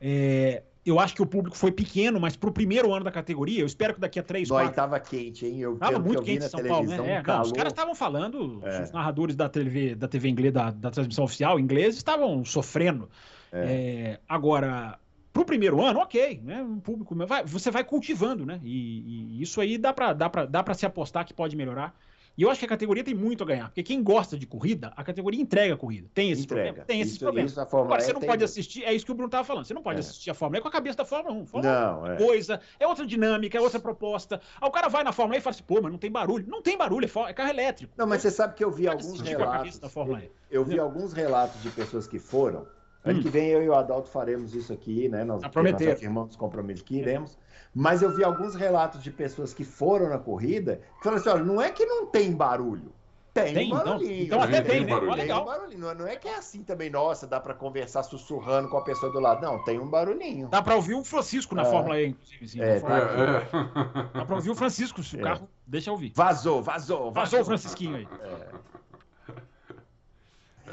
É, 0.00 0.62
eu 0.86 0.98
acho 0.98 1.14
que 1.14 1.22
o 1.22 1.26
público 1.26 1.56
foi 1.56 1.72
pequeno, 1.72 2.18
mas 2.20 2.36
pro 2.36 2.52
primeiro 2.52 2.92
ano 2.94 3.04
da 3.04 3.10
categoria, 3.10 3.60
eu 3.60 3.66
espero 3.66 3.94
que 3.94 4.00
daqui 4.00 4.18
a 4.18 4.22
três, 4.22 4.48
Dói, 4.48 4.62
quatro. 4.62 4.76
tava 4.76 4.98
quente, 5.00 5.44
hein? 5.44 5.58
Eu, 5.58 5.76
Tava 5.76 5.98
muito 5.98 6.20
eu 6.20 6.22
vi 6.22 6.26
quente 6.26 6.40
na 6.40 6.46
em 6.46 6.48
São 6.48 6.62
Paulo, 6.62 6.86
televisão, 6.86 7.04
né? 7.06 7.16
É, 7.16 7.22
não, 7.22 7.42
os 7.42 7.52
caras 7.52 7.72
estavam 7.72 7.94
falando, 7.94 8.62
É. 8.64 8.82
os 8.82 8.92
narradores 8.92 9.34
da 9.36 9.48
TV, 9.48 9.94
da 9.96 10.08
TV 10.08 10.28
inglês, 10.28 10.54
da, 10.54 10.70
da 10.70 10.90
transmissão 10.90 11.24
oficial 11.24 11.58
ingleses, 11.58 11.96
estavam 11.96 12.44
sofrendo. 12.44 13.10
É, 13.52 14.18
agora, 14.28 14.98
pro 15.32 15.44
primeiro 15.44 15.82
ano, 15.82 16.00
ok, 16.00 16.40
né? 16.42 16.62
Um 16.62 16.80
público, 16.80 17.14
vai, 17.26 17.44
você 17.44 17.70
vai 17.70 17.84
cultivando, 17.84 18.44
né? 18.46 18.60
E, 18.62 19.38
e 19.38 19.42
isso 19.42 19.60
aí 19.60 19.76
dá 19.78 19.92
pra, 19.92 20.12
dá, 20.12 20.28
pra, 20.30 20.44
dá 20.46 20.62
pra 20.62 20.74
se 20.74 20.86
apostar 20.86 21.24
que 21.24 21.34
pode 21.34 21.56
melhorar. 21.56 21.94
E 22.38 22.42
eu 22.42 22.50
acho 22.50 22.60
que 22.60 22.64
a 22.64 22.68
categoria 22.68 23.02
tem 23.04 23.12
muito 23.12 23.42
a 23.42 23.46
ganhar, 23.46 23.66
porque 23.66 23.82
quem 23.82 24.02
gosta 24.02 24.38
de 24.38 24.46
corrida, 24.46 24.92
a 24.96 25.02
categoria 25.04 25.42
entrega 25.42 25.74
a 25.74 25.76
corrida. 25.76 26.08
Tem 26.14 26.30
esse 26.30 26.44
Entrega. 26.44 26.62
problema? 26.66 26.86
Tem 26.86 27.00
esses 27.00 27.14
Isso- 27.14 27.24
problemas. 27.24 27.50
isso 27.50 27.60
a 27.60 27.66
Fórmula 27.66 27.96
Agora, 27.96 28.00
você 28.06 28.12
não 28.14 28.20
pode 28.20 28.44
assistir, 28.44 28.84
é 28.84 28.94
isso 28.94 29.04
que 29.04 29.10
o 29.10 29.14
Bruno 29.14 29.26
estava 29.26 29.44
falando, 29.44 29.66
você 29.66 29.74
não 29.74 29.82
pode 29.82 29.96
É. 29.96 30.00
assistir 30.00 30.30
a 30.30 30.34
Fórmula 30.34 30.58
E 30.58 30.62
com 30.62 30.68
a 30.68 30.70
cabeça 30.70 30.96
da 30.96 31.04
Fórmula 31.04 31.34
1. 31.34 31.44
Fórmula 31.46 31.74
1 31.74 32.00
Não, 32.00 32.06
é. 32.12 32.16
coisa, 32.16 32.60
é 32.78 32.86
outra 32.86 33.04
dinâmica, 33.04 33.58
é 33.58 33.60
outra 33.60 33.80
proposta. 33.80 34.40
Aí 34.60 34.66
o 34.68 34.70
cara 34.70 34.88
vai 34.88 35.02
na 35.02 35.12
Fórmula 35.12 35.36
E 35.36 35.40
e 35.40 35.42
fala 35.42 35.54
assim, 35.54 35.64
pô, 35.64 35.80
mas 35.82 35.90
não 35.92 35.98
tem 35.98 36.10
barulho. 36.10 36.46
Não 36.48 36.62
tem 36.62 36.78
barulho, 36.78 37.04
é, 37.04 37.30
é 37.30 37.32
carro 37.34 37.50
elétrico. 37.50 37.92
Não, 37.98 38.06
mas 38.06 38.22
você 38.22 38.30
sabe 38.30 38.54
que 38.54 38.64
eu 38.64 38.70
vi 38.70 38.86
alguns 38.88 39.20
relatos. 39.20 39.56
cabeça 39.58 39.80
da 39.80 39.88
Fórmula 39.90 40.20
E. 40.20 40.30
Eu 40.50 40.64
vi 40.64 40.78
alguns 40.78 41.12
relatos 41.12 41.60
de 41.62 41.68
pessoas 41.70 42.06
que 42.06 42.18
foram. 42.20 42.66
Ano 43.04 43.18
Hum. 43.18 43.22
que 43.22 43.28
vem 43.30 43.48
eu 43.48 43.62
e 43.62 43.68
o 43.68 43.74
Adalto 43.74 44.08
faremos 44.10 44.54
isso 44.54 44.72
aqui, 44.72 45.08
né? 45.08 45.24
Nós, 45.24 45.40
Tá 45.40 45.50
nós 45.62 45.74
afirmamos 45.88 46.30
os 46.32 46.36
compromissos 46.36 46.82
que 46.82 46.96
iremos. 46.98 47.38
Mas 47.74 48.02
eu 48.02 48.14
vi 48.14 48.22
alguns 48.24 48.54
relatos 48.54 49.02
de 49.02 49.10
pessoas 49.10 49.54
que 49.54 49.64
foram 49.64 50.08
na 50.08 50.18
corrida 50.18 50.80
que 50.98 51.04
falaram 51.04 51.20
assim: 51.20 51.30
olha, 51.30 51.44
não 51.44 51.62
é 51.62 51.70
que 51.70 51.86
não 51.86 52.06
tem 52.06 52.32
barulho. 52.32 52.92
Tem, 53.32 53.54
Tem, 53.54 53.68
então- 53.68 53.84
barulhinho. 53.84 54.24
então 54.24 54.42
até 54.42 54.60
tem, 54.60 54.84
né? 54.84 54.92
Ó, 54.92 54.98
Tem 54.98 55.08
legal. 55.14 55.42
um 55.42 55.44
barulhinho. 55.46 55.80
Não 55.80 55.90
é- 55.90 55.94
Não 55.94 56.06
é 56.08 56.16
que 56.16 56.26
é 56.28 56.34
assim 56.36 56.64
também, 56.64 56.90
nossa, 56.90 57.28
dá 57.28 57.38
pra 57.38 57.54
conversar 57.54 58.02
sussurrando 58.02 58.68
com 58.68 58.76
a 58.76 58.82
pessoa 58.82 59.12
do 59.12 59.20
lado. 59.20 59.40
Não, 59.40 59.62
tem 59.62 59.78
um 59.78 59.86
barulhinho. 59.88 60.48
Dá 60.48 60.60
pra 60.60 60.74
ouvir 60.74 60.94
o 60.94 61.04
Francisco 61.04 61.54
na 61.54 61.62
É. 61.62 61.64
Fórmula 61.66 62.00
E, 62.00 62.08
inclusive. 62.08 62.48
Sim, 62.48 62.60
É, 62.60 62.74
na 62.74 62.80
Fórmula 62.80 63.00
tá. 63.06 63.56
E. 63.56 64.00
É, 64.16 64.18
Dá 64.18 64.24
pra 64.26 64.34
ouvir 64.34 64.50
o 64.50 64.54
Francisco, 64.56 65.00
se 65.04 65.16
o 65.16 65.20
É. 65.20 65.22
carro 65.22 65.48
deixa 65.64 65.92
ouvir. 65.92 66.12
Vazou, 66.14 66.60
vazou, 66.60 67.12
Vazou 67.12 67.40
o 67.40 67.44
Francisquinho 67.44 67.96
aí. 67.98 68.08
é. 68.20 68.48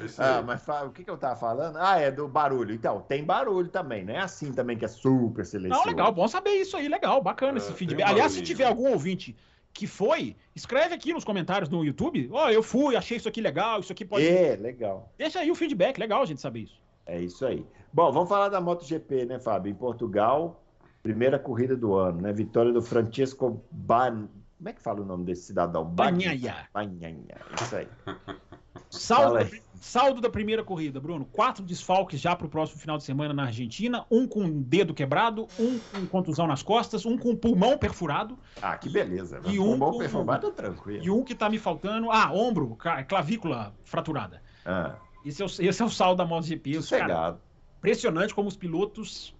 É 0.01 0.05
isso 0.05 0.21
aí. 0.21 0.29
Ah, 0.29 0.41
mas 0.41 0.67
o 0.85 0.89
que, 0.91 1.03
que 1.03 1.09
eu 1.09 1.17
tava 1.17 1.35
falando? 1.35 1.77
Ah, 1.77 1.99
é 1.99 2.11
do 2.11 2.27
barulho. 2.27 2.73
Então, 2.73 3.01
tem 3.01 3.23
barulho 3.23 3.69
também, 3.69 4.03
não 4.03 4.13
é 4.13 4.19
assim 4.19 4.51
também 4.51 4.77
que 4.77 4.85
é 4.85 4.87
super 4.87 5.45
silencioso. 5.45 5.83
Não, 5.83 5.89
legal, 5.89 6.11
bom 6.11 6.27
saber 6.27 6.51
isso 6.51 6.75
aí, 6.77 6.87
legal, 6.87 7.21
bacana 7.21 7.53
É, 7.53 7.57
esse 7.57 7.73
feedback. 7.73 8.05
um 8.05 8.09
Aliás, 8.09 8.31
se 8.31 8.41
tiver 8.41 8.65
algum 8.65 8.91
ouvinte 8.91 9.35
que 9.73 9.85
foi, 9.85 10.35
escreve 10.55 10.95
aqui 10.95 11.13
nos 11.13 11.23
comentários 11.23 11.69
no 11.69 11.85
YouTube. 11.85 12.29
Ó, 12.31 12.49
eu 12.49 12.63
fui, 12.63 12.95
achei 12.95 13.17
isso 13.17 13.29
aqui 13.29 13.39
legal, 13.39 13.79
isso 13.79 13.91
aqui 13.91 14.03
pode. 14.03 14.27
É, 14.27 14.55
legal. 14.55 15.11
Deixa 15.17 15.39
aí 15.39 15.51
o 15.51 15.55
feedback, 15.55 15.99
legal 15.99 16.23
a 16.23 16.25
gente 16.25 16.41
saber 16.41 16.61
isso. 16.61 16.81
É 17.05 17.21
isso 17.21 17.45
aí. 17.45 17.63
Bom, 17.93 18.11
vamos 18.11 18.27
falar 18.27 18.49
da 18.49 18.59
MotoGP, 18.59 19.25
né, 19.25 19.39
Fábio? 19.39 19.71
Em 19.71 19.75
Portugal, 19.75 20.63
primeira 21.03 21.37
corrida 21.37 21.75
do 21.75 21.93
ano, 21.93 22.21
né? 22.21 22.33
Vitória 22.33 22.73
do 22.73 22.81
Francesco 22.81 23.61
Ban... 23.71 24.27
Como 24.57 24.69
é 24.69 24.73
que 24.73 24.81
fala 24.81 25.01
o 25.01 25.05
nome 25.05 25.23
desse 25.23 25.43
cidadão? 25.43 25.85
Banhaia. 25.85 26.67
Banhaia, 26.73 27.37
isso 27.61 27.75
aí. 27.75 27.87
Saldo 28.89 29.37
da, 29.37 29.47
saldo 29.81 30.21
da 30.21 30.29
primeira 30.29 30.63
corrida, 30.63 30.99
Bruno. 30.99 31.25
Quatro 31.25 31.63
desfalques 31.63 32.19
já 32.21 32.35
para 32.35 32.47
o 32.47 32.49
próximo 32.49 32.79
final 32.79 32.97
de 32.97 33.03
semana 33.03 33.33
na 33.33 33.43
Argentina. 33.43 34.05
Um 34.09 34.27
com 34.27 34.45
o 34.45 34.49
dedo 34.61 34.93
quebrado, 34.93 35.47
um 35.59 35.77
com 35.79 36.05
contusão 36.07 36.47
nas 36.47 36.63
costas, 36.63 37.05
um 37.05 37.17
com 37.17 37.31
o 37.31 37.37
pulmão 37.37 37.77
perfurado 37.77 38.37
Ah, 38.61 38.77
que 38.77 38.89
beleza. 38.89 39.41
E 39.45 39.59
um 39.59 39.73
um 39.73 39.77
bom 39.77 39.91
com- 39.91 39.97
performado, 39.99 40.51
tranquilo. 40.51 41.03
e 41.03 41.09
um 41.09 41.23
que 41.23 41.35
tá 41.35 41.49
me 41.49 41.59
faltando. 41.59 42.09
Ah, 42.11 42.31
ombro, 42.33 42.77
clavícula 43.07 43.73
fraturada. 43.83 44.41
Ah, 44.65 44.95
Esse 45.25 45.41
é 45.41 45.45
o, 45.45 45.47
esse 45.47 45.81
é 45.81 45.85
o 45.85 45.89
saldo 45.89 46.17
da 46.17 46.25
MotoGP. 46.25 46.77
Os 46.77 46.89
cara, 46.89 47.37
impressionante 47.79 48.33
como 48.33 48.47
os 48.47 48.55
pilotos 48.55 49.35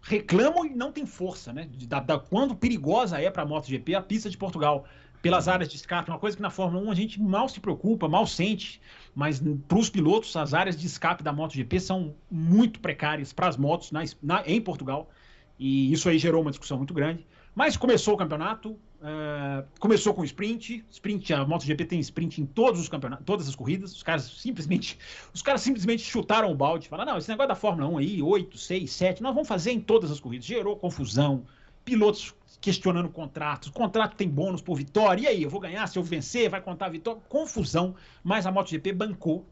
reclamam 0.00 0.64
e 0.66 0.70
não 0.70 0.90
tem 0.90 1.06
força, 1.06 1.52
né? 1.52 1.68
Da, 1.86 2.00
da- 2.00 2.18
quando 2.18 2.54
perigosa 2.56 3.20
é 3.20 3.30
para 3.30 3.42
a 3.42 3.46
MotoGP 3.46 3.94
a 3.94 4.00
pista 4.02 4.28
de 4.30 4.36
Portugal. 4.38 4.84
Pelas 5.22 5.46
áreas 5.46 5.70
de 5.70 5.76
escape, 5.76 6.10
uma 6.10 6.18
coisa 6.18 6.36
que 6.36 6.42
na 6.42 6.50
Fórmula 6.50 6.84
1 6.84 6.90
a 6.90 6.94
gente 6.94 7.22
mal 7.22 7.48
se 7.48 7.60
preocupa, 7.60 8.08
mal 8.08 8.26
sente, 8.26 8.82
mas 9.14 9.40
para 9.68 9.78
os 9.78 9.88
pilotos 9.88 10.36
as 10.36 10.52
áreas 10.52 10.76
de 10.76 10.84
escape 10.84 11.22
da 11.22 11.32
MotoGP 11.32 11.78
são 11.78 12.14
muito 12.28 12.80
precárias 12.80 13.32
para 13.32 13.46
as 13.46 13.56
motos 13.56 13.92
na, 13.92 14.02
na, 14.20 14.42
em 14.44 14.60
Portugal, 14.60 15.08
e 15.56 15.92
isso 15.92 16.08
aí 16.08 16.18
gerou 16.18 16.42
uma 16.42 16.50
discussão 16.50 16.76
muito 16.76 16.92
grande. 16.92 17.24
Mas 17.54 17.76
começou 17.76 18.14
o 18.14 18.16
campeonato, 18.16 18.70
uh, 18.70 19.64
começou 19.78 20.14
com 20.14 20.24
sprint, 20.24 20.84
sprint, 20.90 21.32
a 21.34 21.44
MotoGP 21.44 21.84
tem 21.84 22.00
sprint 22.00 22.40
em 22.40 22.46
todos 22.46 22.80
os 22.80 22.88
campeonatos, 22.88 23.24
todas 23.24 23.46
as 23.46 23.54
corridas, 23.54 23.94
os 23.94 24.02
caras 24.02 24.24
simplesmente, 24.24 24.98
os 25.32 25.42
caras 25.42 25.60
simplesmente 25.60 26.02
chutaram 26.02 26.50
o 26.50 26.54
balde, 26.54 26.88
falaram, 26.88 27.12
não, 27.12 27.18
esse 27.18 27.28
negócio 27.28 27.48
da 27.48 27.54
Fórmula 27.54 27.86
1 27.90 27.98
aí, 27.98 28.22
8, 28.22 28.58
6, 28.58 28.90
7, 28.90 29.22
nós 29.22 29.34
vamos 29.34 29.46
fazer 29.46 29.70
em 29.70 29.80
todas 29.80 30.10
as 30.10 30.18
corridas, 30.18 30.46
gerou 30.46 30.76
confusão, 30.76 31.44
pilotos 31.84 32.34
questionando 32.62 33.08
contratos, 33.08 33.70
contrato 33.70 34.14
tem 34.14 34.28
bônus 34.28 34.62
por 34.62 34.76
vitória, 34.76 35.24
e 35.24 35.26
aí, 35.26 35.42
eu 35.42 35.50
vou 35.50 35.60
ganhar? 35.60 35.84
Se 35.88 35.98
eu 35.98 36.02
vencer, 36.02 36.48
vai 36.48 36.62
contar 36.62 36.86
a 36.86 36.88
vitória, 36.88 37.20
confusão, 37.28 37.96
mas 38.22 38.46
a 38.46 38.52
MotoGP 38.52 38.92
bancou, 38.92 39.44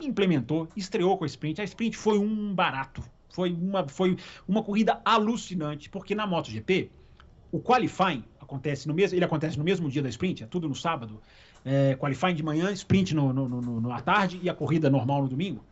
implementou, 0.00 0.68
estreou 0.76 1.18
com 1.18 1.24
a 1.24 1.26
sprint, 1.26 1.60
a 1.60 1.64
sprint 1.64 1.96
foi 1.96 2.18
um 2.18 2.54
barato, 2.54 3.02
foi 3.30 3.52
uma, 3.52 3.86
foi 3.88 4.16
uma 4.46 4.62
corrida 4.62 5.02
alucinante, 5.04 5.90
porque 5.90 6.14
na 6.14 6.24
MotoGP, 6.24 6.88
o 7.50 7.60
qualifying 7.60 8.24
acontece 8.40 8.86
no 8.86 8.94
mesmo, 8.94 9.18
ele 9.18 9.24
acontece 9.24 9.58
no 9.58 9.64
mesmo 9.64 9.90
dia 9.90 10.00
da 10.00 10.08
sprint, 10.08 10.44
é 10.44 10.46
tudo 10.46 10.68
no 10.68 10.74
sábado. 10.74 11.20
É, 11.64 11.96
qualifying 11.96 12.34
de 12.34 12.42
manhã, 12.42 12.70
sprint 12.72 13.14
no, 13.14 13.32
no, 13.32 13.48
no, 13.48 13.80
no, 13.80 13.92
à 13.92 14.00
tarde 14.00 14.38
e 14.40 14.48
a 14.48 14.54
corrida 14.54 14.88
normal 14.88 15.22
no 15.22 15.28
domingo. 15.28 15.64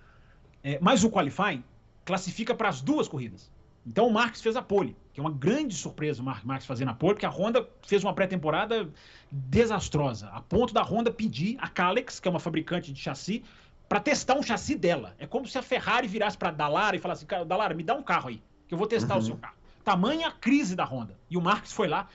É, 0.62 0.78
mas 0.80 1.04
o 1.04 1.10
qualifying 1.10 1.62
classifica 2.04 2.54
para 2.54 2.68
as 2.68 2.80
duas 2.80 3.06
corridas. 3.06 3.50
Então 3.86 4.08
o 4.08 4.12
Marques 4.12 4.42
fez 4.42 4.56
a 4.56 4.62
pole, 4.62 4.96
que 5.12 5.20
é 5.20 5.22
uma 5.22 5.30
grande 5.30 5.74
surpresa 5.74 6.22
o 6.22 6.24
Marques 6.24 6.66
fazendo 6.66 6.90
a 6.90 6.94
pole, 6.94 7.14
porque 7.14 7.26
a 7.26 7.30
Honda 7.30 7.68
fez 7.86 8.04
uma 8.04 8.14
pré-temporada 8.14 8.88
desastrosa, 9.30 10.28
a 10.28 10.40
ponto 10.40 10.72
da 10.72 10.82
Honda 10.82 11.10
pedir 11.10 11.56
a 11.60 11.68
Calex, 11.68 12.20
que 12.20 12.28
é 12.28 12.30
uma 12.30 12.40
fabricante 12.40 12.92
de 12.92 13.00
chassi, 13.00 13.42
para 13.88 14.00
testar 14.00 14.34
um 14.34 14.42
chassi 14.42 14.76
dela. 14.76 15.14
É 15.18 15.26
como 15.26 15.46
se 15.48 15.58
a 15.58 15.62
Ferrari 15.62 16.06
virasse 16.06 16.38
para 16.38 16.50
a 16.50 16.52
Dallara 16.52 16.96
e 16.96 17.00
falasse: 17.00 17.26
Dallara, 17.46 17.74
me 17.74 17.82
dá 17.82 17.94
um 17.94 18.02
carro 18.02 18.28
aí, 18.28 18.40
que 18.68 18.74
eu 18.74 18.78
vou 18.78 18.86
testar 18.86 19.14
uhum. 19.14 19.20
o 19.20 19.24
seu 19.24 19.36
carro. 19.36 19.56
Tamanha 19.84 20.28
a 20.28 20.32
crise 20.32 20.76
da 20.76 20.84
Honda. 20.84 21.16
E 21.28 21.36
o 21.36 21.40
Marques 21.40 21.72
foi 21.72 21.88
lá 21.88 22.06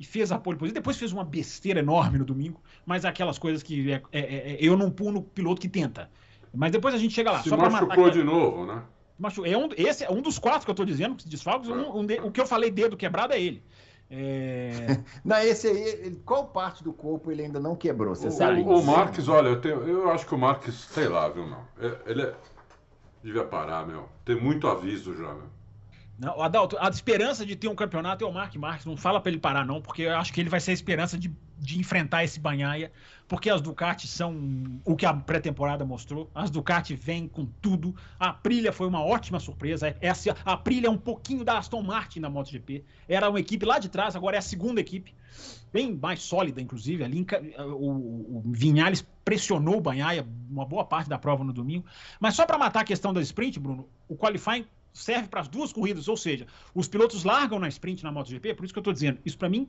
e 0.00 0.04
fez 0.04 0.32
a 0.32 0.38
pole 0.38 0.56
position. 0.56 0.74
Depois 0.74 0.96
fez 0.96 1.12
uma 1.12 1.24
besteira 1.24 1.80
enorme 1.80 2.18
no 2.18 2.24
domingo, 2.24 2.60
mas 2.86 3.04
aquelas 3.04 3.38
coisas 3.38 3.62
que 3.62 3.92
é, 3.92 4.02
é, 4.12 4.20
é, 4.20 4.56
eu 4.60 4.76
não 4.76 4.90
pulo 4.90 5.22
piloto 5.22 5.60
que 5.60 5.68
tenta. 5.68 6.08
Mas 6.54 6.72
depois 6.72 6.94
a 6.94 6.98
gente 6.98 7.12
chega 7.12 7.30
lá. 7.30 7.42
Se 7.42 7.50
Só 7.50 7.56
machucou 7.56 8.08
de 8.10 8.22
novo, 8.22 8.64
né? 8.64 8.82
Machu... 9.18 9.44
É 9.44 9.56
um, 9.56 9.68
esse 9.76 10.04
é 10.04 10.10
um 10.10 10.22
dos 10.22 10.38
quatro 10.38 10.64
que 10.64 10.70
eu 10.70 10.72
estou 10.72 10.86
dizendo, 10.86 11.16
que 11.16 11.22
se 11.22 11.28
desfalques. 11.28 11.68
Um, 11.68 11.98
um 11.98 12.06
de... 12.06 12.20
o 12.20 12.30
que 12.30 12.40
eu 12.40 12.46
falei 12.46 12.70
dedo 12.70 12.96
quebrado 12.96 13.34
é 13.34 13.40
ele. 13.40 13.62
É... 14.10 14.98
não, 15.24 15.38
esse 15.38 15.68
aí, 15.68 16.18
qual 16.24 16.46
parte 16.46 16.82
do 16.82 16.92
corpo 16.92 17.30
ele 17.30 17.42
ainda 17.42 17.60
não 17.60 17.76
quebrou? 17.76 18.14
Você 18.14 18.28
o, 18.28 18.30
sabe? 18.30 18.62
O, 18.62 18.78
o 18.78 18.84
Marques, 18.84 19.28
olha, 19.28 19.48
eu, 19.48 19.60
tenho, 19.60 19.82
eu 19.82 20.10
acho 20.10 20.26
que 20.26 20.34
o 20.34 20.38
Marques, 20.38 20.74
sei 20.74 21.08
lá, 21.08 21.28
viu, 21.28 21.46
não. 21.46 21.62
É, 21.80 21.98
ele 22.06 22.22
é, 22.22 22.34
devia 23.22 23.44
parar, 23.44 23.86
meu. 23.86 24.08
Tem 24.24 24.40
muito 24.40 24.66
aviso 24.66 25.14
já, 25.14 25.34
meu. 25.34 25.57
Não, 26.18 26.42
Adalto, 26.42 26.76
a 26.80 26.88
esperança 26.88 27.46
de 27.46 27.54
ter 27.54 27.68
um 27.68 27.76
campeonato 27.76 28.24
é 28.24 28.26
o 28.26 28.32
Mark 28.32 28.52
Marques. 28.56 28.84
Não 28.84 28.96
fala 28.96 29.20
para 29.20 29.30
ele 29.30 29.38
parar, 29.38 29.64
não, 29.64 29.80
porque 29.80 30.02
eu 30.02 30.16
acho 30.16 30.32
que 30.32 30.40
ele 30.40 30.50
vai 30.50 30.58
ser 30.58 30.72
a 30.72 30.74
esperança 30.74 31.16
de, 31.16 31.32
de 31.56 31.78
enfrentar 31.78 32.24
esse 32.24 32.40
Banhaia, 32.40 32.90
porque 33.28 33.48
as 33.48 33.60
Ducati 33.60 34.08
são 34.08 34.80
o 34.84 34.96
que 34.96 35.06
a 35.06 35.14
pré-temporada 35.14 35.84
mostrou. 35.84 36.28
As 36.34 36.50
Ducati 36.50 36.96
vêm 36.96 37.28
com 37.28 37.46
tudo. 37.62 37.94
A 38.18 38.30
Aprilia 38.30 38.72
foi 38.72 38.88
uma 38.88 39.00
ótima 39.00 39.38
surpresa. 39.38 39.96
Essa, 40.00 40.36
a 40.44 40.54
Aprilia 40.54 40.88
é 40.88 40.90
um 40.90 40.98
pouquinho 40.98 41.44
da 41.44 41.56
Aston 41.56 41.82
Martin 41.82 42.18
na 42.18 42.28
MotoGP. 42.28 42.84
Era 43.08 43.30
uma 43.30 43.38
equipe 43.38 43.64
lá 43.64 43.78
de 43.78 43.88
trás, 43.88 44.16
agora 44.16 44.34
é 44.34 44.40
a 44.40 44.42
segunda 44.42 44.80
equipe. 44.80 45.14
Bem 45.72 45.94
mais 45.94 46.20
sólida, 46.22 46.60
inclusive. 46.60 47.04
Ali, 47.04 47.24
o, 47.76 48.38
o 48.38 48.42
Vinhales 48.46 49.06
pressionou 49.24 49.76
o 49.76 49.80
Banhaia 49.80 50.26
uma 50.50 50.64
boa 50.64 50.84
parte 50.84 51.08
da 51.08 51.18
prova 51.18 51.44
no 51.44 51.52
domingo. 51.52 51.84
Mas 52.18 52.34
só 52.34 52.44
para 52.44 52.58
matar 52.58 52.80
a 52.80 52.84
questão 52.84 53.12
da 53.12 53.20
sprint, 53.20 53.60
Bruno, 53.60 53.88
o 54.08 54.16
qualifying 54.16 54.66
serve 54.98 55.28
para 55.28 55.40
as 55.40 55.48
duas 55.48 55.72
corridas, 55.72 56.08
ou 56.08 56.16
seja, 56.16 56.46
os 56.74 56.88
pilotos 56.88 57.24
largam 57.24 57.58
na 57.58 57.68
sprint 57.68 58.02
na 58.02 58.12
MotoGP, 58.12 58.54
por 58.54 58.64
isso 58.64 58.74
que 58.74 58.78
eu 58.78 58.82
estou 58.82 58.92
dizendo, 58.92 59.18
isso 59.24 59.38
para 59.38 59.48
mim 59.48 59.68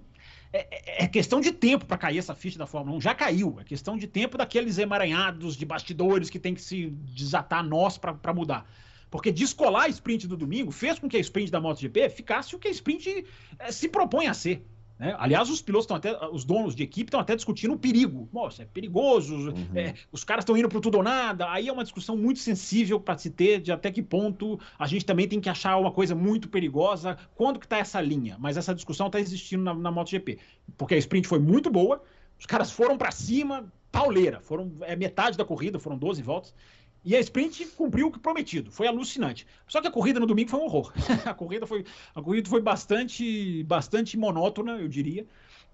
é, 0.51 0.67
é, 0.71 1.03
é, 1.03 1.07
questão 1.07 1.39
de 1.39 1.51
tempo 1.51 1.85
para 1.85 1.97
cair 1.97 2.17
essa 2.17 2.33
ficha 2.33 2.57
da 2.57 2.65
Fórmula 2.65 2.97
1, 2.97 3.01
já 3.01 3.13
caiu, 3.13 3.57
é 3.59 3.63
questão 3.63 3.97
de 3.97 4.07
tempo 4.07 4.37
daqueles 4.37 4.77
emaranhados 4.77 5.55
de 5.55 5.65
bastidores 5.65 6.29
que 6.29 6.39
tem 6.39 6.55
que 6.55 6.61
se 6.61 6.87
desatar 6.89 7.63
nós 7.63 7.97
para 7.97 8.33
mudar. 8.33 8.65
Porque 9.11 9.31
descolar 9.31 9.85
a 9.85 9.89
sprint 9.89 10.27
do 10.27 10.37
domingo 10.37 10.71
fez 10.71 10.99
com 10.99 11.09
que 11.09 11.17
a 11.17 11.19
sprint 11.19 11.51
da 11.51 11.59
MotoGP 11.59 12.09
ficasse 12.09 12.55
o 12.55 12.59
que 12.59 12.67
a 12.67 12.71
sprint 12.71 13.25
é, 13.57 13.71
se 13.71 13.89
propõe 13.89 14.27
a 14.27 14.33
ser. 14.33 14.63
Né? 14.99 15.15
Aliás, 15.17 15.49
os 15.49 15.61
pilotos 15.61 15.85
estão 15.85 15.95
até, 15.95 16.27
os 16.27 16.43
donos 16.43 16.75
de 16.75 16.83
equipe 16.83 17.07
estão 17.07 17.21
até 17.21 17.33
discutindo 17.33 17.73
o 17.73 17.79
perigo. 17.79 18.27
Nossa, 18.33 18.63
é 18.63 18.65
perigoso, 18.65 19.51
uhum. 19.51 19.67
é, 19.73 19.93
os 20.11 20.25
caras 20.25 20.43
estão 20.43 20.57
indo 20.57 20.67
para 20.67 20.81
tudo 20.81 20.97
ou 20.97 21.03
nada. 21.03 21.49
Aí 21.49 21.69
é 21.69 21.71
uma 21.71 21.83
discussão 21.83 22.17
muito 22.17 22.39
sensível 22.39 22.99
para 22.99 23.17
se 23.17 23.29
ter 23.29 23.61
de 23.61 23.71
até 23.71 23.89
que 23.91 24.03
ponto 24.03 24.59
a 24.77 24.85
gente 24.85 25.05
também 25.05 25.25
tem 25.25 25.39
que 25.39 25.47
achar 25.47 25.77
uma 25.77 25.91
coisa 25.91 26.13
muito 26.13 26.49
perigosa. 26.49 27.17
Quando 27.33 27.59
que 27.59 27.65
está 27.65 27.77
essa 27.77 28.01
linha? 28.01 28.35
Mas 28.37 28.57
essa 28.57 28.75
discussão 28.75 29.07
está 29.07 29.21
existindo 29.21 29.63
na, 29.63 29.73
na 29.73 29.89
MotoGP. 29.89 30.37
Porque 30.77 30.95
a 30.95 30.97
sprint 30.97 31.29
foi 31.29 31.39
muito 31.39 31.69
boa, 31.69 32.03
os 32.37 32.45
caras 32.45 32.69
foram 32.69 32.97
para 32.97 33.11
cima, 33.11 33.71
pauleira. 33.89 34.41
Foram 34.41 34.69
é, 34.81 34.97
metade 34.97 35.37
da 35.37 35.45
corrida, 35.45 35.79
foram 35.79 35.97
12 35.97 36.21
voltas. 36.21 36.53
E 37.03 37.15
a 37.15 37.19
sprint 37.19 37.65
cumpriu 37.77 38.07
o 38.07 38.11
que 38.11 38.19
prometido, 38.19 38.71
foi 38.71 38.87
alucinante. 38.87 39.47
Só 39.67 39.81
que 39.81 39.87
a 39.87 39.91
corrida 39.91 40.19
no 40.19 40.25
domingo 40.25 40.49
foi 40.49 40.59
um 40.59 40.63
horror. 40.63 40.91
a 41.25 41.33
corrida 41.33 41.65
foi, 41.65 41.85
a 42.13 42.21
corrida 42.21 42.49
foi 42.49 42.61
bastante, 42.61 43.63
bastante 43.63 44.17
monótona, 44.17 44.73
eu 44.73 44.87
diria. 44.87 45.25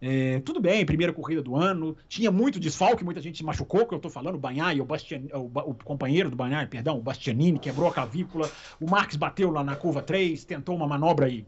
É, 0.01 0.39
tudo 0.41 0.59
bem, 0.59 0.85
primeira 0.85 1.13
corrida 1.13 1.41
do 1.41 1.55
ano, 1.55 1.95
tinha 2.07 2.29
muito 2.29 2.59
desfalque, 2.59 3.03
muita 3.03 3.21
gente 3.21 3.37
se 3.37 3.43
machucou, 3.43 3.87
que 3.87 3.93
eu 3.93 3.97
estou 3.97 4.11
falando, 4.11 4.35
o 4.35 4.39
Banhai, 4.39 4.79
o, 4.79 4.83
o, 4.83 5.69
o, 5.69 5.73
companheiro 5.73 6.29
do 6.29 6.35
Banhai, 6.35 6.67
perdão, 6.67 6.97
o 6.97 7.01
Bastianini, 7.01 7.57
quebrou 7.57 7.87
a 7.87 7.93
clavícula, 7.93 8.51
o 8.79 8.89
Marques 8.89 9.15
bateu 9.15 9.49
lá 9.49 9.63
na 9.63 9.75
curva 9.75 10.01
3, 10.01 10.43
tentou 10.43 10.75
uma 10.75 10.85
manobra 10.85 11.29
e 11.29 11.45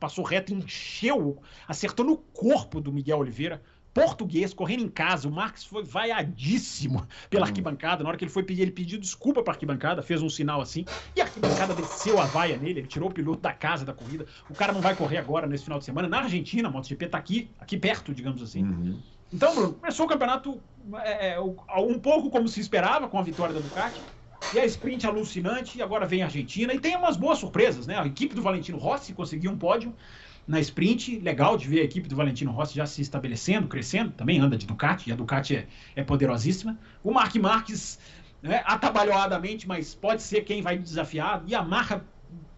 passou 0.00 0.24
reto, 0.24 0.52
encheu, 0.52 1.40
acertou 1.68 2.04
no 2.04 2.16
corpo 2.16 2.80
do 2.80 2.92
Miguel 2.92 3.18
Oliveira, 3.18 3.62
português, 3.92 4.54
correndo 4.54 4.84
em 4.84 4.88
casa. 4.88 5.28
O 5.28 5.32
Marques 5.32 5.64
foi 5.64 5.82
vaiadíssimo 5.82 7.06
pela 7.28 7.46
arquibancada. 7.46 8.02
Na 8.02 8.08
hora 8.08 8.18
que 8.18 8.24
ele 8.24 8.30
foi 8.30 8.42
pedir, 8.42 8.62
ele 8.62 8.70
pediu 8.70 8.98
desculpa 8.98 9.42
para 9.42 9.52
a 9.52 9.54
arquibancada, 9.54 10.02
fez 10.02 10.22
um 10.22 10.28
sinal 10.28 10.60
assim, 10.60 10.84
e 11.14 11.20
a 11.20 11.24
arquibancada 11.24 11.74
desceu 11.74 12.20
a 12.20 12.24
vaia 12.24 12.56
nele, 12.56 12.80
ele 12.80 12.88
tirou 12.88 13.08
o 13.08 13.12
piloto 13.12 13.40
da 13.40 13.52
casa 13.52 13.84
da 13.84 13.92
corrida. 13.92 14.26
O 14.48 14.54
cara 14.54 14.72
não 14.72 14.80
vai 14.80 14.94
correr 14.94 15.18
agora 15.18 15.46
nesse 15.46 15.64
final 15.64 15.78
de 15.78 15.84
semana. 15.84 16.08
Na 16.08 16.20
Argentina, 16.20 16.68
a 16.68 16.70
MotoGP 16.70 17.08
tá 17.08 17.18
aqui, 17.18 17.50
aqui 17.58 17.76
perto, 17.76 18.14
digamos 18.14 18.42
assim. 18.42 18.64
Uhum. 18.64 18.98
Então, 19.32 19.54
Bruno, 19.54 19.74
começou 19.74 20.06
o 20.06 20.08
campeonato 20.08 20.60
é, 21.02 21.34
é 21.34 21.40
um 21.40 21.98
pouco 21.98 22.30
como 22.30 22.48
se 22.48 22.60
esperava 22.60 23.08
com 23.08 23.18
a 23.18 23.22
vitória 23.22 23.54
da 23.54 23.60
Ducati. 23.60 24.00
E 24.54 24.58
a 24.58 24.64
sprint 24.64 25.06
alucinante, 25.06 25.78
e 25.78 25.82
agora 25.82 26.06
vem 26.06 26.22
a 26.22 26.24
Argentina. 26.24 26.72
E 26.72 26.80
tem 26.80 26.96
umas 26.96 27.16
boas 27.16 27.38
surpresas, 27.38 27.86
né? 27.86 27.98
A 27.98 28.06
equipe 28.06 28.34
do 28.34 28.42
Valentino 28.42 28.78
Rossi 28.78 29.12
conseguiu 29.12 29.50
um 29.50 29.58
pódio 29.58 29.94
na 30.50 30.58
sprint. 30.60 31.20
Legal 31.20 31.56
de 31.56 31.68
ver 31.68 31.80
a 31.80 31.84
equipe 31.84 32.08
do 32.08 32.16
Valentino 32.16 32.50
Rossi 32.50 32.74
já 32.74 32.84
se 32.84 33.00
estabelecendo, 33.00 33.68
crescendo. 33.68 34.10
Também 34.10 34.40
anda 34.40 34.56
de 34.56 34.66
Ducati, 34.66 35.08
e 35.08 35.12
a 35.12 35.16
Ducati 35.16 35.56
é, 35.56 35.66
é 35.94 36.02
poderosíssima. 36.02 36.76
O 37.04 37.12
Mark 37.12 37.34
Marques, 37.36 37.98
né, 38.42 38.60
atabalhoadamente, 38.66 39.68
mas 39.68 39.94
pode 39.94 40.22
ser 40.22 40.42
quem 40.42 40.60
vai 40.60 40.76
desafiar. 40.76 41.42
E 41.46 41.54
a 41.54 41.62
marca, 41.62 42.04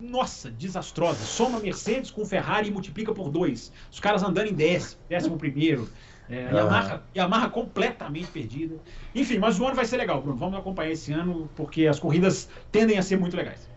nossa, 0.01 0.51
desastrosa. 0.51 1.22
Soma 1.24 1.61
Mercedes 1.61 2.11
com 2.11 2.24
Ferrari 2.24 2.68
e 2.68 2.70
multiplica 2.72 3.12
por 3.12 3.28
dois. 3.30 3.70
Os 3.90 4.01
caras 4.01 4.22
andando 4.22 4.49
em 4.49 4.55
décimo, 4.55 5.01
décimo 5.09 5.36
primeiro. 5.36 5.88
É, 6.30 6.51
e, 6.51 6.59
a 6.59 6.64
marra, 6.64 7.03
e 7.14 7.20
a 7.20 7.28
marra 7.28 7.51
completamente 7.51 8.28
perdida. 8.28 8.76
Enfim, 9.14 9.38
mas 9.38 9.61
o 9.61 9.66
ano 9.66 9.76
vai 9.76 9.84
ser 9.84 9.99
legal, 9.99 10.22
Bruno. 10.22 10.38
Vamos 10.38 10.59
acompanhar 10.59 10.93
esse 10.93 11.12
ano, 11.12 11.51
porque 11.55 11.86
as 11.86 12.01
corridas 12.01 12.49
tendem 12.70 12.97
a 12.97 13.03
ser 13.03 13.18
muito 13.18 13.36
legais. 13.36 13.68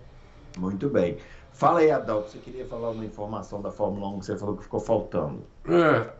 Muito 0.58 0.90
bem. 0.90 1.18
Fala 1.56 1.80
aí, 1.80 1.90
Adalto, 1.90 2.32
você 2.32 2.38
queria 2.40 2.66
falar 2.66 2.90
uma 2.90 3.06
informação 3.06 3.62
da 3.62 3.72
Fórmula 3.72 4.10
1 4.10 4.20
que 4.20 4.26
você 4.26 4.38
falou 4.38 4.58
que 4.58 4.64
ficou 4.64 4.82
faltando. 4.82 5.42
É, 5.70 6.14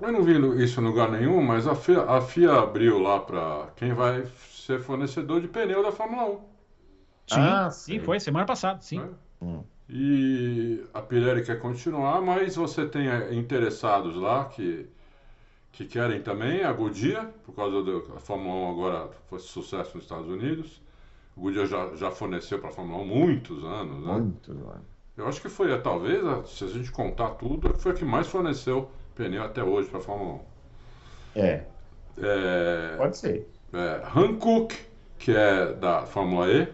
eu 0.00 0.12
não 0.12 0.24
vi 0.24 0.34
isso 0.62 0.80
em 0.80 0.84
lugar 0.84 1.08
nenhum, 1.12 1.40
mas 1.40 1.68
a 1.68 1.76
FIA, 1.76 2.02
a 2.02 2.20
FIA 2.20 2.54
abriu 2.54 2.98
lá 2.98 3.20
para 3.20 3.68
quem 3.76 3.94
vai 3.94 4.26
ser 4.50 4.80
fornecedor 4.80 5.40
de 5.40 5.46
pneu 5.46 5.80
da 5.80 5.92
Fórmula 5.92 6.24
1. 6.24 6.34
Sim, 6.34 7.40
ah, 7.40 7.70
sim, 7.70 8.00
foi 8.00 8.18
semana 8.18 8.46
passada, 8.46 8.80
sim. 8.80 9.00
É. 9.00 9.44
Hum. 9.44 9.62
E 9.88 10.84
a 10.92 11.02
Pirelli 11.02 11.44
quer 11.44 11.60
continuar, 11.60 12.20
mas 12.20 12.56
você 12.56 12.84
tem 12.84 13.08
é, 13.08 13.32
interessados 13.32 14.16
lá 14.16 14.46
que, 14.46 14.88
que 15.70 15.84
querem 15.84 16.20
também 16.20 16.64
a 16.64 16.72
Goodyear, 16.72 17.30
por 17.44 17.54
causa 17.54 17.80
da 17.80 18.18
Fórmula 18.18 18.70
1 18.70 18.70
agora 18.72 19.10
foi 19.28 19.38
sucesso 19.38 19.94
nos 19.94 20.02
Estados 20.02 20.26
Unidos. 20.26 20.82
O 21.38 21.42
Goodyear 21.42 21.66
já, 21.66 21.94
já 21.94 22.10
forneceu 22.10 22.58
para 22.58 22.68
a 22.68 22.72
Fórmula 22.72 23.00
1 23.04 23.06
muitos 23.06 23.64
anos, 23.64 24.04
né? 24.04 24.12
Muitos 24.12 24.56
anos. 24.56 24.82
Eu 25.16 25.28
acho 25.28 25.40
que 25.40 25.48
foi, 25.48 25.80
talvez, 25.80 26.48
se 26.50 26.64
a 26.64 26.66
gente 26.66 26.90
contar 26.90 27.30
tudo, 27.30 27.72
foi 27.78 27.92
a 27.92 27.94
que 27.94 28.04
mais 28.04 28.26
forneceu 28.26 28.90
pneu 29.14 29.44
até 29.44 29.62
hoje 29.62 29.88
para 29.88 30.00
a 30.00 30.02
Fórmula 30.02 30.34
1. 30.34 31.40
É. 31.40 31.64
é. 32.18 32.94
Pode 32.96 33.16
ser. 33.16 33.48
É, 33.72 34.02
Hankook, 34.16 34.76
que 35.16 35.30
é 35.30 35.72
da 35.74 36.06
Fórmula 36.06 36.48
E. 36.50 36.72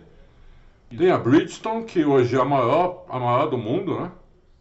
Tem 0.97 1.11
a 1.11 1.19
Bridgestone, 1.19 1.85
que 1.85 2.03
hoje 2.05 2.35
é 2.35 2.41
a 2.41 2.45
maior, 2.45 3.05
a 3.09 3.19
maior 3.19 3.47
do 3.51 3.59
mundo, 3.59 4.01
né? 4.01 4.11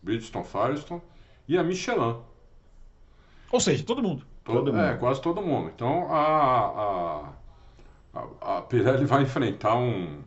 Bridgestone 0.02 0.46
Firestone. 0.46 1.02
E 1.48 1.58
a 1.58 1.64
Michelin. 1.64 2.18
Ou 3.52 3.60
seja, 3.60 3.86
todo 3.86 4.04
mundo. 4.04 4.26
Todo, 4.44 4.66
Todo 4.66 4.78
é, 4.78 4.90
mundo. 4.90 5.00
quase 5.00 5.22
todo 5.22 5.42
mundo. 5.42 5.72
Então 5.74 6.12
a, 6.12 6.20
a, 6.20 7.34
a, 8.14 8.58
a 8.58 8.62
Pirelli 8.62 9.06
vai 9.06 9.24
enfrentar 9.24 9.76
um, 9.76 10.20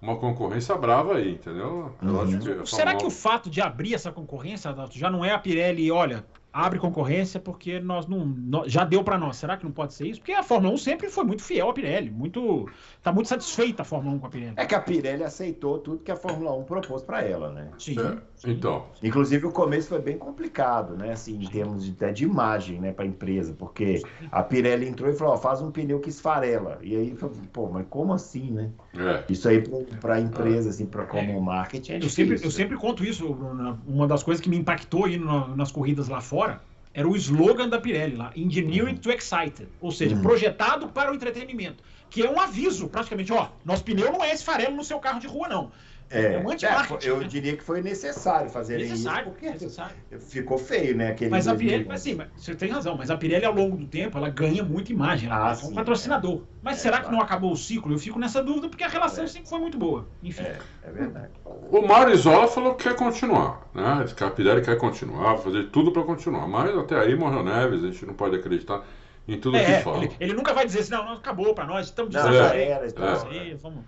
uma 0.00 0.16
concorrência 0.16 0.76
brava 0.76 1.16
aí, 1.16 1.32
entendeu? 1.32 1.92
Eu 2.02 2.08
Uhum. 2.08 2.20
acho 2.20 2.38
que 2.38 2.50
a 2.52 2.66
Será 2.66 2.94
que 2.94 3.04
o 3.06 3.10
fato 3.10 3.50
de 3.50 3.60
abrir 3.60 3.94
essa 3.94 4.12
concorrência, 4.12 4.70
Adalto, 4.70 4.96
já 4.96 5.10
não 5.10 5.24
é 5.24 5.32
a 5.32 5.38
Pirelli, 5.38 5.90
olha, 5.90 6.24
abre 6.52 6.78
concorrência 6.78 7.38
porque 7.40 7.78
nós 7.80 8.06
não, 8.06 8.24
nó- 8.24 8.64
já 8.66 8.84
deu 8.84 9.02
para 9.04 9.18
nós. 9.18 9.36
Será 9.36 9.56
que 9.56 9.64
não 9.64 9.72
pode 9.72 9.94
ser 9.94 10.06
isso? 10.06 10.20
Porque 10.20 10.32
a 10.32 10.42
Fórmula 10.42 10.72
1 10.74 10.78
sempre 10.78 11.08
foi 11.08 11.24
muito 11.24 11.42
fiel 11.42 11.68
à 11.70 11.72
Pirelli, 11.74 12.10
muito 12.10 12.68
tá 13.02 13.12
muito 13.12 13.28
satisfeita 13.28 13.82
a 13.82 13.84
Fórmula 13.84 14.16
1 14.16 14.18
com 14.20 14.26
a 14.26 14.30
Pirelli. 14.30 14.54
É 14.56 14.64
que 14.64 14.74
a 14.74 14.80
Pirelli 14.80 15.24
aceitou 15.24 15.78
tudo 15.78 16.02
que 16.02 16.10
a 16.10 16.16
Fórmula 16.16 16.52
1 16.56 16.64
propôs 16.64 17.02
para 17.02 17.22
ela, 17.22 17.50
né? 17.50 17.70
Sim. 17.78 17.96
É, 17.98 18.16
Então, 18.46 18.86
Inclusive 19.02 19.46
o 19.46 19.52
começo 19.52 19.88
foi 19.88 20.00
bem 20.00 20.16
complicado, 20.18 20.96
né? 20.96 21.12
Assim, 21.12 21.42
em 21.42 21.46
termos 21.48 21.84
de, 21.84 21.92
até 21.92 22.12
de 22.12 22.24
imagem, 22.24 22.80
né, 22.80 22.92
para 22.92 23.04
a 23.04 23.08
empresa, 23.08 23.52
porque 23.58 24.02
a 24.30 24.42
Pirelli 24.42 24.86
entrou 24.88 25.10
e 25.10 25.14
falou: 25.14 25.34
ó, 25.34 25.36
faz 25.36 25.60
um 25.60 25.70
pneu 25.70 26.00
que 26.00 26.08
esfarela. 26.08 26.78
E 26.82 26.96
aí, 26.96 27.16
falou, 27.16 27.36
pô, 27.52 27.68
mas 27.68 27.86
como 27.88 28.12
assim, 28.12 28.50
né? 28.52 28.70
é. 28.94 29.24
Isso 29.32 29.48
aí 29.48 29.62
para 30.00 30.14
a 30.14 30.20
empresa, 30.20 30.70
assim, 30.70 30.86
para 30.86 31.04
como 31.06 31.40
marketing 31.40 31.92
é 31.92 31.96
Eu 31.96 32.00
difícil. 32.00 32.24
sempre, 32.26 32.46
eu 32.46 32.50
sempre 32.50 32.76
conto 32.76 33.04
isso, 33.04 33.32
Bruno. 33.34 33.80
Uma 33.86 34.06
das 34.06 34.22
coisas 34.22 34.40
que 34.42 34.48
me 34.48 34.56
impactou 34.56 35.04
aí 35.06 35.18
nas 35.18 35.72
corridas 35.72 36.08
lá 36.08 36.20
fora 36.20 36.60
era 36.94 37.06
o 37.06 37.14
slogan 37.16 37.68
da 37.68 37.80
Pirelli 37.80 38.16
lá, 38.16 38.32
Engineering 38.34 38.96
to 38.96 39.10
Excited, 39.10 39.68
ou 39.80 39.92
seja, 39.92 40.16
Uhum. 40.16 40.22
projetado 40.22 40.88
para 40.88 41.12
o 41.12 41.14
entretenimento, 41.14 41.82
que 42.10 42.22
é 42.26 42.30
um 42.30 42.40
aviso, 42.40 42.88
praticamente, 42.88 43.32
ó, 43.32 43.50
nosso 43.64 43.84
pneu 43.84 44.10
não 44.10 44.24
é 44.24 44.32
esse 44.32 44.44
farelo 44.44 44.74
no 44.74 44.82
seu 44.82 44.98
carro 44.98 45.20
de 45.20 45.26
rua, 45.26 45.48
não. 45.48 45.70
É, 46.10 46.34
É 46.34 46.38
um 46.38 46.48
anti-marketing, 46.50 47.06
é, 47.06 47.10
eu 47.10 47.18
né? 47.18 47.26
diria 47.26 47.56
que 47.56 47.62
foi 47.62 47.82
necessário 47.82 48.48
fazer 48.50 48.78
Necessário, 48.78 49.22
isso, 49.24 49.30
porque 49.30 49.50
necessário. 49.50 49.96
ficou 50.20 50.56
feio, 50.56 50.96
né? 50.96 51.08
Aquele 51.10 51.30
Mas 51.30 51.46
a 51.46 51.52
2000. 51.52 51.84
Pirelli, 51.84 51.92
assim, 51.92 52.14
mas 52.14 52.28
você 52.36 52.54
tem 52.54 52.70
razão, 52.70 52.96
mas 52.96 53.10
a 53.10 53.16
Pirelli 53.16 53.44
ao 53.44 53.52
longo 53.54 53.76
do 53.76 53.86
tempo 53.86 54.16
ela 54.16 54.30
ganha 54.30 54.62
muita 54.64 54.90
imagem, 54.92 55.28
ela 55.28 55.50
Ah, 55.50 55.50
é 55.50 55.52
um 55.52 55.56
sim, 55.56 55.74
patrocinador. 55.74 56.46
Mas 56.62 56.78
É, 56.78 56.80
será 56.80 56.96
que 56.98 57.02
claro. 57.04 57.16
não 57.16 57.22
acabou 57.22 57.52
o 57.52 57.56
ciclo? 57.56 57.92
Eu 57.92 57.98
fico 57.98 58.18
nessa 58.18 58.42
dúvida 58.42 58.68
porque 58.68 58.84
a 58.84 58.88
relação 58.88 59.24
É. 59.24 59.26
sempre 59.26 59.48
foi 59.50 59.58
muito 59.58 59.76
boa. 59.78 60.08
Enfim. 60.22 60.42
É, 60.42 60.58
é 60.82 60.90
verdade. 60.90 61.32
O 61.44 61.82
Marizola 61.86 62.48
falou 62.48 62.74
que 62.74 62.84
quer 62.84 62.96
continuar, 62.96 63.68
né? 63.74 64.04
Que 64.16 64.24
a 64.24 64.30
Pirelli 64.30 64.62
quer 64.62 64.76
continuar, 64.78 65.36
fazer 65.38 65.64
tudo 65.70 65.92
para 65.92 66.02
continuar. 66.04 66.46
Mas 66.48 66.76
até 66.76 66.98
aí 66.98 67.14
morreu 67.14 67.42
Neves, 67.42 67.84
a 67.84 67.86
gente 67.88 68.06
não 68.06 68.14
pode 68.14 68.36
acreditar 68.36 68.82
em 69.26 69.38
tudo 69.38 69.56
É, 69.58 69.64
que 69.64 69.82
fala. 69.82 70.04
ele, 70.04 70.16
ele 70.20 70.32
nunca 70.32 70.54
vai 70.54 70.64
dizer 70.64 70.80
assim, 70.80 70.92
não, 70.92 71.04
não 71.04 71.12
acabou 71.14 71.54
pra 71.54 71.66
nós, 71.66 71.86
estamos 71.86 72.10
de 72.10 72.16
Não, 72.16 72.22
saco 72.24 72.34
já 72.34 72.50
cheio, 72.50 72.62
era, 72.62 72.88
vamos 72.96 73.22
então, 73.22 73.30
aí, 73.30 73.54
vamos. 73.54 73.84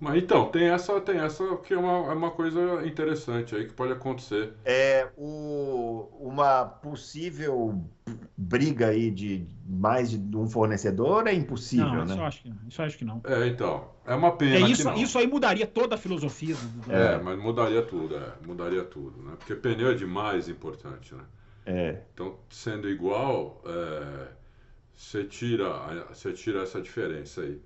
Mas 0.00 0.22
então, 0.22 0.50
tem 0.50 0.68
essa, 0.68 1.00
tem 1.00 1.18
essa 1.18 1.56
que 1.58 1.74
é 1.74 1.78
uma, 1.78 2.10
é 2.10 2.14
uma 2.14 2.30
coisa 2.30 2.86
interessante 2.86 3.54
aí 3.54 3.66
que 3.66 3.72
pode 3.72 3.92
acontecer. 3.92 4.52
É 4.64 5.08
o, 5.16 6.08
uma 6.20 6.64
possível 6.64 7.82
briga 8.36 8.88
aí 8.88 9.10
de 9.10 9.46
mais 9.66 10.10
de 10.10 10.36
um 10.36 10.48
fornecedor 10.48 11.26
é 11.26 11.34
impossível, 11.34 11.86
Não, 11.86 11.98
né? 11.98 12.04
isso 12.04 12.20
eu 12.20 12.24
acho 12.24 12.42
que, 12.42 12.52
isso 12.68 12.80
eu 12.82 12.86
acho 12.86 12.98
que 12.98 13.04
não. 13.04 13.22
É, 13.24 13.46
então, 13.46 13.88
é 14.06 14.14
uma 14.14 14.32
pena 14.36 14.56
É, 14.56 14.60
que 14.60 14.66
isso, 14.72 14.84
não. 14.84 14.96
isso 14.96 15.18
aí 15.18 15.26
mudaria 15.26 15.66
toda 15.66 15.94
a 15.94 15.98
filosofia 15.98 16.54
do. 16.54 16.82
do- 16.82 16.92
É, 16.92 17.18
mas 17.22 17.38
mudaria 17.38 17.82
tudo, 17.82 18.16
é, 18.16 18.32
mudaria 18.46 18.84
tudo, 18.84 19.22
né? 19.22 19.34
Porque 19.38 19.54
pneu 19.54 19.90
é 19.90 19.94
demais 19.94 20.48
importante, 20.48 21.14
né? 21.14 21.22
É. 21.66 22.02
Então, 22.14 22.36
sendo 22.50 22.88
igual, 22.88 23.62
é, 23.66 24.28
você 24.96 25.24
tira, 25.24 25.68
você 26.12 26.32
tira 26.32 26.62
essa 26.62 26.80
diferença 26.80 27.42
aí. 27.42 27.60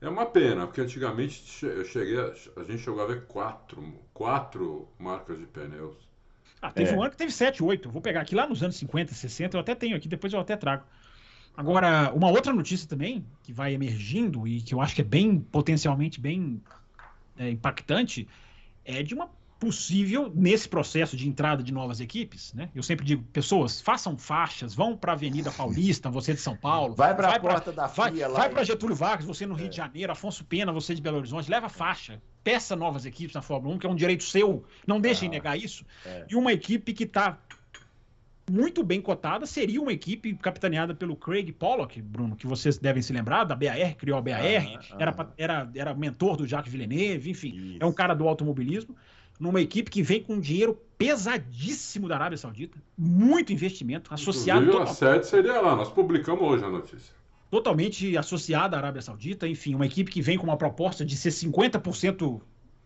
É 0.00 0.08
uma 0.08 0.24
pena, 0.26 0.66
porque 0.66 0.80
antigamente 0.80 1.64
eu 1.66 1.84
cheguei, 1.84 2.18
a, 2.18 2.32
a 2.60 2.64
gente 2.64 2.78
chegou 2.78 3.02
a 3.02 3.06
ver 3.06 3.26
quatro, 3.26 4.02
quatro 4.14 4.88
marcas 4.98 5.38
de 5.38 5.46
pneus. 5.46 5.96
Ah, 6.60 6.72
teve 6.72 6.92
É. 6.92 6.94
um 6.94 7.02
ano 7.02 7.10
que 7.10 7.16
teve 7.16 7.32
7, 7.32 7.62
8. 7.62 7.90
Vou 7.90 8.00
pegar 8.02 8.22
aqui 8.22 8.34
lá 8.34 8.46
nos 8.46 8.62
anos 8.62 8.76
50, 8.76 9.14
60, 9.14 9.56
eu 9.56 9.60
até 9.60 9.74
tenho 9.74 9.96
aqui, 9.96 10.08
depois 10.08 10.32
eu 10.32 10.40
até 10.40 10.56
trago. 10.56 10.84
Agora, 11.56 12.12
uma 12.14 12.30
outra 12.30 12.52
notícia 12.54 12.88
também, 12.88 13.26
que 13.42 13.52
vai 13.52 13.74
emergindo 13.74 14.46
e 14.48 14.62
que 14.62 14.74
eu 14.74 14.80
acho 14.80 14.94
que 14.94 15.02
é 15.02 15.04
bem, 15.04 15.40
potencialmente 15.40 16.20
bem 16.20 16.62
é, 17.36 17.50
impactante, 17.50 18.28
é 18.84 19.02
de 19.02 19.14
uma 19.14 19.30
possível, 19.66 20.30
nesse 20.32 20.68
processo 20.68 21.16
de 21.16 21.28
entrada 21.28 21.60
de 21.60 21.72
novas 21.72 21.98
equipes, 22.00 22.52
né? 22.54 22.70
Eu 22.72 22.82
sempre 22.84 23.04
digo, 23.04 23.24
pessoas, 23.32 23.80
façam 23.80 24.16
faixas, 24.16 24.74
vão 24.74 24.96
para 24.96 25.10
a 25.10 25.14
Avenida 25.14 25.50
Paulista, 25.50 26.08
você 26.08 26.32
de 26.32 26.40
São 26.40 26.56
Paulo. 26.56 26.94
Vai 26.94 27.16
para 27.16 27.28
a 27.30 27.40
pra- 27.40 27.50
porta 27.54 27.72
da 27.72 27.88
Vai, 27.88 28.12
FIA 28.12 28.28
lá. 28.28 28.38
vai 28.38 28.48
para 28.48 28.62
Getúlio 28.62 28.94
Vargas, 28.94 29.26
você 29.26 29.44
no 29.44 29.54
Rio 29.54 29.66
É. 29.66 29.68
de 29.70 29.76
Janeiro, 29.76 30.12
Afonso 30.12 30.44
Pena, 30.44 30.72
você 30.72 30.94
de 30.94 31.02
Belo 31.02 31.16
Horizonte, 31.18 31.50
leva 31.50 31.68
faixa, 31.68 32.22
peça 32.44 32.76
novas 32.76 33.04
equipes 33.04 33.34
na 33.34 33.42
Fórmula 33.42 33.74
1, 33.74 33.78
que 33.80 33.86
é 33.88 33.90
um 33.90 33.96
direito 33.96 34.22
seu, 34.22 34.62
não 34.86 35.00
deixem 35.00 35.28
Ah, 35.28 35.32
negar 35.32 35.58
isso. 35.58 35.84
é. 36.04 36.26
E 36.30 36.36
uma 36.36 36.52
equipe 36.52 36.92
que 36.92 37.02
está 37.02 37.36
muito 38.48 38.84
bem 38.84 39.00
cotada 39.00 39.44
seria 39.46 39.82
uma 39.82 39.92
equipe 39.92 40.32
capitaneada 40.36 40.94
pelo 40.94 41.16
Craig 41.16 41.50
Pollock, 41.52 42.00
Bruno, 42.00 42.36
que 42.36 42.46
vocês 42.46 42.78
devem 42.78 43.02
se 43.02 43.12
lembrar, 43.12 43.42
da 43.42 43.56
BAR, 43.56 43.96
criou 43.96 44.16
a 44.16 44.22
BAR, 44.22 44.38
Aham, 44.38 44.78
era, 45.00 45.10
aham. 45.10 45.16
pa- 45.16 45.32
era, 45.36 45.68
era 45.74 45.92
mentor 45.94 46.36
do 46.36 46.46
Jacques 46.46 46.70
Villeneuve, 46.70 47.28
enfim, 47.30 47.48
Isso. 47.56 47.78
é 47.80 47.84
um 47.84 47.92
cara 47.92 48.14
do 48.14 48.28
automobilismo, 48.28 48.94
numa 49.38 49.60
equipe 49.60 49.90
que 49.90 50.02
vem 50.02 50.22
com 50.22 50.34
um 50.34 50.40
dinheiro 50.40 50.78
pesadíssimo 50.98 52.08
da 52.08 52.14
Arábia 52.14 52.38
Saudita, 52.38 52.78
muito 52.96 53.52
investimento, 53.52 54.12
associado 54.12 54.62
Inclusive, 54.66 54.82
a 54.82 54.94
total- 54.94 55.12
sede 55.14 55.26
seria 55.26 55.60
lá, 55.60 55.76
nós 55.76 55.90
publicamos 55.90 56.42
hoje 56.42 56.64
a 56.64 56.68
notícia. 56.70 57.14
totalmente 57.50 58.16
associada 58.16 58.76
à 58.76 58.78
Arábia 58.80 59.02
Saudita, 59.02 59.46
enfim, 59.46 59.74
uma 59.74 59.86
equipe 59.86 60.10
que 60.10 60.20
vem 60.22 60.36
com 60.38 60.44
uma 60.44 60.56
proposta 60.56 61.04
de 61.04 61.16
ser 61.16 61.30
50% 61.30 62.40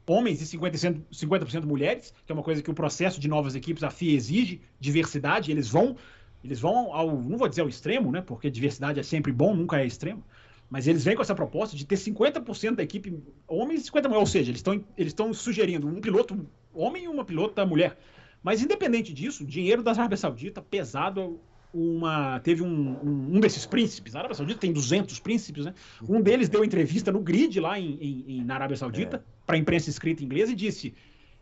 homens 0.06 0.42
e 0.42 0.56
50%, 0.58 1.02
50 1.12 1.60
mulheres, 1.66 2.12
que 2.26 2.32
é 2.32 2.34
uma 2.34 2.42
coisa 2.42 2.60
que 2.60 2.70
o 2.70 2.74
processo 2.74 3.20
de 3.20 3.28
novas 3.28 3.54
equipes, 3.54 3.84
a 3.84 3.90
FIA 3.90 4.16
exige, 4.16 4.60
diversidade, 4.80 5.52
eles 5.52 5.68
vão, 5.68 5.96
eles 6.42 6.58
vão 6.58 6.92
ao, 6.92 7.20
não 7.22 7.38
vou 7.38 7.46
dizer 7.48 7.62
ao 7.62 7.68
extremo, 7.68 8.10
né, 8.10 8.20
porque 8.20 8.50
diversidade 8.50 8.98
é 8.98 9.02
sempre 9.04 9.30
bom, 9.30 9.54
nunca 9.54 9.80
é 9.80 9.86
extremo, 9.86 10.24
mas 10.70 10.86
eles 10.86 11.04
vêm 11.04 11.16
com 11.16 11.22
essa 11.22 11.34
proposta 11.34 11.76
de 11.76 11.84
ter 11.84 11.96
50% 11.96 12.76
da 12.76 12.82
equipe 12.82 13.22
homens 13.46 13.80
e 13.82 13.84
50 13.86 14.08
mulheres, 14.08 14.28
ou 14.28 14.32
seja, 14.32 14.50
eles 14.50 14.60
estão 14.60 14.84
eles 14.96 15.38
sugerindo 15.38 15.86
um 15.88 16.00
piloto 16.00 16.46
homem 16.72 17.04
e 17.04 17.08
uma 17.08 17.24
pilota 17.24 17.66
mulher. 17.66 17.98
Mas 18.42 18.62
independente 18.62 19.12
disso, 19.12 19.44
dinheiro 19.44 19.82
da 19.82 19.90
Arábia 19.90 20.16
Saudita 20.16 20.62
pesado 20.62 21.40
uma 21.72 22.40
teve 22.40 22.62
um, 22.62 22.68
um, 22.68 23.36
um 23.36 23.40
desses 23.40 23.66
príncipes. 23.66 24.14
A 24.16 24.20
Arábia 24.20 24.34
Saudita 24.34 24.58
tem 24.60 24.72
200 24.72 25.20
príncipes, 25.20 25.64
né? 25.66 25.74
Um 26.08 26.20
deles 26.20 26.48
deu 26.48 26.64
entrevista 26.64 27.12
no 27.12 27.20
grid 27.20 27.60
lá 27.60 27.78
em, 27.78 27.96
em- 28.00 28.24
em- 28.38 28.44
na 28.44 28.54
Arábia 28.54 28.76
Saudita 28.76 29.24
para 29.46 29.56
a 29.56 29.58
imprensa 29.58 29.90
escrita 29.90 30.24
inglesa 30.24 30.52
e 30.52 30.56
disse: 30.56 30.94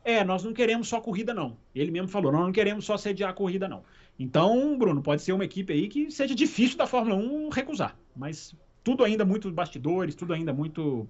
É, 0.05 0.25
nós 0.25 0.43
não 0.45 0.53
queremos 0.53 0.89
só 0.89 1.01
corrida, 1.01 1.33
não. 1.33 1.57
Ele 1.75 1.91
mesmo 1.91 2.09
falou: 2.09 2.33
Nós 2.33 2.43
não 2.43 2.53
queremos 2.53 2.85
só 2.85 2.97
sediar 2.99 3.31
a 3.31 3.33
corrida, 3.35 3.69
não. 3.69 3.85
Então, 4.19 4.77
Bruno, 4.77 5.01
pode 5.03 5.23
ser 5.23 5.33
uma 5.33 5.45
equipe 5.45 5.73
aí 5.73 5.87
que 5.89 6.11
seja 6.11 6.35
difícil 6.35 6.77
da 6.77 6.87
Fórmula 6.87 7.15
1 7.17 7.49
recusar. 7.51 7.97
Mas 8.17 8.55
tudo 8.89 9.05
ainda 9.05 9.23
muito 9.23 9.51
bastidores, 9.53 10.15
tudo 10.15 10.33
ainda 10.33 10.51
muito. 10.51 11.07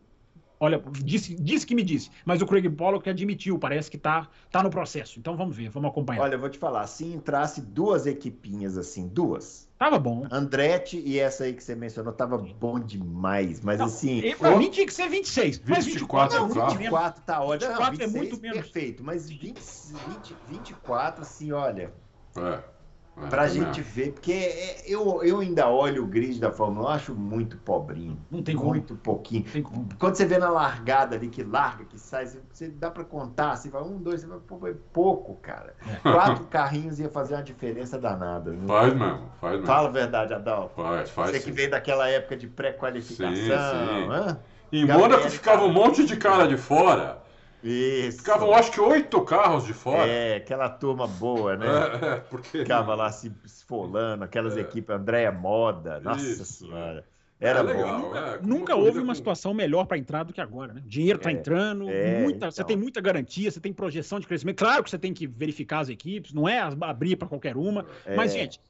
Olha, 0.59 0.83
disse, 1.05 1.37
disse 1.37 1.65
que 1.65 1.73
me 1.73 1.85
disse, 1.85 2.11
mas 2.25 2.43
o 2.43 2.47
Craig 2.47 2.69
Pollock 2.69 3.09
admitiu, 3.09 3.57
parece 3.57 3.89
que 3.89 3.97
tá, 3.97 4.29
tá 4.51 4.61
no 4.61 4.69
processo. 4.71 5.21
Então 5.21 5.37
vamos 5.37 5.57
ver, 5.57 5.69
vamos 5.69 5.89
acompanhar. 5.89 6.23
Olha, 6.23 6.35
eu 6.35 6.41
vou 6.41 6.49
te 6.51 6.59
falar, 6.59 6.85
se 6.89 7.05
entrasse 7.05 7.61
duas 7.61 8.05
equipinhas 8.07 8.77
assim, 8.77 9.07
duas, 9.07 9.69
Tava 9.79 9.97
bom. 9.97 10.27
Andretti 10.29 11.01
e 11.07 11.21
essa 11.21 11.45
aí 11.45 11.53
que 11.55 11.63
você 11.63 11.77
mencionou, 11.77 12.13
tava 12.13 12.37
bom 12.37 12.81
demais, 12.81 13.61
mas 13.61 13.79
Não, 13.79 13.87
assim... 13.87 14.19
e 14.19 14.35
pra 14.35 14.57
mim 14.57 14.69
tinha 14.71 14.85
que 14.85 14.93
ser 14.93 15.09
26. 15.09 15.63
Mas 15.65 15.85
24 15.87 16.35
24 16.35 16.37
é 16.37 16.41
Não, 16.41 16.47
muito 16.47 16.55
claro. 16.57 16.71
menos. 16.71 16.83
24 16.83 17.23
tá 17.23 17.41
ótimo. 17.41 17.71
Não, 17.71 17.79
24 17.79 17.95
é 18.03 18.07
26, 18.09 18.13
muito 18.13 18.43
menos. 18.43 18.59
perfeito, 18.59 19.05
mas 19.05 19.31
20, 19.31 19.55
20, 19.55 20.37
24, 20.49 21.23
assim, 21.23 21.53
olha, 21.53 21.93
É. 22.37 22.78
é 23.27 23.49
gente 23.49 23.81
ver, 23.83 24.13
porque 24.13 24.33
é- 24.33 24.83
eu, 24.87 25.23
eu 25.23 25.41
ainda 25.41 25.69
olho 25.69 26.05
o 26.05 26.07
grid 26.07 26.39
da 26.41 26.51
Fórmula 26.51 26.87
1, 26.87 26.91
eu 26.91 26.95
acho 26.95 27.15
muito 27.15 27.57
pobrinho. 27.59 28.19
Não 28.31 28.43
tem 28.43 28.55
como. 28.57 28.71
Muito 28.71 28.95
pouquinho. 28.97 29.45
Tem 29.45 29.63
como. 29.63 29.89
Quando 29.99 30.15
você 30.15 30.25
vê 30.25 30.39
na 30.39 30.49
largada 30.49 31.17
ali, 31.17 31.29
que 31.29 31.43
larga, 31.43 31.85
que 31.85 31.99
sai, 31.99 32.27
você, 32.27 32.41
você 32.53 32.69
dá 32.69 32.91
pra 32.91 33.05
contar, 33.05 33.57
você 33.57 33.69
vai 33.69 33.83
um, 33.83 33.99
dois, 33.99 34.21
você 34.21 34.27
vai, 34.27 34.39
pô, 34.39 34.67
é 34.67 34.75
pouco, 34.93 35.35
cara. 35.37 35.75
Quatro 36.03 36.45
carrinhos 36.47 37.01
ia 37.01 37.09
fazer 37.09 37.35
uma 37.35 37.43
diferença 37.43 37.99
danada. 37.99 38.51
viu? 38.51 38.67
Faz 38.67 38.95
mesmo, 38.95 39.31
faz 39.41 39.53
mesmo. 39.55 39.67
Fala 39.67 39.89
a 39.89 39.93
verdade, 39.93 40.35
Adalto. 40.35 40.75
Faz, 40.75 41.11
faz. 41.11 41.31
Você 41.31 41.39
que 41.39 41.45
sim. 41.47 41.53
veio 41.53 41.71
daquela 41.71 42.09
época 42.09 42.37
de 42.37 42.47
pré-qualificação, 42.47 43.35
Sim, 43.35 43.43
sim. 43.45 44.11
hã? 44.11 44.39
Em 44.71 44.87
Mônaco 44.87 45.29
ficava 45.31 45.65
um 45.65 45.73
monte 45.73 46.05
de 46.05 46.17
cara 46.17 46.47
de 46.47 46.57
fora. 46.57 47.19
Isso. 47.63 48.19
Ficavam, 48.19 48.53
acho 48.55 48.71
que, 48.71 48.81
oito 48.81 49.21
carros 49.23 49.65
de 49.67 49.73
fora. 49.73 50.07
É, 50.07 50.37
aquela 50.37 50.69
turma 50.69 51.07
boa, 51.07 51.57
né? 51.57 51.67
É, 51.67 52.07
é, 52.07 52.17
porque. 52.21 52.59
Ficava 52.61 52.95
lá 52.95 53.11
se 53.11 53.33
esfolando, 53.45 54.25
aquelas 54.25 54.57
É. 54.57 54.61
equipes, 54.61 54.95
Andréia 54.95 55.33
Moda, 55.33 55.99
nossa 56.01 56.25
Isso. 56.25 56.45
senhora. 56.45 57.05
Era 57.41 57.61
É 57.61 57.63
bom. 57.63 57.69
legal, 57.69 58.17
é, 58.17 58.39
Nunca 58.43 58.75
houve 58.75 58.99
uma 58.99 59.09
com- 59.09 59.15
situação 59.15 59.55
melhor 59.55 59.87
para 59.87 59.97
entrar 59.97 60.25
do 60.25 60.33
que 60.33 60.41
agora, 60.41 60.73
né? 60.73 60.83
Dinheiro 60.85 61.19
está 61.19 61.31
É, 61.31 61.35
entrando, 61.35 61.89
é, 61.89 62.21
muita, 62.21 62.51
você 62.51 62.61
então. 62.63 62.67
tem 62.67 62.77
muita 62.77 63.01
garantia, 63.01 63.49
você 63.51 63.61
tem 63.61 63.73
projeção 63.73 64.19
de 64.19 64.27
crescimento. 64.27 64.59
Claro 64.59 64.83
que 64.83 64.91
você 64.91 64.99
tem 64.99 65.15
que 65.15 65.25
verificar 65.27 65.79
as 65.81 65.89
equipes, 65.89 66.33
não 66.33 66.49
é 66.49 66.59
abrir 66.59 67.15
para 67.17 67.29
qualquer 67.29 67.57
uma. 67.57 67.87
Mas, 68.17 68.35
É. 68.35 68.39
gente, 68.41 68.61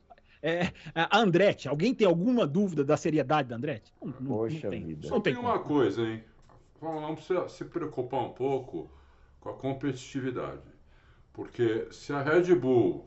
é, 0.43 0.71
a 0.95 1.19
Andretti, 1.19 1.67
alguém 1.67 1.95
tem 1.95 2.07
alguma 2.07 2.47
dúvida 2.47 2.85
da 2.85 2.97
seriedade 2.99 3.49
da 3.49 3.57
Andretti? 3.57 3.91
Não, 4.03 4.15
não- 4.21 4.37
Poxa 4.37 4.61
não 4.65 4.71
tem. 4.71 4.85
vida. 4.85 5.09
Não 5.09 5.21
tem 5.23 5.37
uma 5.37 5.59
coisa, 5.61 6.03
hein? 6.03 6.23
Vamos 6.81 7.03
lá, 7.03 7.13
precisa 7.13 7.49
se 7.49 7.65
preocupar 7.65 8.21
um 8.21 8.31
pouco 8.31 8.91
com 9.41 9.51
a 9.51 9.55
competitividade. 9.55 10.63
Porque 11.33 11.89
se 11.91 12.13
a 12.13 12.23
Red 12.23 12.55
Bull. 12.55 13.07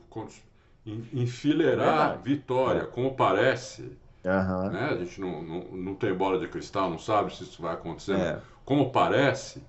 enfileirar 1.12 2.14
é 2.14 2.18
vitória, 2.18 2.86
como 2.86 3.14
parece. 3.14 3.98
Uhum. 4.24 4.70
Né? 4.70 4.88
A 4.92 4.96
gente 4.96 5.20
não, 5.20 5.42
não, 5.42 5.60
não 5.72 5.94
tem 5.94 6.14
bola 6.14 6.38
de 6.38 6.48
cristal, 6.48 6.90
não 6.90 6.98
sabe 6.98 7.34
se 7.34 7.42
isso 7.42 7.60
vai 7.60 7.74
acontecer. 7.74 8.16
É. 8.16 8.40
Como 8.64 8.90
parece, 8.90 9.62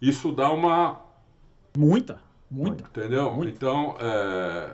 isso 0.00 0.32
dá 0.32 0.50
uma. 0.50 1.00
Muita, 1.76 2.20
muita. 2.50 2.84
Entendeu? 2.84 3.32
Muita. 3.32 3.52
Então, 3.52 3.96
é, 4.00 4.70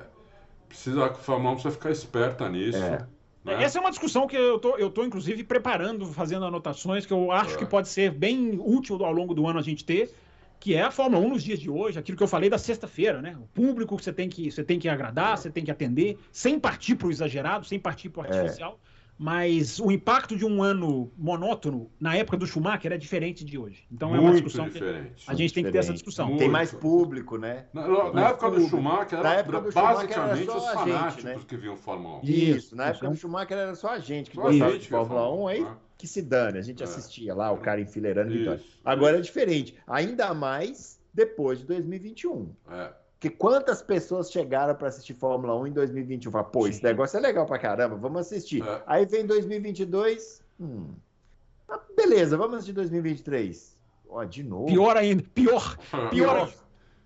precisa, 0.69 1.07
a 1.07 1.15
Fórmula 1.15 1.53
1 1.53 1.55
precisa 1.55 1.75
ficar 1.75 1.91
esperta 1.91 2.49
nisso. 2.49 2.79
É. 2.79 3.07
Né? 3.45 3.62
Essa 3.62 3.79
é 3.79 3.81
uma 3.81 3.91
discussão 3.91 4.27
que 4.27 4.37
eu 4.37 4.59
tô, 4.59 4.77
eu 4.77 4.91
tô, 4.91 5.05
inclusive, 5.05 5.45
preparando, 5.45 6.07
fazendo 6.07 6.47
anotações, 6.47 7.05
que 7.05 7.12
eu 7.12 7.31
acho 7.31 7.55
é. 7.55 7.59
que 7.59 7.66
pode 7.66 7.89
ser 7.89 8.11
bem 8.11 8.59
útil 8.59 9.05
ao 9.05 9.12
longo 9.12 9.35
do 9.35 9.47
ano 9.47 9.59
a 9.59 9.62
gente 9.62 9.85
ter, 9.85 10.15
que 10.59 10.75
é 10.75 10.83
a 10.83 10.91
Fórmula 10.91 11.25
1 11.27 11.29
nos 11.29 11.43
dias 11.43 11.61
de 11.61 11.69
hoje, 11.69 11.99
aquilo 11.99 12.16
que 12.16 12.25
eu 12.25 12.29
falei 12.29 12.49
da 12.49 12.57
sexta-feira, 12.57 13.21
né? 13.21 13.37
O 13.39 13.47
público 13.49 13.97
que 13.97 14.05
você 14.05 14.12
tem 14.12 14.31
que, 14.31 14.51
você 14.51 14.65
tem 14.65 14.79
que 14.79 14.89
agradar, 14.89 15.35
é. 15.35 15.37
você 15.37 15.51
tem 15.51 15.62
que 15.62 15.71
atender, 15.71 16.19
sem 16.33 16.59
partir 16.59 16.95
para 16.95 17.09
o 17.09 17.11
exagerado, 17.11 17.66
sem 17.66 17.79
partir 17.79 18.09
para 18.09 18.23
o 18.23 18.25
artificial. 18.27 18.81
É 18.91 18.94
mas 19.19 19.78
o 19.78 19.91
impacto 19.93 20.36
de 20.36 20.45
um 20.45 20.62
ano 20.62 21.12
monótono 21.16 21.91
na 22.01 22.16
época 22.16 22.36
do 22.36 22.47
Schumacher 22.47 22.93
é 22.93 22.99
diferente 22.99 23.45
de 23.45 23.57
hoje. 23.57 23.86
Então 23.91 24.11
Muito 24.11 24.20
é 24.20 24.24
uma 24.24 24.32
discussão 24.32 24.69
diferente. 24.69 25.24
que 25.24 25.31
a 25.31 25.35
gente 25.35 25.55
tem 25.55 25.65
que 25.65 25.73
ter 25.73 25.78
essa 25.78 25.93
discussão. 25.93 26.27
Muito. 26.27 26.41
Tem 26.41 26.49
mais 26.49 26.73
público, 26.73 27.39
né? 27.39 27.66
Na, 27.73 27.86
na, 27.86 28.12
na 28.12 28.28
época 28.28 28.47
público. 28.47 28.70
do 28.70 28.77
Schumacher 28.77 29.19
era 29.19 29.35
época 29.35 29.61
do 29.61 29.73
basicamente 29.73 30.45
Schumacher 30.45 30.49
era 30.49 30.57
os 30.57 30.65
fanáticos 30.65 31.23
gente, 31.23 31.36
né? 31.39 31.45
que 31.47 31.57
viam 31.57 31.77
Fórmula 31.77 32.19
1. 32.19 32.20
Isso, 32.24 32.59
isso 32.59 32.77
na 32.77 32.86
época 32.86 33.09
do 33.09 33.16
Schumacher 33.16 33.57
era 33.57 33.74
só 33.74 33.89
a 33.91 33.99
gente 33.99 34.31
que 34.31 34.36
gostava 34.36 34.78
de 34.78 34.89
Fórmula 34.89 35.32
1, 35.32 35.49
aí 35.49 35.61
né? 35.61 35.77
que 35.97 36.07
se 36.09 36.20
dane, 36.20 36.59
a 36.59 36.62
gente 36.62 36.82
é. 36.82 36.85
assistia 36.85 37.35
lá 37.35 37.53
o 37.53 37.59
cara 37.59 37.81
enfileirando 37.81 38.32
vitória. 38.32 38.61
Agora 38.85 39.19
é 39.19 39.20
diferente, 39.20 39.77
ainda 39.86 40.35
mais 40.35 41.01
depois 41.12 41.61
de 41.61 41.66
2021. 41.66 42.53
É. 42.70 43.04
Que 43.25 43.31
quantas 43.31 43.81
pessoas 43.81 44.31
chegaram 44.31 44.75
para 44.75 44.89
assistir 44.89 45.15
Fórmula 45.15 45.59
1 45.59 45.69
em 45.69 45.73
2021? 45.73 46.31
Fala, 46.31 46.45
pô, 46.45 46.69
esse 46.69 46.85
negócio 46.85 47.17
é 47.17 47.21
legal 47.21 47.47
pra 47.47 47.59
caramba, 47.59 47.97
vamos 47.97 48.21
assistir. 48.21 48.63
É. 48.63 48.83
Aí 48.87 49.07
vem 49.07 49.25
2022, 49.25 50.43
hum, 50.61 50.91
ah, 51.67 51.81
beleza, 51.97 52.37
vamos 52.37 52.57
assistir 52.57 52.75
2023. 52.75 53.79
Ó, 54.11 54.25
de 54.25 54.43
novo. 54.43 54.67
Pior 54.67 54.95
ainda, 54.99 55.25
pior, 55.35 55.79
pior 56.11 56.37
ainda. 56.37 56.53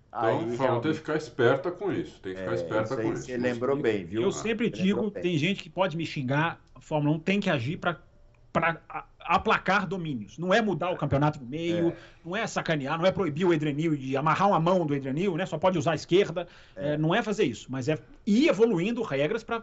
Então, 0.09 0.49
Aí, 0.51 0.57
falta 0.57 0.81
tem 0.81 0.91
que 0.91 0.97
ficar 0.97 1.15
esperta 1.15 1.71
com 1.71 1.89
isso. 1.89 2.19
Tem 2.19 2.33
que 2.33 2.39
ficar 2.41 2.51
é, 2.51 2.55
esperta 2.55 2.97
com 2.97 3.13
isso. 3.13 3.23
Você 3.23 3.37
lembrou 3.37 3.77
bem, 3.77 4.03
viu? 4.03 4.21
Eu 4.21 4.33
sempre 4.33 4.69
digo, 4.69 5.09
tem 5.11 5.37
gente 5.37 5.63
que 5.63 5.69
pode 5.69 5.95
me 5.95 6.05
xingar, 6.05 6.59
a 6.75 6.81
Fórmula 6.81 7.15
1 7.15 7.19
tem 7.19 7.39
que 7.39 7.49
agir 7.49 7.77
para 7.77 7.97
aplacar 9.29 9.85
domínios. 9.85 10.39
Não 10.39 10.51
é 10.51 10.59
mudar 10.59 10.89
o 10.89 10.97
campeonato 10.97 11.39
no 11.39 11.45
meio, 11.45 11.89
é. 11.89 11.95
não 12.25 12.35
é 12.35 12.47
sacanear, 12.47 12.97
não 12.97 13.05
é 13.05 13.11
proibir 13.11 13.45
o 13.45 13.53
Edrenil 13.53 13.95
de 13.95 14.17
amarrar 14.17 14.47
uma 14.47 14.59
mão 14.59 14.87
do 14.87 14.95
Edrenil, 14.95 15.37
né? 15.37 15.45
Só 15.45 15.55
pode 15.59 15.77
usar 15.77 15.91
a 15.91 15.95
esquerda. 15.95 16.47
É. 16.75 16.93
É, 16.93 16.97
não 16.97 17.13
é 17.13 17.21
fazer 17.21 17.43
isso, 17.43 17.67
mas 17.69 17.87
é 17.87 17.99
ir 18.25 18.47
evoluindo 18.47 19.03
regras 19.03 19.43
para 19.43 19.61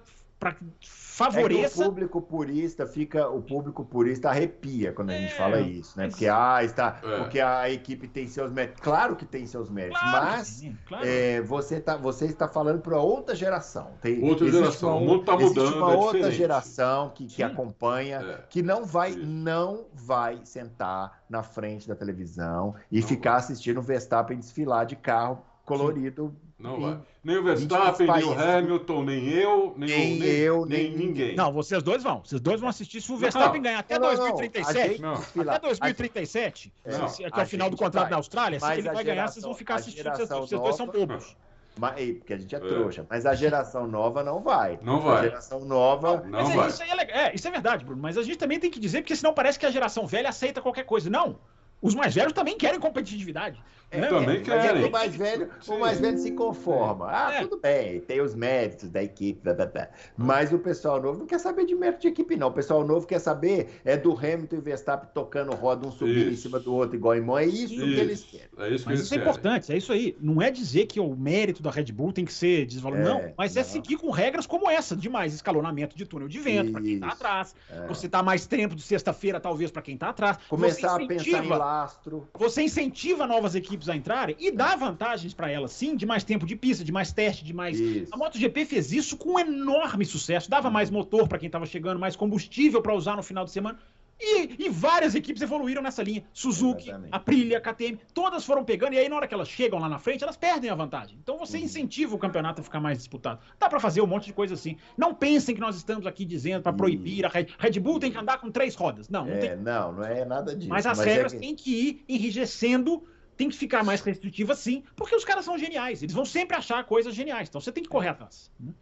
favoreça. 0.80 1.82
É 1.82 1.86
o 1.86 1.88
público 1.88 2.20
purista 2.20 2.86
fica, 2.86 3.28
o 3.28 3.40
público 3.40 3.84
purista 3.84 4.28
arrepia 4.28 4.92
quando 4.92 5.10
a 5.10 5.14
gente 5.14 5.32
é, 5.32 5.36
fala 5.36 5.60
isso, 5.60 5.98
né? 5.98 6.08
Porque 6.08 6.28
ah, 6.28 6.62
está, 6.62 7.00
é. 7.02 7.18
porque 7.18 7.40
a 7.40 7.70
equipe 7.70 8.06
tem 8.06 8.28
seus 8.28 8.52
méritos. 8.52 8.80
Claro 8.82 9.16
que 9.16 9.24
tem 9.24 9.46
seus 9.46 9.70
méritos, 9.70 9.98
claro 9.98 10.26
mas 10.26 10.46
sim, 10.48 10.76
claro. 10.86 11.06
é, 11.06 11.40
você 11.40 11.80
tá, 11.80 11.96
você 11.96 12.26
está 12.26 12.46
falando 12.46 12.80
para 12.80 12.98
outra 12.98 13.34
geração. 13.34 13.92
Tem, 14.00 14.22
outra 14.22 14.50
geração, 14.50 14.90
uma, 14.90 14.96
o 14.96 15.00
mundo 15.00 15.20
está 15.20 15.32
mudando. 15.32 15.58
Existe 15.58 15.78
uma 15.78 15.92
é 15.92 15.96
outra 15.96 16.30
geração 16.30 17.10
que, 17.10 17.26
que 17.26 17.42
acompanha, 17.42 18.18
é. 18.18 18.44
que 18.50 18.62
não 18.62 18.84
vai, 18.84 19.12
não 19.12 19.86
vai 19.94 20.40
sentar 20.44 21.22
na 21.28 21.42
frente 21.42 21.88
da 21.88 21.94
televisão 21.94 22.74
e 22.92 23.00
não 23.00 23.08
ficar 23.08 23.36
assistindo 23.36 23.78
o 23.78 23.82
Verstappen 23.82 24.38
desfilar 24.38 24.84
de 24.84 24.96
carro 24.96 25.42
colorido. 25.66 26.34
Não 26.58 26.80
vai. 26.80 26.98
Nem 27.22 27.36
o 27.36 27.42
Verstappen, 27.42 28.06
nem 28.06 28.24
o 28.24 28.32
Hamilton, 28.32 29.04
nem 29.04 29.28
eu, 29.28 29.74
nem, 29.76 29.88
nem, 29.88 30.18
nem 30.18 30.28
eu, 30.28 30.64
nem, 30.64 30.90
nem, 30.90 30.96
ninguém. 30.96 31.36
Não, 31.36 31.52
vocês 31.52 31.82
dois 31.82 32.02
vão. 32.02 32.22
Vocês 32.24 32.40
dois 32.40 32.60
vão 32.60 32.70
assistir 32.70 33.02
se 33.02 33.12
o 33.12 33.16
Verstappen 33.18 33.60
não, 33.60 33.62
ganhar 33.62 33.80
até 33.80 33.98
não, 33.98 34.08
2037. 34.08 35.02
Não, 35.02 35.14
até 35.14 35.58
2037, 35.58 36.72
não, 36.86 37.08
que 37.10 37.40
é 37.40 37.42
o 37.42 37.46
final 37.46 37.68
do 37.68 37.76
contrato 37.76 38.04
vai. 38.04 38.10
da 38.10 38.16
Austrália, 38.16 38.58
se 38.58 38.72
ele 38.72 38.82
vai 38.82 39.04
ganhar, 39.04 39.28
vocês 39.28 39.44
vão 39.44 39.54
ficar 39.54 39.74
assistindo. 39.74 40.08
Vocês, 40.10 40.28
vocês 40.28 40.60
dois 40.60 40.76
são 40.76 40.86
bobos. 40.86 41.36
Mas, 41.78 42.12
porque 42.16 42.32
a 42.32 42.38
gente 42.38 42.54
é, 42.54 42.58
é 42.58 42.60
trouxa. 42.60 43.06
Mas 43.08 43.26
a 43.26 43.34
geração 43.34 43.86
nova 43.86 44.24
não 44.24 44.40
vai. 44.40 44.78
Não 44.82 45.00
vai. 45.00 45.18
A 45.18 45.22
geração 45.24 45.60
nova. 45.60 46.22
Não, 46.26 46.42
não 46.42 46.56
vai. 46.56 46.68
Isso, 46.68 46.82
é, 46.82 47.10
é, 47.10 47.34
isso 47.34 47.46
é 47.46 47.50
verdade, 47.50 47.84
Bruno. 47.84 48.00
Mas 48.00 48.16
a 48.16 48.22
gente 48.22 48.38
também 48.38 48.58
tem 48.58 48.70
que 48.70 48.80
dizer, 48.80 49.02
porque 49.02 49.14
senão 49.14 49.34
parece 49.34 49.58
que 49.58 49.66
a 49.66 49.70
geração 49.70 50.06
velha 50.06 50.30
aceita 50.30 50.62
qualquer 50.62 50.84
coisa. 50.84 51.10
Não. 51.10 51.38
Os 51.82 51.94
mais 51.94 52.14
velhos 52.14 52.32
também 52.32 52.56
querem 52.56 52.80
competitividade. 52.80 53.62
É, 53.90 54.06
também 54.06 54.38
é, 54.38 54.40
querem. 54.40 54.84
O 54.84 54.90
mais 54.90 55.14
velho, 55.14 55.48
o 55.68 55.78
mais 55.78 56.00
velho 56.00 56.18
se 56.18 56.32
conforma. 56.32 57.06
Ah, 57.08 57.34
é. 57.34 57.40
tudo 57.42 57.60
bem, 57.60 58.00
tem 58.00 58.20
os 58.20 58.34
méritos 58.34 58.88
da 58.88 59.02
equipe, 59.02 59.40
blá, 59.42 59.54
blá, 59.54 59.66
blá. 59.66 59.88
mas 60.16 60.52
o 60.52 60.58
pessoal 60.58 61.00
novo 61.00 61.20
não 61.20 61.26
quer 61.26 61.38
saber 61.38 61.66
de 61.66 61.74
mérito 61.74 62.02
de 62.02 62.08
equipe, 62.08 62.36
não. 62.36 62.48
O 62.48 62.52
pessoal 62.52 62.84
novo 62.84 63.06
quer 63.06 63.20
saber 63.20 63.80
é 63.84 63.96
do 63.96 64.12
Hamilton 64.12 64.56
e 64.56 64.60
Verstappen 64.60 65.08
tocando 65.14 65.54
roda, 65.54 65.86
um 65.86 65.92
subindo 65.92 66.30
em 66.30 66.36
cima 66.36 66.58
do 66.58 66.74
outro, 66.74 66.96
igual 66.96 67.14
em 67.14 67.20
mão. 67.20 67.38
É 67.38 67.46
isso, 67.46 67.74
isso. 67.74 67.84
que 67.84 68.00
eles 68.00 68.24
querem. 68.24 68.48
É 68.58 68.68
isso 68.70 68.84
que 68.84 68.90
mas 68.90 69.00
isso 69.00 69.14
é 69.14 69.18
importante, 69.18 69.72
é 69.72 69.76
isso 69.76 69.92
aí. 69.92 70.16
Não 70.20 70.42
é 70.42 70.50
dizer 70.50 70.86
que 70.86 70.98
o 70.98 71.14
mérito 71.14 71.62
da 71.62 71.70
Red 71.70 71.92
Bull 71.92 72.12
tem 72.12 72.24
que 72.24 72.32
ser 72.32 72.66
desvalorizado, 72.66 73.20
é, 73.20 73.22
não, 73.28 73.34
mas 73.36 73.56
é 73.56 73.60
não. 73.60 73.68
é 73.68 73.70
seguir 73.70 73.96
com 73.96 74.10
regras 74.10 74.46
como 74.46 74.68
essa, 74.68 74.96
de 74.96 75.08
mais 75.08 75.32
escalonamento 75.32 75.96
de 75.96 76.04
túnel 76.04 76.28
de 76.28 76.38
vento 76.40 76.72
para 76.72 76.82
quem 76.82 76.98
tá 76.98 77.08
atrás. 77.08 77.54
É. 77.70 77.86
Você 77.86 78.08
tá 78.08 78.22
mais 78.22 78.46
tempo 78.46 78.74
de 78.74 78.82
sexta-feira, 78.82 79.38
talvez, 79.38 79.70
para 79.70 79.82
quem 79.82 79.96
tá 79.96 80.08
atrás. 80.08 80.38
Começar 80.48 80.96
a 80.96 81.06
pensar 81.06 81.44
em 81.44 81.48
lastro. 81.48 82.28
Você 82.34 82.62
incentiva 82.62 83.26
novas 83.26 83.54
equipes 83.54 83.75
a 83.88 83.96
entrarem 83.96 84.36
e 84.38 84.50
dá 84.50 84.74
vantagens 84.76 85.34
para 85.34 85.50
ela, 85.50 85.68
sim, 85.68 85.96
de 85.96 86.06
mais 86.06 86.24
tempo 86.24 86.46
de 86.46 86.56
pista, 86.56 86.84
de 86.84 86.92
mais 86.92 87.12
teste, 87.12 87.44
de 87.44 87.52
mais. 87.52 87.78
Isso. 87.78 88.12
A 88.12 88.16
MotoGP 88.16 88.64
fez 88.64 88.92
isso 88.92 89.16
com 89.16 89.34
um 89.34 89.38
enorme 89.38 90.04
sucesso. 90.04 90.50
Dava 90.50 90.70
mais 90.70 90.90
motor 90.90 91.28
para 91.28 91.38
quem 91.38 91.46
estava 91.46 91.66
chegando, 91.66 91.98
mais 91.98 92.16
combustível 92.16 92.80
para 92.80 92.94
usar 92.94 93.16
no 93.16 93.22
final 93.22 93.44
de 93.44 93.50
semana. 93.50 93.78
E, 94.18 94.64
e, 94.64 94.68
várias 94.70 95.14
equipes 95.14 95.42
evoluíram 95.42 95.82
nessa 95.82 96.02
linha. 96.02 96.24
Suzuki, 96.32 96.84
Exatamente. 96.84 97.10
Aprilia, 97.12 97.60
KTM, 97.60 97.98
todas 98.14 98.44
foram 98.46 98.64
pegando, 98.64 98.94
e 98.94 98.98
aí 98.98 99.08
na 99.08 99.16
hora 99.16 99.28
que 99.28 99.34
elas 99.34 99.48
chegam 99.48 99.78
lá 99.78 99.88
na 99.88 99.98
frente, 99.98 100.24
elas 100.24 100.36
perdem 100.36 100.70
a 100.70 100.74
vantagem. 100.74 101.18
Então 101.22 101.36
você 101.36 101.58
uhum. 101.58 101.64
incentiva 101.64 102.14
o 102.14 102.18
campeonato 102.18 102.62
a 102.62 102.64
ficar 102.64 102.80
mais 102.80 102.96
disputado. 102.96 103.40
Dá 103.58 103.68
para 103.68 103.78
fazer 103.78 104.00
um 104.00 104.06
monte 104.06 104.26
de 104.26 104.32
coisa 104.32 104.54
assim. 104.54 104.78
Não 104.96 105.14
pensem 105.14 105.54
que 105.54 105.60
nós 105.60 105.76
estamos 105.76 106.06
aqui 106.06 106.24
dizendo 106.24 106.62
para 106.62 106.72
proibir 106.72 107.26
a 107.26 107.28
Red, 107.28 107.48
Red 107.58 107.78
Bull 107.78 108.00
tem 108.00 108.10
que 108.10 108.16
andar 108.16 108.38
com 108.38 108.50
três 108.50 108.74
rodas. 108.74 109.08
Não, 109.10 109.26
não, 109.26 109.32
é, 109.32 109.38
tem... 109.38 109.56
não, 109.56 109.92
não 109.92 110.04
é 110.04 110.24
nada 110.24 110.56
disso. 110.56 110.70
Mas 110.70 110.86
as 110.86 110.96
mas 110.96 111.06
é 111.06 111.10
regras 111.10 111.32
é 111.34 111.36
que... 111.36 111.42
têm 111.42 111.54
que 111.54 111.70
ir 111.70 112.04
enrijecendo 112.08 113.04
tem 113.36 113.48
que 113.48 113.56
ficar 113.56 113.84
mais 113.84 114.00
restritiva 114.00 114.54
sim, 114.54 114.82
porque 114.94 115.14
os 115.14 115.24
caras 115.24 115.44
são 115.44 115.58
geniais. 115.58 116.02
Eles 116.02 116.14
vão 116.14 116.24
sempre 116.24 116.56
achar 116.56 116.82
coisas 116.84 117.14
geniais. 117.14 117.48
Então 117.48 117.60
você 117.60 117.70
tem 117.70 117.82
que 117.82 117.88
correr 117.88 118.08
atrás. 118.08 118.50
Né? 118.58 118.72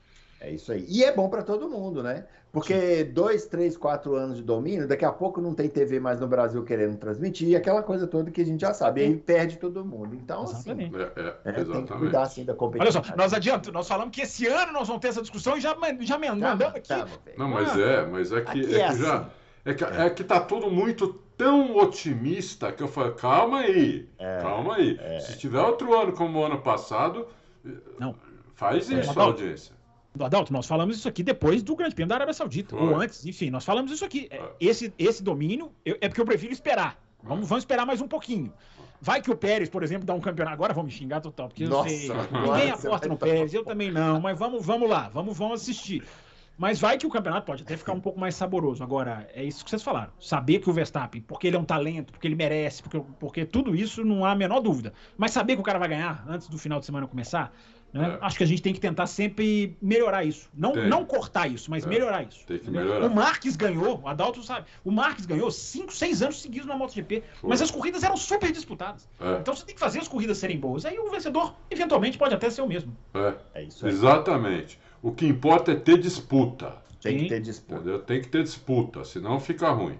É 0.40 0.50
isso 0.50 0.72
aí. 0.72 0.84
E 0.88 1.02
é 1.02 1.10
bom 1.10 1.28
para 1.28 1.42
todo 1.42 1.68
mundo, 1.68 2.02
né? 2.02 2.26
Porque 2.52 3.02
dois, 3.02 3.46
três, 3.46 3.76
quatro 3.76 4.14
anos 4.14 4.36
de 4.36 4.42
domínio, 4.42 4.86
daqui 4.86 5.04
a 5.04 5.10
pouco 5.10 5.40
não 5.40 5.54
tem 5.54 5.68
TV 5.68 5.98
mais 5.98 6.20
no 6.20 6.28
Brasil 6.28 6.62
querendo 6.62 6.96
transmitir, 6.96 7.48
e 7.48 7.56
aquela 7.56 7.82
coisa 7.82 8.06
toda 8.06 8.30
que 8.30 8.42
a 8.42 8.44
gente 8.44 8.60
já 8.60 8.72
sabe. 8.72 9.00
E 9.00 9.04
aí 9.04 9.16
perde 9.16 9.56
todo 9.56 9.84
mundo. 9.84 10.14
Então, 10.14 10.42
assim, 10.42 10.70
exatamente. 10.70 10.94
assim, 10.94 11.04
é, 11.16 11.20
é, 11.22 11.50
é, 11.50 11.64
tem 11.64 11.84
que 11.84 11.92
cuidar 11.94 12.22
assim 12.22 12.44
da 12.44 12.54
competição. 12.54 13.00
Olha 13.00 13.10
só, 13.10 13.16
nós 13.16 13.32
adiantamos, 13.32 13.74
nós 13.74 13.88
falamos 13.88 14.14
que 14.14 14.22
esse 14.22 14.46
ano 14.46 14.72
nós 14.72 14.86
vamos 14.86 15.00
ter 15.00 15.08
essa 15.08 15.22
discussão 15.22 15.56
e 15.56 15.60
já, 15.60 15.76
já 16.00 16.18
mandamos 16.18 16.62
aqui. 16.76 16.92
não, 17.36 17.48
mas 17.48 17.76
é, 17.76 18.06
mas 18.06 18.30
é 18.30 18.40
que, 18.42 18.60
é, 18.60 18.80
é 18.80 18.88
que 18.88 18.98
já. 18.98 19.18
Assim. 19.18 19.30
É 19.64 19.72
que, 19.72 19.82
é 19.82 20.10
que 20.10 20.22
tá 20.22 20.40
tudo 20.40 20.70
muito 20.70 21.23
tão 21.36 21.76
otimista 21.76 22.72
que 22.72 22.82
eu 22.82 22.88
falei, 22.88 23.12
calma 23.12 23.60
aí, 23.60 24.08
é, 24.18 24.38
calma 24.40 24.76
aí. 24.76 24.98
É. 25.00 25.20
Se 25.20 25.38
tiver 25.38 25.60
outro 25.60 25.98
ano 25.98 26.12
como 26.12 26.38
o 26.38 26.44
ano 26.44 26.60
passado, 26.60 27.26
não. 27.98 28.14
faz 28.54 28.90
é. 28.90 29.00
isso, 29.00 29.18
é. 29.18 29.22
audiência. 29.22 29.74
Adalto, 30.20 30.52
nós 30.52 30.66
falamos 30.66 30.96
isso 30.96 31.08
aqui 31.08 31.24
depois 31.24 31.60
do 31.62 31.74
Grande 31.74 31.94
Prêmio 31.94 32.08
da 32.08 32.14
Arábia 32.14 32.34
Saudita, 32.34 32.76
Foi. 32.76 32.86
ou 32.86 33.00
antes, 33.00 33.26
enfim, 33.26 33.50
nós 33.50 33.64
falamos 33.64 33.90
isso 33.90 34.04
aqui. 34.04 34.28
É. 34.30 34.40
Esse, 34.60 34.94
esse 34.96 35.22
domínio 35.22 35.72
eu, 35.84 35.96
é 36.00 36.08
porque 36.08 36.20
eu 36.20 36.26
prefiro 36.26 36.52
esperar. 36.52 36.96
Vamos, 37.22 37.48
vamos 37.48 37.62
esperar 37.62 37.84
mais 37.84 38.00
um 38.00 38.06
pouquinho. 38.06 38.52
Vai 39.00 39.20
que 39.20 39.30
o 39.30 39.36
Pérez, 39.36 39.68
por 39.68 39.82
exemplo, 39.82 40.06
dá 40.06 40.14
um 40.14 40.20
campeonato. 40.20 40.54
Agora 40.54 40.72
vamos 40.72 40.92
me 40.92 40.98
xingar 40.98 41.20
total, 41.20 41.48
porque 41.48 41.66
Nossa, 41.66 41.90
eu 41.90 41.98
sei. 41.98 42.10
Ninguém 42.30 42.70
aposta 42.70 43.08
no 43.08 43.18
Pérez, 43.18 43.52
eu 43.52 43.64
também 43.64 43.90
não, 43.90 44.20
mas 44.20 44.38
vamos, 44.38 44.64
vamos 44.64 44.88
lá, 44.88 45.10
vamos, 45.12 45.36
vamos 45.36 45.60
assistir. 45.60 46.04
Mas 46.56 46.80
vai 46.80 46.96
que 46.96 47.06
o 47.06 47.10
campeonato 47.10 47.46
pode 47.46 47.62
até 47.62 47.76
ficar 47.76 47.92
um 47.92 48.00
pouco 48.00 48.18
mais 48.18 48.34
saboroso. 48.34 48.82
Agora, 48.82 49.28
é 49.34 49.42
isso 49.42 49.64
que 49.64 49.70
vocês 49.70 49.82
falaram. 49.82 50.12
Saber 50.20 50.60
que 50.60 50.70
o 50.70 50.72
Verstappen, 50.72 51.20
porque 51.22 51.48
ele 51.48 51.56
é 51.56 51.58
um 51.58 51.64
talento, 51.64 52.12
porque 52.12 52.28
ele 52.28 52.36
merece, 52.36 52.82
porque, 52.82 53.00
porque 53.18 53.44
tudo 53.44 53.74
isso 53.74 54.04
não 54.04 54.24
há 54.24 54.32
a 54.32 54.36
menor 54.36 54.60
dúvida. 54.60 54.92
Mas 55.16 55.32
saber 55.32 55.56
que 55.56 55.60
o 55.60 55.64
cara 55.64 55.78
vai 55.78 55.88
ganhar 55.88 56.24
antes 56.28 56.48
do 56.48 56.56
final 56.56 56.78
de 56.78 56.86
semana 56.86 57.06
começar, 57.06 57.52
né? 57.94 58.18
É. 58.20 58.26
Acho 58.26 58.36
que 58.36 58.42
a 58.42 58.46
gente 58.46 58.60
tem 58.60 58.74
que 58.74 58.80
tentar 58.80 59.06
sempre 59.06 59.76
melhorar 59.80 60.24
isso. 60.24 60.50
Não, 60.52 60.74
não 60.74 61.04
cortar 61.04 61.46
isso, 61.46 61.70
mas 61.70 61.86
é. 61.86 61.88
melhorar 61.88 62.24
isso. 62.24 62.44
Tem 62.44 62.58
que 62.58 62.68
melhorar. 62.68 63.06
O 63.06 63.14
Marques 63.14 63.54
ganhou, 63.54 64.00
o 64.02 64.08
Adalto 64.08 64.42
sabe, 64.42 64.66
o 64.84 64.90
Marques 64.90 65.24
ganhou 65.24 65.48
5, 65.48 65.92
6 65.92 66.22
anos 66.22 66.42
seguidos 66.42 66.66
na 66.66 66.76
MotoGP, 66.76 67.22
Foi. 67.40 67.50
mas 67.50 67.62
as 67.62 67.70
corridas 67.70 68.02
eram 68.02 68.16
super 68.16 68.50
disputadas. 68.50 69.08
É. 69.20 69.38
Então 69.38 69.54
você 69.54 69.64
tem 69.64 69.76
que 69.76 69.80
fazer 69.80 70.00
as 70.00 70.08
corridas 70.08 70.38
serem 70.38 70.58
boas. 70.58 70.84
Aí 70.84 70.98
o 70.98 71.08
vencedor, 71.08 71.54
eventualmente, 71.70 72.18
pode 72.18 72.34
até 72.34 72.50
ser 72.50 72.62
o 72.62 72.66
mesmo. 72.66 72.96
É, 73.14 73.34
é 73.54 73.62
isso 73.62 73.86
aí. 73.86 73.92
Exatamente. 73.92 74.76
O 75.04 75.12
que 75.12 75.26
importa 75.26 75.72
é 75.72 75.74
ter 75.74 75.98
disputa. 75.98 76.78
Tem 77.02 77.18
que 77.18 77.28
ter 77.28 77.38
disputa. 77.38 77.74
Entendeu? 77.74 77.98
Tem 77.98 78.22
que 78.22 78.28
ter 78.28 78.42
disputa, 78.42 79.04
senão 79.04 79.38
fica 79.38 79.70
ruim. 79.70 79.98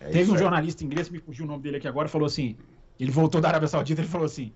É 0.00 0.08
Teve 0.08 0.32
um 0.32 0.38
jornalista 0.38 0.82
inglês, 0.82 1.10
me 1.10 1.18
fugiu 1.18 1.44
o 1.44 1.48
nome 1.48 1.62
dele 1.62 1.76
aqui 1.76 1.86
agora, 1.86 2.08
falou 2.08 2.24
assim: 2.24 2.56
ele 2.98 3.10
voltou 3.10 3.38
da 3.38 3.48
Arábia 3.48 3.68
Saudita, 3.68 4.00
ele 4.00 4.08
falou 4.08 4.24
assim: 4.24 4.54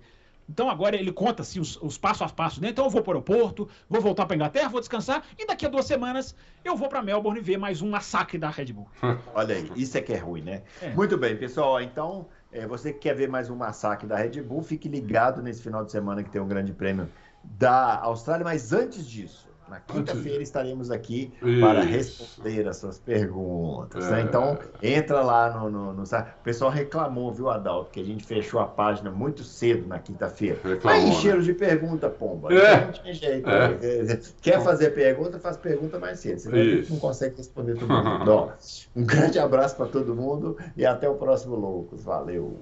Então 0.49 0.71
agora 0.71 0.95
ele 0.95 1.11
conta 1.11 1.43
assim, 1.43 1.59
os, 1.59 1.79
os 1.83 1.99
passos 1.99 2.23
a 2.23 2.29
passo, 2.29 2.59
né? 2.59 2.69
Então 2.69 2.85
eu 2.85 2.89
vou 2.89 3.03
para 3.03 3.11
o 3.11 3.13
aeroporto, 3.13 3.69
vou 3.87 4.01
voltar 4.01 4.25
para 4.25 4.35
Inglaterra, 4.35 4.69
vou 4.69 4.79
descansar 4.79 5.23
e 5.37 5.45
daqui 5.45 5.67
a 5.67 5.69
duas 5.69 5.85
semanas 5.85 6.35
eu 6.65 6.75
vou 6.75 6.89
para 6.89 7.03
Melbourne 7.03 7.39
ver 7.39 7.57
mais 7.57 7.83
um 7.83 7.91
massacre 7.91 8.39
da 8.39 8.49
Red 8.49 8.73
Bull. 8.73 8.87
Olha 9.35 9.55
aí, 9.55 9.71
isso 9.75 9.95
é 9.99 10.01
que 10.01 10.13
é 10.13 10.17
ruim, 10.17 10.41
né? 10.41 10.63
É. 10.81 10.89
Muito 10.95 11.15
bem, 11.15 11.37
pessoal. 11.37 11.79
Então, 11.79 12.27
é, 12.51 12.65
você 12.65 12.91
que 12.91 12.97
quer 12.97 13.13
ver 13.13 13.29
mais 13.29 13.51
um 13.51 13.55
massacre 13.55 14.07
da 14.07 14.15
Red 14.15 14.41
Bull, 14.41 14.63
fique 14.63 14.89
ligado 14.89 15.43
nesse 15.43 15.61
final 15.61 15.85
de 15.85 15.91
semana 15.91 16.23
que 16.23 16.31
tem 16.31 16.41
um 16.41 16.47
grande 16.47 16.73
prêmio 16.73 17.07
da 17.43 17.99
Austrália. 17.99 18.43
Mas 18.43 18.73
antes 18.73 19.07
disso, 19.07 19.50
na 19.71 19.79
quinta-feira 19.79 20.43
estaremos 20.43 20.91
aqui 20.91 21.31
Isso. 21.41 21.61
para 21.61 21.81
responder 21.81 22.67
as 22.67 22.75
suas 22.75 22.99
perguntas. 22.99 24.03
Né? 24.09 24.19
É. 24.19 24.23
Né? 24.23 24.27
Então, 24.27 24.59
entra 24.83 25.21
lá 25.21 25.49
no, 25.57 25.69
no, 25.69 25.93
no, 25.93 26.03
O 26.03 26.43
pessoal 26.43 26.69
reclamou, 26.69 27.31
viu, 27.31 27.49
Adalto, 27.49 27.89
que 27.91 28.01
a 28.01 28.03
gente 28.03 28.25
fechou 28.25 28.59
a 28.59 28.67
página 28.67 29.09
muito 29.09 29.43
cedo 29.45 29.87
na 29.87 29.97
quinta-feira. 29.97 30.59
Aí 30.83 31.09
encheram 31.09 31.39
né? 31.39 31.45
de 31.45 31.53
pergunta, 31.53 32.09
pomba. 32.09 32.53
É. 32.53 32.73
Então, 32.73 32.85
não 32.85 32.91
tinha 32.91 33.13
jeito. 33.13 33.49
É. 33.49 34.19
Quer 34.41 34.61
fazer 34.61 34.89
pergunta, 34.89 35.39
faz 35.39 35.55
pergunta 35.55 35.97
mais 35.97 36.19
cedo. 36.19 36.39
Senão 36.39 36.57
Isso. 36.57 36.73
a 36.73 36.75
gente 36.75 36.91
não 36.91 36.99
consegue 36.99 37.37
responder 37.37 37.75
todo 37.75 37.87
mundo. 37.87 38.53
um 38.93 39.05
grande 39.05 39.39
abraço 39.39 39.77
para 39.77 39.87
todo 39.87 40.13
mundo 40.13 40.57
e 40.75 40.85
até 40.85 41.07
o 41.07 41.15
próximo 41.15 41.55
Loucos. 41.55 42.03
Valeu! 42.03 42.59